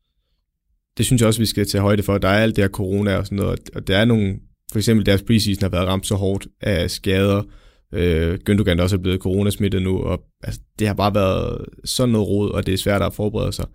det 0.97 1.05
synes 1.05 1.21
jeg 1.21 1.27
også, 1.27 1.39
vi 1.39 1.45
skal 1.45 1.67
tage 1.67 1.81
højde 1.81 2.03
for. 2.03 2.17
Der 2.17 2.27
er 2.27 2.43
alt 2.43 2.55
det 2.55 2.63
her 2.63 2.69
corona 2.69 3.15
og 3.15 3.25
sådan 3.25 3.35
noget, 3.35 3.59
og 3.75 3.87
der 3.87 3.97
er 3.97 4.05
nogle, 4.05 4.39
for 4.71 4.79
eksempel 4.79 5.05
deres 5.05 5.21
preseason 5.21 5.61
har 5.61 5.69
været 5.69 5.87
ramt 5.87 6.07
så 6.07 6.15
hårdt 6.15 6.47
af 6.61 6.91
skader. 6.91 7.43
Øh, 7.93 8.39
Gündogan 8.49 8.79
er 8.79 8.83
også 8.83 8.97
blevet 8.99 9.21
coronasmittet 9.21 9.81
nu, 9.81 9.99
og 9.99 10.23
altså, 10.43 10.61
det 10.79 10.87
har 10.87 10.93
bare 10.93 11.15
været 11.15 11.65
sådan 11.85 12.11
noget 12.11 12.27
råd, 12.27 12.51
og 12.51 12.65
det 12.65 12.73
er 12.73 12.77
svært 12.77 13.01
at 13.01 13.13
forberede 13.13 13.51
sig. 13.51 13.65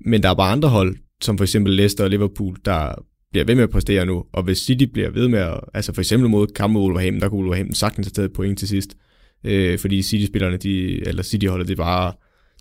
Men 0.00 0.22
der 0.22 0.30
er 0.30 0.34
bare 0.34 0.52
andre 0.52 0.68
hold, 0.68 0.96
som 1.20 1.38
for 1.38 1.44
eksempel 1.44 1.72
Leicester 1.72 2.04
og 2.04 2.10
Liverpool, 2.10 2.56
der 2.64 2.94
bliver 3.30 3.44
ved 3.44 3.54
med 3.54 3.62
at 3.62 3.70
præstere 3.70 4.06
nu, 4.06 4.24
og 4.32 4.42
hvis 4.42 4.58
City 4.58 4.84
bliver 4.84 5.10
ved 5.10 5.28
med 5.28 5.38
at, 5.38 5.60
altså 5.74 5.94
for 5.94 6.00
eksempel 6.00 6.30
mod 6.30 6.46
kampen 6.46 6.74
mod 6.74 6.82
Wolverhampton, 6.82 7.20
der 7.20 7.28
kunne 7.28 7.40
Wolverhampton 7.40 7.74
sagtens 7.74 8.06
have 8.06 8.12
taget 8.12 8.32
point 8.32 8.58
til 8.58 8.68
sidst, 8.68 8.96
øh, 9.44 9.78
fordi 9.78 10.02
City-spillerne, 10.02 10.56
de, 10.56 11.06
eller 11.08 11.22
City-holdet, 11.22 11.68
det 11.68 11.76
bare, 11.76 12.12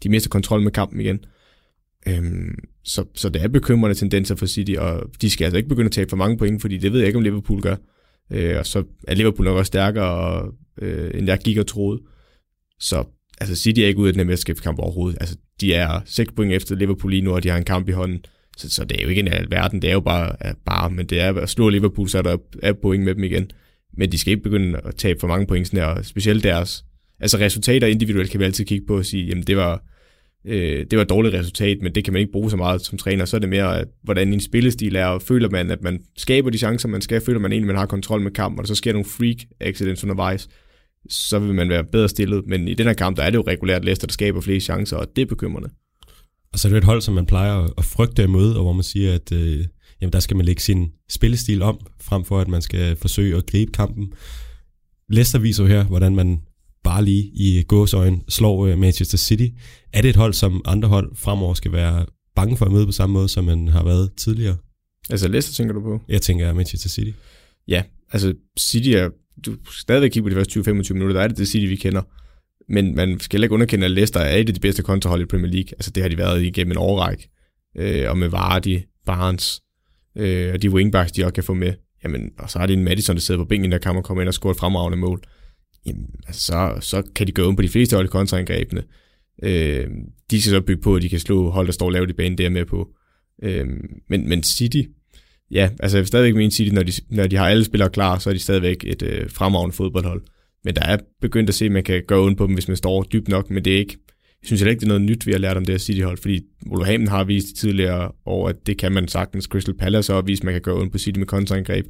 de 0.03 0.09
mister 0.09 0.29
kontrol 0.29 0.61
med 0.61 0.71
kampen 0.71 1.01
igen. 1.01 1.19
Øhm, 2.07 2.55
så, 2.83 3.05
så 3.15 3.29
det 3.29 3.43
er 3.43 3.47
bekymrende 3.47 3.95
tendenser 3.95 4.35
for 4.35 4.45
City, 4.45 4.73
og 4.77 5.03
de 5.21 5.29
skal 5.29 5.45
altså 5.45 5.57
ikke 5.57 5.69
begynde 5.69 5.85
at 5.85 5.91
tabe 5.91 6.09
for 6.09 6.17
mange 6.17 6.37
point, 6.37 6.61
fordi 6.61 6.77
det 6.77 6.91
ved 6.91 6.99
jeg 6.99 7.07
ikke, 7.07 7.17
om 7.17 7.23
Liverpool 7.23 7.61
gør. 7.61 7.75
Øh, 8.31 8.57
og 8.59 8.65
så 8.65 8.83
er 9.07 9.15
Liverpool 9.15 9.45
nok 9.45 9.57
også 9.57 9.67
stærkere, 9.67 10.05
og 10.05 10.53
øh, 10.81 11.11
end 11.13 11.27
jeg 11.27 11.39
gik 11.39 11.57
og 11.57 11.67
troede. 11.67 12.01
Så 12.79 13.03
altså 13.41 13.55
City 13.55 13.79
er 13.79 13.87
ikke 13.87 13.99
ude 13.99 14.07
af 14.07 14.13
den 14.13 14.19
her 14.19 14.27
mesterskabskamp 14.27 14.79
overhovedet. 14.79 15.17
Altså, 15.21 15.37
de 15.61 15.73
er 15.73 16.01
6 16.05 16.31
point 16.35 16.53
efter 16.53 16.75
Liverpool 16.75 17.11
lige 17.11 17.21
nu, 17.21 17.33
og 17.33 17.43
de 17.43 17.49
har 17.49 17.57
en 17.57 17.63
kamp 17.63 17.89
i 17.89 17.91
hånden. 17.91 18.25
Så, 18.57 18.69
så 18.69 18.85
det 18.85 18.99
er 18.99 19.03
jo 19.03 19.09
ikke 19.09 19.19
en 19.19 19.27
alverden, 19.27 19.81
det 19.81 19.89
er 19.89 19.93
jo 19.93 19.99
bare, 19.99 20.35
er 20.39 20.53
bare 20.65 20.89
men 20.89 21.05
det 21.05 21.19
er 21.19 21.33
at 21.33 21.49
slå 21.49 21.69
Liverpool, 21.69 22.09
så 22.09 22.17
er 22.17 22.21
der 22.21 22.37
er 22.63 22.73
point 22.73 23.03
med 23.03 23.15
dem 23.15 23.23
igen. 23.23 23.51
Men 23.97 24.11
de 24.11 24.17
skal 24.17 24.31
ikke 24.31 24.43
begynde 24.43 24.79
at 24.85 24.95
tabe 24.95 25.19
for 25.19 25.27
mange 25.27 25.47
point, 25.47 25.67
sådan 25.67 25.79
her, 25.79 25.85
og 25.87 26.05
specielt 26.05 26.43
deres 26.43 26.85
altså 27.21 27.37
resultater 27.37 27.87
individuelt 27.87 28.31
kan 28.31 28.39
vi 28.39 28.45
altid 28.45 28.65
kigge 28.65 28.85
på 28.87 28.97
og 28.97 29.05
sige, 29.05 29.25
jamen 29.25 29.43
det 29.43 29.57
var, 29.57 29.83
øh, 30.45 30.85
det 30.91 30.97
var 30.97 31.01
et 31.01 31.09
dårligt 31.09 31.35
resultat, 31.35 31.77
men 31.81 31.95
det 31.95 32.03
kan 32.03 32.13
man 32.13 32.19
ikke 32.19 32.31
bruge 32.31 32.51
så 32.51 32.57
meget 32.57 32.81
som 32.81 32.97
træner. 32.97 33.25
Så 33.25 33.35
er 33.37 33.39
det 33.39 33.49
mere, 33.49 33.79
at, 33.79 33.87
hvordan 34.03 34.31
din 34.31 34.41
spillestil 34.41 34.95
er, 34.95 35.05
og 35.05 35.21
føler 35.21 35.49
man, 35.49 35.71
at 35.71 35.83
man 35.83 35.99
skaber 36.17 36.49
de 36.49 36.57
chancer, 36.57 36.89
man 36.89 37.01
skal, 37.01 37.21
føler 37.21 37.39
man 37.39 37.51
egentlig, 37.51 37.67
man 37.67 37.75
har 37.75 37.85
kontrol 37.85 38.21
med 38.21 38.31
kampen, 38.31 38.59
og 38.59 38.67
så 38.67 38.75
sker 38.75 38.93
nogle 38.93 39.05
freak 39.05 39.37
accidents 39.59 40.03
undervejs, 40.03 40.49
så 41.09 41.39
vil 41.39 41.53
man 41.53 41.69
være 41.69 41.83
bedre 41.83 42.09
stillet. 42.09 42.43
Men 42.47 42.67
i 42.67 42.73
den 42.73 42.85
her 42.85 42.93
kamp, 42.93 43.17
der 43.17 43.23
er 43.23 43.29
det 43.29 43.37
jo 43.37 43.43
regulært 43.47 43.85
Leicester, 43.85 44.07
der 44.07 44.13
skaber 44.13 44.41
flere 44.41 44.59
chancer, 44.59 44.97
og 44.97 45.07
det 45.15 45.21
er 45.21 45.25
bekymrende. 45.25 45.69
Og 46.53 46.59
så 46.59 46.67
er 46.67 46.69
det 46.69 46.77
et 46.77 46.83
hold, 46.83 47.01
som 47.01 47.13
man 47.13 47.25
plejer 47.25 47.67
at 47.77 47.85
frygte 47.85 48.23
imod, 48.23 48.53
og 48.53 48.63
hvor 48.63 48.73
man 48.73 48.83
siger, 48.83 49.13
at 49.13 49.31
øh, 49.31 49.65
jamen, 50.01 50.13
der 50.13 50.19
skal 50.19 50.37
man 50.37 50.45
lægge 50.45 50.61
sin 50.61 50.91
spillestil 51.09 51.61
om, 51.61 51.79
frem 52.01 52.25
for 52.25 52.39
at 52.39 52.47
man 52.47 52.61
skal 52.61 52.95
forsøge 52.95 53.37
at 53.37 53.45
gribe 53.45 53.71
kampen. 53.71 54.13
Leicester 55.09 55.39
viser 55.39 55.63
jo 55.63 55.69
her, 55.69 55.83
hvordan 55.83 56.15
man 56.15 56.41
bare 56.83 57.05
lige 57.05 57.31
i 57.33 57.63
gåsøjen 57.63 58.23
slår 58.29 58.67
øh, 58.67 58.77
Manchester 58.77 59.17
City. 59.17 59.47
Er 59.93 60.01
det 60.01 60.09
et 60.09 60.15
hold, 60.15 60.33
som 60.33 60.61
andre 60.65 60.89
hold 60.89 61.15
fremover 61.15 61.53
skal 61.53 61.71
være 61.71 62.05
bange 62.35 62.57
for 62.57 62.65
at 62.65 62.71
møde 62.71 62.85
på 62.85 62.91
samme 62.91 63.13
måde, 63.13 63.29
som 63.29 63.43
man 63.43 63.67
har 63.67 63.83
været 63.83 64.11
tidligere? 64.17 64.57
Altså 65.09 65.27
Leicester 65.27 65.53
tænker 65.53 65.73
du 65.73 65.81
på? 65.81 66.01
Jeg 66.07 66.21
tænker 66.21 66.53
Manchester 66.53 66.89
City. 66.89 67.11
Ja, 67.67 67.83
altså 68.11 68.33
City 68.59 68.89
er, 68.89 69.09
du 69.45 69.55
stadigvæk 69.71 70.11
kigge 70.11 70.23
på 70.23 70.29
de 70.29 70.35
første 70.35 70.59
20-25 70.59 70.93
minutter, 70.93 71.13
der 71.13 71.21
er 71.21 71.27
det 71.27 71.37
det 71.37 71.47
City, 71.47 71.65
vi 71.65 71.75
kender. 71.75 72.01
Men 72.69 72.95
man 72.95 73.19
skal 73.19 73.43
ikke 73.43 73.53
underkende, 73.53 73.85
at 73.85 73.91
Leicester 73.91 74.19
er 74.19 74.37
et 74.37 74.47
af 74.49 74.53
de 74.53 74.59
bedste 74.59 74.83
kontrahold 74.83 75.21
i 75.21 75.25
Premier 75.25 75.51
League. 75.51 75.71
Altså 75.71 75.91
det 75.91 76.03
har 76.03 76.09
de 76.09 76.17
været 76.17 76.43
igennem 76.43 76.71
en 76.71 76.77
årrække. 76.77 77.29
Øh, 77.77 78.09
og 78.09 78.17
med 78.17 78.27
Vardy, 78.27 78.79
Barnes, 79.05 79.61
øh, 80.17 80.53
og 80.53 80.61
de 80.61 80.69
wingbacks, 80.69 81.11
de 81.11 81.23
også 81.23 81.33
kan 81.33 81.43
få 81.43 81.53
med. 81.53 81.73
Jamen, 82.03 82.29
og 82.39 82.49
så 82.49 82.59
har 82.59 82.67
de 82.67 82.73
en 82.73 82.83
Madison, 82.83 83.15
der 83.15 83.21
sidder 83.21 83.41
på 83.41 83.47
bænken, 83.47 83.71
der 83.71 83.77
kan 83.77 83.93
man 83.93 84.03
komme 84.03 84.23
ind 84.23 84.27
og 84.27 84.33
score 84.33 84.51
et 84.51 84.57
fremragende 84.57 84.97
mål 84.97 85.23
jamen, 85.85 86.07
altså, 86.27 86.41
så, 86.41 86.77
så 86.81 87.03
kan 87.15 87.27
de 87.27 87.31
gå 87.31 87.55
på 87.55 87.61
de 87.61 87.69
fleste 87.69 87.95
hold 87.95 88.07
kontraangrebene. 88.07 88.83
Øh, 89.43 89.87
de 90.31 90.41
skal 90.41 90.51
så 90.51 90.61
bygge 90.61 90.81
på, 90.81 90.95
at 90.95 91.01
de 91.01 91.09
kan 91.09 91.19
slå 91.19 91.49
hold, 91.49 91.67
der 91.67 91.73
står 91.73 91.89
lavt 91.89 92.09
i 92.09 92.13
banen, 92.13 92.37
der 92.37 92.49
med 92.49 92.65
på. 92.65 92.89
Øh, 93.43 93.67
men, 94.09 94.29
men 94.29 94.43
City, 94.43 94.81
ja, 95.51 95.69
altså 95.79 95.97
jeg 95.97 96.01
vil 96.01 96.07
stadigvæk 96.07 96.35
mene 96.35 96.51
City, 96.51 96.73
når 96.73 96.83
de, 96.83 96.91
når 97.09 97.27
de 97.27 97.35
har 97.35 97.49
alle 97.49 97.65
spillere 97.65 97.89
klar, 97.89 98.19
så 98.19 98.29
er 98.29 98.33
de 98.33 98.39
stadigvæk 98.39 98.83
et 98.83 99.01
øh, 99.01 99.29
fremragende 99.29 99.75
fodboldhold. 99.75 100.21
Men 100.63 100.75
der 100.75 100.81
er 100.81 100.97
begyndt 101.21 101.49
at 101.49 101.55
se, 101.55 101.65
at 101.65 101.71
man 101.71 101.83
kan 101.83 102.03
gøre 102.07 102.19
ondt 102.19 102.37
på 102.37 102.47
dem, 102.47 102.53
hvis 102.53 102.67
man 102.67 102.77
står 102.77 103.03
dybt 103.03 103.27
nok, 103.27 103.49
men 103.49 103.65
det 103.65 103.73
er 103.73 103.77
ikke, 103.77 103.97
jeg 104.41 104.47
synes 104.47 104.61
heller 104.61 104.71
ikke, 104.71 104.79
det 104.79 104.85
er 104.85 104.87
noget 104.87 105.01
nyt, 105.01 105.27
vi 105.27 105.31
har 105.31 105.39
lært 105.39 105.57
om 105.57 105.65
det 105.65 105.73
her 105.73 105.79
City-hold, 105.79 106.17
fordi 106.17 106.41
Wolverhampton 106.67 107.07
har 107.07 107.23
vist 107.23 107.55
tidligere 107.55 108.11
over, 108.25 108.49
at 108.49 108.55
det 108.65 108.77
kan 108.77 108.91
man 108.91 109.07
sagtens. 109.07 109.45
Crystal 109.45 109.77
Palace 109.77 110.13
har 110.13 110.21
vist, 110.21 110.41
at 110.41 110.45
man 110.45 110.53
kan 110.53 110.61
gøre 110.61 110.75
ondt 110.75 110.91
på 110.91 110.97
City 110.97 111.19
med 111.19 111.27
kontraangreb. 111.27 111.85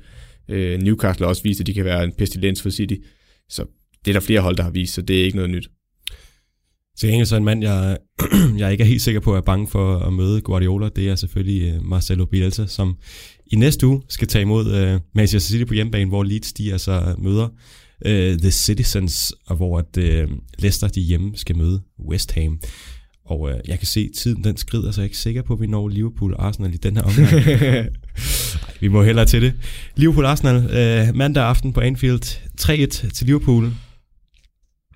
Øh, 0.50 0.82
Newcastle 0.82 1.24
har 1.24 1.30
også 1.30 1.44
vist, 1.44 1.60
at 1.60 1.68
de 1.68 1.74
kan 1.74 1.86
være 1.86 2.04
en 2.04 2.14
pestilens 2.18 2.62
for 2.62 2.70
City. 2.70 2.96
Så 3.50 3.66
det 4.06 4.12
er 4.12 4.14
der 4.14 4.26
flere 4.26 4.42
hold, 4.42 4.58
der 4.58 4.64
har 4.64 4.72
vist, 4.72 4.94
så 4.94 5.02
det 5.02 5.20
er 5.20 5.26
ikke 5.26 5.38
noget 5.38 5.52
nyt. 5.52 5.70
Til 6.98 7.10
gengæld 7.10 7.26
så 7.26 7.36
en 7.36 7.46
mand, 7.46 7.64
jeg, 7.64 7.98
jeg 8.58 8.72
ikke 8.72 8.84
er 8.84 8.88
helt 8.88 9.02
sikker 9.02 9.22
på, 9.22 9.36
er 9.36 9.42
bange 9.42 9.68
for 9.68 9.98
at 9.98 10.14
møde 10.14 10.42
Guardiola, 10.42 10.90
det 10.96 11.10
er 11.10 11.16
selvfølgelig 11.16 11.78
uh, 11.78 11.86
Marcelo 11.86 12.26
Bielsa, 12.26 12.66
som 12.66 12.96
i 13.52 13.56
næste 13.56 13.88
uge 13.88 14.02
skal 14.10 14.28
tage 14.28 14.42
imod 14.42 14.66
uh, 14.66 15.00
Manchester 15.16 15.52
City 15.52 15.64
på 15.66 15.74
hjemmebane, 15.74 16.10
hvor 16.10 16.24
Leeds 16.24 16.54
de 16.54 16.72
altså 16.72 17.16
møder 17.18 17.48
uh, 18.06 18.40
The 18.40 18.52
Citizens, 18.52 19.34
og 19.48 19.56
hvor 19.56 19.78
at, 19.80 19.98
uh, 19.98 20.36
Leicester 20.60 20.88
de 20.88 21.02
hjemme 21.02 21.32
skal 21.36 21.58
møde 21.58 21.82
West 22.10 22.32
Ham. 22.32 22.60
Og 23.26 23.40
uh, 23.42 23.52
jeg 23.68 23.80
kan 23.80 23.88
se, 23.88 24.00
at 24.00 24.18
tiden 24.18 24.44
den 24.44 24.58
skrider, 24.58 24.92
så 24.92 25.02
jeg 25.02 25.06
er 25.06 25.10
ikke 25.10 25.18
sikker 25.18 25.42
på, 25.42 25.54
at 25.54 25.62
vi 25.62 25.68
når 25.68 25.88
Liverpool 25.88 26.34
og 26.34 26.48
Arsenal 26.48 26.74
i 26.74 26.78
den 26.78 26.98
her 26.98 27.04
omgang. 27.04 27.32
Ej, 28.68 28.74
vi 28.80 28.88
må 28.88 29.04
hellere 29.04 29.26
til 29.26 29.42
det. 29.42 29.54
Liverpool-Arsenal 29.96 30.56
uh, 30.56 31.16
mandag 31.16 31.44
aften 31.44 31.74
på 31.74 31.80
Anfield. 31.80 32.40
3-1 32.62 33.12
til 33.12 33.26
Liverpool. 33.28 33.72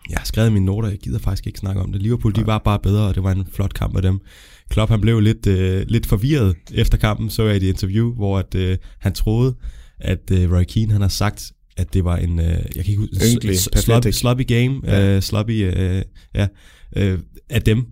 Jeg 0.09 0.17
har 0.17 0.25
skrevet 0.25 0.53
mine 0.53 0.65
noter, 0.65 0.89
jeg 0.89 0.99
gider 0.99 1.19
faktisk 1.19 1.47
ikke 1.47 1.59
snakke 1.59 1.81
om 1.81 1.91
det. 1.91 2.01
Liverpool, 2.01 2.35
de 2.35 2.45
var 2.47 2.57
bare 2.57 2.79
bedre, 2.79 3.07
og 3.07 3.15
det 3.15 3.23
var 3.23 3.31
en 3.31 3.47
flot 3.53 3.73
kamp 3.73 3.95
af 3.95 4.01
dem. 4.01 4.19
Klopp, 4.69 4.91
han 4.91 5.01
blev 5.01 5.19
lidt, 5.19 5.47
øh, 5.47 5.85
lidt 5.87 6.05
forvirret 6.05 6.55
efter 6.73 6.97
kampen, 6.97 7.29
så 7.29 7.43
jeg 7.43 7.53
i 7.53 7.57
et 7.57 7.63
interview, 7.63 8.13
hvor 8.13 8.39
at, 8.39 8.55
øh, 8.55 8.77
han 8.99 9.13
troede, 9.13 9.55
at 9.99 10.31
øh, 10.31 10.51
Roy 10.51 10.63
Keane, 10.63 10.91
han 10.91 11.01
har 11.01 11.07
sagt, 11.07 11.51
at 11.77 11.93
det 11.93 12.03
var 12.05 12.17
en, 12.17 12.39
øh, 12.39 12.45
jeg 12.47 12.57
kan 12.73 12.85
ikke 12.85 12.97
huske, 12.97 13.15
Ynkelig, 13.33 13.59
sloppy, 13.59 14.07
sloppy 14.07 14.47
game, 14.47 14.81
ja. 14.83 15.15
øh, 15.15 15.21
sloppy, 15.21 15.51
øh, 15.51 16.01
ja, 16.35 16.47
øh, 16.95 17.19
af 17.49 17.61
dem, 17.61 17.85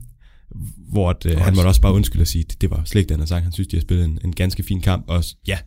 hvor 0.90 1.10
at, 1.10 1.26
øh, 1.26 1.38
han 1.38 1.56
måtte 1.56 1.68
også 1.68 1.82
bare 1.82 1.94
undskylde 1.94 2.24
og 2.24 2.28
sige, 2.28 2.44
det, 2.44 2.62
det 2.62 2.70
var 2.70 2.82
slet 2.86 3.00
ikke 3.00 3.10
det, 3.10 3.16
han 3.16 3.20
havde 3.20 3.30
sagt. 3.30 3.44
Han 3.44 3.52
synes, 3.52 3.68
de 3.68 3.76
har 3.76 3.82
spillet 3.82 4.06
en, 4.06 4.20
en 4.26 4.36
ganske 4.36 4.64
fin 4.64 4.82
kamp, 4.82 5.06
og 5.08 5.24
ja, 5.48 5.58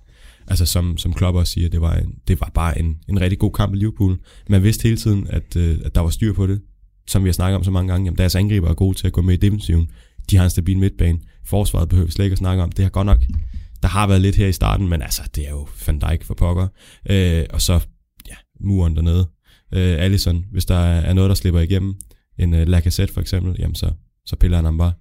Altså 0.48 0.66
som, 0.66 0.98
som 0.98 1.12
Klopp 1.12 1.36
også 1.36 1.52
siger, 1.52 1.68
det 1.68 1.80
var, 1.80 1.94
en, 1.94 2.14
det 2.28 2.40
var 2.40 2.50
bare 2.54 2.78
en, 2.78 2.98
en 3.08 3.20
rigtig 3.20 3.38
god 3.38 3.52
kamp 3.52 3.74
i 3.74 3.76
Liverpool. 3.76 4.18
Man 4.48 4.62
vidste 4.62 4.82
hele 4.82 4.96
tiden, 4.96 5.26
at, 5.30 5.56
øh, 5.56 5.78
at 5.84 5.94
der 5.94 6.00
var 6.00 6.10
styr 6.10 6.32
på 6.32 6.46
det. 6.46 6.60
Som 7.08 7.24
vi 7.24 7.28
har 7.28 7.32
snakket 7.32 7.56
om 7.56 7.64
så 7.64 7.70
mange 7.70 7.92
gange, 7.92 8.04
jamen 8.04 8.18
deres 8.18 8.34
angriber 8.34 8.68
er 8.68 8.74
gode 8.74 8.98
til 8.98 9.06
at 9.06 9.12
gå 9.12 9.22
med 9.22 9.34
i 9.34 9.36
defensiven. 9.36 9.90
De 10.30 10.36
har 10.36 10.44
en 10.44 10.50
stabil 10.50 10.78
midtbane. 10.78 11.18
Forsvaret 11.44 11.88
behøver 11.88 12.06
vi 12.06 12.12
slet 12.12 12.24
ikke 12.24 12.34
at 12.34 12.38
snakke 12.38 12.62
om. 12.62 12.72
Det 12.72 12.84
har 12.84 12.90
godt 12.90 13.06
nok, 13.06 13.22
der 13.82 13.88
har 13.88 14.06
været 14.06 14.20
lidt 14.20 14.36
her 14.36 14.46
i 14.46 14.52
starten, 14.52 14.88
men 14.88 15.02
altså, 15.02 15.22
det 15.34 15.46
er 15.46 15.50
jo 15.50 15.68
Van 15.86 15.98
Dijk 15.98 16.24
for 16.24 16.34
pokker. 16.34 16.68
Øh, 17.10 17.44
og 17.50 17.62
så, 17.62 17.80
ja, 18.28 18.34
muren 18.60 18.96
dernede. 18.96 19.28
Øh, 19.74 20.04
Allison, 20.04 20.44
hvis 20.52 20.64
der 20.64 20.78
er 20.78 21.12
noget, 21.12 21.28
der 21.28 21.34
slipper 21.34 21.60
igennem, 21.60 21.94
en 22.38 22.54
uh, 22.54 22.60
Lacazette 22.60 23.14
for 23.14 23.20
eksempel, 23.20 23.56
jamen 23.58 23.74
så, 23.74 23.90
så 24.26 24.36
piller 24.36 24.58
han 24.58 24.64
ham 24.64 24.78
bare. 24.78 24.92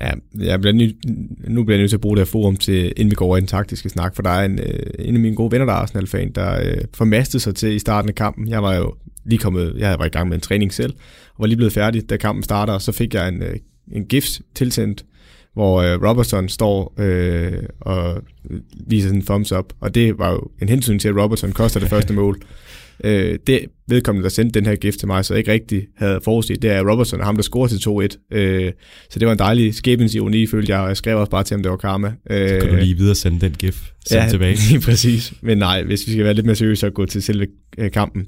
Ja, 0.00 0.10
jeg 0.38 0.60
bliver 0.60 0.72
ny, 0.72 0.96
nu 1.48 1.64
bliver 1.64 1.76
jeg 1.76 1.82
nødt 1.82 1.90
til 1.90 1.96
at 1.96 2.00
bruge 2.00 2.16
det 2.16 2.20
her 2.20 2.30
forum 2.30 2.56
til, 2.56 2.92
inden 2.96 3.10
vi 3.10 3.14
går 3.14 3.26
over 3.26 3.36
i 3.36 3.40
den 3.40 3.46
taktiske 3.46 3.88
snak, 3.88 4.14
for 4.14 4.22
der 4.22 4.30
er 4.30 4.44
en, 4.44 4.58
øh, 4.58 4.80
en 4.98 5.14
af 5.14 5.20
mine 5.20 5.36
gode 5.36 5.52
venner, 5.52 5.66
der 5.66 5.72
er 5.72 5.76
Arsenal-fan, 5.76 6.32
der 6.32 6.60
øh, 6.60 6.80
formastede 6.94 7.42
sig 7.42 7.54
til 7.54 7.72
i 7.72 7.78
starten 7.78 8.08
af 8.08 8.14
kampen. 8.14 8.48
Jeg 8.48 8.62
var 8.62 8.74
jo 8.74 8.94
lige 9.24 9.38
kommet, 9.38 9.74
jeg 9.78 9.98
var 9.98 10.04
i 10.04 10.08
gang 10.08 10.28
med 10.28 10.36
en 10.36 10.40
træning 10.40 10.74
selv, 10.74 10.92
og 11.28 11.36
var 11.38 11.46
lige 11.46 11.56
blevet 11.56 11.72
færdig, 11.72 12.10
da 12.10 12.16
kampen 12.16 12.42
starter, 12.42 12.72
og 12.72 12.82
så 12.82 12.92
fik 12.92 13.14
jeg 13.14 13.28
en, 13.28 13.42
øh, 13.42 13.56
en 13.92 14.04
gift 14.04 14.40
tilsendt, 14.54 15.04
hvor 15.54 15.82
øh, 15.82 16.08
Robertson 16.08 16.48
står 16.48 16.94
øh, 16.98 17.62
og 17.80 18.22
viser 18.86 19.10
en 19.10 19.22
thumbs 19.24 19.52
up, 19.52 19.72
og 19.80 19.94
det 19.94 20.18
var 20.18 20.30
jo 20.32 20.40
en 20.62 20.68
hensyn 20.68 20.98
til, 20.98 21.08
at 21.08 21.16
Robertson 21.16 21.52
koster 21.52 21.80
det 21.80 21.88
første 21.88 22.14
mål. 22.14 22.40
Øh, 23.04 23.38
det 23.46 23.60
vedkommende, 23.88 24.24
der 24.24 24.30
sendte 24.30 24.60
den 24.60 24.66
her 24.66 24.76
gift 24.76 24.98
til 24.98 25.08
mig, 25.08 25.24
så 25.24 25.34
ikke 25.34 25.52
rigtig 25.52 25.86
havde 25.96 26.20
forudset, 26.24 26.62
det 26.62 26.70
er 26.70 26.90
Robertson, 26.90 27.20
ham 27.20 27.34
der 27.34 27.42
scorer 27.42 27.68
til 27.68 27.76
2-1. 27.76 28.36
Øh, 28.36 28.72
så 29.10 29.18
det 29.18 29.26
var 29.26 29.32
en 29.32 29.38
dejlig 29.38 29.74
skæbens 29.74 30.14
ironi, 30.14 30.46
følte 30.46 30.72
jeg, 30.72 30.80
og 30.80 30.88
jeg 30.88 30.96
skrev 30.96 31.18
også 31.18 31.30
bare 31.30 31.44
til 31.44 31.54
ham, 31.54 31.62
det 31.62 31.70
var 31.70 31.76
karma. 31.76 32.12
Øh, 32.30 32.48
så 32.48 32.58
kan 32.60 32.68
du 32.68 32.76
lige 32.76 32.96
videre 32.96 33.14
sende 33.14 33.40
den 33.40 33.52
gif 33.58 33.90
ja, 34.10 34.26
tilbage. 34.30 34.56
lige 34.70 34.80
præcis. 34.80 35.32
Men 35.40 35.58
nej, 35.58 35.82
hvis 35.82 36.06
vi 36.06 36.12
skal 36.12 36.24
være 36.24 36.34
lidt 36.34 36.46
mere 36.46 36.56
seriøse 36.56 36.86
og 36.86 36.94
gå 36.94 37.06
til 37.06 37.22
selve 37.22 37.46
øh, 37.78 37.90
kampen. 37.90 38.26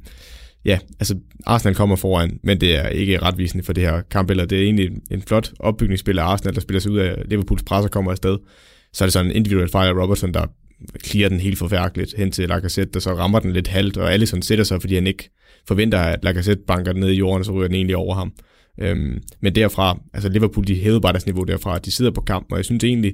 Ja, 0.65 0.79
altså 1.01 1.15
Arsenal 1.47 1.75
kommer 1.75 1.97
foran, 1.97 2.39
men 2.43 2.61
det 2.61 2.77
er 2.77 2.89
ikke 2.89 3.23
retvisende 3.23 3.65
for 3.65 3.73
det 3.73 3.83
her 3.83 4.03
kampbillede. 4.11 4.49
Det 4.49 4.59
er 4.59 4.63
egentlig 4.63 4.91
en 5.11 5.23
flot 5.23 5.53
opbygningsspil 5.59 6.19
af 6.19 6.25
Arsenal, 6.25 6.55
der 6.55 6.61
spiller 6.61 6.81
sig 6.81 6.93
ud 6.93 6.99
af 6.99 7.23
Liverpools 7.27 7.63
pres 7.63 7.85
og 7.85 7.91
kommer 7.91 8.11
afsted. 8.11 8.39
Så 8.93 9.05
er 9.05 9.07
det 9.07 9.13
sådan 9.13 9.31
en 9.31 9.37
individuel 9.37 9.69
fejl 9.69 9.89
af 9.89 10.03
Robertson, 10.03 10.35
der 10.35 10.47
clear 11.05 11.29
den 11.29 11.41
helt 11.41 11.59
forfærdeligt 11.59 12.15
hen 12.17 12.33
til 12.33 12.49
Lacazette, 12.49 12.93
der 12.93 13.01
så 13.01 13.15
rammer 13.15 13.41
den 13.41 13.53
lidt 13.53 13.69
halvt, 13.69 13.97
og 13.97 14.13
Allison 14.13 14.43
sætter 14.43 14.65
sig, 14.65 14.81
fordi 14.81 14.95
han 14.95 15.07
ikke 15.07 15.31
forventer, 15.69 15.99
at 15.99 16.25
Lacazette 16.25 16.65
banker 16.67 16.93
den 16.93 17.01
ned 17.01 17.11
i 17.11 17.19
jorden, 17.19 17.41
og 17.41 17.45
så 17.45 17.53
ryger 17.53 17.69
den 17.69 17.75
egentlig 17.75 17.97
over 17.97 18.15
ham. 18.15 18.33
Øhm, 18.81 19.23
men 19.41 19.55
derfra, 19.55 20.01
altså 20.15 20.29
Liverpool, 20.29 20.67
de 20.67 20.75
hævede 20.75 21.01
bare 21.01 21.13
deres 21.13 21.27
niveau 21.27 21.45
derfra, 21.45 21.79
de 21.79 21.91
sidder 21.91 22.11
på 22.11 22.21
kamp, 22.21 22.47
og 22.53 22.57
jeg 22.57 22.65
synes 22.65 22.85
egentlig, 22.85 23.13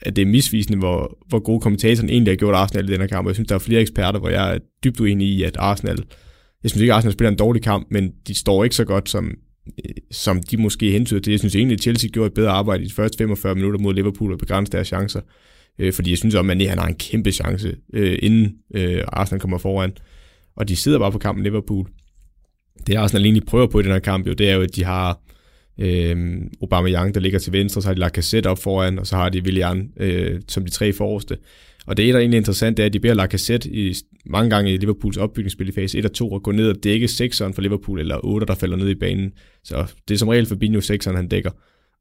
at 0.00 0.16
det 0.16 0.22
er 0.22 0.26
misvisende, 0.26 0.78
hvor, 0.78 1.18
hvor 1.28 1.38
gode 1.38 1.60
kommentatoren 1.60 2.10
egentlig 2.10 2.32
har 2.32 2.36
gjort 2.36 2.54
Arsenal 2.54 2.88
i 2.88 2.92
den 2.92 3.00
her 3.00 3.08
kamp. 3.08 3.26
Jeg 3.26 3.34
synes, 3.34 3.48
der 3.48 3.54
er 3.54 3.58
flere 3.58 3.80
eksperter, 3.80 4.18
hvor 4.18 4.28
jeg 4.28 4.54
er 4.54 4.58
dybt 4.84 5.00
uenig 5.00 5.28
i, 5.28 5.42
at 5.42 5.56
Arsenal, 5.56 5.98
jeg 6.62 6.70
synes 6.70 6.80
ikke, 6.80 6.92
at 6.92 6.96
Arsenal 6.96 7.12
spiller 7.12 7.30
en 7.30 7.38
dårlig 7.38 7.62
kamp, 7.62 7.86
men 7.90 8.12
de 8.26 8.34
står 8.34 8.64
ikke 8.64 8.76
så 8.76 8.84
godt, 8.84 9.08
som, 9.08 9.34
øh, 9.84 9.94
som 10.10 10.42
de 10.42 10.56
måske 10.56 10.90
hentyder 10.90 11.20
til. 11.20 11.30
Jeg 11.30 11.38
synes 11.38 11.56
egentlig, 11.56 11.74
at 11.74 11.82
Chelsea 11.82 12.10
gjorde 12.10 12.26
et 12.26 12.34
bedre 12.34 12.50
arbejde 12.50 12.84
i 12.84 12.86
de 12.86 12.94
første 12.94 13.18
45 13.18 13.54
minutter 13.54 13.80
mod 13.80 13.94
Liverpool 13.94 14.32
og 14.32 14.38
begrænse 14.38 14.72
deres 14.72 14.86
chancer. 14.86 15.20
Øh, 15.78 15.92
fordi 15.92 16.10
jeg 16.10 16.18
synes 16.18 16.34
at 16.34 16.44
Mané 16.44 16.68
han 16.68 16.78
har 16.78 16.86
en 16.86 16.94
kæmpe 16.94 17.32
chance, 17.32 17.76
øh, 17.92 18.18
inden 18.22 18.52
øh, 18.74 19.04
Arsenal 19.08 19.40
kommer 19.40 19.58
foran. 19.58 19.92
Og 20.56 20.68
de 20.68 20.76
sidder 20.76 20.98
bare 20.98 21.12
på 21.12 21.18
kampen 21.18 21.44
Liverpool. 21.44 21.88
Det 22.86 22.94
Arsenal 22.94 23.24
egentlig 23.24 23.46
prøver 23.46 23.66
på 23.66 23.80
i 23.80 23.82
den 23.82 23.92
her 23.92 23.98
kamp, 23.98 24.26
jo, 24.26 24.32
det 24.32 24.50
er 24.50 24.54
jo, 24.54 24.62
at 24.62 24.76
de 24.76 24.84
har 24.84 25.20
øh, 25.78 26.40
Aubameyang, 26.62 27.14
der 27.14 27.20
ligger 27.20 27.38
til 27.38 27.52
venstre, 27.52 27.82
så 27.82 27.88
har 27.88 27.94
de 27.94 28.00
Lacazette 28.00 28.46
op 28.46 28.58
foran, 28.58 28.98
og 28.98 29.06
så 29.06 29.16
har 29.16 29.28
de 29.28 29.42
Willian 29.42 29.92
øh, 29.96 30.40
som 30.48 30.64
de 30.64 30.70
tre 30.70 30.92
forreste. 30.92 31.38
Og 31.86 31.96
det, 31.96 32.08
der 32.08 32.14
er 32.14 32.18
egentlig 32.18 32.38
interessant, 32.38 32.76
det 32.76 32.82
er, 32.82 32.86
at 32.86 32.92
de 32.92 33.00
beder 33.00 33.14
Lacazette 33.14 33.70
i, 33.70 33.94
mange 34.26 34.50
gange 34.50 34.74
i 34.74 34.76
Liverpools 34.76 35.16
opbygningsspil 35.16 35.68
i 35.68 35.72
fase 35.72 35.98
1 35.98 36.04
og 36.04 36.12
2 36.12 36.34
at 36.36 36.42
gå 36.42 36.52
ned 36.52 36.68
og 36.68 36.84
dække 36.84 37.06
6'eren 37.06 37.52
for 37.52 37.60
Liverpool, 37.60 38.00
eller 38.00 38.24
8, 38.24 38.46
der 38.46 38.54
falder 38.54 38.76
ned 38.76 38.88
i 38.88 38.94
banen. 38.94 39.32
Så 39.64 39.86
det 40.08 40.14
er 40.14 40.18
som 40.18 40.28
regel 40.28 40.46
Fabinho 40.46 40.80
6'eren, 40.80 41.16
han 41.16 41.28
dækker 41.28 41.50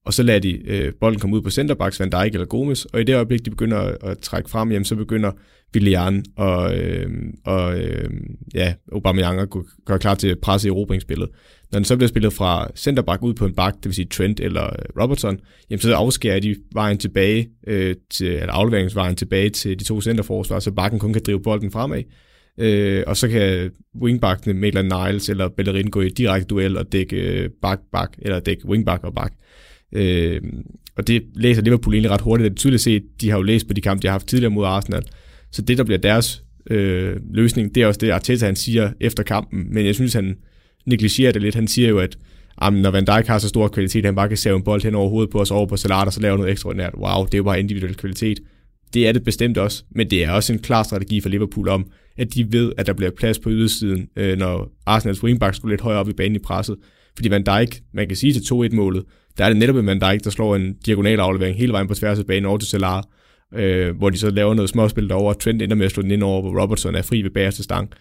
og 0.06 0.14
så 0.14 0.24
lader 0.24 0.39
de 0.39 0.70
øh, 0.70 0.93
bolden 0.99 1.20
komme 1.20 1.36
ud 1.36 1.41
på 1.41 1.49
centerbacks, 1.49 1.99
Van 1.99 2.10
Dijk 2.10 2.34
eller 2.34 2.45
Gomes, 2.45 2.86
og 2.86 3.02
i 3.02 3.04
det 3.04 3.16
øjeblik, 3.16 3.45
de 3.45 3.49
begynder 3.49 3.78
at, 3.78 3.97
at 4.04 4.18
trække 4.18 4.49
frem, 4.49 4.72
jamen, 4.72 4.86
så 4.86 4.95
begynder 4.95 5.32
Willian 5.76 6.26
og, 6.36 6.78
øh, 6.78 7.12
og 7.45 7.80
øh, 7.80 8.10
ja, 8.54 8.74
Aubameyang 8.91 9.39
at 9.39 9.47
gøre 9.86 9.99
klar 9.99 10.16
til 10.16 10.28
at 10.28 10.39
presse 10.39 10.68
erobringsspillet. 10.68 11.30
Når 11.72 11.80
den 11.80 11.86
så 11.86 11.95
bliver 11.95 12.08
spillet 12.08 12.34
fra 12.34 12.72
centerback 12.76 13.24
ud 13.24 13.34
på 13.34 13.45
en 13.45 13.56
bak, 13.56 13.74
det 13.74 13.86
vil 13.86 13.93
sige 13.93 14.08
Trent 14.08 14.39
eller 14.39 14.66
øh, 14.66 15.02
Robertson, 15.02 15.39
jamen, 15.70 15.80
så 15.80 15.95
afskærer 15.95 16.39
de 16.39 16.56
vejen 16.74 16.97
tilbage, 16.97 17.49
øh, 17.68 17.95
til, 18.10 18.28
eller 18.28 18.54
afleveringsvejen 18.54 19.16
tilbage 19.16 19.49
til 19.49 19.80
de 19.80 19.84
to 19.84 20.02
centerforsvar, 20.02 20.60
så 20.60 20.72
bakken 20.72 20.99
kun 20.99 21.14
kan 21.14 21.22
drive 21.26 21.41
bolden 21.41 21.72
fremad. 21.72 22.04
Øh, 22.58 23.04
og 23.08 23.18
så 23.18 23.28
kan 23.28 23.72
wingbackene 24.02 24.54
Maitland 24.54 24.93
Niles 24.93 25.30
eller 25.30 25.49
Bellerin 25.49 25.89
gå 25.89 26.02
i 26.02 26.10
direkte 26.10 26.47
duel 26.47 26.78
og 26.78 26.91
dække 26.91 27.16
øh, 27.16 27.49
back-back, 27.62 28.16
eller 28.22 28.39
dække 28.39 28.68
wingback 28.68 29.04
og 29.04 29.14
back. 29.14 29.34
Øh, 29.34 29.70
Øh, 29.94 30.42
og 30.96 31.08
det 31.08 31.24
læser 31.36 31.62
Liverpool 31.62 31.94
egentlig 31.94 32.12
ret 32.12 32.22
hurtigt. 32.22 32.46
Det 32.46 32.52
er 32.52 32.56
tydeligt 32.56 32.82
set, 32.82 33.04
de 33.22 33.30
har 33.30 33.38
jo 33.38 33.44
læst 33.44 33.68
på 33.68 33.74
de 33.74 33.82
kampe, 33.82 34.02
de 34.02 34.08
har 34.08 34.12
haft 34.12 34.28
tidligere 34.28 34.52
mod 34.52 34.66
Arsenal. 34.66 35.04
Så 35.52 35.62
det, 35.62 35.78
der 35.78 35.84
bliver 35.84 35.98
deres 35.98 36.44
øh, 36.70 37.16
løsning, 37.34 37.76
det 37.76 37.84
er 37.84 37.88
også 37.88 37.98
det, 37.98 38.12
Arteta 38.12 38.46
han 38.46 38.56
siger 38.56 38.92
efter 39.00 39.24
kampen. 39.24 39.74
Men 39.74 39.86
jeg 39.86 39.96
synes, 39.96 40.14
han 40.14 40.38
negligerer 40.86 41.32
det 41.32 41.42
lidt. 41.42 41.56
Han 41.56 41.68
siger 41.68 41.89
jo, 41.89 42.00
at 42.00 42.18
jamen, 42.64 42.82
når 42.82 42.92
Van 42.92 43.06
Dijk 43.06 43.28
har 43.28 43.39
så 43.39 43.48
stor 43.48 43.68
kvalitet, 43.68 44.06
han 44.06 44.16
bare 44.16 44.28
kan 44.28 44.38
save 44.38 44.56
en 44.56 44.64
bold 44.64 44.84
hen 44.84 44.96
over 44.96 45.10
hovedet 45.10 45.30
på 45.30 45.39
os 45.39 45.52
over 45.52 45.66
på 45.66 45.78
Salat, 45.78 46.08
og 46.08 46.14
så 46.14 46.22
laver 46.22 46.38
noget 46.38 46.52
ekstraordinært. 46.52 46.94
Wow, 46.98 47.26
det 47.26 47.34
er 47.34 47.38
jo 47.38 47.44
bare 47.44 47.60
individuel 47.60 47.96
kvalitet. 47.96 48.39
Det 48.94 49.08
er 49.08 49.12
det 49.12 49.24
bestemt 49.24 49.58
også, 49.58 49.84
men 49.89 50.10
det 50.10 50.24
er 50.24 50.32
også 50.32 50.54
en 50.54 50.60
klar 50.60 50.84
strategi 50.84 51.22
for 51.22 51.30
Liverpool 51.30 51.70
om, 51.70 51.86
at 52.18 52.34
de 52.34 52.52
ved, 52.52 52.72
at 52.78 52.88
der 52.88 52.94
bliver 52.94 53.12
plads 53.12 53.39
på 53.39 53.50
ydersiden, 53.50 54.08
øh, 54.16 54.38
når 54.38 54.72
Arsenals 54.86 55.24
wingback 55.24 55.56
skulle 55.56 55.74
lidt 55.74 55.82
højere 55.82 56.00
op 56.00 56.10
i 56.10 56.14
banen 56.14 56.36
i 56.36 56.39
presset. 56.39 56.76
Fordi 57.16 57.30
Van 57.30 57.44
Dijk, 57.44 57.82
man 57.94 58.08
kan 58.08 58.18
sige 58.18 58.34
til 58.34 58.54
2-1-målet, 58.54 59.04
der 59.38 59.46
er 59.46 59.50
det 59.50 59.58
netop 59.58 59.76
en 59.76 59.86
Van 59.86 60.00
Dijk, 60.00 60.24
der 60.24 60.30
slår 60.30 60.56
en 60.56 60.74
diagonal 60.86 61.20
aflevering 61.20 61.58
hele 61.58 61.74
vejen 61.74 61.88
på 61.88 61.94
tværs 61.94 62.20
af 62.20 62.26
banen 62.26 62.46
over 62.46 62.58
til 62.58 62.70
Salah, 62.70 63.04
øh, 63.56 63.98
hvor 63.98 64.10
de 64.10 64.18
så 64.18 64.30
laver 64.30 64.54
noget 64.54 64.70
småspil 64.70 65.10
derovre, 65.10 65.36
og 65.36 65.40
Trent 65.40 65.62
ender 65.62 65.76
med 65.76 65.86
at 65.86 65.92
slå 65.92 66.04
den 66.04 66.12
ind 66.12 66.24
over, 66.24 66.42
hvor 66.42 66.62
Robertson 66.62 66.96
er 66.96 67.02
fri 67.02 67.22
ved 67.22 67.30
bagerste 67.30 67.64
stang. 67.64 67.92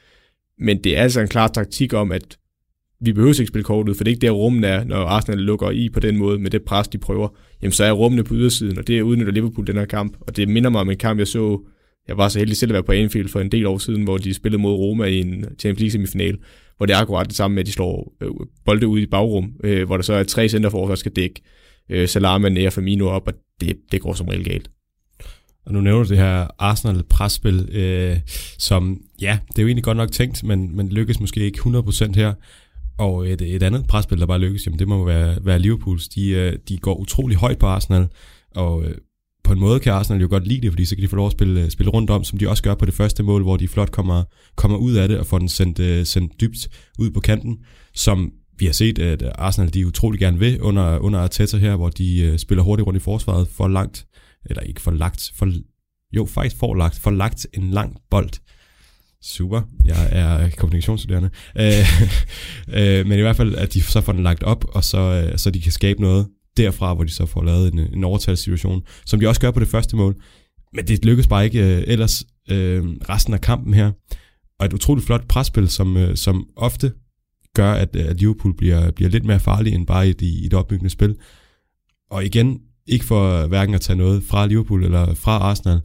Men 0.59 0.85
det 0.85 0.99
er 0.99 1.03
altså 1.03 1.21
en 1.21 1.29
klar 1.29 1.49
taktik 1.49 1.95
om, 1.95 2.13
at 2.13 2.37
vi 3.01 3.13
behøver 3.13 3.41
ikke 3.41 3.47
spille 3.47 3.65
kortet, 3.65 3.97
for 3.97 4.05
det 4.05 4.11
er 4.11 4.15
ikke 4.15 4.27
der 4.27 4.31
rummen 4.31 4.65
er, 4.65 4.85
når 4.85 4.97
Arsenal 4.97 5.39
lukker 5.39 5.71
i 5.71 5.89
på 5.89 6.01
den 6.01 6.17
måde 6.17 6.39
med 6.39 6.51
det 6.51 6.63
pres, 6.63 6.89
de 6.89 6.99
prøver. 6.99 7.29
Jamen 7.63 7.73
så 7.73 7.85
er 7.85 7.93
rummene 7.93 8.25
på 8.25 8.35
ydersiden, 8.35 8.79
og 8.79 8.87
det 8.87 8.99
er 8.99 9.03
udnytter 9.03 9.33
Liverpool 9.33 9.67
den 9.67 9.77
her 9.77 9.85
kamp. 9.85 10.17
Og 10.21 10.37
det 10.37 10.49
minder 10.49 10.71
mig 10.71 10.81
om 10.81 10.91
en 10.91 10.97
kamp, 10.97 11.19
jeg 11.19 11.27
så, 11.27 11.61
jeg 12.09 12.17
var 12.17 12.29
så 12.29 12.39
heldig 12.39 12.57
selv 12.57 12.71
at 12.71 12.75
være 12.75 12.83
på 12.83 12.93
Anfield 12.93 13.29
for 13.29 13.41
en 13.41 13.53
del 13.53 13.67
år 13.67 13.79
siden, 13.79 14.05
hvor 14.05 14.19
de 14.19 14.35
spillede 14.35 14.63
mod 14.63 14.73
Roma 14.73 15.05
i 15.05 15.21
en 15.21 15.45
Champions 15.59 15.81
League 15.81 15.91
semifinal, 15.91 16.39
hvor 16.81 16.87
det 16.87 16.95
er 16.95 16.99
akkurat 16.99 17.27
det 17.27 17.37
samme 17.37 17.55
med, 17.55 17.63
at 17.63 17.67
de 17.67 17.73
slår 17.73 18.13
øh, 18.21 18.31
bolde 18.65 18.89
ud 18.89 19.01
i 19.01 19.07
bagrum, 19.07 19.53
øh, 19.65 19.87
hvor 19.87 19.97
der 19.97 20.03
så 20.03 20.13
er 20.13 20.23
tre 20.23 20.49
centerforsvar, 20.49 20.89
der 20.89 20.97
skal 20.97 21.13
dække 21.13 21.43
øh, 21.89 22.09
Salama, 22.09 22.49
Nea 22.49 22.69
Firmino 22.69 23.07
op, 23.07 23.27
og 23.27 23.33
det, 23.61 23.77
det 23.93 24.01
går 24.01 24.15
som 24.15 24.29
regel 24.29 24.45
galt. 24.45 24.71
Og 25.67 25.73
nu 25.73 25.81
nævner 25.81 26.03
du 26.03 26.09
det 26.09 26.19
her 26.19 26.47
Arsenal-presspil, 26.59 27.69
øh, 27.73 28.19
som, 28.59 29.01
ja, 29.21 29.39
det 29.49 29.59
er 29.59 29.63
jo 29.63 29.69
egentlig 29.69 29.85
godt 29.85 29.97
nok 29.97 30.13
tænkt, 30.13 30.45
men, 30.45 30.77
men 30.77 30.89
lykkes 30.89 31.21
måske 31.21 31.41
ikke 31.41 31.59
100% 31.59 32.13
her. 32.15 32.35
Og 32.99 33.29
et, 33.29 33.43
et 33.43 33.63
andet 33.63 33.87
presspil, 33.87 34.21
der 34.21 34.27
bare 34.27 34.39
lykkes, 34.39 34.67
jamen 34.67 34.79
det 34.79 34.89
må 34.89 35.05
være, 35.05 35.37
være 35.43 35.59
Liverpools. 35.59 36.09
De, 36.09 36.31
øh, 36.31 36.57
de 36.69 36.79
går 36.79 36.95
utrolig 36.95 37.37
højt 37.37 37.59
på 37.59 37.67
Arsenal, 37.67 38.09
og 38.55 38.85
øh, 38.85 38.95
på 39.51 39.55
en 39.55 39.61
måde 39.61 39.81
kan 39.81 39.93
Arsenal 39.93 40.21
jo 40.21 40.29
godt 40.31 40.47
lide 40.47 40.61
det, 40.61 40.73
fordi 40.73 40.85
så 40.85 40.95
kan 40.95 41.03
de 41.03 41.09
få 41.09 41.17
lov 41.17 41.27
at 41.27 41.33
spille, 41.33 41.63
øh, 41.63 41.71
spille 41.71 41.91
rundt 41.91 42.11
om, 42.11 42.25
som 42.25 42.39
de 42.39 42.49
også 42.49 42.63
gør 42.63 42.75
på 42.75 42.85
det 42.85 42.95
første 42.95 43.23
mål, 43.23 43.43
hvor 43.43 43.57
de 43.57 43.69
flot 43.69 43.91
kommer, 43.91 44.25
kommer 44.57 44.79
ud 44.79 44.95
af 44.95 45.09
det 45.09 45.19
og 45.19 45.27
får 45.27 45.39
den 45.39 45.49
sendt, 45.49 45.79
øh, 45.79 46.07
sendt 46.07 46.41
dybt 46.41 46.69
ud 46.99 47.11
på 47.11 47.21
kanten, 47.21 47.59
som 47.95 48.33
vi 48.59 48.67
har 48.67 48.73
set, 48.73 48.99
at 48.99 49.23
Arsenal 49.35 49.75
de 49.75 49.87
utrolig 49.87 50.21
gerne 50.21 50.39
vil 50.39 50.61
under, 50.61 50.99
under 50.99 51.21
Arteta 51.21 51.57
her, 51.57 51.77
hvor 51.77 51.89
de 51.89 52.21
øh, 52.21 52.39
spiller 52.39 52.65
hurtigt 52.65 52.87
rundt 52.87 53.01
i 53.01 53.03
forsvaret 53.03 53.49
for 53.49 53.69
langt, 53.69 54.07
eller 54.47 54.63
ikke 54.63 54.81
for 54.81 54.91
lagt, 54.91 55.33
for, 55.37 55.53
jo 56.17 56.27
faktisk 56.27 56.57
for 56.57 56.75
lagt, 56.75 56.99
for 56.99 57.11
lagt 57.11 57.47
en 57.55 57.71
lang 57.71 57.97
bold. 58.11 58.31
Super, 59.23 59.63
jeg 59.85 60.09
er 60.13 60.51
kommunikationsstuderende. 60.57 61.31
Øh, 61.59 61.73
øh, 62.79 63.07
men 63.07 63.19
i 63.19 63.23
hvert 63.23 63.37
fald, 63.37 63.55
at 63.55 63.75
de 63.75 63.83
så 63.83 64.01
får 64.01 64.13
den 64.13 64.23
lagt 64.23 64.43
op, 64.43 64.65
og 64.69 64.85
så, 64.85 65.33
så 65.37 65.51
de 65.51 65.61
kan 65.61 65.73
skabe 65.73 66.01
noget 66.01 66.27
derfra, 66.65 66.95
hvor 66.95 67.05
de 67.05 67.11
så 67.11 67.27
får 67.27 67.43
lavet 67.45 67.73
en, 67.73 67.79
en 67.79 68.05
overtalssituation, 68.05 68.83
som 69.07 69.21
de 69.21 69.29
også 69.29 69.41
gør 69.41 69.51
på 69.51 69.61
det 69.61 69.69
første 69.69 69.97
mål. 69.97 70.15
Men 70.73 70.87
det 70.87 71.05
lykkes 71.05 71.27
bare 71.27 71.45
ikke 71.45 71.77
øh, 71.77 71.85
ellers 71.87 72.25
øh, 72.51 72.85
resten 72.85 73.35
af 73.35 73.41
kampen 73.41 73.75
her. 73.75 73.93
Og 74.59 74.67
et 74.67 74.73
utroligt 74.73 75.07
flot 75.07 75.29
presspil, 75.29 75.69
som, 75.69 75.97
øh, 75.97 76.17
som 76.17 76.49
ofte 76.57 76.93
gør, 77.55 77.73
at, 77.73 77.97
øh, 77.97 78.05
at 78.09 78.21
Liverpool 78.21 78.57
bliver, 78.57 78.91
bliver 78.91 79.11
lidt 79.11 79.25
mere 79.25 79.41
farlig 79.41 79.75
end 79.75 79.87
bare 79.87 80.09
i, 80.09 80.15
i 80.21 80.47
et 80.47 80.55
opbyggende 80.55 80.91
spil. 80.91 81.17
Og 82.11 82.25
igen, 82.25 82.61
ikke 82.87 83.05
for 83.05 83.47
hverken 83.47 83.75
at 83.75 83.81
tage 83.81 83.97
noget 83.97 84.23
fra 84.23 84.47
Liverpool 84.47 84.85
eller 84.85 85.15
fra 85.15 85.33
Arsenal, 85.33 85.81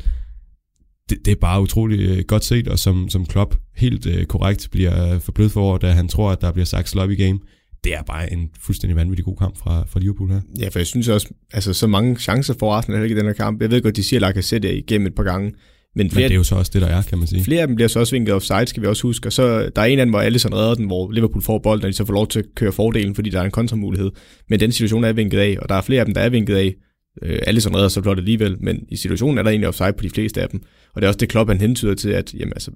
det, 1.10 1.18
det 1.26 1.32
er 1.32 1.36
bare 1.42 1.62
utroligt 1.62 2.02
øh, 2.02 2.24
godt 2.28 2.44
set, 2.44 2.68
og 2.68 2.80
som, 2.80 3.10
som 3.10 3.26
Klopp 3.26 3.56
helt 3.76 4.06
øh, 4.06 4.26
korrekt 4.26 4.68
bliver 4.72 5.14
øh, 5.14 5.22
forblødt 5.22 5.52
for, 5.52 5.78
da 5.78 5.92
han 5.92 6.08
tror, 6.08 6.32
at 6.32 6.42
der 6.42 6.52
bliver 6.52 6.66
sagt 6.66 6.90
sloppy 6.90 7.18
game. 7.18 7.40
Det 7.86 7.94
er 7.94 8.04
bare 8.04 8.34
en 8.34 8.50
fuldstændig 8.60 8.96
vanvittig 8.96 9.26
god 9.26 9.36
kamp 9.36 9.58
fra, 9.58 9.86
fra 9.88 10.00
Liverpool 10.00 10.30
her. 10.30 10.42
Ja, 10.60 10.68
for 10.68 10.80
jeg 10.80 10.88
synes 10.88 11.08
også, 11.08 11.28
altså 11.54 11.74
så 11.74 11.88
mange 11.88 12.20
chancer 12.20 12.54
for 12.60 12.74
Arsenal 12.74 13.04
ikke 13.04 13.16
i 13.16 13.18
den 13.18 13.26
her 13.26 13.34
kamp. 13.34 13.62
Jeg 13.62 13.72
ved 13.72 13.82
godt, 13.82 13.96
de 13.96 14.04
siger, 14.04 14.18
at 14.18 14.22
Lacazette 14.22 14.78
igennem 14.78 15.08
et 15.08 15.16
par 15.16 15.24
gange. 15.24 15.52
Men, 15.96 16.12
flere, 16.12 16.24
men 16.24 16.30
det 16.30 16.36
er 16.36 16.38
jo 16.38 16.44
så 16.44 16.56
også 16.56 16.72
det, 16.74 16.82
der 16.82 16.88
er, 16.88 17.02
kan 17.02 17.18
man 17.18 17.28
sige. 17.28 17.44
Flere 17.44 17.62
af 17.62 17.68
dem 17.68 17.76
bliver 17.76 17.88
så 17.88 18.00
også 18.00 18.16
vinket 18.16 18.34
offside, 18.34 18.68
skal 18.68 18.82
vi 18.84 18.88
også 18.88 19.04
huske. 19.04 19.28
Og 19.28 19.34
så 19.34 19.70
der 19.76 19.82
er 19.82 19.86
en 19.86 20.00
af 20.00 20.06
dem, 20.06 20.12
hvor 20.12 20.20
Alisson 20.20 20.54
redder 20.54 20.76
den, 20.76 20.86
hvor 20.86 21.12
Liverpool 21.12 21.42
får 21.42 21.60
bolden, 21.60 21.86
og 21.86 21.92
de 21.92 21.94
så 21.94 22.06
får 22.06 22.14
lov 22.14 22.28
til 22.28 22.40
at 22.40 22.46
køre 22.56 22.72
fordelen, 22.72 23.16
fordi 23.16 23.30
der 23.30 23.40
er 23.40 23.44
en 23.44 23.52
kontramulighed. 23.52 24.12
Men 24.50 24.60
den 24.60 24.72
situation 24.72 25.04
er 25.04 25.14
vinket 25.14 25.40
af, 25.40 25.58
og 25.62 25.70
der 25.70 25.76
er 25.76 25.82
flere 25.82 26.00
af 26.00 26.06
dem, 26.06 26.14
der 26.14 26.22
er 26.22 26.30
vinket 26.30 26.56
af. 26.56 26.76
Øh, 27.24 27.40
Alisson 27.48 27.76
redder 27.76 27.88
så 27.88 28.02
flot 28.02 28.18
alligevel, 28.18 28.58
men 28.60 28.80
i 28.90 28.96
situationen 28.96 29.38
er 29.38 29.44
der 29.44 29.50
egentlig 29.50 29.68
offside 29.68 29.94
på 29.98 30.04
de 30.04 30.10
fleste 30.10 30.42
af 30.42 30.50
dem. 30.50 30.64
Og 30.96 31.02
det 31.02 31.04
er 31.06 31.08
også 31.08 31.18
det, 31.18 31.30
Klopp 31.30 31.50
han 31.50 31.62
hentyder 31.62 31.96
til, 31.96 32.10
at 32.10 32.34
jamen, 32.34 32.54
altså, 32.56 32.72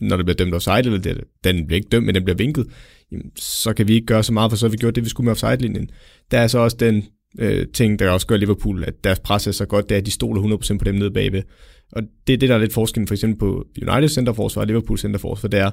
når 0.00 0.16
det 0.16 0.26
bliver 0.26 0.36
dømt 0.36 0.54
offside, 0.54 0.78
eller 0.78 0.98
det, 0.98 1.20
den 1.44 1.66
bliver 1.66 1.76
ikke 1.76 1.88
dømt, 1.92 2.06
men 2.06 2.14
den 2.14 2.24
bliver 2.24 2.36
vinket, 2.36 2.66
jamen, 3.12 3.30
så 3.36 3.72
kan 3.72 3.88
vi 3.88 3.94
ikke 3.94 4.06
gøre 4.06 4.22
så 4.22 4.32
meget, 4.32 4.52
for 4.52 4.56
så 4.56 4.66
har 4.66 4.70
vi 4.70 4.76
gjort 4.76 4.94
det, 4.94 5.04
vi 5.04 5.08
skulle 5.08 5.24
med 5.24 5.32
offside-linjen. 5.32 5.90
Der 6.30 6.38
er 6.38 6.46
så 6.46 6.58
også 6.58 6.76
den 6.80 7.04
øh, 7.38 7.66
ting, 7.74 7.98
der 7.98 8.10
også 8.10 8.26
gør 8.26 8.36
Liverpool, 8.36 8.84
at 8.84 9.04
deres 9.04 9.20
pres 9.20 9.46
er 9.46 9.52
så 9.52 9.66
godt, 9.66 9.88
det 9.88 9.94
er, 9.94 9.98
at 9.98 10.06
de 10.06 10.10
stoler 10.10 10.58
100% 10.58 10.78
på 10.78 10.84
dem 10.84 10.94
nede 10.94 11.10
bagved. 11.10 11.42
Og 11.92 12.02
det 12.26 12.32
er 12.32 12.36
det, 12.36 12.48
der 12.48 12.54
er 12.54 12.58
lidt 12.58 12.72
forskellen 12.72 13.06
for 13.06 13.14
eksempel 13.14 13.38
på 13.38 13.66
United 13.82 14.08
centerforsvar 14.08 14.62
og 14.62 14.66
Liverpool 14.66 14.98
centerforsvar, 14.98 15.48
det 15.48 15.60
er, 15.60 15.70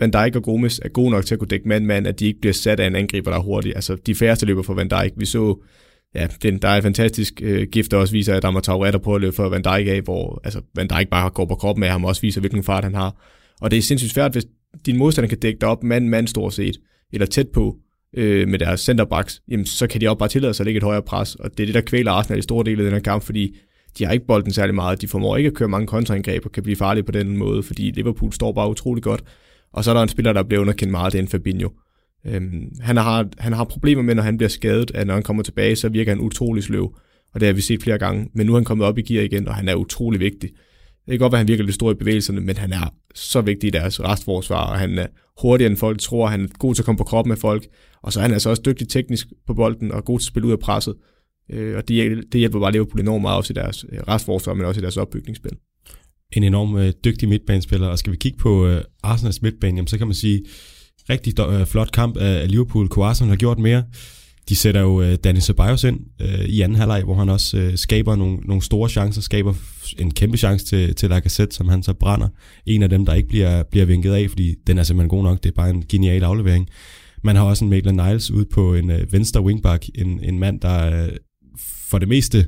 Van 0.00 0.10
Dijk 0.10 0.36
og 0.36 0.42
Gomes 0.42 0.78
er 0.78 0.88
gode 0.88 1.10
nok 1.10 1.24
til 1.24 1.34
at 1.34 1.38
kunne 1.38 1.48
dække 1.48 1.68
mand-mand, 1.68 2.06
at 2.06 2.20
de 2.20 2.26
ikke 2.26 2.40
bliver 2.40 2.52
sat 2.52 2.80
af 2.80 2.86
en 2.86 2.96
angriber, 2.96 3.30
der 3.30 3.38
er 3.38 3.42
hurtig. 3.42 3.72
Altså, 3.74 3.96
de 4.06 4.14
færreste 4.14 4.46
løber 4.46 4.62
for 4.62 4.74
Van 4.74 4.88
Dijk. 4.88 5.12
Vi 5.16 5.26
så 5.26 5.62
ja, 6.14 6.26
den, 6.42 6.58
der 6.58 6.68
er 6.68 6.76
et 6.76 6.82
fantastisk 6.82 7.40
øh, 7.42 7.66
gift, 7.72 7.90
der 7.90 7.96
også 7.96 8.12
viser, 8.12 8.34
at 8.34 8.44
Amateur 8.44 8.86
er 8.86 8.90
der 8.90 8.98
på 8.98 9.14
at 9.14 9.20
løbe 9.20 9.36
for 9.36 9.48
Van 9.48 9.62
Dijk 9.62 9.88
af, 9.88 10.00
hvor 10.02 10.40
altså, 10.44 10.60
Van 10.74 10.88
Dijk 10.88 11.10
bare 11.10 11.30
går 11.30 11.44
på 11.44 11.54
kroppen 11.54 11.84
af 11.84 11.90
ham, 11.90 12.04
og 12.04 12.08
også 12.08 12.22
viser, 12.22 12.40
hvilken 12.40 12.64
fart 12.64 12.84
han 12.84 12.94
har. 12.94 13.22
Og 13.62 13.70
det 13.70 13.78
er 13.78 13.82
sindssygt 13.82 14.12
svært, 14.12 14.32
hvis 14.32 14.46
din 14.86 14.98
modstander 14.98 15.28
kan 15.28 15.38
dække 15.38 15.60
dig 15.60 15.68
op 15.68 15.84
mand 15.84 16.08
mand 16.08 16.28
stort 16.28 16.54
set, 16.54 16.80
eller 17.12 17.26
tæt 17.26 17.48
på 17.48 17.76
øh, 18.16 18.48
med 18.48 18.58
deres 18.58 18.80
centerbacks, 18.80 19.42
jamen, 19.48 19.66
så 19.66 19.86
kan 19.86 20.00
de 20.00 20.08
også 20.08 20.18
bare 20.18 20.28
tillade 20.28 20.54
sig 20.54 20.64
at 20.64 20.66
lægge 20.66 20.78
et 20.78 20.84
højere 20.84 21.02
pres, 21.02 21.34
og 21.34 21.50
det 21.50 21.62
er 21.62 21.66
det, 21.66 21.74
der 21.74 21.80
kvæler 21.80 22.12
Arsenal 22.12 22.38
i 22.38 22.42
store 22.42 22.64
dele 22.64 22.78
af 22.78 22.84
den 22.84 22.92
her 22.92 23.00
kamp, 23.00 23.22
fordi 23.22 23.56
de 23.98 24.04
har 24.04 24.12
ikke 24.12 24.26
bolden 24.26 24.52
særlig 24.52 24.74
meget, 24.74 25.00
de 25.00 25.08
formår 25.08 25.36
ikke 25.36 25.46
at 25.46 25.54
køre 25.54 25.68
mange 25.68 25.86
kontraangreb 25.86 26.46
og 26.46 26.52
kan 26.52 26.62
blive 26.62 26.76
farlige 26.76 27.04
på 27.04 27.12
den 27.12 27.36
måde, 27.36 27.62
fordi 27.62 27.90
Liverpool 27.90 28.32
står 28.32 28.52
bare 28.52 28.70
utrolig 28.70 29.02
godt. 29.02 29.24
Og 29.72 29.84
så 29.84 29.90
er 29.90 29.94
der 29.94 30.02
en 30.02 30.08
spiller, 30.08 30.32
der 30.32 30.42
bliver 30.42 30.60
underkendt 30.60 30.90
meget, 30.90 31.12
det 31.12 31.18
er 31.18 31.22
en 31.22 31.28
Fabinho. 31.28 31.68
Øhm, 32.26 32.72
han, 32.80 32.96
har, 32.96 33.28
han 33.38 33.52
har 33.52 33.64
problemer 33.64 34.02
med, 34.02 34.14
når 34.14 34.22
han 34.22 34.36
bliver 34.36 34.48
skadet, 34.48 34.90
at 34.94 35.06
når 35.06 35.14
han 35.14 35.22
kommer 35.22 35.42
tilbage, 35.42 35.76
så 35.76 35.88
virker 35.88 36.10
han 36.10 36.20
utrolig 36.20 36.62
sløv. 36.62 36.96
Og 37.34 37.40
det 37.40 37.46
har 37.46 37.52
vi 37.52 37.60
set 37.60 37.82
flere 37.82 37.98
gange. 37.98 38.28
Men 38.34 38.46
nu 38.46 38.52
er 38.52 38.56
han 38.56 38.64
kommet 38.64 38.86
op 38.86 38.98
i 38.98 39.02
gear 39.02 39.24
igen, 39.24 39.48
og 39.48 39.54
han 39.54 39.68
er 39.68 39.74
utrolig 39.74 40.20
vigtig. 40.20 40.50
Det 41.06 41.12
kan 41.12 41.18
godt 41.18 41.32
være, 41.32 41.38
at 41.38 41.44
han 41.46 41.48
virker 41.48 41.64
lidt 41.64 41.74
stor 41.74 41.90
i 41.90 41.94
bevægelserne, 41.94 42.40
men 42.40 42.56
han 42.56 42.72
er 42.72 42.94
så 43.14 43.40
vigtig 43.40 43.68
i 43.68 43.70
deres 43.70 44.00
restforsvar, 44.00 44.70
og 44.70 44.78
han 44.78 44.98
er 44.98 45.06
hurtigere 45.40 45.70
end 45.70 45.78
folk 45.78 46.00
tror, 46.00 46.26
han 46.26 46.44
er 46.44 46.48
god 46.58 46.74
til 46.74 46.82
at 46.82 46.86
komme 46.86 46.98
på 46.98 47.04
kroppen 47.04 47.28
med 47.28 47.36
folk, 47.36 47.66
og 48.02 48.12
så 48.12 48.20
er 48.20 48.22
han 48.22 48.32
altså 48.32 48.50
også 48.50 48.62
dygtig 48.66 48.88
teknisk 48.88 49.26
på 49.46 49.54
bolden, 49.54 49.92
og 49.92 50.04
god 50.04 50.18
til 50.18 50.24
at 50.24 50.26
spille 50.26 50.46
ud 50.46 50.52
af 50.52 50.58
presset. 50.58 50.94
Øh, 51.50 51.76
og 51.76 51.88
det, 51.88 52.24
det 52.32 52.38
hjælper 52.38 52.60
bare 52.60 52.72
Liverpool 52.72 53.00
enormt 53.00 53.22
meget 53.22 53.36
også 53.36 53.52
i 53.52 53.54
deres 53.54 53.84
øh, 53.92 53.98
restforsvar, 54.08 54.54
men 54.54 54.66
også 54.66 54.80
i 54.80 54.82
deres 54.82 54.96
opbygningsspil. 54.96 55.52
En 56.32 56.42
enorm 56.44 56.76
øh, 56.76 56.92
dygtig 57.04 57.28
midtbanespiller, 57.28 57.88
og 57.88 57.98
skal 57.98 58.12
vi 58.12 58.16
kigge 58.16 58.38
på 58.38 58.66
øh, 58.66 58.82
Arsenals 59.02 59.42
midtbane, 59.42 59.76
jamen, 59.76 59.86
så 59.86 59.98
kan 59.98 60.06
man 60.06 60.14
sige, 60.14 60.42
rigtig 61.10 61.40
øh, 61.40 61.66
flot 61.66 61.92
kamp 61.92 62.16
af 62.16 62.50
Liverpool. 62.50 62.88
Coason 62.88 63.28
har 63.28 63.36
gjort 63.36 63.58
mere. 63.58 63.84
De 64.48 64.56
sætter 64.56 64.80
jo 64.80 65.02
øh, 65.02 65.14
Danny 65.24 65.40
Ceballos 65.40 65.84
ind 65.84 66.00
øh, 66.20 66.44
i 66.44 66.60
anden 66.60 66.78
halvleg, 66.78 67.02
hvor 67.04 67.14
han 67.14 67.28
også 67.28 67.58
øh, 67.58 67.76
skaber 67.76 68.16
nogle, 68.16 68.36
nogle 68.36 68.62
store 68.62 68.88
chancer, 68.88 69.20
skaber 69.20 69.54
en 69.98 70.10
kæmpe 70.10 70.36
chance 70.36 70.66
til, 70.66 70.94
til 70.94 71.08
Lacazette, 71.08 71.56
som 71.56 71.68
han 71.68 71.82
så 71.82 71.92
brænder. 71.92 72.28
En 72.66 72.82
af 72.82 72.88
dem, 72.88 73.06
der 73.06 73.14
ikke 73.14 73.28
bliver, 73.28 73.62
bliver 73.62 73.86
vinket 73.86 74.12
af, 74.12 74.30
fordi 74.30 74.54
den 74.66 74.78
er 74.78 74.82
simpelthen 74.82 75.08
god 75.08 75.22
nok. 75.22 75.42
Det 75.42 75.48
er 75.48 75.54
bare 75.54 75.70
en 75.70 75.84
genial 75.88 76.24
aflevering. 76.24 76.68
Man 77.24 77.36
har 77.36 77.42
også 77.42 77.64
en 77.64 77.70
Maitland 77.70 78.00
Niles 78.00 78.30
ude 78.30 78.46
på 78.52 78.74
en 78.74 78.90
øh, 78.90 79.12
venstre 79.12 79.42
wingback, 79.42 79.88
en, 79.94 80.20
en 80.22 80.38
mand, 80.38 80.60
der 80.60 81.04
øh, 81.04 81.12
for 81.90 81.98
det 81.98 82.08
meste, 82.08 82.46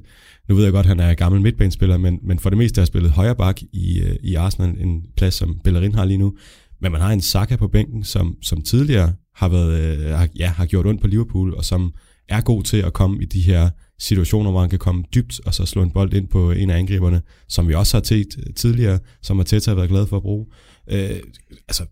nu 0.49 0.55
ved 0.55 0.65
jeg 0.65 0.73
godt, 0.73 0.87
han 0.87 1.01
er 1.01 1.15
gammel 1.15 1.41
midtbanespiller, 1.41 1.97
men, 1.97 2.19
men 2.23 2.39
for 2.39 2.51
det 2.51 2.59
meste 2.59 2.81
har 2.81 2.87
spillet 2.87 3.11
højre 3.11 3.37
bak 3.37 3.61
i, 3.73 4.01
øh, 4.01 4.17
i 4.23 4.35
Arsenal, 4.35 4.81
en 4.81 5.03
plads, 5.17 5.35
som 5.35 5.61
Bellerin 5.65 5.95
har 5.95 6.05
lige 6.05 6.19
nu. 6.19 6.35
Men 6.81 6.93
man 6.93 7.01
har 7.01 7.13
en 7.13 7.21
Saka 7.21 7.57
på 7.57 7.69
bænken, 7.69 8.05
som, 8.05 8.37
som 8.43 8.63
tidligere 8.63 9.13
har, 9.35 9.49
været, 9.49 9.99
øh, 9.99 10.11
har, 10.11 10.29
ja, 10.37 10.49
har 10.49 10.67
gjort 10.67 10.87
ondt 10.87 11.01
på 11.01 11.07
Liverpool, 11.07 11.55
og 11.55 11.65
som 11.65 11.93
er 12.29 12.41
god 12.41 12.63
til 12.63 12.77
at 12.77 12.93
komme 12.93 13.23
i 13.23 13.25
de 13.25 13.41
her 13.41 13.71
situationer, 13.99 14.51
hvor 14.51 14.61
han 14.61 14.71
kan 14.71 14.79
komme 14.79 15.05
dybt 15.15 15.41
og 15.47 15.55
så 15.55 15.67
slå 15.67 15.83
en 15.83 15.91
bold 15.91 16.15
ind 16.15 16.29
på 16.29 16.51
en 16.51 16.71
af 16.71 16.79
angriberne, 16.79 17.23
som 17.49 17.69
vi 17.69 17.75
også 17.75 17.97
har 17.97 18.03
set 18.05 18.39
øh, 18.39 18.55
tidligere, 18.55 18.99
som 19.23 19.41
Arteta 19.41 19.71
har 19.71 19.77
været 19.77 19.89
glad 19.89 20.07
for 20.07 20.17
at 20.17 20.23
bruge. 20.23 20.47
Øh, 20.91 21.21
altså, 21.69 21.85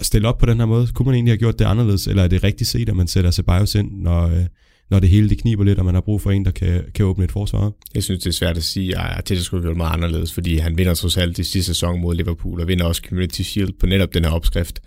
at 0.00 0.06
stille 0.06 0.28
op 0.28 0.38
på 0.38 0.46
den 0.46 0.58
her 0.58 0.66
måde, 0.66 0.86
kunne 0.94 1.06
man 1.06 1.14
egentlig 1.14 1.32
have 1.32 1.38
gjort 1.38 1.58
det 1.58 1.64
anderledes, 1.64 2.06
eller 2.06 2.22
er 2.22 2.28
det 2.28 2.44
rigtigt 2.44 2.70
set, 2.70 2.88
at 2.88 2.96
man 2.96 3.08
sætter 3.08 3.30
Ceballos 3.30 3.74
ind, 3.74 3.92
når, 3.92 4.28
øh, 4.28 4.46
når 4.90 5.00
det 5.00 5.08
hele 5.08 5.28
det 5.28 5.38
kniber 5.38 5.64
lidt, 5.64 5.78
og 5.78 5.84
man 5.84 5.94
har 5.94 6.00
brug 6.00 6.20
for 6.20 6.30
en, 6.30 6.44
der 6.44 6.50
kan, 6.50 6.84
kan 6.94 7.06
åbne 7.06 7.24
et 7.24 7.32
forsvar? 7.32 7.72
Jeg 7.94 8.02
synes, 8.02 8.22
det 8.22 8.30
er 8.30 8.34
svært 8.34 8.56
at 8.56 8.62
sige, 8.62 8.98
at 8.98 9.16
Arteta 9.16 9.40
skulle 9.40 9.62
have 9.62 9.68
gjort 9.68 9.76
meget 9.76 9.92
anderledes, 9.92 10.32
fordi 10.32 10.56
han 10.56 10.78
vinder 10.78 10.94
trods 10.94 11.16
alt 11.16 11.38
i 11.38 11.44
sidste 11.44 11.74
sæson 11.74 12.00
mod 12.00 12.14
Liverpool, 12.14 12.60
og 12.60 12.68
vinder 12.68 12.84
også 12.84 13.02
Community 13.08 13.42
Shield 13.42 13.72
på 13.80 13.86
netop 13.86 14.14
den 14.14 14.24
her 14.24 14.30
opskrift. 14.30 14.80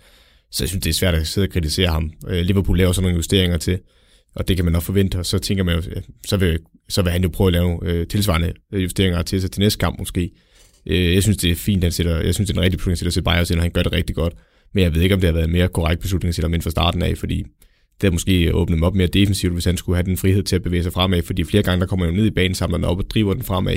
Så 0.52 0.64
jeg 0.64 0.68
synes, 0.68 0.82
det 0.82 0.90
er 0.90 0.94
svært 0.94 1.14
at 1.14 1.26
sidde 1.26 1.44
og 1.44 1.50
kritisere 1.50 1.88
ham. 1.88 2.12
Øh, 2.28 2.44
Liverpool 2.44 2.78
laver 2.78 2.92
sådan 2.92 3.04
nogle 3.04 3.16
justeringer 3.16 3.56
til, 3.56 3.78
og 4.34 4.48
det 4.48 4.56
kan 4.56 4.64
man 4.64 4.72
nok 4.72 4.82
forvente, 4.82 5.18
og 5.18 5.26
så 5.26 5.38
tænker 5.38 5.64
man 5.64 5.74
jo, 5.74 5.82
så 6.26 6.36
vil, 6.36 6.58
så 6.88 7.02
vil 7.02 7.12
han 7.12 7.22
jo 7.22 7.28
prøve 7.28 7.48
at 7.48 7.52
lave 7.52 7.78
øh, 7.82 8.06
tilsvarende 8.06 8.52
øh, 8.72 8.82
justeringer 8.82 9.22
til 9.22 9.40
sig 9.40 9.50
til 9.50 9.60
næste 9.60 9.78
kamp 9.78 9.98
måske. 9.98 10.30
Øh, 10.86 11.14
jeg 11.14 11.22
synes, 11.22 11.38
det 11.38 11.50
er 11.50 11.54
fint, 11.54 11.82
han 11.82 11.92
sætter, 11.92 12.20
jeg 12.20 12.34
synes, 12.34 12.48
det 12.48 12.56
er 12.56 12.60
en 12.60 12.64
rigtig 12.64 12.78
beslutning, 12.78 12.92
at 12.92 12.98
sætte 12.98 13.12
Ceballos 13.12 13.50
ind, 13.50 13.58
og 13.58 13.62
han 13.62 13.70
gør 13.70 13.82
det 13.82 13.92
rigtig 13.92 14.16
godt. 14.16 14.34
Men 14.74 14.84
jeg 14.84 14.94
ved 14.94 15.02
ikke, 15.02 15.14
om 15.14 15.20
det 15.20 15.28
har 15.28 15.34
været 15.34 15.46
en 15.46 15.52
mere 15.52 15.68
korrekt 15.68 16.00
beslutning 16.00 16.28
at 16.28 16.34
sætte 16.34 16.46
ham 16.46 16.54
ind 16.54 16.62
fra 16.62 16.70
starten 16.70 17.02
af, 17.02 17.18
fordi 17.18 17.42
det 18.00 18.08
har 18.08 18.10
måske 18.10 18.54
åbnet 18.54 18.76
dem 18.76 18.82
op 18.82 18.94
mere 18.94 19.06
defensivt, 19.06 19.52
hvis 19.52 19.64
han 19.64 19.76
skulle 19.76 19.96
have 19.96 20.06
den 20.06 20.16
frihed 20.16 20.42
til 20.42 20.56
at 20.56 20.62
bevæge 20.62 20.82
sig 20.82 20.92
fremad, 20.92 21.22
fordi 21.22 21.44
flere 21.44 21.62
gange, 21.62 21.80
der 21.80 21.86
kommer 21.86 22.06
han 22.06 22.14
jo 22.14 22.20
ned 22.20 22.26
i 22.26 22.34
banen, 22.34 22.54
samler 22.54 22.76
den 22.76 22.84
op 22.84 22.98
og 22.98 23.10
driver 23.10 23.34
den 23.34 23.42
fremad. 23.42 23.76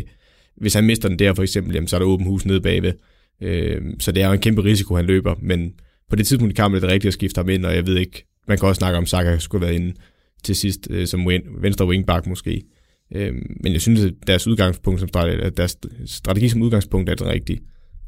Hvis 0.58 0.74
han 0.74 0.84
mister 0.84 1.10
den 1.10 1.20
der 1.20 1.34
for 1.34 1.44
eksempel, 1.44 1.74
jamen, 1.74 1.88
så 1.88 1.96
er 1.96 2.00
der 2.00 2.08
åben 2.08 2.28
hus 2.28 2.46
nede 2.46 2.62
bagved. 2.62 2.94
Øh, 3.42 3.82
så 4.00 4.12
det 4.12 4.24
er 4.24 4.28
jo 4.28 4.34
en 4.34 4.40
kæmpe 4.40 4.64
risiko, 4.64 4.96
han 4.96 5.06
løber, 5.06 5.36
men 5.42 5.74
på 6.10 6.16
det 6.16 6.28
tidspunkt 6.28 6.52
i 6.52 6.56
kampen 6.56 6.76
er 6.76 6.80
det 6.80 6.90
rigtigt 6.90 7.08
at 7.08 7.14
skifte 7.14 7.40
ham 7.40 7.50
ind, 7.50 7.66
og 7.66 7.76
jeg 7.76 7.88
ved 7.88 7.98
ikke, 7.98 8.26
man 8.48 8.58
kan 8.58 8.68
også 8.68 8.80
snakke 8.80 8.98
om, 8.98 9.06
Saka 9.06 9.38
skulle 9.38 9.66
have 9.66 9.74
været 9.74 9.82
inde 9.82 9.96
til 10.44 10.56
sidst 10.56 10.88
øh, 10.90 11.08
som 11.08 11.28
venstre 11.62 11.88
wingback 11.88 12.28
måske. 12.28 12.62
Øh, 13.16 13.34
men 13.64 13.74
jeg 13.74 13.82
synes, 13.82 14.06
at 14.06 14.14
deres 14.28 14.48
udgangspunkt 14.48 15.00
som 15.00 15.10
strategi, 15.10 15.50
deres 15.50 15.78
strategi 16.06 16.50
som 16.50 16.62
udgangspunkt 16.62 17.10
er 17.10 17.16
det 17.16 17.28
rigtige. 17.28 17.60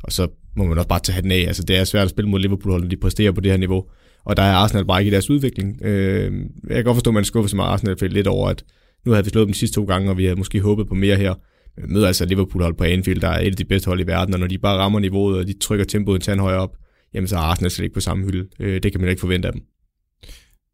Og 0.04 0.12
så 0.12 0.28
må 0.56 0.66
man 0.66 0.78
også 0.78 0.88
bare 0.88 1.00
tage 1.00 1.22
den 1.22 1.32
af. 1.32 1.44
Altså, 1.48 1.64
det 1.64 1.78
er 1.78 1.84
svært 1.84 2.04
at 2.04 2.10
spille 2.10 2.30
mod 2.30 2.40
Liverpool, 2.40 2.82
når 2.82 2.88
de 2.88 2.98
præsterer 2.98 3.32
på 3.32 3.42
det 3.42 3.52
her 3.52 3.58
niveau. 3.58 3.86
Og 4.26 4.38
der 4.38 4.44
er 4.44 4.54
Arsenal 4.54 4.86
bare 4.86 5.02
ikke 5.02 5.10
i 5.10 5.12
deres 5.12 5.30
udvikling. 5.30 5.82
Øh, 5.82 6.34
jeg 6.68 6.76
kan 6.76 6.84
godt 6.84 6.96
forstå, 6.96 7.10
at 7.10 7.14
man 7.14 7.26
skuffer 7.26 7.48
sig 7.48 7.56
meget 7.56 7.72
Arsenal 7.72 8.12
lidt 8.12 8.28
over, 8.28 8.50
at 8.50 8.64
nu 9.06 9.12
havde 9.12 9.26
vi 9.26 9.30
slået 9.30 9.48
dem 9.48 9.54
de 9.54 9.60
sidste 9.60 9.76
to 9.76 9.86
gange, 9.86 10.10
og 10.10 10.18
vi 10.18 10.24
havde 10.24 10.36
måske 10.36 10.62
håbet 10.62 10.88
på 10.88 10.96
mere 10.96 11.16
her. 11.16 11.34
Vi 11.78 11.88
møder 11.88 12.08
altså 12.08 12.26
Liverpool 12.26 12.64
hold 12.64 12.76
på 12.76 12.84
Anfield, 12.84 13.22
der 13.22 13.28
er 13.28 13.40
et 13.40 13.46
af 13.46 13.56
de 13.56 13.66
bedste 13.66 13.88
hold 13.88 14.00
i 14.00 14.08
verden, 14.08 14.34
og 14.34 14.40
når 14.40 14.48
de 14.48 14.58
bare 14.58 14.78
rammer 14.78 15.00
niveauet, 15.00 15.38
og 15.38 15.48
de 15.48 15.60
trykker 15.60 15.86
tempoet 15.86 16.16
en 16.16 16.22
tand 16.22 16.40
højere 16.40 16.60
op, 16.60 16.78
jamen 17.14 17.28
så 17.28 17.36
er 17.36 17.40
Arsenal 17.40 17.72
slet 17.72 17.84
ikke 17.84 17.94
på 17.94 18.00
samme 18.00 18.26
hylde. 18.26 18.48
Øh, 18.60 18.84
det 18.84 18.92
kan 18.92 19.02
man 19.02 19.10
ikke 19.10 19.20
forvente 19.20 19.48
af 19.48 19.54
dem. 19.54 19.62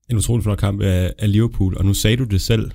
En 0.09 0.17
utrolig 0.17 0.43
flot 0.43 0.59
kamp 0.59 0.81
af, 0.81 1.13
af 1.17 1.31
Liverpool, 1.31 1.77
og 1.77 1.85
nu 1.85 1.93
sagde 1.93 2.17
du 2.17 2.23
det 2.23 2.41
selv 2.41 2.71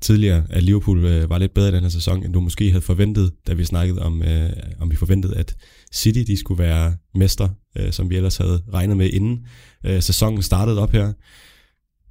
tidligere, 0.00 0.46
at 0.50 0.62
Liverpool 0.62 1.04
øh, 1.04 1.30
var 1.30 1.38
lidt 1.38 1.54
bedre 1.54 1.72
den 1.72 1.82
her 1.82 1.88
sæson, 1.88 2.24
end 2.24 2.32
du 2.32 2.40
måske 2.40 2.70
havde 2.70 2.82
forventet, 2.82 3.32
da 3.46 3.54
vi 3.54 3.64
snakkede 3.64 4.02
om, 4.02 4.22
øh, 4.22 4.50
om 4.80 4.90
vi 4.90 4.96
forventede, 4.96 5.36
at 5.36 5.56
City 5.94 6.20
de 6.26 6.36
skulle 6.36 6.58
være 6.58 6.96
mester, 7.14 7.48
øh, 7.78 7.92
som 7.92 8.10
vi 8.10 8.16
ellers 8.16 8.36
havde 8.36 8.62
regnet 8.72 8.96
med 8.96 9.10
inden 9.10 9.46
øh, 9.86 10.02
sæsonen 10.02 10.42
startede 10.42 10.80
op 10.80 10.92
her. 10.92 11.12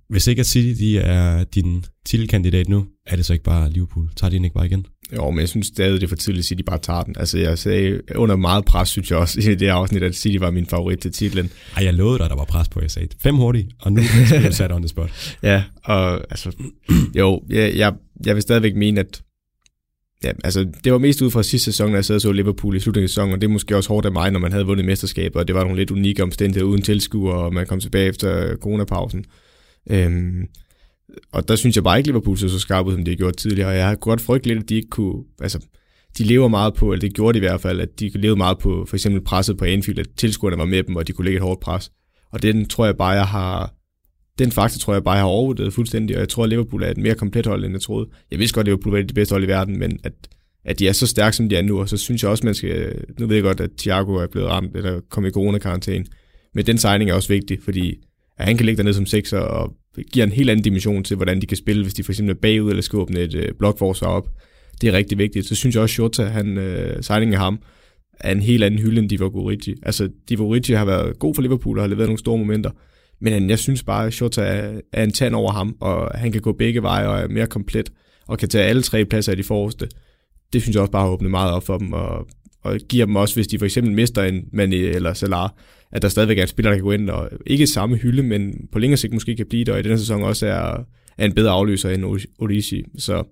Hvis 0.09 0.27
ikke 0.27 0.39
at 0.39 0.45
City 0.45 0.83
de 0.83 0.99
er 0.99 1.43
din 1.43 1.85
titelkandidat 2.05 2.69
nu, 2.69 2.85
er 3.05 3.15
det 3.15 3.25
så 3.25 3.33
ikke 3.33 3.45
bare 3.45 3.71
Liverpool? 3.71 4.09
Tager 4.15 4.29
de 4.29 4.35
den 4.35 4.45
ikke 4.45 4.53
bare 4.53 4.65
igen? 4.65 4.85
Jo, 5.15 5.29
men 5.31 5.39
jeg 5.39 5.49
synes 5.49 5.67
stadig, 5.67 6.01
det 6.01 6.03
er 6.03 6.07
for 6.07 6.15
tidligt, 6.15 6.43
at 6.43 6.47
City 6.47 6.61
bare 6.65 6.77
tager 6.77 7.03
den. 7.03 7.15
Altså, 7.19 7.37
jeg 7.37 7.57
sagde, 7.57 8.01
under 8.15 8.35
meget 8.35 8.65
pres, 8.65 8.89
synes 8.89 9.11
jeg 9.11 9.19
også, 9.19 9.51
i 9.51 9.55
det 9.55 9.67
afsnit, 9.67 10.03
at 10.03 10.15
City 10.15 10.37
var 10.37 10.51
min 10.51 10.65
favorit 10.65 10.99
til 10.99 11.11
titlen. 11.11 11.49
Ej, 11.77 11.83
jeg 11.83 11.93
lovede 11.93 12.17
dig, 12.17 12.25
at 12.25 12.29
der 12.29 12.37
var 12.37 12.45
pres 12.45 12.69
på, 12.69 12.81
jeg 12.81 12.91
sagde 12.91 13.07
fem 13.19 13.35
hurtigt, 13.35 13.67
og 13.79 13.91
nu 13.91 14.01
er 14.35 14.47
du 14.47 14.55
sat 14.55 14.71
on 14.71 14.81
the 14.81 14.87
spot. 14.87 15.09
ja, 15.43 15.63
og 15.83 16.13
altså, 16.13 16.51
jo, 17.17 17.41
jeg, 17.49 17.75
jeg, 17.75 17.93
jeg 18.25 18.35
vil 18.35 18.41
stadigvæk 18.41 18.75
mene, 18.75 18.99
at 18.99 19.21
Ja, 20.23 20.31
altså, 20.43 20.67
det 20.83 20.91
var 20.91 20.97
mest 20.97 21.21
ud 21.21 21.31
fra 21.31 21.43
sidste 21.43 21.65
sæson, 21.65 21.89
når 21.89 21.97
jeg 21.97 22.05
sad 22.05 22.15
og 22.15 22.21
så 22.21 22.31
Liverpool 22.31 22.75
i 22.75 22.79
slutningen 22.79 23.05
af 23.05 23.09
sæsonen, 23.09 23.33
og 23.33 23.41
det 23.41 23.47
er 23.47 23.51
måske 23.51 23.75
også 23.75 23.89
hårdt 23.89 24.05
af 24.05 24.11
mig, 24.11 24.31
når 24.31 24.39
man 24.39 24.51
havde 24.51 24.65
vundet 24.65 24.85
mesterskabet, 24.85 25.35
og 25.35 25.47
det 25.47 25.55
var 25.55 25.63
nogle 25.63 25.77
lidt 25.77 25.91
unikke 25.91 26.23
omstændigheder 26.23 26.71
uden 26.71 26.81
tilskuer, 26.81 27.33
og 27.33 27.53
man 27.53 27.65
kom 27.65 27.79
tilbage 27.79 28.07
efter 28.07 28.55
coronapausen. 28.55 29.25
Øhm, 29.89 30.47
og 31.31 31.47
der 31.47 31.55
synes 31.55 31.75
jeg 31.75 31.83
bare 31.83 31.97
ikke, 31.97 32.09
Liverpool 32.09 32.37
så 32.37 32.49
så 32.49 32.59
skarp 32.59 32.85
ud, 32.85 32.93
som 32.93 33.05
de 33.05 33.11
har 33.11 33.15
gjort 33.15 33.37
tidligere, 33.37 33.69
og 33.69 33.75
jeg 33.75 33.87
har 33.87 33.95
godt 33.95 34.21
frygtet 34.21 34.47
lidt, 34.47 34.63
at 34.63 34.69
de 34.69 34.75
ikke 34.75 34.89
kunne, 34.89 35.23
altså, 35.41 35.59
de 36.17 36.23
lever 36.23 36.47
meget 36.47 36.73
på, 36.73 36.91
eller 36.91 37.01
det 37.01 37.13
gjorde 37.13 37.33
de 37.33 37.37
i 37.37 37.47
hvert 37.47 37.61
fald, 37.61 37.81
at 37.81 37.99
de 37.99 38.09
levede 38.15 38.37
meget 38.37 38.57
på 38.57 38.85
for 38.85 38.95
eksempel 38.95 39.21
presset 39.21 39.57
på 39.57 39.65
Anfield, 39.65 39.99
at 39.99 40.07
tilskuerne 40.17 40.57
var 40.57 40.65
med 40.65 40.83
dem, 40.83 40.95
og 40.95 41.07
de 41.07 41.13
kunne 41.13 41.25
lægge 41.25 41.37
et 41.37 41.43
hårdt 41.43 41.59
pres. 41.59 41.91
Og 42.31 42.41
den 42.41 42.65
tror 42.65 42.85
jeg 42.85 42.97
bare, 42.97 43.09
jeg 43.09 43.25
har, 43.27 43.73
den 44.39 44.51
faktor 44.51 44.79
tror 44.79 44.93
jeg 44.93 45.03
bare, 45.03 45.13
jeg 45.13 45.23
har 45.23 45.29
overvurderet 45.29 45.73
fuldstændig, 45.73 46.15
og 46.15 46.19
jeg 46.19 46.29
tror, 46.29 46.43
at 46.43 46.49
Liverpool 46.49 46.83
er 46.83 46.91
et 46.91 46.97
mere 46.97 47.15
komplet 47.15 47.45
hold, 47.45 47.65
end 47.65 47.73
jeg 47.73 47.81
troede. 47.81 48.09
Jeg 48.31 48.39
vidste 48.39 48.55
godt, 48.55 48.63
at 48.63 48.67
Liverpool 48.67 48.95
var 48.95 49.01
det 49.01 49.15
bedste 49.15 49.33
hold 49.33 49.43
i 49.43 49.47
verden, 49.47 49.79
men 49.79 49.99
at, 50.03 50.13
at 50.65 50.79
de 50.79 50.87
er 50.87 50.91
så 50.91 51.07
stærke, 51.07 51.35
som 51.35 51.49
de 51.49 51.55
er 51.55 51.61
nu, 51.61 51.79
og 51.79 51.89
så 51.89 51.97
synes 51.97 52.23
jeg 52.23 52.31
også, 52.31 52.45
man 52.45 52.55
skal, 52.55 53.03
nu 53.19 53.27
ved 53.27 53.35
jeg 53.35 53.43
godt, 53.43 53.59
at 53.59 53.69
Thiago 53.77 54.13
er 54.13 54.27
blevet 54.27 54.49
ramt, 54.49 54.75
eller 54.75 55.01
kom 55.09 55.25
i 55.25 55.31
coronakarantæne, 55.31 56.05
men 56.53 56.65
den 56.65 56.77
signing 56.77 57.09
er 57.09 57.13
også 57.13 57.33
vigtig, 57.33 57.57
fordi 57.63 57.95
at 58.37 58.45
han 58.45 58.57
kan 58.57 58.65
ligge 58.65 58.77
dernede 58.77 58.93
som 58.93 59.05
sekser, 59.05 59.39
og 59.39 59.73
giver 60.11 60.25
en 60.25 60.31
helt 60.31 60.49
anden 60.49 60.63
dimension 60.63 61.03
til, 61.03 61.15
hvordan 61.15 61.41
de 61.41 61.45
kan 61.45 61.57
spille, 61.57 61.83
hvis 61.83 61.93
de 61.93 62.03
for 62.03 62.11
eksempel 62.11 62.35
er 62.35 62.39
bagud, 62.39 62.69
eller 62.69 62.81
skal 62.81 62.99
åbne 62.99 63.19
et 63.19 63.35
øh, 63.35 63.49
blokforsvar 63.59 64.07
op. 64.07 64.29
Det 64.81 64.89
er 64.89 64.93
rigtig 64.93 65.17
vigtigt. 65.17 65.47
Så 65.47 65.55
synes 65.55 65.75
jeg 65.75 65.83
også, 65.83 65.93
Shota, 65.93 66.23
han, 66.23 66.57
øh, 66.57 67.03
signing 67.03 67.33
af 67.33 67.39
ham, 67.39 67.59
er 68.19 68.31
en 68.31 68.41
helt 68.41 68.63
anden 68.63 68.79
hylde 68.79 68.99
end 68.99 69.09
Divock 69.09 69.35
Origi. 69.35 69.75
Altså, 69.83 70.09
Divock 70.29 70.49
Origi 70.49 70.73
har 70.73 70.85
været 70.85 71.19
god 71.19 71.35
for 71.35 71.41
Liverpool 71.41 71.77
og 71.77 71.83
har 71.83 71.89
leveret 71.89 72.07
nogle 72.07 72.19
store 72.19 72.37
momenter, 72.37 72.71
men 73.21 73.49
jeg 73.49 73.59
synes 73.59 73.83
bare, 73.83 74.07
at 74.07 74.13
Shota 74.13 74.41
er, 74.41 74.79
er 74.93 75.03
en 75.03 75.11
tand 75.11 75.35
over 75.35 75.51
ham, 75.51 75.75
og 75.79 76.19
han 76.19 76.31
kan 76.31 76.41
gå 76.41 76.51
begge 76.51 76.81
veje 76.81 77.07
og 77.07 77.19
er 77.19 77.27
mere 77.27 77.47
komplet, 77.47 77.91
og 78.27 78.37
kan 78.37 78.49
tage 78.49 78.65
alle 78.65 78.81
tre 78.81 79.05
pladser 79.05 79.31
af 79.31 79.37
de 79.37 79.43
forreste. 79.43 79.87
Det 80.53 80.61
synes 80.61 80.75
jeg 80.75 80.81
også 80.81 80.91
bare 80.91 81.03
har 81.03 81.09
åbnet 81.09 81.31
meget 81.31 81.51
op 81.51 81.65
for 81.65 81.77
dem, 81.77 81.93
og, 81.93 82.27
og 82.63 82.77
giver 82.89 83.05
dem 83.05 83.15
også, 83.15 83.35
hvis 83.35 83.47
de 83.47 83.59
for 83.59 83.65
eksempel 83.65 83.93
mister 83.93 84.23
en 84.23 84.45
Mane 84.53 84.75
eller 84.75 85.13
Salah, 85.13 85.49
at 85.91 86.01
der 86.01 86.07
stadigvæk 86.07 86.37
er 86.37 86.41
en 86.41 86.47
spiller, 86.47 86.71
der 86.71 86.77
kan 86.77 86.83
gå 86.83 86.91
ind, 86.91 87.09
og 87.09 87.29
ikke 87.45 87.67
samme 87.67 87.95
hylde, 87.95 88.23
men 88.23 88.67
på 88.71 88.79
længere 88.79 88.97
sigt 88.97 89.13
måske 89.13 89.35
kan 89.35 89.45
blive 89.49 89.63
det, 89.63 89.73
og 89.73 89.79
i 89.79 89.83
denne 89.83 89.99
sæson 89.99 90.23
også 90.23 90.47
er, 90.47 90.83
er 91.17 91.25
en 91.25 91.33
bedre 91.33 91.51
afløser 91.51 91.89
end 91.89 92.05
Origi. 92.39 92.83
Så 92.97 93.23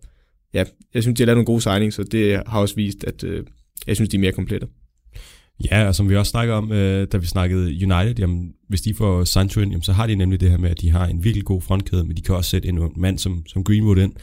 ja, 0.54 0.64
jeg 0.94 1.04
synes, 1.04 1.18
de 1.18 1.24
har 1.24 1.26
lavet 1.26 1.38
nogle 1.38 1.46
gode 1.46 1.62
signings, 1.62 1.96
så 1.96 2.04
det 2.04 2.42
har 2.48 2.60
også 2.60 2.76
vist, 2.76 3.04
at 3.04 3.24
øh, 3.24 3.44
jeg 3.88 3.96
synes, 3.96 4.10
de 4.10 4.18
er 4.18 4.22
mere 4.22 4.32
komplette. 4.32 4.68
Ja, 5.72 5.88
og 5.88 5.96
som 5.96 6.10
vi 6.10 6.16
også 6.16 6.30
snakker 6.30 6.54
om, 6.54 6.72
øh, 6.72 7.08
da 7.12 7.18
vi 7.18 7.26
snakkede 7.26 7.66
United, 7.66 8.20
jamen, 8.20 8.54
hvis 8.68 8.82
de 8.82 8.94
får 8.94 9.24
Sancho 9.24 9.62
ind, 9.62 9.72
jamen, 9.72 9.84
så 9.84 9.94
har 9.94 10.08
de 10.08 10.16
nemlig 10.16 10.40
det 10.40 10.50
her 10.50 10.58
med, 10.58 10.70
at 10.70 10.82
de 10.82 10.90
har 10.90 11.06
en 11.08 11.24
virkelig 11.24 11.46
god 11.46 11.62
frontkæde, 11.62 12.04
men 12.04 12.18
de 12.18 12.22
kan 12.22 12.36
også 12.36 12.50
sætte 12.50 12.68
en 12.68 12.92
mand 12.96 13.18
som, 13.18 13.44
som 13.48 13.64
Greenwood 13.64 13.98
ind. 13.98 14.14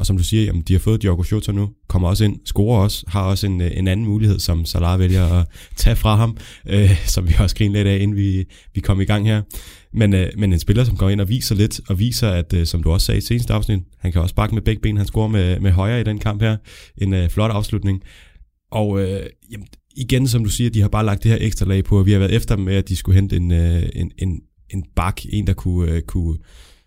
Og 0.00 0.06
som 0.06 0.16
du 0.16 0.24
siger, 0.24 0.44
jamen, 0.44 0.62
de 0.62 0.72
har 0.72 0.80
fået 0.80 1.02
Diogo 1.02 1.24
Jota 1.32 1.52
nu, 1.52 1.70
kommer 1.88 2.08
også 2.08 2.24
ind, 2.24 2.40
scorer 2.44 2.82
også, 2.82 3.04
har 3.08 3.22
også 3.22 3.46
en, 3.46 3.60
øh, 3.60 3.70
en 3.74 3.88
anden 3.88 4.06
mulighed, 4.06 4.38
som 4.38 4.64
Salah 4.64 4.98
vælger 4.98 5.24
at 5.26 5.46
tage 5.76 5.96
fra 5.96 6.16
ham, 6.16 6.36
øh, 6.66 6.90
som 7.14 7.28
vi 7.28 7.34
også 7.38 7.56
grinede 7.56 7.78
lidt 7.78 7.88
af, 7.88 7.98
inden 7.98 8.16
vi, 8.16 8.44
vi 8.74 8.80
kom 8.80 9.00
i 9.00 9.04
gang 9.04 9.26
her. 9.26 9.42
Men, 9.92 10.14
øh, 10.14 10.28
men 10.36 10.52
en 10.52 10.58
spiller, 10.58 10.84
som 10.84 10.96
går 10.96 11.08
ind 11.08 11.20
og 11.20 11.28
viser 11.28 11.54
lidt, 11.54 11.80
og 11.88 11.98
viser, 11.98 12.30
at 12.30 12.52
øh, 12.52 12.66
som 12.66 12.82
du 12.82 12.90
også 12.90 13.06
sagde 13.06 13.18
i 13.18 13.20
seneste 13.20 13.52
afsnit, 13.52 13.80
han 13.98 14.12
kan 14.12 14.20
også 14.20 14.34
bakke 14.34 14.54
med 14.54 14.62
begge 14.62 14.82
ben, 14.82 14.96
han 14.96 15.06
scorer 15.06 15.28
med, 15.28 15.60
med 15.60 15.70
højre 15.70 16.00
i 16.00 16.04
den 16.04 16.18
kamp 16.18 16.42
her. 16.42 16.56
En 16.98 17.14
øh, 17.14 17.28
flot 17.28 17.50
afslutning. 17.50 18.02
Og 18.70 19.02
øh, 19.02 19.26
jamen, 19.52 19.66
igen, 19.96 20.28
som 20.28 20.44
du 20.44 20.50
siger, 20.50 20.70
de 20.70 20.80
har 20.80 20.88
bare 20.88 21.06
lagt 21.06 21.22
det 21.22 21.30
her 21.30 21.38
ekstra 21.40 21.66
lag 21.66 21.84
på, 21.84 21.98
og 21.98 22.06
vi 22.06 22.12
har 22.12 22.18
været 22.18 22.34
efter 22.34 22.56
dem 22.56 22.64
med, 22.64 22.74
at 22.74 22.88
de 22.88 22.96
skulle 22.96 23.20
hente 23.20 23.36
en, 23.36 23.52
øh, 23.52 23.82
en, 23.94 24.10
en, 24.18 24.40
en 24.70 24.84
bak, 24.96 25.20
en 25.32 25.46
der 25.46 25.52
kunne, 25.52 25.92
øh, 25.92 26.02
kunne, 26.02 26.38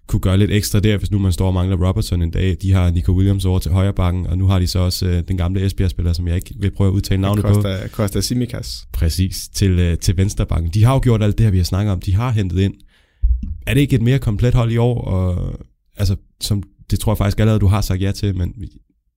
kunne 0.08 0.20
gøre 0.20 0.38
lidt 0.38 0.52
ekstra 0.52 0.80
der, 0.80 0.98
hvis 0.98 1.12
nu 1.12 1.20
man 1.20 1.32
står 1.32 1.48
og 1.48 1.54
mangler 1.54 1.88
Robertson 1.88 2.22
en 2.22 2.32
dag. 2.32 2.58
De 2.62 2.72
har 2.72 2.92
Nico 2.92 3.12
Williams 3.12 3.46
over 3.46 3.60
til 3.60 3.72
højre 3.72 3.94
bakken, 3.94 4.28
og 4.28 4.38
nu 4.38 4.48
har 4.48 4.60
de 4.60 4.68
så 4.68 4.80
også 4.80 5.08
øh, 5.08 5.24
den 5.28 5.38
gamle 5.38 5.66
Esbjerg-spiller, 5.66 6.14
som 6.14 6.28
jeg 6.28 6.36
ikke 6.36 6.56
vil 6.60 6.72
prøve 6.72 6.88
at 6.88 6.94
udtale 6.94 7.22
navnet 7.22 7.46
Costa, 7.46 7.78
på. 7.84 7.90
Costa 7.90 8.22
Simikas. 8.22 8.88
Præcis, 8.94 9.48
til, 9.48 9.80
øh, 9.80 9.98
til 9.98 10.18
venstre 10.18 10.46
bakken. 10.46 10.72
De 10.74 10.84
har 10.84 10.94
jo 10.94 11.00
gjort 11.04 11.24
alt 11.24 11.38
det 11.38 11.44
her, 11.44 11.52
vi 11.52 11.58
har 11.58 11.64
snakket 11.64 11.92
om. 11.92 12.02
De 12.02 12.16
har 12.16 12.32
hentet 12.32 12.60
ind. 12.60 12.74
Er 13.68 13.74
det 13.74 13.82
ikke 13.82 13.96
et 13.96 14.02
mere 14.02 14.20
komplet 14.20 14.54
hold 14.54 14.72
i 14.72 14.78
år? 14.78 15.02
Og, 15.02 15.54
altså, 15.98 16.16
som, 16.42 16.64
det 16.92 17.00
tror 17.00 17.12
jeg 17.12 17.18
faktisk 17.18 17.40
allerede, 17.40 17.60
du 17.60 17.68
har 17.68 17.82
sagt 17.82 18.02
ja 18.02 18.12
til, 18.12 18.36
men 18.38 18.54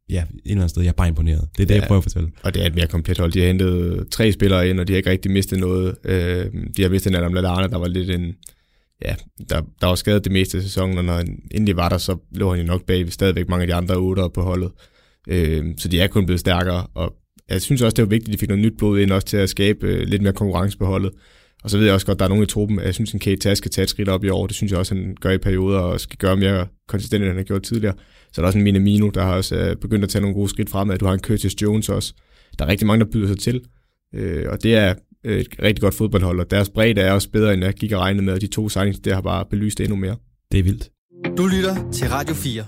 ja, 0.08 0.22
et 0.22 0.28
eller 0.44 0.56
andet 0.56 0.70
sted, 0.70 0.82
jeg 0.82 0.88
er 0.88 0.92
bare 0.92 1.08
imponeret. 1.08 1.48
Det 1.56 1.62
er 1.62 1.66
det, 1.66 1.74
ja, 1.74 1.80
jeg 1.80 1.88
prøver 1.88 2.00
at 2.00 2.04
fortælle. 2.04 2.28
Og 2.42 2.54
det 2.54 2.62
er 2.62 2.66
et 2.66 2.74
mere 2.74 2.86
komplet 2.86 3.18
hold. 3.18 3.32
De 3.32 3.40
har 3.40 3.46
hentet 3.46 4.06
tre 4.10 4.32
spillere 4.32 4.68
ind, 4.68 4.80
og 4.80 4.88
de 4.88 4.92
har 4.92 4.96
ikke 4.96 5.10
rigtig 5.10 5.30
mistet 5.30 5.58
noget. 5.58 5.94
Øh, 6.04 6.46
de 6.76 6.82
har 6.82 6.88
mistet 6.88 7.16
Adam 7.16 7.34
Lallana, 7.34 7.66
der 7.66 7.78
var 7.78 7.88
lidt 7.88 8.10
en... 8.10 8.34
Ja, 9.04 9.14
der, 9.50 9.62
der 9.80 9.86
var 9.86 9.94
skadet 9.94 10.24
det 10.24 10.32
meste 10.32 10.56
af 10.56 10.62
sæsonen, 10.62 10.98
og 10.98 11.04
når 11.04 11.12
han 11.12 11.38
endelig 11.50 11.76
var 11.76 11.88
der, 11.88 11.98
så 11.98 12.16
lå 12.30 12.50
han 12.50 12.60
jo 12.60 12.66
nok 12.66 12.84
bag 12.86 13.12
stadigvæk 13.12 13.48
mange 13.48 13.62
af 13.62 13.66
de 13.66 13.74
andre 13.74 13.96
otter 13.96 14.28
på 14.28 14.42
holdet. 14.42 14.72
Øh, 15.28 15.64
så 15.78 15.88
de 15.88 16.00
er 16.00 16.06
kun 16.06 16.26
blevet 16.26 16.40
stærkere, 16.40 16.86
og 16.94 17.14
jeg 17.48 17.62
synes 17.62 17.82
også, 17.82 17.94
det 17.94 18.02
var 18.02 18.08
vigtigt, 18.08 18.28
at 18.28 18.32
de 18.32 18.38
fik 18.38 18.48
noget 18.48 18.64
nyt 18.64 18.78
blod 18.78 18.98
ind, 18.98 19.10
også 19.10 19.26
til 19.26 19.36
at 19.36 19.50
skabe 19.50 19.86
øh, 19.86 20.06
lidt 20.06 20.22
mere 20.22 20.32
konkurrence 20.32 20.78
på 20.78 20.86
holdet. 20.86 21.10
Og 21.64 21.70
så 21.70 21.78
ved 21.78 21.84
jeg 21.84 21.94
også 21.94 22.06
godt, 22.06 22.16
at 22.16 22.18
der 22.18 22.24
er 22.24 22.28
nogen 22.28 22.44
i 22.44 22.46
truppen, 22.46 22.80
jeg 22.80 22.94
synes, 22.94 23.14
at 23.14 23.20
Kate 23.20 23.56
skal 23.56 23.70
tage 23.70 23.82
et 23.82 23.88
skridt 23.88 24.08
op 24.08 24.24
i 24.24 24.28
år. 24.28 24.46
Det 24.46 24.56
synes 24.56 24.72
jeg 24.72 24.78
også, 24.78 24.94
han 24.94 25.16
gør 25.20 25.30
i 25.30 25.38
perioder, 25.38 25.78
og 25.78 26.00
skal 26.00 26.18
gøre 26.18 26.36
mere 26.36 26.66
konsistent, 26.88 27.22
end 27.22 27.28
han 27.28 27.36
har 27.36 27.44
gjort 27.44 27.62
tidligere. 27.62 27.94
Så 28.32 28.40
er 28.40 28.42
der 28.42 28.46
også 28.46 28.58
en 28.58 28.64
Minamino, 28.64 29.10
der 29.10 29.22
har 29.22 29.34
også 29.36 29.56
øh, 29.56 29.76
begyndt 29.76 30.04
at 30.04 30.10
tage 30.10 30.22
nogle 30.22 30.34
gode 30.34 30.48
skridt 30.48 30.70
fremad. 30.70 30.98
Du 30.98 31.06
har 31.06 31.12
en 31.12 31.20
Curtis 31.20 31.62
Jones 31.62 31.88
også. 31.88 32.14
Der 32.58 32.64
er 32.64 32.68
rigtig 32.68 32.86
mange, 32.86 33.04
der 33.04 33.10
byder 33.10 33.28
sig 33.28 33.38
til. 33.38 33.60
Øh, 34.14 34.44
og 34.48 34.62
det 34.62 34.74
er 34.74 34.94
et 35.24 35.46
rigtig 35.62 35.82
godt 35.82 35.94
fodboldhold, 35.94 36.40
og 36.40 36.50
deres 36.50 36.68
bredde 36.68 37.00
er 37.00 37.12
også 37.12 37.30
bedre, 37.30 37.54
end 37.54 37.64
jeg 37.64 37.74
gik 37.74 37.92
og 37.92 38.00
regnede 38.00 38.24
med, 38.24 38.32
og 38.32 38.40
de 38.40 38.46
to 38.46 38.68
signings, 38.68 38.98
det 38.98 39.14
har 39.14 39.20
bare 39.20 39.44
belyst 39.50 39.78
det 39.78 39.84
endnu 39.84 39.96
mere. 39.96 40.16
Det 40.52 40.58
er 40.58 40.62
vildt. 40.62 40.90
Du 41.38 41.46
lytter 41.46 41.90
til 41.92 42.08
Radio 42.08 42.34
4. 42.34 42.64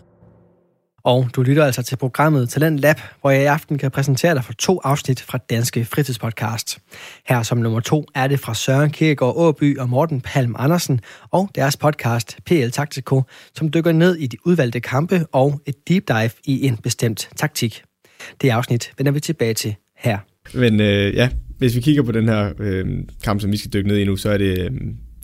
Og 1.04 1.28
du 1.36 1.42
lytter 1.42 1.64
altså 1.64 1.82
til 1.82 1.96
programmet 1.96 2.48
Talent 2.48 2.80
Lab, 2.80 2.96
hvor 3.20 3.30
jeg 3.30 3.42
i 3.42 3.44
aften 3.44 3.78
kan 3.78 3.90
præsentere 3.90 4.34
dig 4.34 4.44
for 4.44 4.52
to 4.52 4.80
afsnit 4.84 5.22
fra 5.22 5.38
Danske 5.50 5.84
Fritidspodcast. 5.84 6.78
Her 7.28 7.42
som 7.42 7.58
nummer 7.58 7.80
to 7.80 8.04
er 8.14 8.26
det 8.26 8.40
fra 8.40 8.54
Søren 8.54 8.90
Kierkegaard 8.90 9.34
Åby 9.36 9.78
og 9.78 9.88
Morten 9.88 10.20
Palm 10.20 10.56
Andersen 10.58 11.00
og 11.30 11.50
deres 11.54 11.76
podcast 11.76 12.38
PL 12.46 12.68
Taktiko, 12.68 13.22
som 13.54 13.72
dykker 13.72 13.92
ned 13.92 14.16
i 14.16 14.26
de 14.26 14.36
udvalgte 14.46 14.80
kampe 14.80 15.26
og 15.32 15.60
et 15.66 15.88
deep 15.88 16.08
dive 16.08 16.30
i 16.44 16.66
en 16.66 16.76
bestemt 16.76 17.28
taktik. 17.36 17.82
Det 18.40 18.50
afsnit 18.50 18.92
vender 18.98 19.12
vi 19.12 19.20
tilbage 19.20 19.54
til 19.54 19.74
her. 19.96 20.18
Men 20.54 20.80
øh, 20.80 21.14
ja, 21.14 21.28
hvis 21.58 21.76
vi 21.76 21.80
kigger 21.80 22.02
på 22.02 22.12
den 22.12 22.28
her 22.28 22.52
øh, 22.60 22.86
kamp, 23.24 23.40
som 23.40 23.52
vi 23.52 23.56
skal 23.56 23.72
dykke 23.72 23.88
ned 23.88 23.96
i 23.96 24.04
nu, 24.04 24.16
så 24.16 24.30
er 24.30 24.38
det 24.38 24.58
øh, 24.58 24.70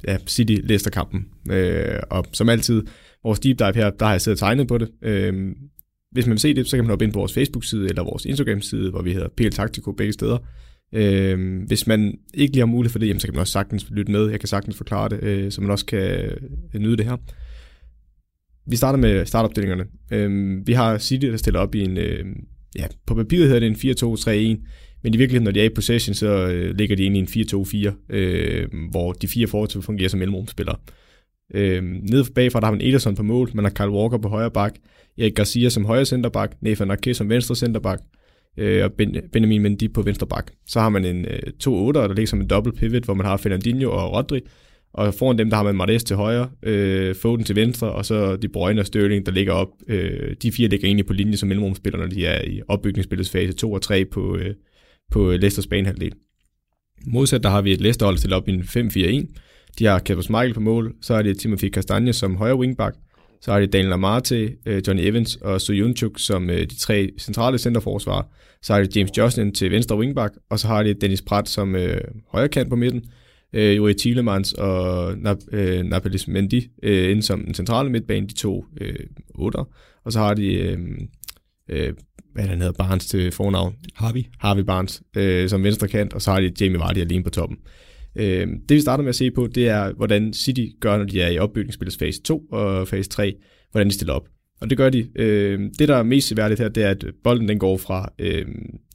ja, 0.06 0.16
City-Leicester-kampen. 0.16 1.26
Øh, 1.50 2.00
og 2.10 2.24
som 2.32 2.48
altid, 2.48 2.82
vores 3.22 3.40
deep 3.40 3.58
dive 3.58 3.74
her, 3.74 3.90
der 3.90 4.04
har 4.04 4.12
jeg 4.12 4.20
siddet 4.20 4.36
og 4.36 4.46
tegnet 4.46 4.68
på 4.68 4.78
det. 4.78 4.90
Øh, 5.02 5.54
hvis 6.10 6.26
man 6.26 6.32
vil 6.32 6.40
se 6.40 6.54
det, 6.54 6.66
så 6.66 6.76
kan 6.76 6.84
man 6.84 6.90
hoppe 6.90 7.04
ind 7.04 7.12
på 7.12 7.18
vores 7.18 7.34
Facebook-side 7.34 7.88
eller 7.88 8.02
vores 8.02 8.24
Instagram-side, 8.24 8.90
hvor 8.90 9.02
vi 9.02 9.12
hedder 9.12 9.28
PL 9.36 9.48
Taktiko 9.48 9.92
begge 9.92 10.12
steder. 10.12 10.38
Øh, 10.92 11.62
hvis 11.66 11.86
man 11.86 12.18
ikke 12.34 12.52
lige 12.52 12.60
har 12.60 12.66
mulighed 12.66 12.92
for 12.92 12.98
det, 12.98 13.06
jamen, 13.08 13.20
så 13.20 13.26
kan 13.26 13.34
man 13.34 13.40
også 13.40 13.52
sagtens 13.52 13.90
lytte 13.90 14.12
med. 14.12 14.30
Jeg 14.30 14.40
kan 14.40 14.48
sagtens 14.48 14.76
forklare 14.76 15.08
det, 15.08 15.22
øh, 15.22 15.52
så 15.52 15.60
man 15.60 15.70
også 15.70 15.86
kan 15.86 16.00
øh, 16.74 16.80
nyde 16.80 16.96
det 16.96 17.04
her. 17.04 17.16
Vi 18.66 18.76
starter 18.76 18.98
med 18.98 19.26
startopstillingerne. 19.26 19.84
Øh, 20.12 20.66
vi 20.66 20.72
har 20.72 20.98
City, 20.98 21.26
der 21.26 21.36
stiller 21.36 21.60
op 21.60 21.74
i 21.74 21.84
en... 21.84 21.96
Øh, 21.96 22.26
ja, 22.78 22.86
på 23.06 23.14
papiret 23.14 23.48
hedder 23.48 23.60
det 23.60 23.84
en 23.84 24.56
4-2-3-1, 24.58 24.68
men 25.04 25.14
i 25.14 25.16
virkeligheden, 25.16 25.44
når 25.44 25.50
de 25.50 25.60
er 25.60 25.64
i 25.64 25.68
possession, 25.68 26.14
så 26.14 26.26
øh, 26.26 26.76
ligger 26.76 26.96
de 26.96 27.04
ind 27.04 27.16
i 27.16 27.18
en 27.18 27.26
4-2-4, 28.10 28.14
øh, 28.16 28.68
hvor 28.90 29.12
de 29.12 29.28
fire 29.28 29.46
forward 29.46 29.82
fungerer 29.82 30.08
som 30.08 30.18
mellemrumspillere. 30.18 30.76
Øh, 31.54 31.82
nede 31.82 32.24
bagfra, 32.34 32.60
der 32.60 32.66
har 32.66 32.72
man 32.72 32.80
Ederson 32.80 33.14
på 33.14 33.22
mål, 33.22 33.50
man 33.54 33.64
har 33.64 33.72
Kyle 33.72 33.90
Walker 33.90 34.18
på 34.18 34.28
højre 34.28 34.50
bak, 34.50 34.74
Erik 35.18 35.34
Garcia 35.34 35.68
som 35.68 35.84
højre 35.84 36.04
centerback, 36.04 36.52
Nathan 36.60 36.90
Arke 36.90 37.14
som 37.14 37.28
venstre 37.28 37.56
centerback, 37.56 38.02
øh, 38.58 38.84
og 38.84 38.92
ben, 38.92 39.16
Benjamin 39.32 39.62
Mendy 39.62 39.92
på 39.92 40.02
venstre 40.02 40.26
bak. 40.26 40.50
Så 40.66 40.80
har 40.80 40.88
man 40.88 41.04
en 41.04 41.24
øh, 41.24 41.42
2-8, 41.64 41.68
der 41.68 42.14
ligger 42.14 42.26
som 42.26 42.40
en 42.40 42.48
double 42.48 42.72
pivot, 42.72 43.04
hvor 43.04 43.14
man 43.14 43.26
har 43.26 43.36
Fernandinho 43.36 43.90
og 43.90 44.12
Rodri, 44.12 44.40
og 44.92 45.14
foran 45.14 45.38
dem, 45.38 45.50
der 45.50 45.56
har 45.56 45.64
man 45.64 45.74
Mares 45.74 46.04
til 46.04 46.16
højre, 46.16 46.50
øh, 46.62 47.14
Foden 47.14 47.44
til 47.44 47.56
venstre, 47.56 47.92
og 47.92 48.06
så 48.06 48.36
De 48.36 48.48
Bruyne 48.48 48.80
og 48.80 48.86
Sterling, 48.86 49.26
der 49.26 49.32
ligger 49.32 49.52
op. 49.52 49.68
Øh, 49.88 50.36
de 50.42 50.52
fire 50.52 50.68
ligger 50.68 50.86
egentlig 50.86 51.06
på 51.06 51.12
linje 51.12 51.36
som 51.36 51.48
mellemrumspillere, 51.48 52.02
når 52.02 52.08
de 52.08 52.26
er 52.26 52.44
i 52.44 52.60
opbygningsspillets 52.68 53.30
fase 53.30 53.52
2 53.52 53.72
og 53.72 53.82
3 53.82 54.04
på, 54.04 54.36
øh, 54.36 54.54
på 55.14 55.30
øh, 55.30 55.40
Leicesters 55.40 55.66
banehalvdel. 55.66 56.12
Modsat, 57.06 57.42
der 57.42 57.48
har 57.48 57.62
vi 57.62 57.72
et 57.72 57.80
Leicester-hold 57.80 58.18
stillet 58.18 58.36
op 58.36 58.48
i 58.48 58.52
en 58.52 58.60
5-4-1. 58.60 59.26
De 59.78 59.84
har 59.84 59.98
Kasper 59.98 60.32
Michael 60.32 60.54
på 60.54 60.60
mål, 60.60 60.94
så 61.02 61.14
er 61.14 61.22
det 61.22 61.38
Timothy 61.38 61.70
Castagne 61.70 62.12
som 62.12 62.36
højre 62.36 62.56
wingback, 62.56 62.96
så 63.40 63.52
har 63.52 63.60
de 63.60 63.66
Daniel 63.66 63.92
Amarte, 63.92 64.56
øh, 64.66 64.82
Johnny 64.86 65.02
Evans 65.02 65.36
og 65.36 65.60
Soyunchuk 65.60 66.18
som 66.18 66.50
øh, 66.50 66.60
de 66.60 66.78
tre 66.78 67.10
centrale 67.18 67.58
centerforsvarer. 67.58 68.22
Så 68.62 68.72
har 68.72 68.82
de 68.82 68.88
James 68.96 69.18
Jocelyn 69.18 69.52
til 69.52 69.70
venstre 69.70 69.98
wingback, 69.98 70.34
og 70.50 70.58
så 70.58 70.66
har 70.66 70.82
de 70.82 70.94
Dennis 70.94 71.22
Pratt 71.22 71.48
som 71.48 71.76
øh, 71.76 72.00
højre 72.28 72.48
kant 72.48 72.68
på 72.70 72.76
midten. 72.76 73.04
Øh, 73.52 73.76
Juri 73.76 73.94
Thielemans 73.94 74.52
og 74.52 75.12
Nap- 75.12 75.56
øh, 75.56 75.84
Napolis 75.84 76.28
Mendy 76.28 76.62
øh, 76.82 77.04
inden 77.04 77.22
som 77.22 77.44
den 77.44 77.54
centrale 77.54 77.90
midtbane, 77.90 78.26
de 78.26 78.34
to 78.34 78.64
øh, 78.80 79.06
otter. 79.34 79.68
Og 80.04 80.12
så 80.12 80.18
har 80.18 80.34
de, 80.34 80.54
øh, 80.54 80.78
øh, 81.68 81.92
hvad 82.34 82.44
han 82.44 82.58
hedder, 82.58 82.72
Barnes 82.72 83.06
til 83.06 83.32
fornavn. 83.32 83.74
Harvey. 83.94 84.22
Harvey 84.38 84.62
Barnes 84.62 85.02
øh, 85.16 85.48
som 85.48 85.64
venstre 85.64 85.88
kant, 85.88 86.12
og 86.12 86.22
så 86.22 86.30
har 86.30 86.40
de 86.40 86.52
Jamie 86.60 86.78
Vardy 86.78 86.98
alene 86.98 87.24
på 87.24 87.30
toppen. 87.30 87.58
Øh, 88.16 88.48
det 88.68 88.74
vi 88.74 88.80
starter 88.80 89.02
med 89.04 89.08
at 89.08 89.14
se 89.14 89.30
på, 89.30 89.46
det 89.46 89.68
er, 89.68 89.92
hvordan 89.92 90.32
City 90.32 90.66
gør, 90.80 90.98
når 90.98 91.04
de 91.04 91.20
er 91.20 91.28
i 91.28 91.38
opbygningsspillets 91.38 91.98
fase 91.98 92.22
2 92.22 92.38
og 92.38 92.88
fase 92.88 93.10
3, 93.10 93.34
hvordan 93.70 93.88
de 93.88 93.94
stiller 93.94 94.14
op. 94.14 94.28
Og 94.60 94.70
det 94.70 94.78
gør 94.78 94.90
de. 94.90 95.08
Øh, 95.16 95.60
det, 95.78 95.88
der 95.88 95.96
er 95.96 96.02
mest 96.02 96.28
seværdigt 96.28 96.60
her, 96.60 96.68
det 96.68 96.82
er, 96.82 96.90
at 96.90 97.04
bolden 97.24 97.48
den 97.48 97.58
går 97.58 97.76
fra 97.76 98.12
øh, 98.18 98.46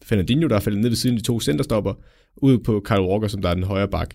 Fernandinho, 0.03 0.47
der 0.47 0.55
er 0.55 0.59
faldet 0.59 0.81
ned 0.81 0.89
ved 0.89 0.95
siden 0.95 1.15
af 1.15 1.21
de 1.21 1.27
to 1.27 1.39
centerstopper, 1.39 1.93
ud 2.37 2.57
på 2.57 2.81
Kyle 2.85 3.01
Walker, 3.01 3.27
som 3.27 3.41
der 3.41 3.49
er 3.49 3.53
den 3.53 3.63
højre 3.63 3.87
bak. 3.87 4.13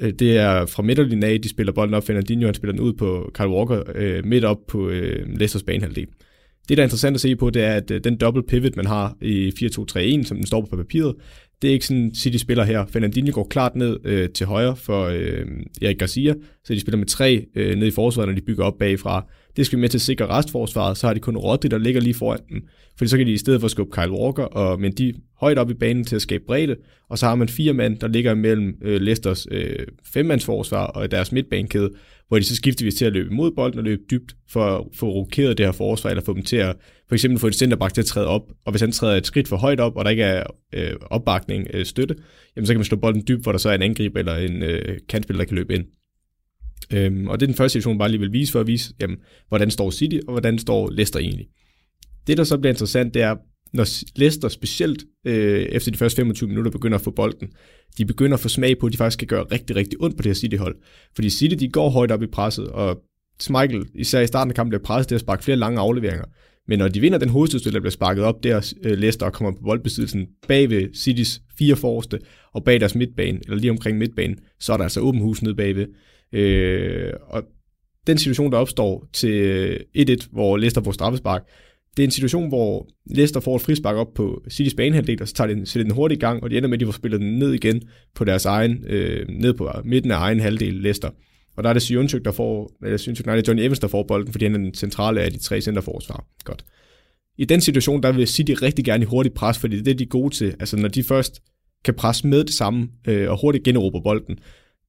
Øh, 0.00 0.12
det 0.12 0.38
er 0.38 0.66
fra 0.66 0.82
midterlinjen 0.82 1.22
af, 1.22 1.40
de 1.40 1.48
spiller 1.48 1.72
bolden 1.72 1.94
op. 1.94 2.04
Fernandinho 2.04 2.46
han 2.46 2.54
spiller 2.54 2.72
den 2.72 2.80
ud 2.80 2.92
på 2.92 3.30
Kyle 3.34 3.48
Walker, 3.48 3.82
øh, 3.94 4.24
midt 4.24 4.44
op 4.44 4.58
på 4.68 4.88
øh, 4.88 5.28
Leicesters 5.28 5.62
banehalvdel. 5.62 6.06
Det, 6.68 6.76
der 6.76 6.82
er 6.82 6.86
interessant 6.86 7.14
at 7.14 7.20
se 7.20 7.36
på, 7.36 7.50
det 7.50 7.62
er, 7.62 7.74
at 7.74 7.90
øh, 7.90 8.04
den 8.04 8.16
double 8.16 8.42
pivot, 8.42 8.76
man 8.76 8.86
har 8.86 9.16
i 9.22 9.48
4-2-3-1, 9.48 10.24
som 10.24 10.36
den 10.36 10.46
står 10.46 10.66
på 10.70 10.76
papiret, 10.76 11.14
det 11.62 11.68
er 11.68 11.72
ikke 11.72 11.86
sådan, 11.86 12.14
City 12.14 12.36
spiller 12.36 12.64
her. 12.64 12.86
Fernandinho 12.86 13.34
går 13.34 13.46
klart 13.50 13.76
ned 13.76 13.96
øh, 14.04 14.28
til 14.28 14.46
højre 14.46 14.76
for 14.76 15.04
øh, 15.04 15.46
Erik 15.82 15.98
Garcia, 15.98 16.34
så 16.64 16.74
de 16.74 16.80
spiller 16.80 16.98
med 16.98 17.06
tre 17.06 17.46
øh, 17.54 17.76
ned 17.76 17.86
i 17.86 17.90
forsvaret, 17.90 18.28
når 18.28 18.34
de 18.34 18.40
bygger 18.40 18.64
op 18.64 18.78
bagfra. 18.78 19.26
Det 19.56 19.66
skal 19.66 19.76
vi 19.76 19.80
med 19.80 19.88
til 19.88 19.98
at 19.98 20.02
sikre 20.02 20.26
restforsvaret, 20.26 20.96
så 20.96 21.06
har 21.06 21.14
de 21.14 21.20
kun 21.20 21.36
Rodri, 21.36 21.68
der 21.68 21.78
ligger 21.78 22.00
lige 22.00 22.14
foran 22.14 22.40
dem. 22.48 22.62
Fordi 22.98 23.08
så 23.08 23.16
kan 23.16 23.26
de 23.26 23.32
i 23.32 23.36
stedet 23.36 23.60
for 23.60 23.68
skubbe 23.68 23.92
Kyle 23.92 24.10
Walker 24.10 24.42
og 24.42 24.80
men 24.80 24.92
de 24.92 25.14
højt 25.40 25.58
op 25.58 25.70
i 25.70 25.74
banen 25.74 26.04
til 26.04 26.16
at 26.16 26.22
skabe 26.22 26.44
bredde, 26.46 26.76
og 27.08 27.18
så 27.18 27.26
har 27.26 27.34
man 27.34 27.48
fire 27.48 27.72
mand, 27.72 27.98
der 27.98 28.08
ligger 28.08 28.34
mellem 28.34 28.74
øh, 28.82 29.00
Leicesters 29.00 29.46
øh, 29.50 29.86
femmandsforsvar 30.12 30.86
og 30.86 31.10
deres 31.10 31.32
midtbanekæde, 31.32 31.90
hvor 32.30 32.38
de 32.38 32.44
så 32.44 32.56
skifter 32.56 32.90
til 32.90 33.04
at 33.04 33.12
løbe 33.12 33.34
mod 33.34 33.50
bolden 33.50 33.78
og 33.78 33.84
løbe 33.84 34.02
dybt 34.10 34.36
for 34.48 34.64
at 34.64 34.84
få 34.94 35.10
rokeret 35.10 35.58
det 35.58 35.66
her 35.66 35.72
forsvar, 35.72 36.10
eller 36.10 36.24
få 36.24 36.34
dem 36.34 36.42
til 36.42 36.56
at 36.56 36.76
for 37.08 37.14
eksempel 37.14 37.40
få 37.40 37.46
et 37.46 37.54
centerback 37.54 37.94
til 37.94 38.00
at 38.00 38.06
træde 38.06 38.26
op, 38.26 38.42
og 38.64 38.72
hvis 38.72 38.80
han 38.80 38.92
træder 38.92 39.16
et 39.16 39.26
skridt 39.26 39.48
for 39.48 39.56
højt 39.56 39.80
op, 39.80 39.96
og 39.96 40.04
der 40.04 40.10
ikke 40.10 40.22
er 40.22 40.44
øh, 40.74 40.92
opbakning, 41.10 41.66
øh, 41.74 41.86
støtte, 41.86 42.14
jamen 42.56 42.66
så 42.66 42.72
kan 42.72 42.78
man 42.78 42.84
slå 42.84 42.96
bolden 42.96 43.22
dybt, 43.28 43.42
hvor 43.42 43.52
der 43.52 43.58
så 43.58 43.70
er 43.70 43.74
en 43.74 43.82
angreb 43.82 44.16
eller 44.16 44.36
en 44.36 44.62
øh, 44.62 44.98
kantspiller, 45.08 45.44
der 45.44 45.48
kan 45.48 45.56
løbe 45.56 45.74
ind. 45.74 45.84
Øhm, 46.92 47.28
og 47.28 47.40
det 47.40 47.46
er 47.46 47.48
den 47.48 47.56
første 47.56 47.72
situation, 47.72 47.98
bare 47.98 48.10
lige 48.10 48.20
vil 48.20 48.32
vise 48.32 48.52
for 48.52 48.60
at 48.60 48.66
vise, 48.66 48.94
jamen, 49.00 49.16
hvordan 49.48 49.70
står 49.70 49.90
City, 49.90 50.18
og 50.26 50.32
hvordan 50.32 50.58
står 50.58 50.90
Leicester 50.90 51.18
egentlig. 51.18 51.46
Det, 52.26 52.38
der 52.38 52.44
så 52.44 52.58
bliver 52.58 52.72
interessant, 52.72 53.14
det 53.14 53.22
er, 53.22 53.36
når 53.72 54.18
Leicester 54.18 54.48
specielt 54.48 55.04
øh, 55.26 55.62
efter 55.62 55.90
de 55.90 55.98
første 55.98 56.16
25 56.16 56.48
minutter 56.48 56.70
begynder 56.70 56.98
at 56.98 57.04
få 57.04 57.10
bolden, 57.10 57.48
de 57.98 58.04
begynder 58.04 58.34
at 58.36 58.40
få 58.40 58.48
smag 58.48 58.78
på, 58.78 58.86
at 58.86 58.92
de 58.92 58.96
faktisk 58.96 59.18
kan 59.18 59.28
gøre 59.28 59.44
rigtig, 59.52 59.76
rigtig 59.76 60.02
ondt 60.02 60.16
på 60.16 60.22
det 60.22 60.28
her 60.28 60.34
City-hold. 60.34 60.76
Fordi 61.14 61.30
City, 61.30 61.54
de 61.54 61.68
går 61.68 61.90
højt 61.90 62.12
op 62.12 62.22
i 62.22 62.26
presset, 62.26 62.68
og 62.68 63.02
Michael, 63.50 63.86
især 63.94 64.20
i 64.20 64.26
starten 64.26 64.50
af 64.50 64.54
kampen, 64.54 64.70
bliver 64.70 64.82
presset 64.82 65.08
til 65.08 65.14
at 65.14 65.20
sparke 65.20 65.44
flere 65.44 65.56
lange 65.56 65.80
afleveringer. 65.80 66.24
Men 66.68 66.78
når 66.78 66.88
de 66.88 67.00
vinder 67.00 67.18
den 67.18 67.28
hovedstødspil, 67.28 67.72
der 67.72 67.80
bliver 67.80 67.90
sparket 67.90 68.24
op, 68.24 68.42
der 68.42 68.72
øh, 68.84 68.98
Leicester 68.98 69.26
og 69.26 69.32
kommer 69.32 69.52
på 69.52 69.62
boldbesiddelsen 69.64 70.26
bag 70.48 70.70
ved 70.70 70.94
Citys 70.94 71.40
fire 71.58 71.76
forreste, 71.76 72.18
og 72.54 72.64
bag 72.64 72.80
deres 72.80 72.94
midtbane, 72.94 73.40
eller 73.44 73.56
lige 73.56 73.70
omkring 73.70 73.98
midtbanen, 73.98 74.38
så 74.60 74.72
er 74.72 74.76
der 74.76 74.84
altså 74.84 75.00
åben 75.00 75.20
hus 75.20 75.42
nede 75.42 75.54
bagved. 75.54 75.86
Øh, 76.32 77.12
og 77.22 77.42
den 78.06 78.18
situation, 78.18 78.52
der 78.52 78.58
opstår 78.58 79.08
til 79.12 79.30
øh, 79.30 79.80
1-1, 79.98 80.28
hvor 80.32 80.56
Leicester 80.56 80.82
får 80.82 80.92
straffespark, 80.92 81.42
det 81.96 82.02
er 82.02 82.06
en 82.06 82.10
situation, 82.10 82.48
hvor 82.48 82.88
Leicester 83.06 83.40
får 83.40 83.56
et 83.56 83.62
frispark 83.62 83.96
op 83.96 84.14
på 84.14 84.42
Citys 84.50 84.74
banehalvdel, 84.74 85.22
og 85.22 85.28
så 85.28 85.34
tager 85.34 85.48
den, 85.48 85.66
sætter 85.66 85.84
den 85.84 85.94
hurtigt 85.94 86.18
i 86.18 86.20
gang, 86.20 86.42
og 86.42 86.50
de 86.50 86.56
ender 86.56 86.68
med, 86.68 86.76
at 86.76 86.80
de 86.80 86.86
får 86.86 86.92
spillet 86.92 87.20
den 87.20 87.38
ned 87.38 87.52
igen 87.52 87.82
på 88.14 88.24
deres 88.24 88.44
egen, 88.44 88.84
øh, 88.86 89.28
ned 89.28 89.54
på 89.54 89.70
midten 89.84 90.10
af 90.10 90.16
egen 90.16 90.40
halvdel, 90.40 90.74
Leicester. 90.74 91.10
Og 91.56 91.64
der 91.64 91.68
er 91.70 91.72
det 91.72 91.82
Sionchuk, 91.82 92.24
der 92.24 92.32
får, 92.32 92.72
eller 92.84 92.96
Sionchuk, 92.96 93.26
nej, 93.26 93.36
det 93.36 93.48
er 93.48 93.52
Johnny 93.52 93.62
Evans, 93.62 93.78
der 93.78 93.88
får 93.88 94.02
bolden, 94.02 94.32
fordi 94.32 94.44
han 94.44 94.54
er 94.54 94.58
den 94.58 94.74
centrale 94.74 95.20
af 95.20 95.32
de 95.32 95.38
tre 95.38 95.60
centerforsvar. 95.60 96.24
Godt. 96.44 96.64
I 97.38 97.44
den 97.44 97.60
situation, 97.60 98.02
der 98.02 98.12
vil 98.12 98.26
City 98.26 98.52
rigtig 98.62 98.84
gerne 98.84 99.02
i 99.02 99.06
hurtigt 99.06 99.34
pres, 99.34 99.58
fordi 99.58 99.76
det 99.76 99.80
er 99.80 99.84
det, 99.84 99.98
de 99.98 100.04
er 100.04 100.08
gode 100.08 100.34
til. 100.34 100.54
Altså, 100.60 100.76
når 100.76 100.88
de 100.88 101.02
først 101.02 101.42
kan 101.84 101.94
presse 101.94 102.26
med 102.26 102.44
det 102.44 102.54
samme, 102.54 102.88
øh, 103.08 103.30
og 103.30 103.40
hurtigt 103.40 103.64
generobre 103.64 104.02
bolden, 104.02 104.38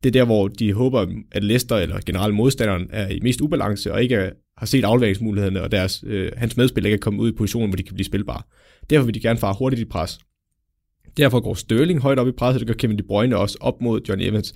det 0.03 0.09
er 0.09 0.19
der, 0.19 0.25
hvor 0.25 0.47
de 0.47 0.73
håber, 0.73 1.07
at 1.31 1.43
Leicester 1.43 1.75
eller 1.75 1.99
generelt 2.05 2.35
modstanderen 2.35 2.87
er 2.89 3.07
i 3.07 3.19
mest 3.19 3.41
ubalance, 3.41 3.93
og 3.93 4.03
ikke 4.03 4.15
er, 4.15 4.29
har 4.61 4.65
set 4.65 4.83
afleveringsmulighederne, 4.83 5.61
og 5.61 5.71
deres, 5.71 6.03
øh, 6.07 6.31
hans 6.37 6.57
medspillere 6.57 6.89
ikke 6.89 7.01
er 7.01 7.03
kommet 7.03 7.21
ud 7.21 7.31
i 7.31 7.35
positionen, 7.35 7.69
hvor 7.69 7.75
de 7.75 7.83
kan 7.83 7.93
blive 7.93 8.05
spilbare. 8.05 8.41
Derfor 8.89 9.05
vil 9.05 9.13
de 9.13 9.19
gerne 9.19 9.39
fare 9.39 9.55
hurtigt 9.59 9.81
i 9.81 9.85
pres. 9.85 10.19
Derfor 11.17 11.39
går 11.39 11.53
Sterling 11.53 12.01
højt 12.01 12.19
op 12.19 12.27
i 12.27 12.31
presset, 12.31 12.59
det 12.59 12.67
gør 12.67 12.73
Kevin 12.73 12.97
De 12.97 13.03
Bruyne 13.03 13.37
også 13.37 13.57
op 13.61 13.81
mod 13.81 14.01
John 14.09 14.21
Evans. 14.21 14.55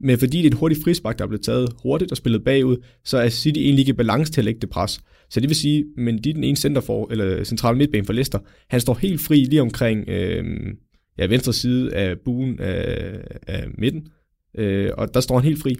Men 0.00 0.18
fordi 0.18 0.38
det 0.38 0.44
er 0.44 0.50
et 0.50 0.54
hurtigt 0.54 0.84
frispark, 0.84 1.18
der 1.18 1.24
er 1.24 1.28
blevet 1.28 1.44
taget 1.44 1.72
hurtigt 1.82 2.10
og 2.10 2.16
spillet 2.16 2.44
bagud, 2.44 2.76
så 3.04 3.18
er 3.18 3.28
City 3.28 3.58
egentlig 3.58 3.82
ikke 3.82 3.90
i 3.90 3.92
balance 3.92 4.32
til 4.32 4.40
at 4.40 4.44
lægge 4.44 4.60
det 4.60 4.70
pres. 4.70 5.00
Så 5.30 5.40
det 5.40 5.48
vil 5.48 5.56
sige, 5.56 5.84
men 5.96 6.18
de 6.24 6.30
er 6.30 6.34
den 6.34 6.44
ene 6.44 6.56
center 6.56 6.80
for, 6.80 7.08
eller 7.10 7.44
central 7.44 7.76
midtbane 7.76 8.04
for 8.04 8.12
Leicester. 8.12 8.38
Han 8.68 8.80
står 8.80 8.94
helt 8.94 9.20
fri 9.20 9.44
lige 9.44 9.62
omkring 9.62 10.08
øh, 10.08 10.44
ja, 11.18 11.26
venstre 11.26 11.52
side 11.52 11.94
af 11.94 12.16
buen 12.24 12.60
af, 12.60 13.20
af 13.46 13.64
midten. 13.78 14.08
Øh, 14.58 14.90
og 14.98 15.14
der 15.14 15.20
står 15.20 15.34
han 15.34 15.44
helt 15.44 15.62
fri. 15.62 15.76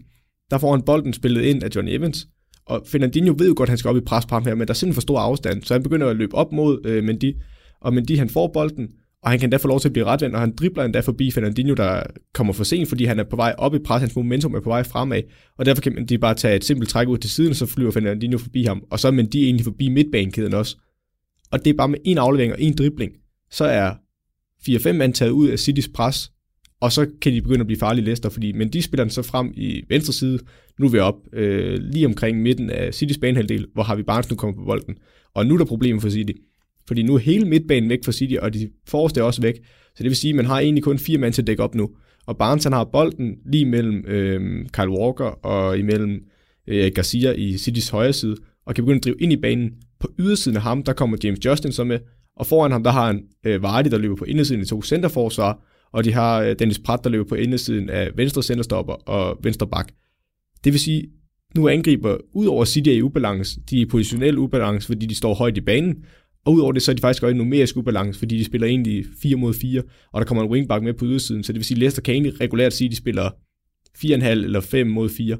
Der 0.51 0.59
får 0.59 0.71
han 0.71 0.83
bolden 0.83 1.13
spillet 1.13 1.43
ind 1.43 1.63
af 1.63 1.69
John 1.75 1.89
Evans. 1.89 2.29
Og 2.69 2.83
Fernandinho 2.87 3.35
ved 3.39 3.49
jo 3.49 3.55
godt, 3.57 3.67
at 3.67 3.71
han 3.71 3.79
skal 3.79 3.89
op 3.89 3.97
i 3.97 4.01
pres 4.01 4.27
på 4.27 4.35
ham 4.35 4.45
her, 4.45 4.55
men 4.55 4.67
der 4.67 4.73
er 4.73 4.75
simpelthen 4.75 4.95
for 4.95 5.01
stor 5.01 5.19
afstand. 5.19 5.63
Så 5.63 5.75
han 5.75 5.83
begynder 5.83 6.07
at 6.07 6.17
løbe 6.17 6.35
op 6.35 6.53
mod 6.53 6.81
øh, 6.85 7.05
Mendy. 7.05 7.37
Og 7.81 7.95
Mendy 7.95 8.19
han 8.19 8.29
får 8.29 8.51
bolden, 8.55 8.89
og 9.23 9.31
han 9.31 9.39
kan 9.39 9.51
da 9.51 9.57
få 9.57 9.69
lov 9.69 9.81
til 9.81 9.89
at 9.89 9.93
blive 9.93 10.07
retvendt, 10.07 10.35
og 10.35 10.41
han 10.41 10.55
dribler 10.57 10.85
endda 10.85 11.01
forbi 11.01 11.31
Fernandinho, 11.31 11.75
der 11.75 12.03
kommer 12.35 12.53
for 12.53 12.65
sent, 12.65 12.89
fordi 12.89 13.05
han 13.05 13.19
er 13.19 13.25
på 13.25 13.37
vej 13.37 13.55
op 13.59 13.75
i 13.75 13.79
pres, 13.79 14.01
hans 14.01 14.17
momentum 14.17 14.55
er 14.55 14.61
på 14.61 14.69
vej 14.69 14.83
fremad, 14.83 15.23
og 15.59 15.67
derfor 15.67 15.83
kan 15.83 16.07
de 16.07 16.19
bare 16.19 16.35
tage 16.35 16.57
et 16.57 16.65
simpelt 16.65 16.91
træk 16.91 17.09
ud 17.09 17.19
til 17.19 17.31
siden, 17.31 17.51
og 17.51 17.57
så 17.57 17.67
flyver 17.67 17.91
Fernandinho 17.91 18.39
forbi 18.39 18.65
ham, 18.65 18.83
og 18.91 19.01
så 19.01 19.09
er 19.09 19.13
de 19.13 19.45
egentlig 19.45 19.65
forbi 19.65 19.89
midtbanekæden 19.89 20.55
også. 20.55 20.77
Og 21.51 21.65
det 21.65 21.71
er 21.71 21.75
bare 21.75 21.89
med 21.89 21.99
en 22.05 22.19
aflevering 22.19 22.53
og 22.53 22.63
en 22.63 22.75
dribling, 22.75 23.13
så 23.51 23.65
er 23.65 23.95
4-5 24.69 24.93
mand 24.93 25.13
taget 25.13 25.31
ud 25.31 25.49
af 25.49 25.59
Citys 25.59 25.89
pres, 25.89 26.31
og 26.81 26.93
så 26.93 27.07
kan 27.21 27.33
de 27.33 27.43
begynde 27.43 27.61
at 27.61 27.67
blive 27.67 27.79
farlige 27.79 28.05
Leicester, 28.05 28.29
fordi, 28.29 28.53
men 28.53 28.69
de 28.69 28.83
spiller 28.83 29.05
den 29.05 29.11
så 29.11 29.23
frem 29.23 29.53
i 29.57 29.83
venstre 29.89 30.13
side, 30.13 30.39
nu 30.79 30.87
er 30.87 30.91
vi 30.91 30.99
op 30.99 31.15
øh, 31.33 31.79
lige 31.83 32.07
omkring 32.07 32.43
midten 32.43 32.71
af 32.71 32.95
Citys 32.95 33.19
banehalvdel, 33.19 33.67
hvor 33.75 33.83
har 33.83 33.97
vi 33.97 34.03
Barnes 34.03 34.31
nu 34.31 34.37
kommer 34.37 34.57
på 34.57 34.65
bolden, 34.65 34.97
og 35.35 35.47
nu 35.47 35.55
er 35.55 35.59
der 35.59 35.65
problemer 35.65 36.01
for 36.01 36.09
City. 36.09 36.33
Fordi 36.89 37.03
nu 37.03 37.15
er 37.15 37.19
hele 37.19 37.45
midtbanen 37.45 37.91
væk 37.91 38.05
fra 38.05 38.13
City, 38.13 38.35
og 38.43 38.55
de 38.55 38.71
forreste 38.89 39.21
er 39.21 39.25
også 39.25 39.43
væk. 39.43 39.55
Så 39.97 40.03
det 40.03 40.05
vil 40.05 40.17
sige, 40.17 40.31
at 40.31 40.37
man 40.37 40.45
har 40.45 40.61
egentlig 40.61 40.85
kun 40.85 40.99
fire 40.99 41.19
mand 41.19 41.33
til 41.33 41.43
at 41.43 41.47
dække 41.47 41.63
op 41.63 41.75
nu. 41.75 41.91
Og 42.27 42.39
Barnes 42.39 42.65
han 42.65 42.73
har 42.73 42.85
bolden 42.85 43.37
lige 43.53 43.67
mellem 43.67 44.05
øh, 44.07 44.67
Kyle 44.73 44.91
Walker 44.91 45.25
og 45.25 45.79
imellem 45.79 46.21
øh, 46.67 46.93
Garcia 46.95 47.33
i 47.33 47.59
Citys 47.59 47.89
højre 47.89 48.13
side, 48.13 48.37
og 48.67 48.75
kan 48.75 48.85
begynde 48.85 48.99
at 48.99 49.05
drive 49.05 49.17
ind 49.21 49.33
i 49.33 49.37
banen. 49.37 49.71
På 50.01 50.09
ydersiden 50.19 50.57
af 50.57 50.63
ham, 50.63 50.83
der 50.83 50.93
kommer 50.93 51.17
James 51.25 51.45
Justin 51.45 51.73
så 51.73 51.85
med, 51.85 51.99
og 52.37 52.47
foran 52.47 52.73
ham, 52.73 52.83
der 52.83 52.91
har 52.91 53.07
han 53.07 53.23
øh, 53.47 53.63
Vardy, 53.63 53.89
der 53.89 53.99
løber 53.99 54.17
på 54.17 54.25
indersiden 54.25 54.63
i 54.63 54.67
to 54.67 54.83
centerforsvar, 54.83 55.65
og 55.93 56.05
de 56.05 56.13
har 56.13 56.43
øh, 56.43 56.57
Dennis 56.59 56.79
Pratt, 56.79 57.05
der 57.05 57.11
løber 57.11 57.29
på 57.29 57.35
indersiden 57.35 57.91
af 57.91 58.11
venstre 58.17 58.43
centerstopper 58.43 58.93
og 58.93 59.39
venstre 59.43 59.67
bak. 59.67 59.89
Det 60.65 60.73
vil 60.73 60.81
sige, 60.81 61.05
nu 61.57 61.69
angriber, 61.69 62.17
udover 62.33 62.63
at 62.63 62.69
City 62.69 62.89
er 62.89 62.95
i 62.95 63.03
ubalance, 63.03 63.61
de 63.71 63.77
er 63.77 63.83
i 63.83 63.87
positionel 63.87 64.39
ubalance, 64.39 64.87
fordi 64.87 65.07
de 65.07 65.15
står 65.15 65.35
højt 65.35 65.57
i 65.57 65.61
banen, 65.61 66.05
og 66.45 66.53
udover 66.53 66.73
det, 66.73 66.83
så 66.83 66.91
er 66.91 66.95
de 66.95 67.01
faktisk 67.01 67.23
også 67.23 67.35
i 67.35 67.39
numerisk 67.39 67.77
ubalance, 67.77 68.19
fordi 68.19 68.39
de 68.39 68.45
spiller 68.45 68.67
egentlig 68.67 69.05
4 69.23 69.37
mod 69.37 69.55
4, 69.55 69.83
og 70.13 70.21
der 70.21 70.27
kommer 70.27 70.45
en 70.45 70.51
wingback 70.51 70.85
med 70.85 70.95
på 70.95 71.05
ydersiden, 71.05 71.43
så 71.43 71.53
det 71.53 71.59
vil 71.59 71.65
sige, 71.65 71.77
at 71.77 71.79
Leicester 71.79 72.03
kan 72.03 72.15
egentlig 72.15 72.41
regulært 72.41 72.73
sige, 72.73 72.87
at 72.87 72.91
de 72.91 72.97
spiller 72.97 73.31
4,5 73.99 74.25
eller 74.25 74.61
5 74.61 74.87
mod 74.87 75.09
4, 75.09 75.37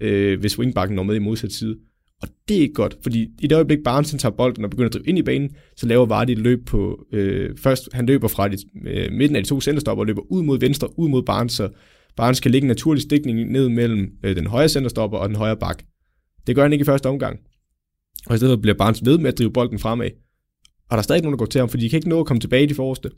øh, 0.00 0.40
hvis 0.40 0.58
wingbacken 0.58 0.96
når 0.96 1.02
med 1.02 1.14
i 1.14 1.18
modsat 1.18 1.52
side. 1.52 1.76
Og 2.22 2.28
det 2.48 2.56
er 2.56 2.60
ikke 2.60 2.74
godt, 2.74 2.96
fordi 3.02 3.28
i 3.40 3.46
det 3.46 3.52
øjeblik 3.52 3.78
Barnes 3.84 4.10
tager 4.10 4.36
bolden 4.36 4.64
og 4.64 4.70
begynder 4.70 4.88
at 4.88 4.92
drive 4.92 5.04
ind 5.06 5.18
i 5.18 5.22
banen, 5.22 5.50
så 5.76 5.86
laver 5.86 6.06
Vardy 6.06 6.30
et 6.30 6.38
løb 6.38 6.66
på, 6.66 7.06
øh, 7.12 7.56
først 7.56 7.88
han 7.92 8.06
løber 8.06 8.28
fra 8.28 8.48
de, 8.48 8.56
øh, 8.86 9.12
midten 9.12 9.36
af 9.36 9.42
de 9.42 9.48
to 9.48 9.60
centerstopper 9.60 10.02
og 10.02 10.06
løber 10.06 10.22
ud 10.30 10.42
mod 10.42 10.60
venstre, 10.60 10.98
ud 10.98 11.08
mod 11.08 11.22
Barnes, 11.22 11.52
så 11.52 11.68
Barnes 12.16 12.40
kan 12.40 12.50
lægge 12.50 12.64
en 12.64 12.68
naturlig 12.68 13.02
stikning 13.02 13.52
ned 13.52 13.68
mellem 13.68 14.10
øh, 14.24 14.36
den 14.36 14.46
højre 14.46 14.68
centerstopper 14.68 15.18
og 15.18 15.28
den 15.28 15.36
højre 15.36 15.56
bak. 15.56 15.82
Det 16.46 16.54
gør 16.54 16.62
han 16.62 16.72
ikke 16.72 16.82
i 16.82 16.86
første 16.86 17.06
omgang. 17.06 17.40
Og 18.26 18.34
i 18.34 18.38
stedet 18.38 18.62
bliver 18.62 18.76
Barnes 18.76 19.04
ved 19.04 19.18
med 19.18 19.32
at 19.32 19.38
drive 19.38 19.52
bolden 19.52 19.78
fremad. 19.78 20.10
Og 20.90 20.90
der 20.90 20.96
er 20.96 21.02
stadig 21.02 21.22
nogen, 21.22 21.32
der 21.32 21.38
går 21.38 21.46
til 21.46 21.58
ham, 21.58 21.68
fordi 21.68 21.84
de 21.84 21.90
kan 21.90 21.96
ikke 21.96 22.08
nå 22.08 22.20
at 22.20 22.26
komme 22.26 22.40
tilbage 22.40 22.62
i 22.62 22.66
de 22.66 22.74
forreste. 22.74 23.10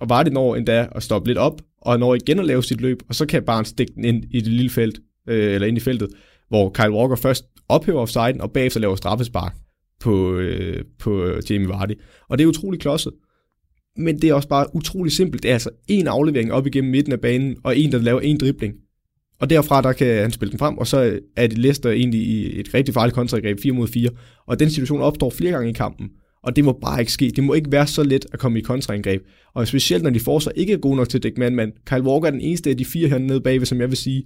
Og 0.00 0.08
Vardy 0.08 0.28
når 0.28 0.56
endda 0.56 0.88
at 0.92 1.02
stoppe 1.02 1.28
lidt 1.28 1.38
op, 1.38 1.62
og 1.80 1.98
når 1.98 2.14
igen 2.14 2.38
at 2.38 2.44
lave 2.44 2.62
sit 2.62 2.80
løb, 2.80 3.02
og 3.08 3.14
så 3.14 3.26
kan 3.26 3.42
Barnes 3.42 3.68
stikke 3.68 3.92
den 3.94 4.04
ind 4.04 4.24
i 4.30 4.40
det 4.40 4.52
lille 4.52 4.70
felt, 4.70 5.00
øh, 5.28 5.54
eller 5.54 5.68
ind 5.68 5.76
i 5.76 5.80
feltet, 5.80 6.08
hvor 6.48 6.70
Kyle 6.70 6.92
Walker 6.92 7.16
først 7.16 7.44
ophæver 7.68 8.00
offsiden, 8.00 8.40
og 8.40 8.52
bagefter 8.52 8.80
laver 8.80 8.96
straffespark 8.96 9.54
på, 10.00 10.34
øh, 10.34 10.84
på 10.98 11.24
øh, 11.24 11.42
Jamie 11.50 11.68
Vardy. 11.68 11.92
Og 12.28 12.38
det 12.38 12.44
er 12.44 12.48
utrolig 12.48 12.80
klodset. 12.80 13.12
Men 13.96 14.22
det 14.22 14.30
er 14.30 14.34
også 14.34 14.48
bare 14.48 14.66
utrolig 14.74 15.12
simpelt. 15.12 15.42
Det 15.42 15.48
er 15.48 15.52
altså 15.52 15.70
en 15.88 16.06
aflevering 16.06 16.52
op 16.52 16.66
igennem 16.66 16.90
midten 16.90 17.12
af 17.12 17.20
banen, 17.20 17.56
og 17.64 17.78
en, 17.78 17.92
der 17.92 17.98
laver 17.98 18.20
en 18.20 18.38
dribling. 18.38 18.74
Og 19.40 19.50
derfra, 19.50 19.82
der 19.82 19.92
kan 19.92 20.22
han 20.22 20.30
spille 20.30 20.50
den 20.50 20.58
frem, 20.58 20.78
og 20.78 20.86
så 20.86 21.20
er 21.36 21.46
det 21.46 21.58
Leicester 21.58 21.90
egentlig 21.90 22.20
i 22.20 22.60
et 22.60 22.74
rigtig 22.74 22.94
farligt 22.94 23.14
kontraangreb 23.14 23.60
4 23.62 23.72
mod 23.72 23.88
4. 23.88 24.10
Og 24.46 24.60
den 24.60 24.70
situation 24.70 25.00
opstår 25.00 25.30
flere 25.30 25.52
gange 25.52 25.70
i 25.70 25.72
kampen. 25.72 26.10
Og 26.42 26.56
det 26.56 26.64
må 26.64 26.72
bare 26.72 27.00
ikke 27.00 27.12
ske. 27.12 27.32
Det 27.36 27.44
må 27.44 27.54
ikke 27.54 27.72
være 27.72 27.86
så 27.86 28.02
let 28.02 28.26
at 28.32 28.38
komme 28.38 28.58
i 28.58 28.62
kontraangreb. 28.62 29.22
Og 29.54 29.68
specielt 29.68 30.02
når 30.02 30.10
de 30.10 30.20
forsvar 30.20 30.52
ikke 30.52 30.72
er 30.72 30.76
gode 30.76 30.96
nok 30.96 31.08
til 31.08 31.18
at 31.18 31.22
dække 31.22 31.40
mand, 31.40 31.54
mand. 31.54 31.72
Kyle 31.86 32.02
Walker 32.02 32.26
er 32.26 32.30
den 32.30 32.40
eneste 32.40 32.70
af 32.70 32.76
de 32.76 32.84
fire 32.84 33.08
hernede 33.08 33.40
bagved, 33.40 33.66
som 33.66 33.80
jeg 33.80 33.88
vil 33.88 33.96
sige, 33.96 34.24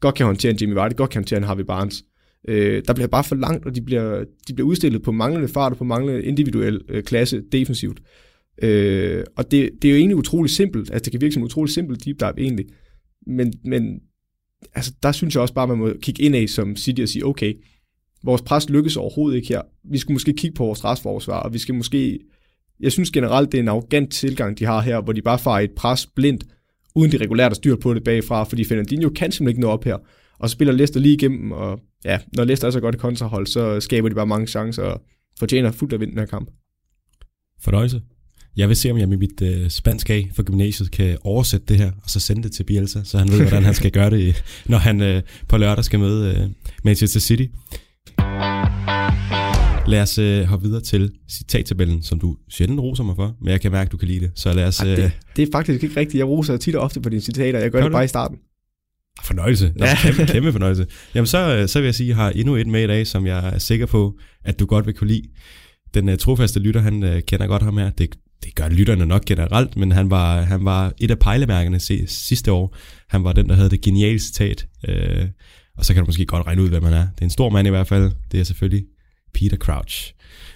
godt 0.00 0.14
kan 0.14 0.26
håndtere 0.26 0.52
en 0.52 0.58
Jimmy 0.60 0.74
Vardy, 0.74 0.96
godt 0.96 1.10
kan 1.10 1.20
håndtere 1.20 1.38
en 1.38 1.44
Harvey 1.44 1.64
Barnes. 1.64 2.04
Øh, 2.48 2.82
der 2.86 2.94
bliver 2.94 3.08
bare 3.08 3.24
for 3.24 3.34
langt, 3.34 3.66
og 3.66 3.74
de 3.74 3.82
bliver, 3.82 4.24
de 4.48 4.54
bliver 4.54 4.68
udstillet 4.68 5.02
på 5.02 5.12
manglende 5.12 5.48
fart 5.48 5.72
og 5.72 5.78
på 5.78 5.84
manglende 5.84 6.22
individuel 6.22 6.80
øh, 6.88 7.02
klasse 7.02 7.42
defensivt. 7.52 8.00
Øh, 8.62 9.24
og 9.36 9.50
det, 9.50 9.70
det 9.82 9.88
er 9.88 9.92
jo 9.92 9.98
egentlig 9.98 10.16
utrolig 10.16 10.50
simpelt. 10.50 10.90
Altså 10.90 11.04
det 11.04 11.12
kan 11.12 11.20
virke 11.20 11.34
som 11.34 11.42
utrolig 11.42 11.74
simpelt 11.74 12.04
deep 12.04 12.20
dive 12.20 12.40
egentlig. 12.40 12.66
Men, 13.26 13.52
men 13.64 14.00
altså, 14.74 14.92
der 15.02 15.12
synes 15.12 15.34
jeg 15.34 15.42
også 15.42 15.54
bare, 15.54 15.66
man 15.66 15.78
må 15.78 15.92
kigge 16.02 16.22
ind 16.22 16.36
af 16.36 16.48
som 16.48 16.76
City 16.76 17.00
og 17.00 17.08
sige, 17.08 17.26
okay, 17.26 17.54
vores 18.24 18.42
pres 18.42 18.70
lykkes 18.70 18.96
overhovedet 18.96 19.36
ikke 19.36 19.48
her. 19.48 19.62
Vi 19.84 19.98
skulle 19.98 20.14
måske 20.14 20.32
kigge 20.32 20.54
på 20.54 20.64
vores 20.64 20.84
restforsvar, 20.84 21.40
og 21.40 21.52
vi 21.52 21.58
skal 21.58 21.74
måske... 21.74 22.18
Jeg 22.80 22.92
synes 22.92 23.10
generelt, 23.10 23.52
det 23.52 23.58
er 23.58 23.62
en 23.62 23.68
arrogant 23.68 24.12
tilgang, 24.12 24.58
de 24.58 24.64
har 24.64 24.80
her, 24.80 25.00
hvor 25.00 25.12
de 25.12 25.22
bare 25.22 25.38
farer 25.38 25.60
et 25.60 25.70
pres 25.70 26.06
blindt, 26.06 26.44
uden 26.94 27.12
de 27.12 27.16
regulært 27.16 27.52
er 27.52 27.54
styrt 27.54 27.78
på 27.80 27.94
det 27.94 28.04
bagfra, 28.04 28.44
fordi 28.44 28.64
Fernandinho 28.64 29.08
kan 29.08 29.32
simpelthen 29.32 29.48
ikke 29.48 29.60
nå 29.60 29.68
op 29.68 29.84
her. 29.84 29.96
Og 30.38 30.48
så 30.48 30.52
spiller 30.52 30.74
Leicester 30.74 31.00
lige 31.00 31.14
igennem, 31.14 31.52
og 31.52 31.80
ja, 32.04 32.18
når 32.36 32.44
Leicester 32.44 32.66
er 32.66 32.70
så 32.70 32.80
godt 32.80 32.94
i 32.94 32.98
kontrahold, 32.98 33.46
så 33.46 33.80
skaber 33.80 34.08
de 34.08 34.14
bare 34.14 34.26
mange 34.26 34.46
chancer, 34.46 34.82
og 34.82 35.02
fortjener 35.38 35.72
fuldt 35.72 35.92
at 35.92 36.00
vinde 36.00 36.12
den 36.12 36.18
her 36.18 36.26
kamp. 36.26 36.50
Fornøjelse. 37.60 38.00
Jeg 38.56 38.68
vil 38.68 38.76
se, 38.76 38.90
om 38.90 38.98
jeg 38.98 39.08
med 39.08 39.16
mit 39.16 39.42
øh, 39.42 39.70
spansk 39.70 40.10
A 40.10 40.22
for 40.34 40.42
gymnasiet 40.42 40.90
kan 40.90 41.18
oversætte 41.20 41.66
det 41.66 41.76
her, 41.76 41.92
og 42.04 42.10
så 42.10 42.20
sende 42.20 42.42
det 42.42 42.52
til 42.52 42.64
Bielsa, 42.64 43.00
så 43.04 43.18
han 43.18 43.28
ved, 43.28 43.40
hvordan 43.40 43.64
han 43.64 43.74
skal 43.74 43.90
gøre 43.90 44.10
det, 44.10 44.44
når 44.72 44.78
han 44.78 45.02
øh, 45.02 45.22
på 45.48 45.56
lørdag 45.56 45.84
skal 45.84 45.98
møde 45.98 46.34
øh, 46.34 46.50
Manchester 46.84 47.20
City. 47.20 47.46
Lad 49.86 50.02
os 50.02 50.18
øh, 50.18 50.44
hoppe 50.44 50.66
videre 50.66 50.82
til 50.82 51.12
citattabellen, 51.30 52.02
som 52.02 52.20
du 52.20 52.36
sjældent 52.50 52.80
roser 52.80 53.04
mig 53.04 53.16
for, 53.16 53.36
men 53.40 53.48
jeg 53.48 53.60
kan 53.60 53.72
mærke, 53.72 53.88
at 53.88 53.92
du 53.92 53.96
kan 53.96 54.08
lide 54.08 54.20
det. 54.20 54.30
Så 54.34 54.52
lad 54.52 54.66
os... 54.66 54.82
Øh... 54.82 54.96
Det, 54.96 55.12
det 55.36 55.42
er 55.42 55.52
faktisk 55.52 55.82
ikke 55.82 56.00
rigtigt. 56.00 56.18
Jeg 56.18 56.26
roser 56.26 56.56
tit 56.56 56.74
og 56.74 56.82
ofte 56.82 57.00
på 57.00 57.08
dine 57.08 57.20
citater. 57.20 57.58
Jeg 57.58 57.70
gør 57.70 57.78
det, 57.78 57.84
det 57.84 57.92
bare 57.92 58.04
i 58.04 58.08
starten. 58.08 58.36
Fornøjelse. 59.24 59.72
Ja. 59.78 59.94
Kæmpe, 60.02 60.26
kæmpe 60.32 60.52
fornøjelse. 60.52 60.86
Jamen 61.14 61.26
så, 61.26 61.56
øh, 61.56 61.68
så 61.68 61.78
vil 61.80 61.84
jeg 61.84 61.94
sige, 61.94 62.06
at 62.06 62.08
jeg 62.08 62.16
har 62.16 62.30
endnu 62.30 62.56
et 62.56 62.66
med 62.66 62.84
i 62.84 62.86
dag, 62.86 63.06
som 63.06 63.26
jeg 63.26 63.48
er 63.48 63.58
sikker 63.58 63.86
på, 63.86 64.18
at 64.44 64.60
du 64.60 64.66
godt 64.66 64.86
vil 64.86 64.94
kunne 64.94 65.08
lide. 65.08 65.22
Den 65.94 66.08
uh, 66.08 66.16
trofaste 66.16 66.60
lytter, 66.60 66.80
han 66.80 67.02
uh, 67.02 67.20
kender 67.26 67.46
godt 67.46 67.62
ham 67.62 67.78
her. 67.78 67.90
Det, 67.90 68.16
det 68.44 68.54
gør 68.54 68.68
lytterne 68.68 69.06
nok 69.06 69.24
generelt, 69.24 69.76
men 69.76 69.92
han 69.92 70.10
var, 70.10 70.42
han 70.42 70.64
var 70.64 70.92
et 70.98 71.10
af 71.10 71.18
pejlemærkerne 71.18 71.80
sidste 72.08 72.52
år. 72.52 72.76
Han 73.08 73.24
var 73.24 73.32
den, 73.32 73.48
der 73.48 73.54
havde 73.54 73.70
det 73.70 73.80
geniale 73.80 74.18
citat. 74.18 74.66
Uh, 74.88 75.24
og 75.76 75.84
så 75.84 75.94
kan 75.94 76.02
du 76.02 76.06
måske 76.06 76.26
godt 76.26 76.46
regne 76.46 76.62
ud, 76.62 76.68
hvem 76.68 76.82
man 76.82 76.92
er. 76.92 77.06
Det 77.14 77.20
er 77.20 77.24
en 77.24 77.30
stor 77.30 77.50
mand 77.50 77.66
i 77.66 77.70
hvert 77.70 77.86
fald. 77.86 78.12
Det 78.32 78.40
er 78.40 78.44
selvfølgelig 78.44 78.84
Peter 79.34 79.56
Crouch, 79.56 80.14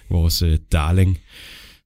vores 0.09 0.43
uh, 0.43 0.53
darling. 0.71 1.17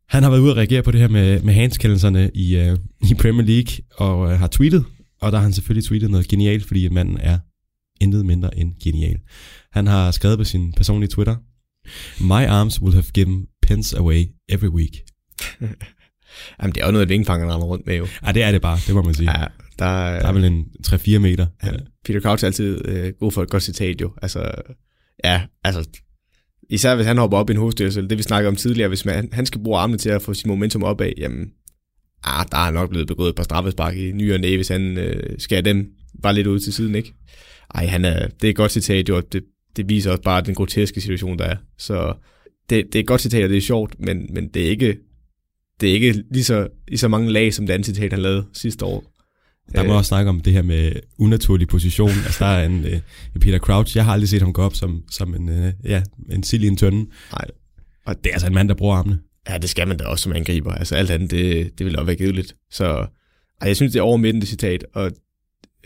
Han 0.10 0.24
har 0.24 0.30
været 0.30 0.42
ude 0.42 0.52
og 0.52 0.58
reagere 0.58 0.84
på 0.84 0.92
det 0.92 1.00
her 1.00 1.08
med, 1.08 1.42
med 1.42 1.54
handskældelserne 1.54 2.32
i, 2.34 2.70
uh, 2.70 2.78
i 3.12 3.14
Premier 3.14 3.48
League, 3.48 3.86
og 3.96 4.20
uh, 4.20 4.30
har 4.30 4.48
tweetet, 4.48 4.86
og 5.22 5.32
der 5.32 5.38
har 5.38 5.44
han 5.44 5.54
selvfølgelig 5.54 5.88
tweetet 5.88 6.12
noget 6.12 6.28
genialt, 6.28 6.66
fordi 6.66 6.90
manden 6.90 7.18
er 7.18 7.40
intet 8.02 8.26
mindre 8.26 8.58
end 8.58 8.74
genial. 8.84 9.20
Han 9.72 9.88
har 9.88 10.12
skrevet 10.12 10.38
på 10.38 10.44
sin 10.44 10.74
personlige 10.74 11.10
Twitter, 11.10 11.36
My 12.20 12.46
arms 12.48 12.82
will 12.82 12.94
have 12.94 13.12
given 13.14 13.48
pence 13.62 13.98
away 13.98 14.26
every 14.50 14.68
week. 14.68 14.92
Jamen, 16.62 16.76
det 16.76 16.82
er 16.82 16.86
jo 16.86 16.92
noget, 16.92 17.10
vingefangerne 17.10 17.54
render 17.54 17.68
rundt 17.68 17.88
med 17.88 17.98
jo. 17.98 18.08
Ja, 18.26 18.32
det 18.32 18.44
er 18.44 18.52
det 18.52 18.62
bare, 18.62 18.78
det 18.88 18.96
må 18.96 19.02
man 19.02 19.14
sige. 19.14 19.32
Ja, 19.32 19.46
der, 19.80 20.20
der 20.20 20.28
er 20.28 20.32
vel 20.32 20.44
en 20.44 20.66
3-4 20.88 21.18
meter. 21.18 21.48
Ja, 21.64 21.72
Peter 22.06 22.22
Crouch 22.22 22.44
er 22.44 22.48
altid 22.48 22.88
øh, 22.88 23.14
god 23.20 23.32
for 23.32 23.44
et 23.44 23.50
godt 23.50 23.64
citat 23.64 24.02
jo. 24.02 24.14
Altså, 24.22 24.52
ja, 25.24 25.42
altså, 25.64 25.90
især 26.70 26.96
hvis 26.96 27.08
han 27.08 27.18
hopper 27.18 27.38
op 27.38 27.50
i 27.50 27.54
en 27.54 27.60
hovedstyrelse, 27.60 28.02
det 28.02 28.18
vi 28.18 28.24
snakkede 28.24 28.48
om 28.48 28.56
tidligere, 28.56 28.88
hvis 28.88 29.06
man, 29.06 29.30
han 29.32 29.46
skal 29.46 29.64
bruge 29.64 29.80
armene 29.80 29.98
til 29.98 30.10
at 30.10 30.22
få 30.22 30.34
sit 30.34 30.48
momentum 30.48 30.84
opad, 30.84 31.12
jamen, 31.18 31.52
ah, 32.24 32.46
der 32.52 32.58
er 32.58 32.72
nok 32.72 32.90
blevet 32.90 33.08
begået 33.08 33.30
et 33.30 33.36
par 33.36 33.44
straffespark 33.44 33.98
i 33.98 34.12
ny 34.12 34.34
og 34.34 34.40
næ, 34.40 34.56
hvis 34.56 34.68
han 34.68 34.98
øh, 34.98 35.40
skal 35.40 35.66
dem 35.66 35.92
bare 36.24 36.34
lidt 36.34 36.48
ud 36.48 36.60
til 36.60 36.74
siden, 36.74 36.96
ikke? 36.96 37.14
Ej, 37.76 37.86
han 37.86 38.06
er, 38.06 38.28
det 38.28 38.44
er 38.48 38.50
et 38.50 38.56
godt 38.56 38.72
citat, 38.72 39.10
jo, 39.10 39.20
det, 39.20 39.44
det 39.76 39.90
viser 39.90 40.12
også 40.12 40.24
bare 40.24 40.42
den 40.42 40.56
groteske 40.56 41.02
situation, 41.02 41.40
der 41.40 41.46
er. 41.46 41.56
Så 41.78 42.14
det, 42.70 42.86
det 42.86 42.96
er 42.96 43.00
et 43.00 43.08
godt 43.08 43.22
citat, 43.22 43.44
og 43.44 43.50
det 43.50 43.58
er 43.58 43.62
sjovt, 43.62 44.00
men, 44.00 44.28
men 44.34 44.48
det 44.48 44.66
er 44.66 44.70
ikke 44.70 44.98
det 45.82 45.90
er 45.90 45.94
ikke 45.94 46.24
lige 46.32 46.44
så, 46.44 46.68
lige 46.88 46.98
så 46.98 47.08
mange 47.08 47.32
lag, 47.32 47.54
som 47.54 47.66
det 47.66 47.74
andet 47.74 47.86
citat, 47.86 48.14
han 48.14 48.22
lavede 48.22 48.46
sidste 48.54 48.86
år. 48.86 49.19
Der 49.76 49.84
må 49.84 49.90
øh. 49.90 49.98
også 49.98 50.08
snakke 50.08 50.30
om 50.30 50.42
det 50.42 50.54
her 50.54 50.62
med 50.62 50.92
unaturlig 51.18 51.68
position. 51.68 52.10
altså, 52.10 52.46
der 52.46 52.52
er 52.52 52.66
en 52.66 52.86
uh, 52.86 53.42
Peter 53.42 53.60
Crouch. 53.60 53.98
Jeg 53.98 54.06
har 54.06 54.14
aldrig 54.14 54.30
set 54.30 54.42
ham 54.42 54.54
gå 54.54 54.62
op 54.62 54.76
som, 54.76 55.04
som 55.12 55.36
en, 55.36 55.50
uh, 55.50 55.72
ja, 55.84 56.02
en 56.32 56.44
sild 56.44 56.64
i 56.64 56.68
en 56.68 56.78
tønde. 56.78 57.10
Nej. 57.32 57.46
Og 58.06 58.16
det 58.24 58.30
er 58.30 58.34
altså 58.34 58.48
en 58.48 58.54
mand, 58.54 58.70
der 58.70 58.76
bruger 58.76 58.96
armene. 58.96 59.20
Ja, 59.50 59.58
det 59.58 59.70
skal 59.70 59.88
man 59.88 59.98
da 59.98 60.04
også 60.04 60.24
som 60.24 60.34
angriber. 60.34 60.72
Altså 60.72 60.96
alt 60.96 61.12
andet, 61.12 61.32
det, 61.32 61.72
det 61.78 61.86
vil 61.86 61.96
også 61.96 62.06
være 62.06 62.16
givet 62.16 62.56
Så 62.72 62.86
ej, 63.62 63.68
jeg 63.68 63.76
synes, 63.76 63.92
det 63.92 64.00
er 64.00 64.04
over 64.04 64.18
midten, 64.18 64.42
det 64.42 64.50
citat. 64.50 64.86
Og, 64.94 65.12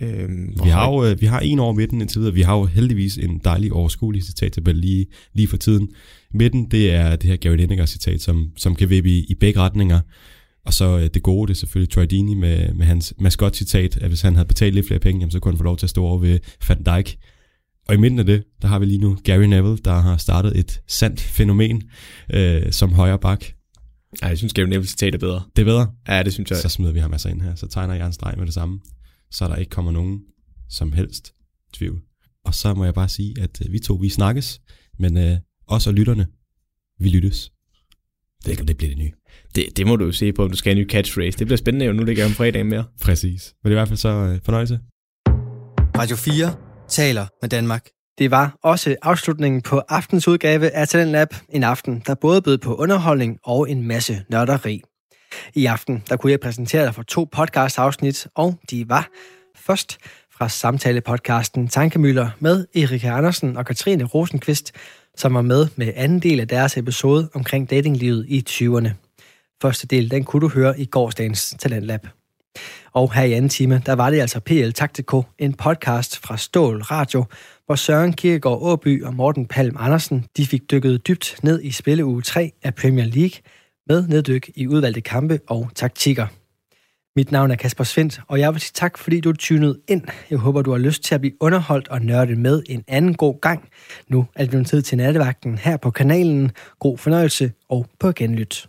øhm, 0.01 0.53
vi, 0.63 0.69
har 0.69 0.91
jo, 0.91 1.15
vi 1.19 1.25
har 1.25 1.39
en 1.39 1.59
over 1.59 1.73
midten 1.73 2.01
indtil 2.01 2.19
videre. 2.19 2.33
Vi 2.33 2.41
har 2.41 2.57
jo 2.57 2.65
heldigvis 2.65 3.17
en 3.17 3.41
dejlig 3.43 3.73
overskuelig 3.73 4.23
citattabel 4.23 4.75
lige, 4.75 5.05
lige 5.33 5.47
for 5.47 5.57
tiden. 5.57 5.89
Midten, 6.33 6.71
det 6.71 6.93
er 6.93 7.15
det 7.15 7.29
her 7.29 7.35
Gary 7.37 7.55
Lineker 7.55 7.85
citat, 7.85 8.21
som, 8.21 8.51
som 8.57 8.75
kan 8.75 8.89
vippe 8.89 9.09
i, 9.09 9.25
i 9.29 9.35
begge 9.35 9.59
retninger. 9.59 9.99
Og 10.65 10.73
så 10.73 10.97
øh, 10.97 11.09
det 11.13 11.23
gode, 11.23 11.47
det 11.47 11.53
er 11.53 11.59
selvfølgelig 11.59 11.93
Troy 11.93 12.03
Deeney 12.03 12.33
med, 12.33 12.73
med 12.73 12.85
hans 12.85 13.13
maskot-citat, 13.17 13.97
at 13.97 14.07
hvis 14.07 14.21
han 14.21 14.35
havde 14.35 14.47
betalt 14.47 14.75
lidt 14.75 14.87
flere 14.87 14.99
penge, 14.99 15.19
jamen, 15.19 15.31
så 15.31 15.39
kunne 15.39 15.51
han 15.51 15.57
få 15.57 15.63
lov 15.63 15.77
til 15.77 15.85
at 15.85 15.89
stå 15.89 16.05
over 16.05 16.17
ved 16.17 16.39
Van 16.67 16.83
Dijk. 16.83 17.17
Og 17.87 17.93
i 17.93 17.97
midten 17.97 18.19
af 18.19 18.25
det, 18.25 18.43
der 18.61 18.67
har 18.67 18.79
vi 18.79 18.85
lige 18.85 18.97
nu 18.97 19.17
Gary 19.23 19.43
Neville, 19.43 19.77
der 19.77 19.93
har 19.93 20.17
startet 20.17 20.59
et 20.59 20.81
sandt 20.87 21.21
fænomen 21.21 21.83
øh, 22.33 22.71
som 22.71 22.93
højre 22.93 23.19
bak. 23.19 23.45
Ja, 24.21 24.27
jeg 24.27 24.37
synes, 24.37 24.53
Gary 24.53 24.65
Neville 24.65 24.87
citat 24.87 25.15
er 25.15 25.19
bedre. 25.19 25.43
Det 25.55 25.61
er 25.61 25.65
bedre? 25.65 25.91
Ja, 26.07 26.23
det 26.23 26.33
synes 26.33 26.49
jeg. 26.49 26.57
Så 26.57 26.69
smider 26.69 26.91
vi 26.91 26.99
ham 26.99 27.13
altså 27.13 27.29
ind 27.29 27.41
her. 27.41 27.55
Så 27.55 27.67
tegner 27.67 27.93
jeg 27.93 28.07
en 28.07 28.13
streg 28.13 28.33
med 28.37 28.45
det 28.45 28.53
samme, 28.53 28.79
så 29.31 29.47
der 29.47 29.55
ikke 29.55 29.69
kommer 29.69 29.91
nogen 29.91 30.21
som 30.69 30.91
helst 30.91 31.33
tvivl. 31.73 32.01
Og 32.45 32.53
så 32.53 32.73
må 32.73 32.83
jeg 32.83 32.93
bare 32.93 33.09
sige, 33.09 33.35
at 33.41 33.61
øh, 33.65 33.71
vi 33.71 33.79
to, 33.79 33.93
vi 33.93 34.09
snakkes, 34.09 34.61
men 34.99 35.17
øh, 35.17 35.37
os 35.67 35.87
og 35.87 35.93
lytterne, 35.93 36.27
vi 36.99 37.09
lyttes. 37.09 37.51
Det 38.37 38.45
ved 38.45 38.51
ikke, 38.51 38.61
om 38.61 38.67
det 38.67 38.77
bliver 38.77 38.89
det 38.89 38.97
nye. 38.97 39.11
Det, 39.55 39.77
det 39.77 39.87
må 39.87 39.95
du 39.95 40.05
jo 40.05 40.11
se 40.11 40.33
på, 40.33 40.43
om 40.43 40.49
du 40.49 40.55
skal 40.55 40.73
have 40.73 40.81
en 40.81 40.85
ny 40.85 40.89
catchphrase. 40.89 41.39
Det 41.39 41.47
bliver 41.47 41.57
spændende 41.57 41.85
jo, 41.85 41.93
nu 41.93 42.03
ligger 42.03 42.23
jeg 42.23 42.29
om 42.29 42.35
fredagen 42.35 42.69
mere. 42.69 42.83
Præcis. 43.01 43.53
Men 43.63 43.71
det 43.71 43.77
er 43.77 43.79
i 43.79 43.81
hvert 43.81 43.87
fald 43.87 43.97
så 43.97 44.09
øh, 44.09 44.39
fornøjelse. 44.45 44.79
Radio 45.97 46.15
4 46.15 46.55
taler 46.87 47.25
med 47.41 47.49
Danmark. 47.49 47.87
Det 48.17 48.31
var 48.31 48.55
også 48.63 48.95
afslutningen 49.01 49.61
på 49.61 49.81
aftens 49.89 50.27
udgave 50.27 50.69
af 50.69 50.87
Talent 50.87 51.11
Lab. 51.11 51.27
En 51.49 51.63
aften, 51.63 52.03
der 52.07 52.15
både 52.15 52.41
bød 52.41 52.57
på 52.57 52.75
underholdning 52.75 53.37
og 53.43 53.69
en 53.69 53.87
masse 53.87 54.23
nørderi. 54.29 54.81
I 55.53 55.65
aften, 55.65 56.03
der 56.09 56.17
kunne 56.17 56.31
jeg 56.31 56.39
præsentere 56.39 56.85
dig 56.85 56.95
for 56.95 57.03
to 57.03 57.29
podcast-afsnit, 57.31 58.27
og 58.35 58.55
de 58.69 58.89
var 58.89 59.09
først 59.55 59.97
fra 60.37 60.49
samtale-podcasten 60.49 61.67
Tankemøller 61.67 62.29
med 62.39 62.65
Erika 62.75 63.07
Andersen 63.07 63.57
og 63.57 63.65
Katrine 63.65 64.03
Rosenqvist, 64.03 64.71
som 65.17 65.33
var 65.33 65.41
med 65.41 65.67
med 65.75 65.93
anden 65.95 66.19
del 66.19 66.39
af 66.39 66.47
deres 66.47 66.77
episode 66.77 67.29
omkring 67.33 67.69
datinglivet 67.69 68.25
i 68.29 68.43
20'erne. 68.49 68.89
Første 69.61 69.87
del, 69.87 70.11
den 70.11 70.23
kunne 70.23 70.41
du 70.41 70.47
høre 70.47 70.79
i 70.79 70.85
gårsdagens 70.85 71.55
Talentlab. 71.59 72.07
Og 72.93 73.13
her 73.13 73.23
i 73.23 73.33
anden 73.33 73.49
time, 73.49 73.81
der 73.85 73.93
var 73.93 74.09
det 74.09 74.19
altså 74.19 74.39
PL 74.39 74.71
Taktiko, 74.71 75.23
en 75.39 75.53
podcast 75.53 76.17
fra 76.19 76.37
Stål 76.37 76.81
Radio, 76.81 77.25
hvor 77.65 77.75
Søren 77.75 78.13
Kierkegaard 78.13 78.59
Åby 78.61 79.03
og 79.03 79.13
Morten 79.13 79.45
Palm 79.45 79.75
Andersen 79.79 80.25
de 80.37 80.45
fik 80.45 80.71
dykket 80.71 81.07
dybt 81.07 81.35
ned 81.43 81.61
i 81.61 81.71
spilleuge 81.71 82.21
3 82.21 82.51
af 82.63 82.75
Premier 82.75 83.05
League 83.05 83.41
med 83.87 84.07
neddyk 84.07 84.49
i 84.55 84.67
udvalgte 84.67 85.01
kampe 85.01 85.39
og 85.47 85.69
taktikker. 85.75 86.27
Mit 87.15 87.31
navn 87.31 87.51
er 87.51 87.55
Kasper 87.55 87.83
Svendt, 87.83 88.21
og 88.27 88.39
jeg 88.39 88.53
vil 88.53 88.61
sige 88.61 88.71
tak, 88.75 88.97
fordi 88.97 89.19
du 89.19 89.33
tunede 89.33 89.79
ind. 89.87 90.01
Jeg 90.29 90.37
håber, 90.37 90.61
du 90.61 90.71
har 90.71 90.77
lyst 90.77 91.03
til 91.03 91.15
at 91.15 91.21
blive 91.21 91.33
underholdt 91.39 91.87
og 91.87 92.01
nørdet 92.01 92.37
med 92.37 92.63
en 92.69 92.83
anden 92.87 93.13
god 93.13 93.41
gang. 93.41 93.69
Nu 94.07 94.25
er 94.35 94.43
det 94.43 94.49
blevet 94.49 94.67
tid 94.67 94.81
til 94.81 94.97
nattevagten 94.97 95.57
her 95.57 95.77
på 95.77 95.91
kanalen. 95.91 96.51
God 96.79 96.97
fornøjelse 96.97 97.51
og 97.69 97.87
på 97.99 98.11
genlyt. 98.11 98.67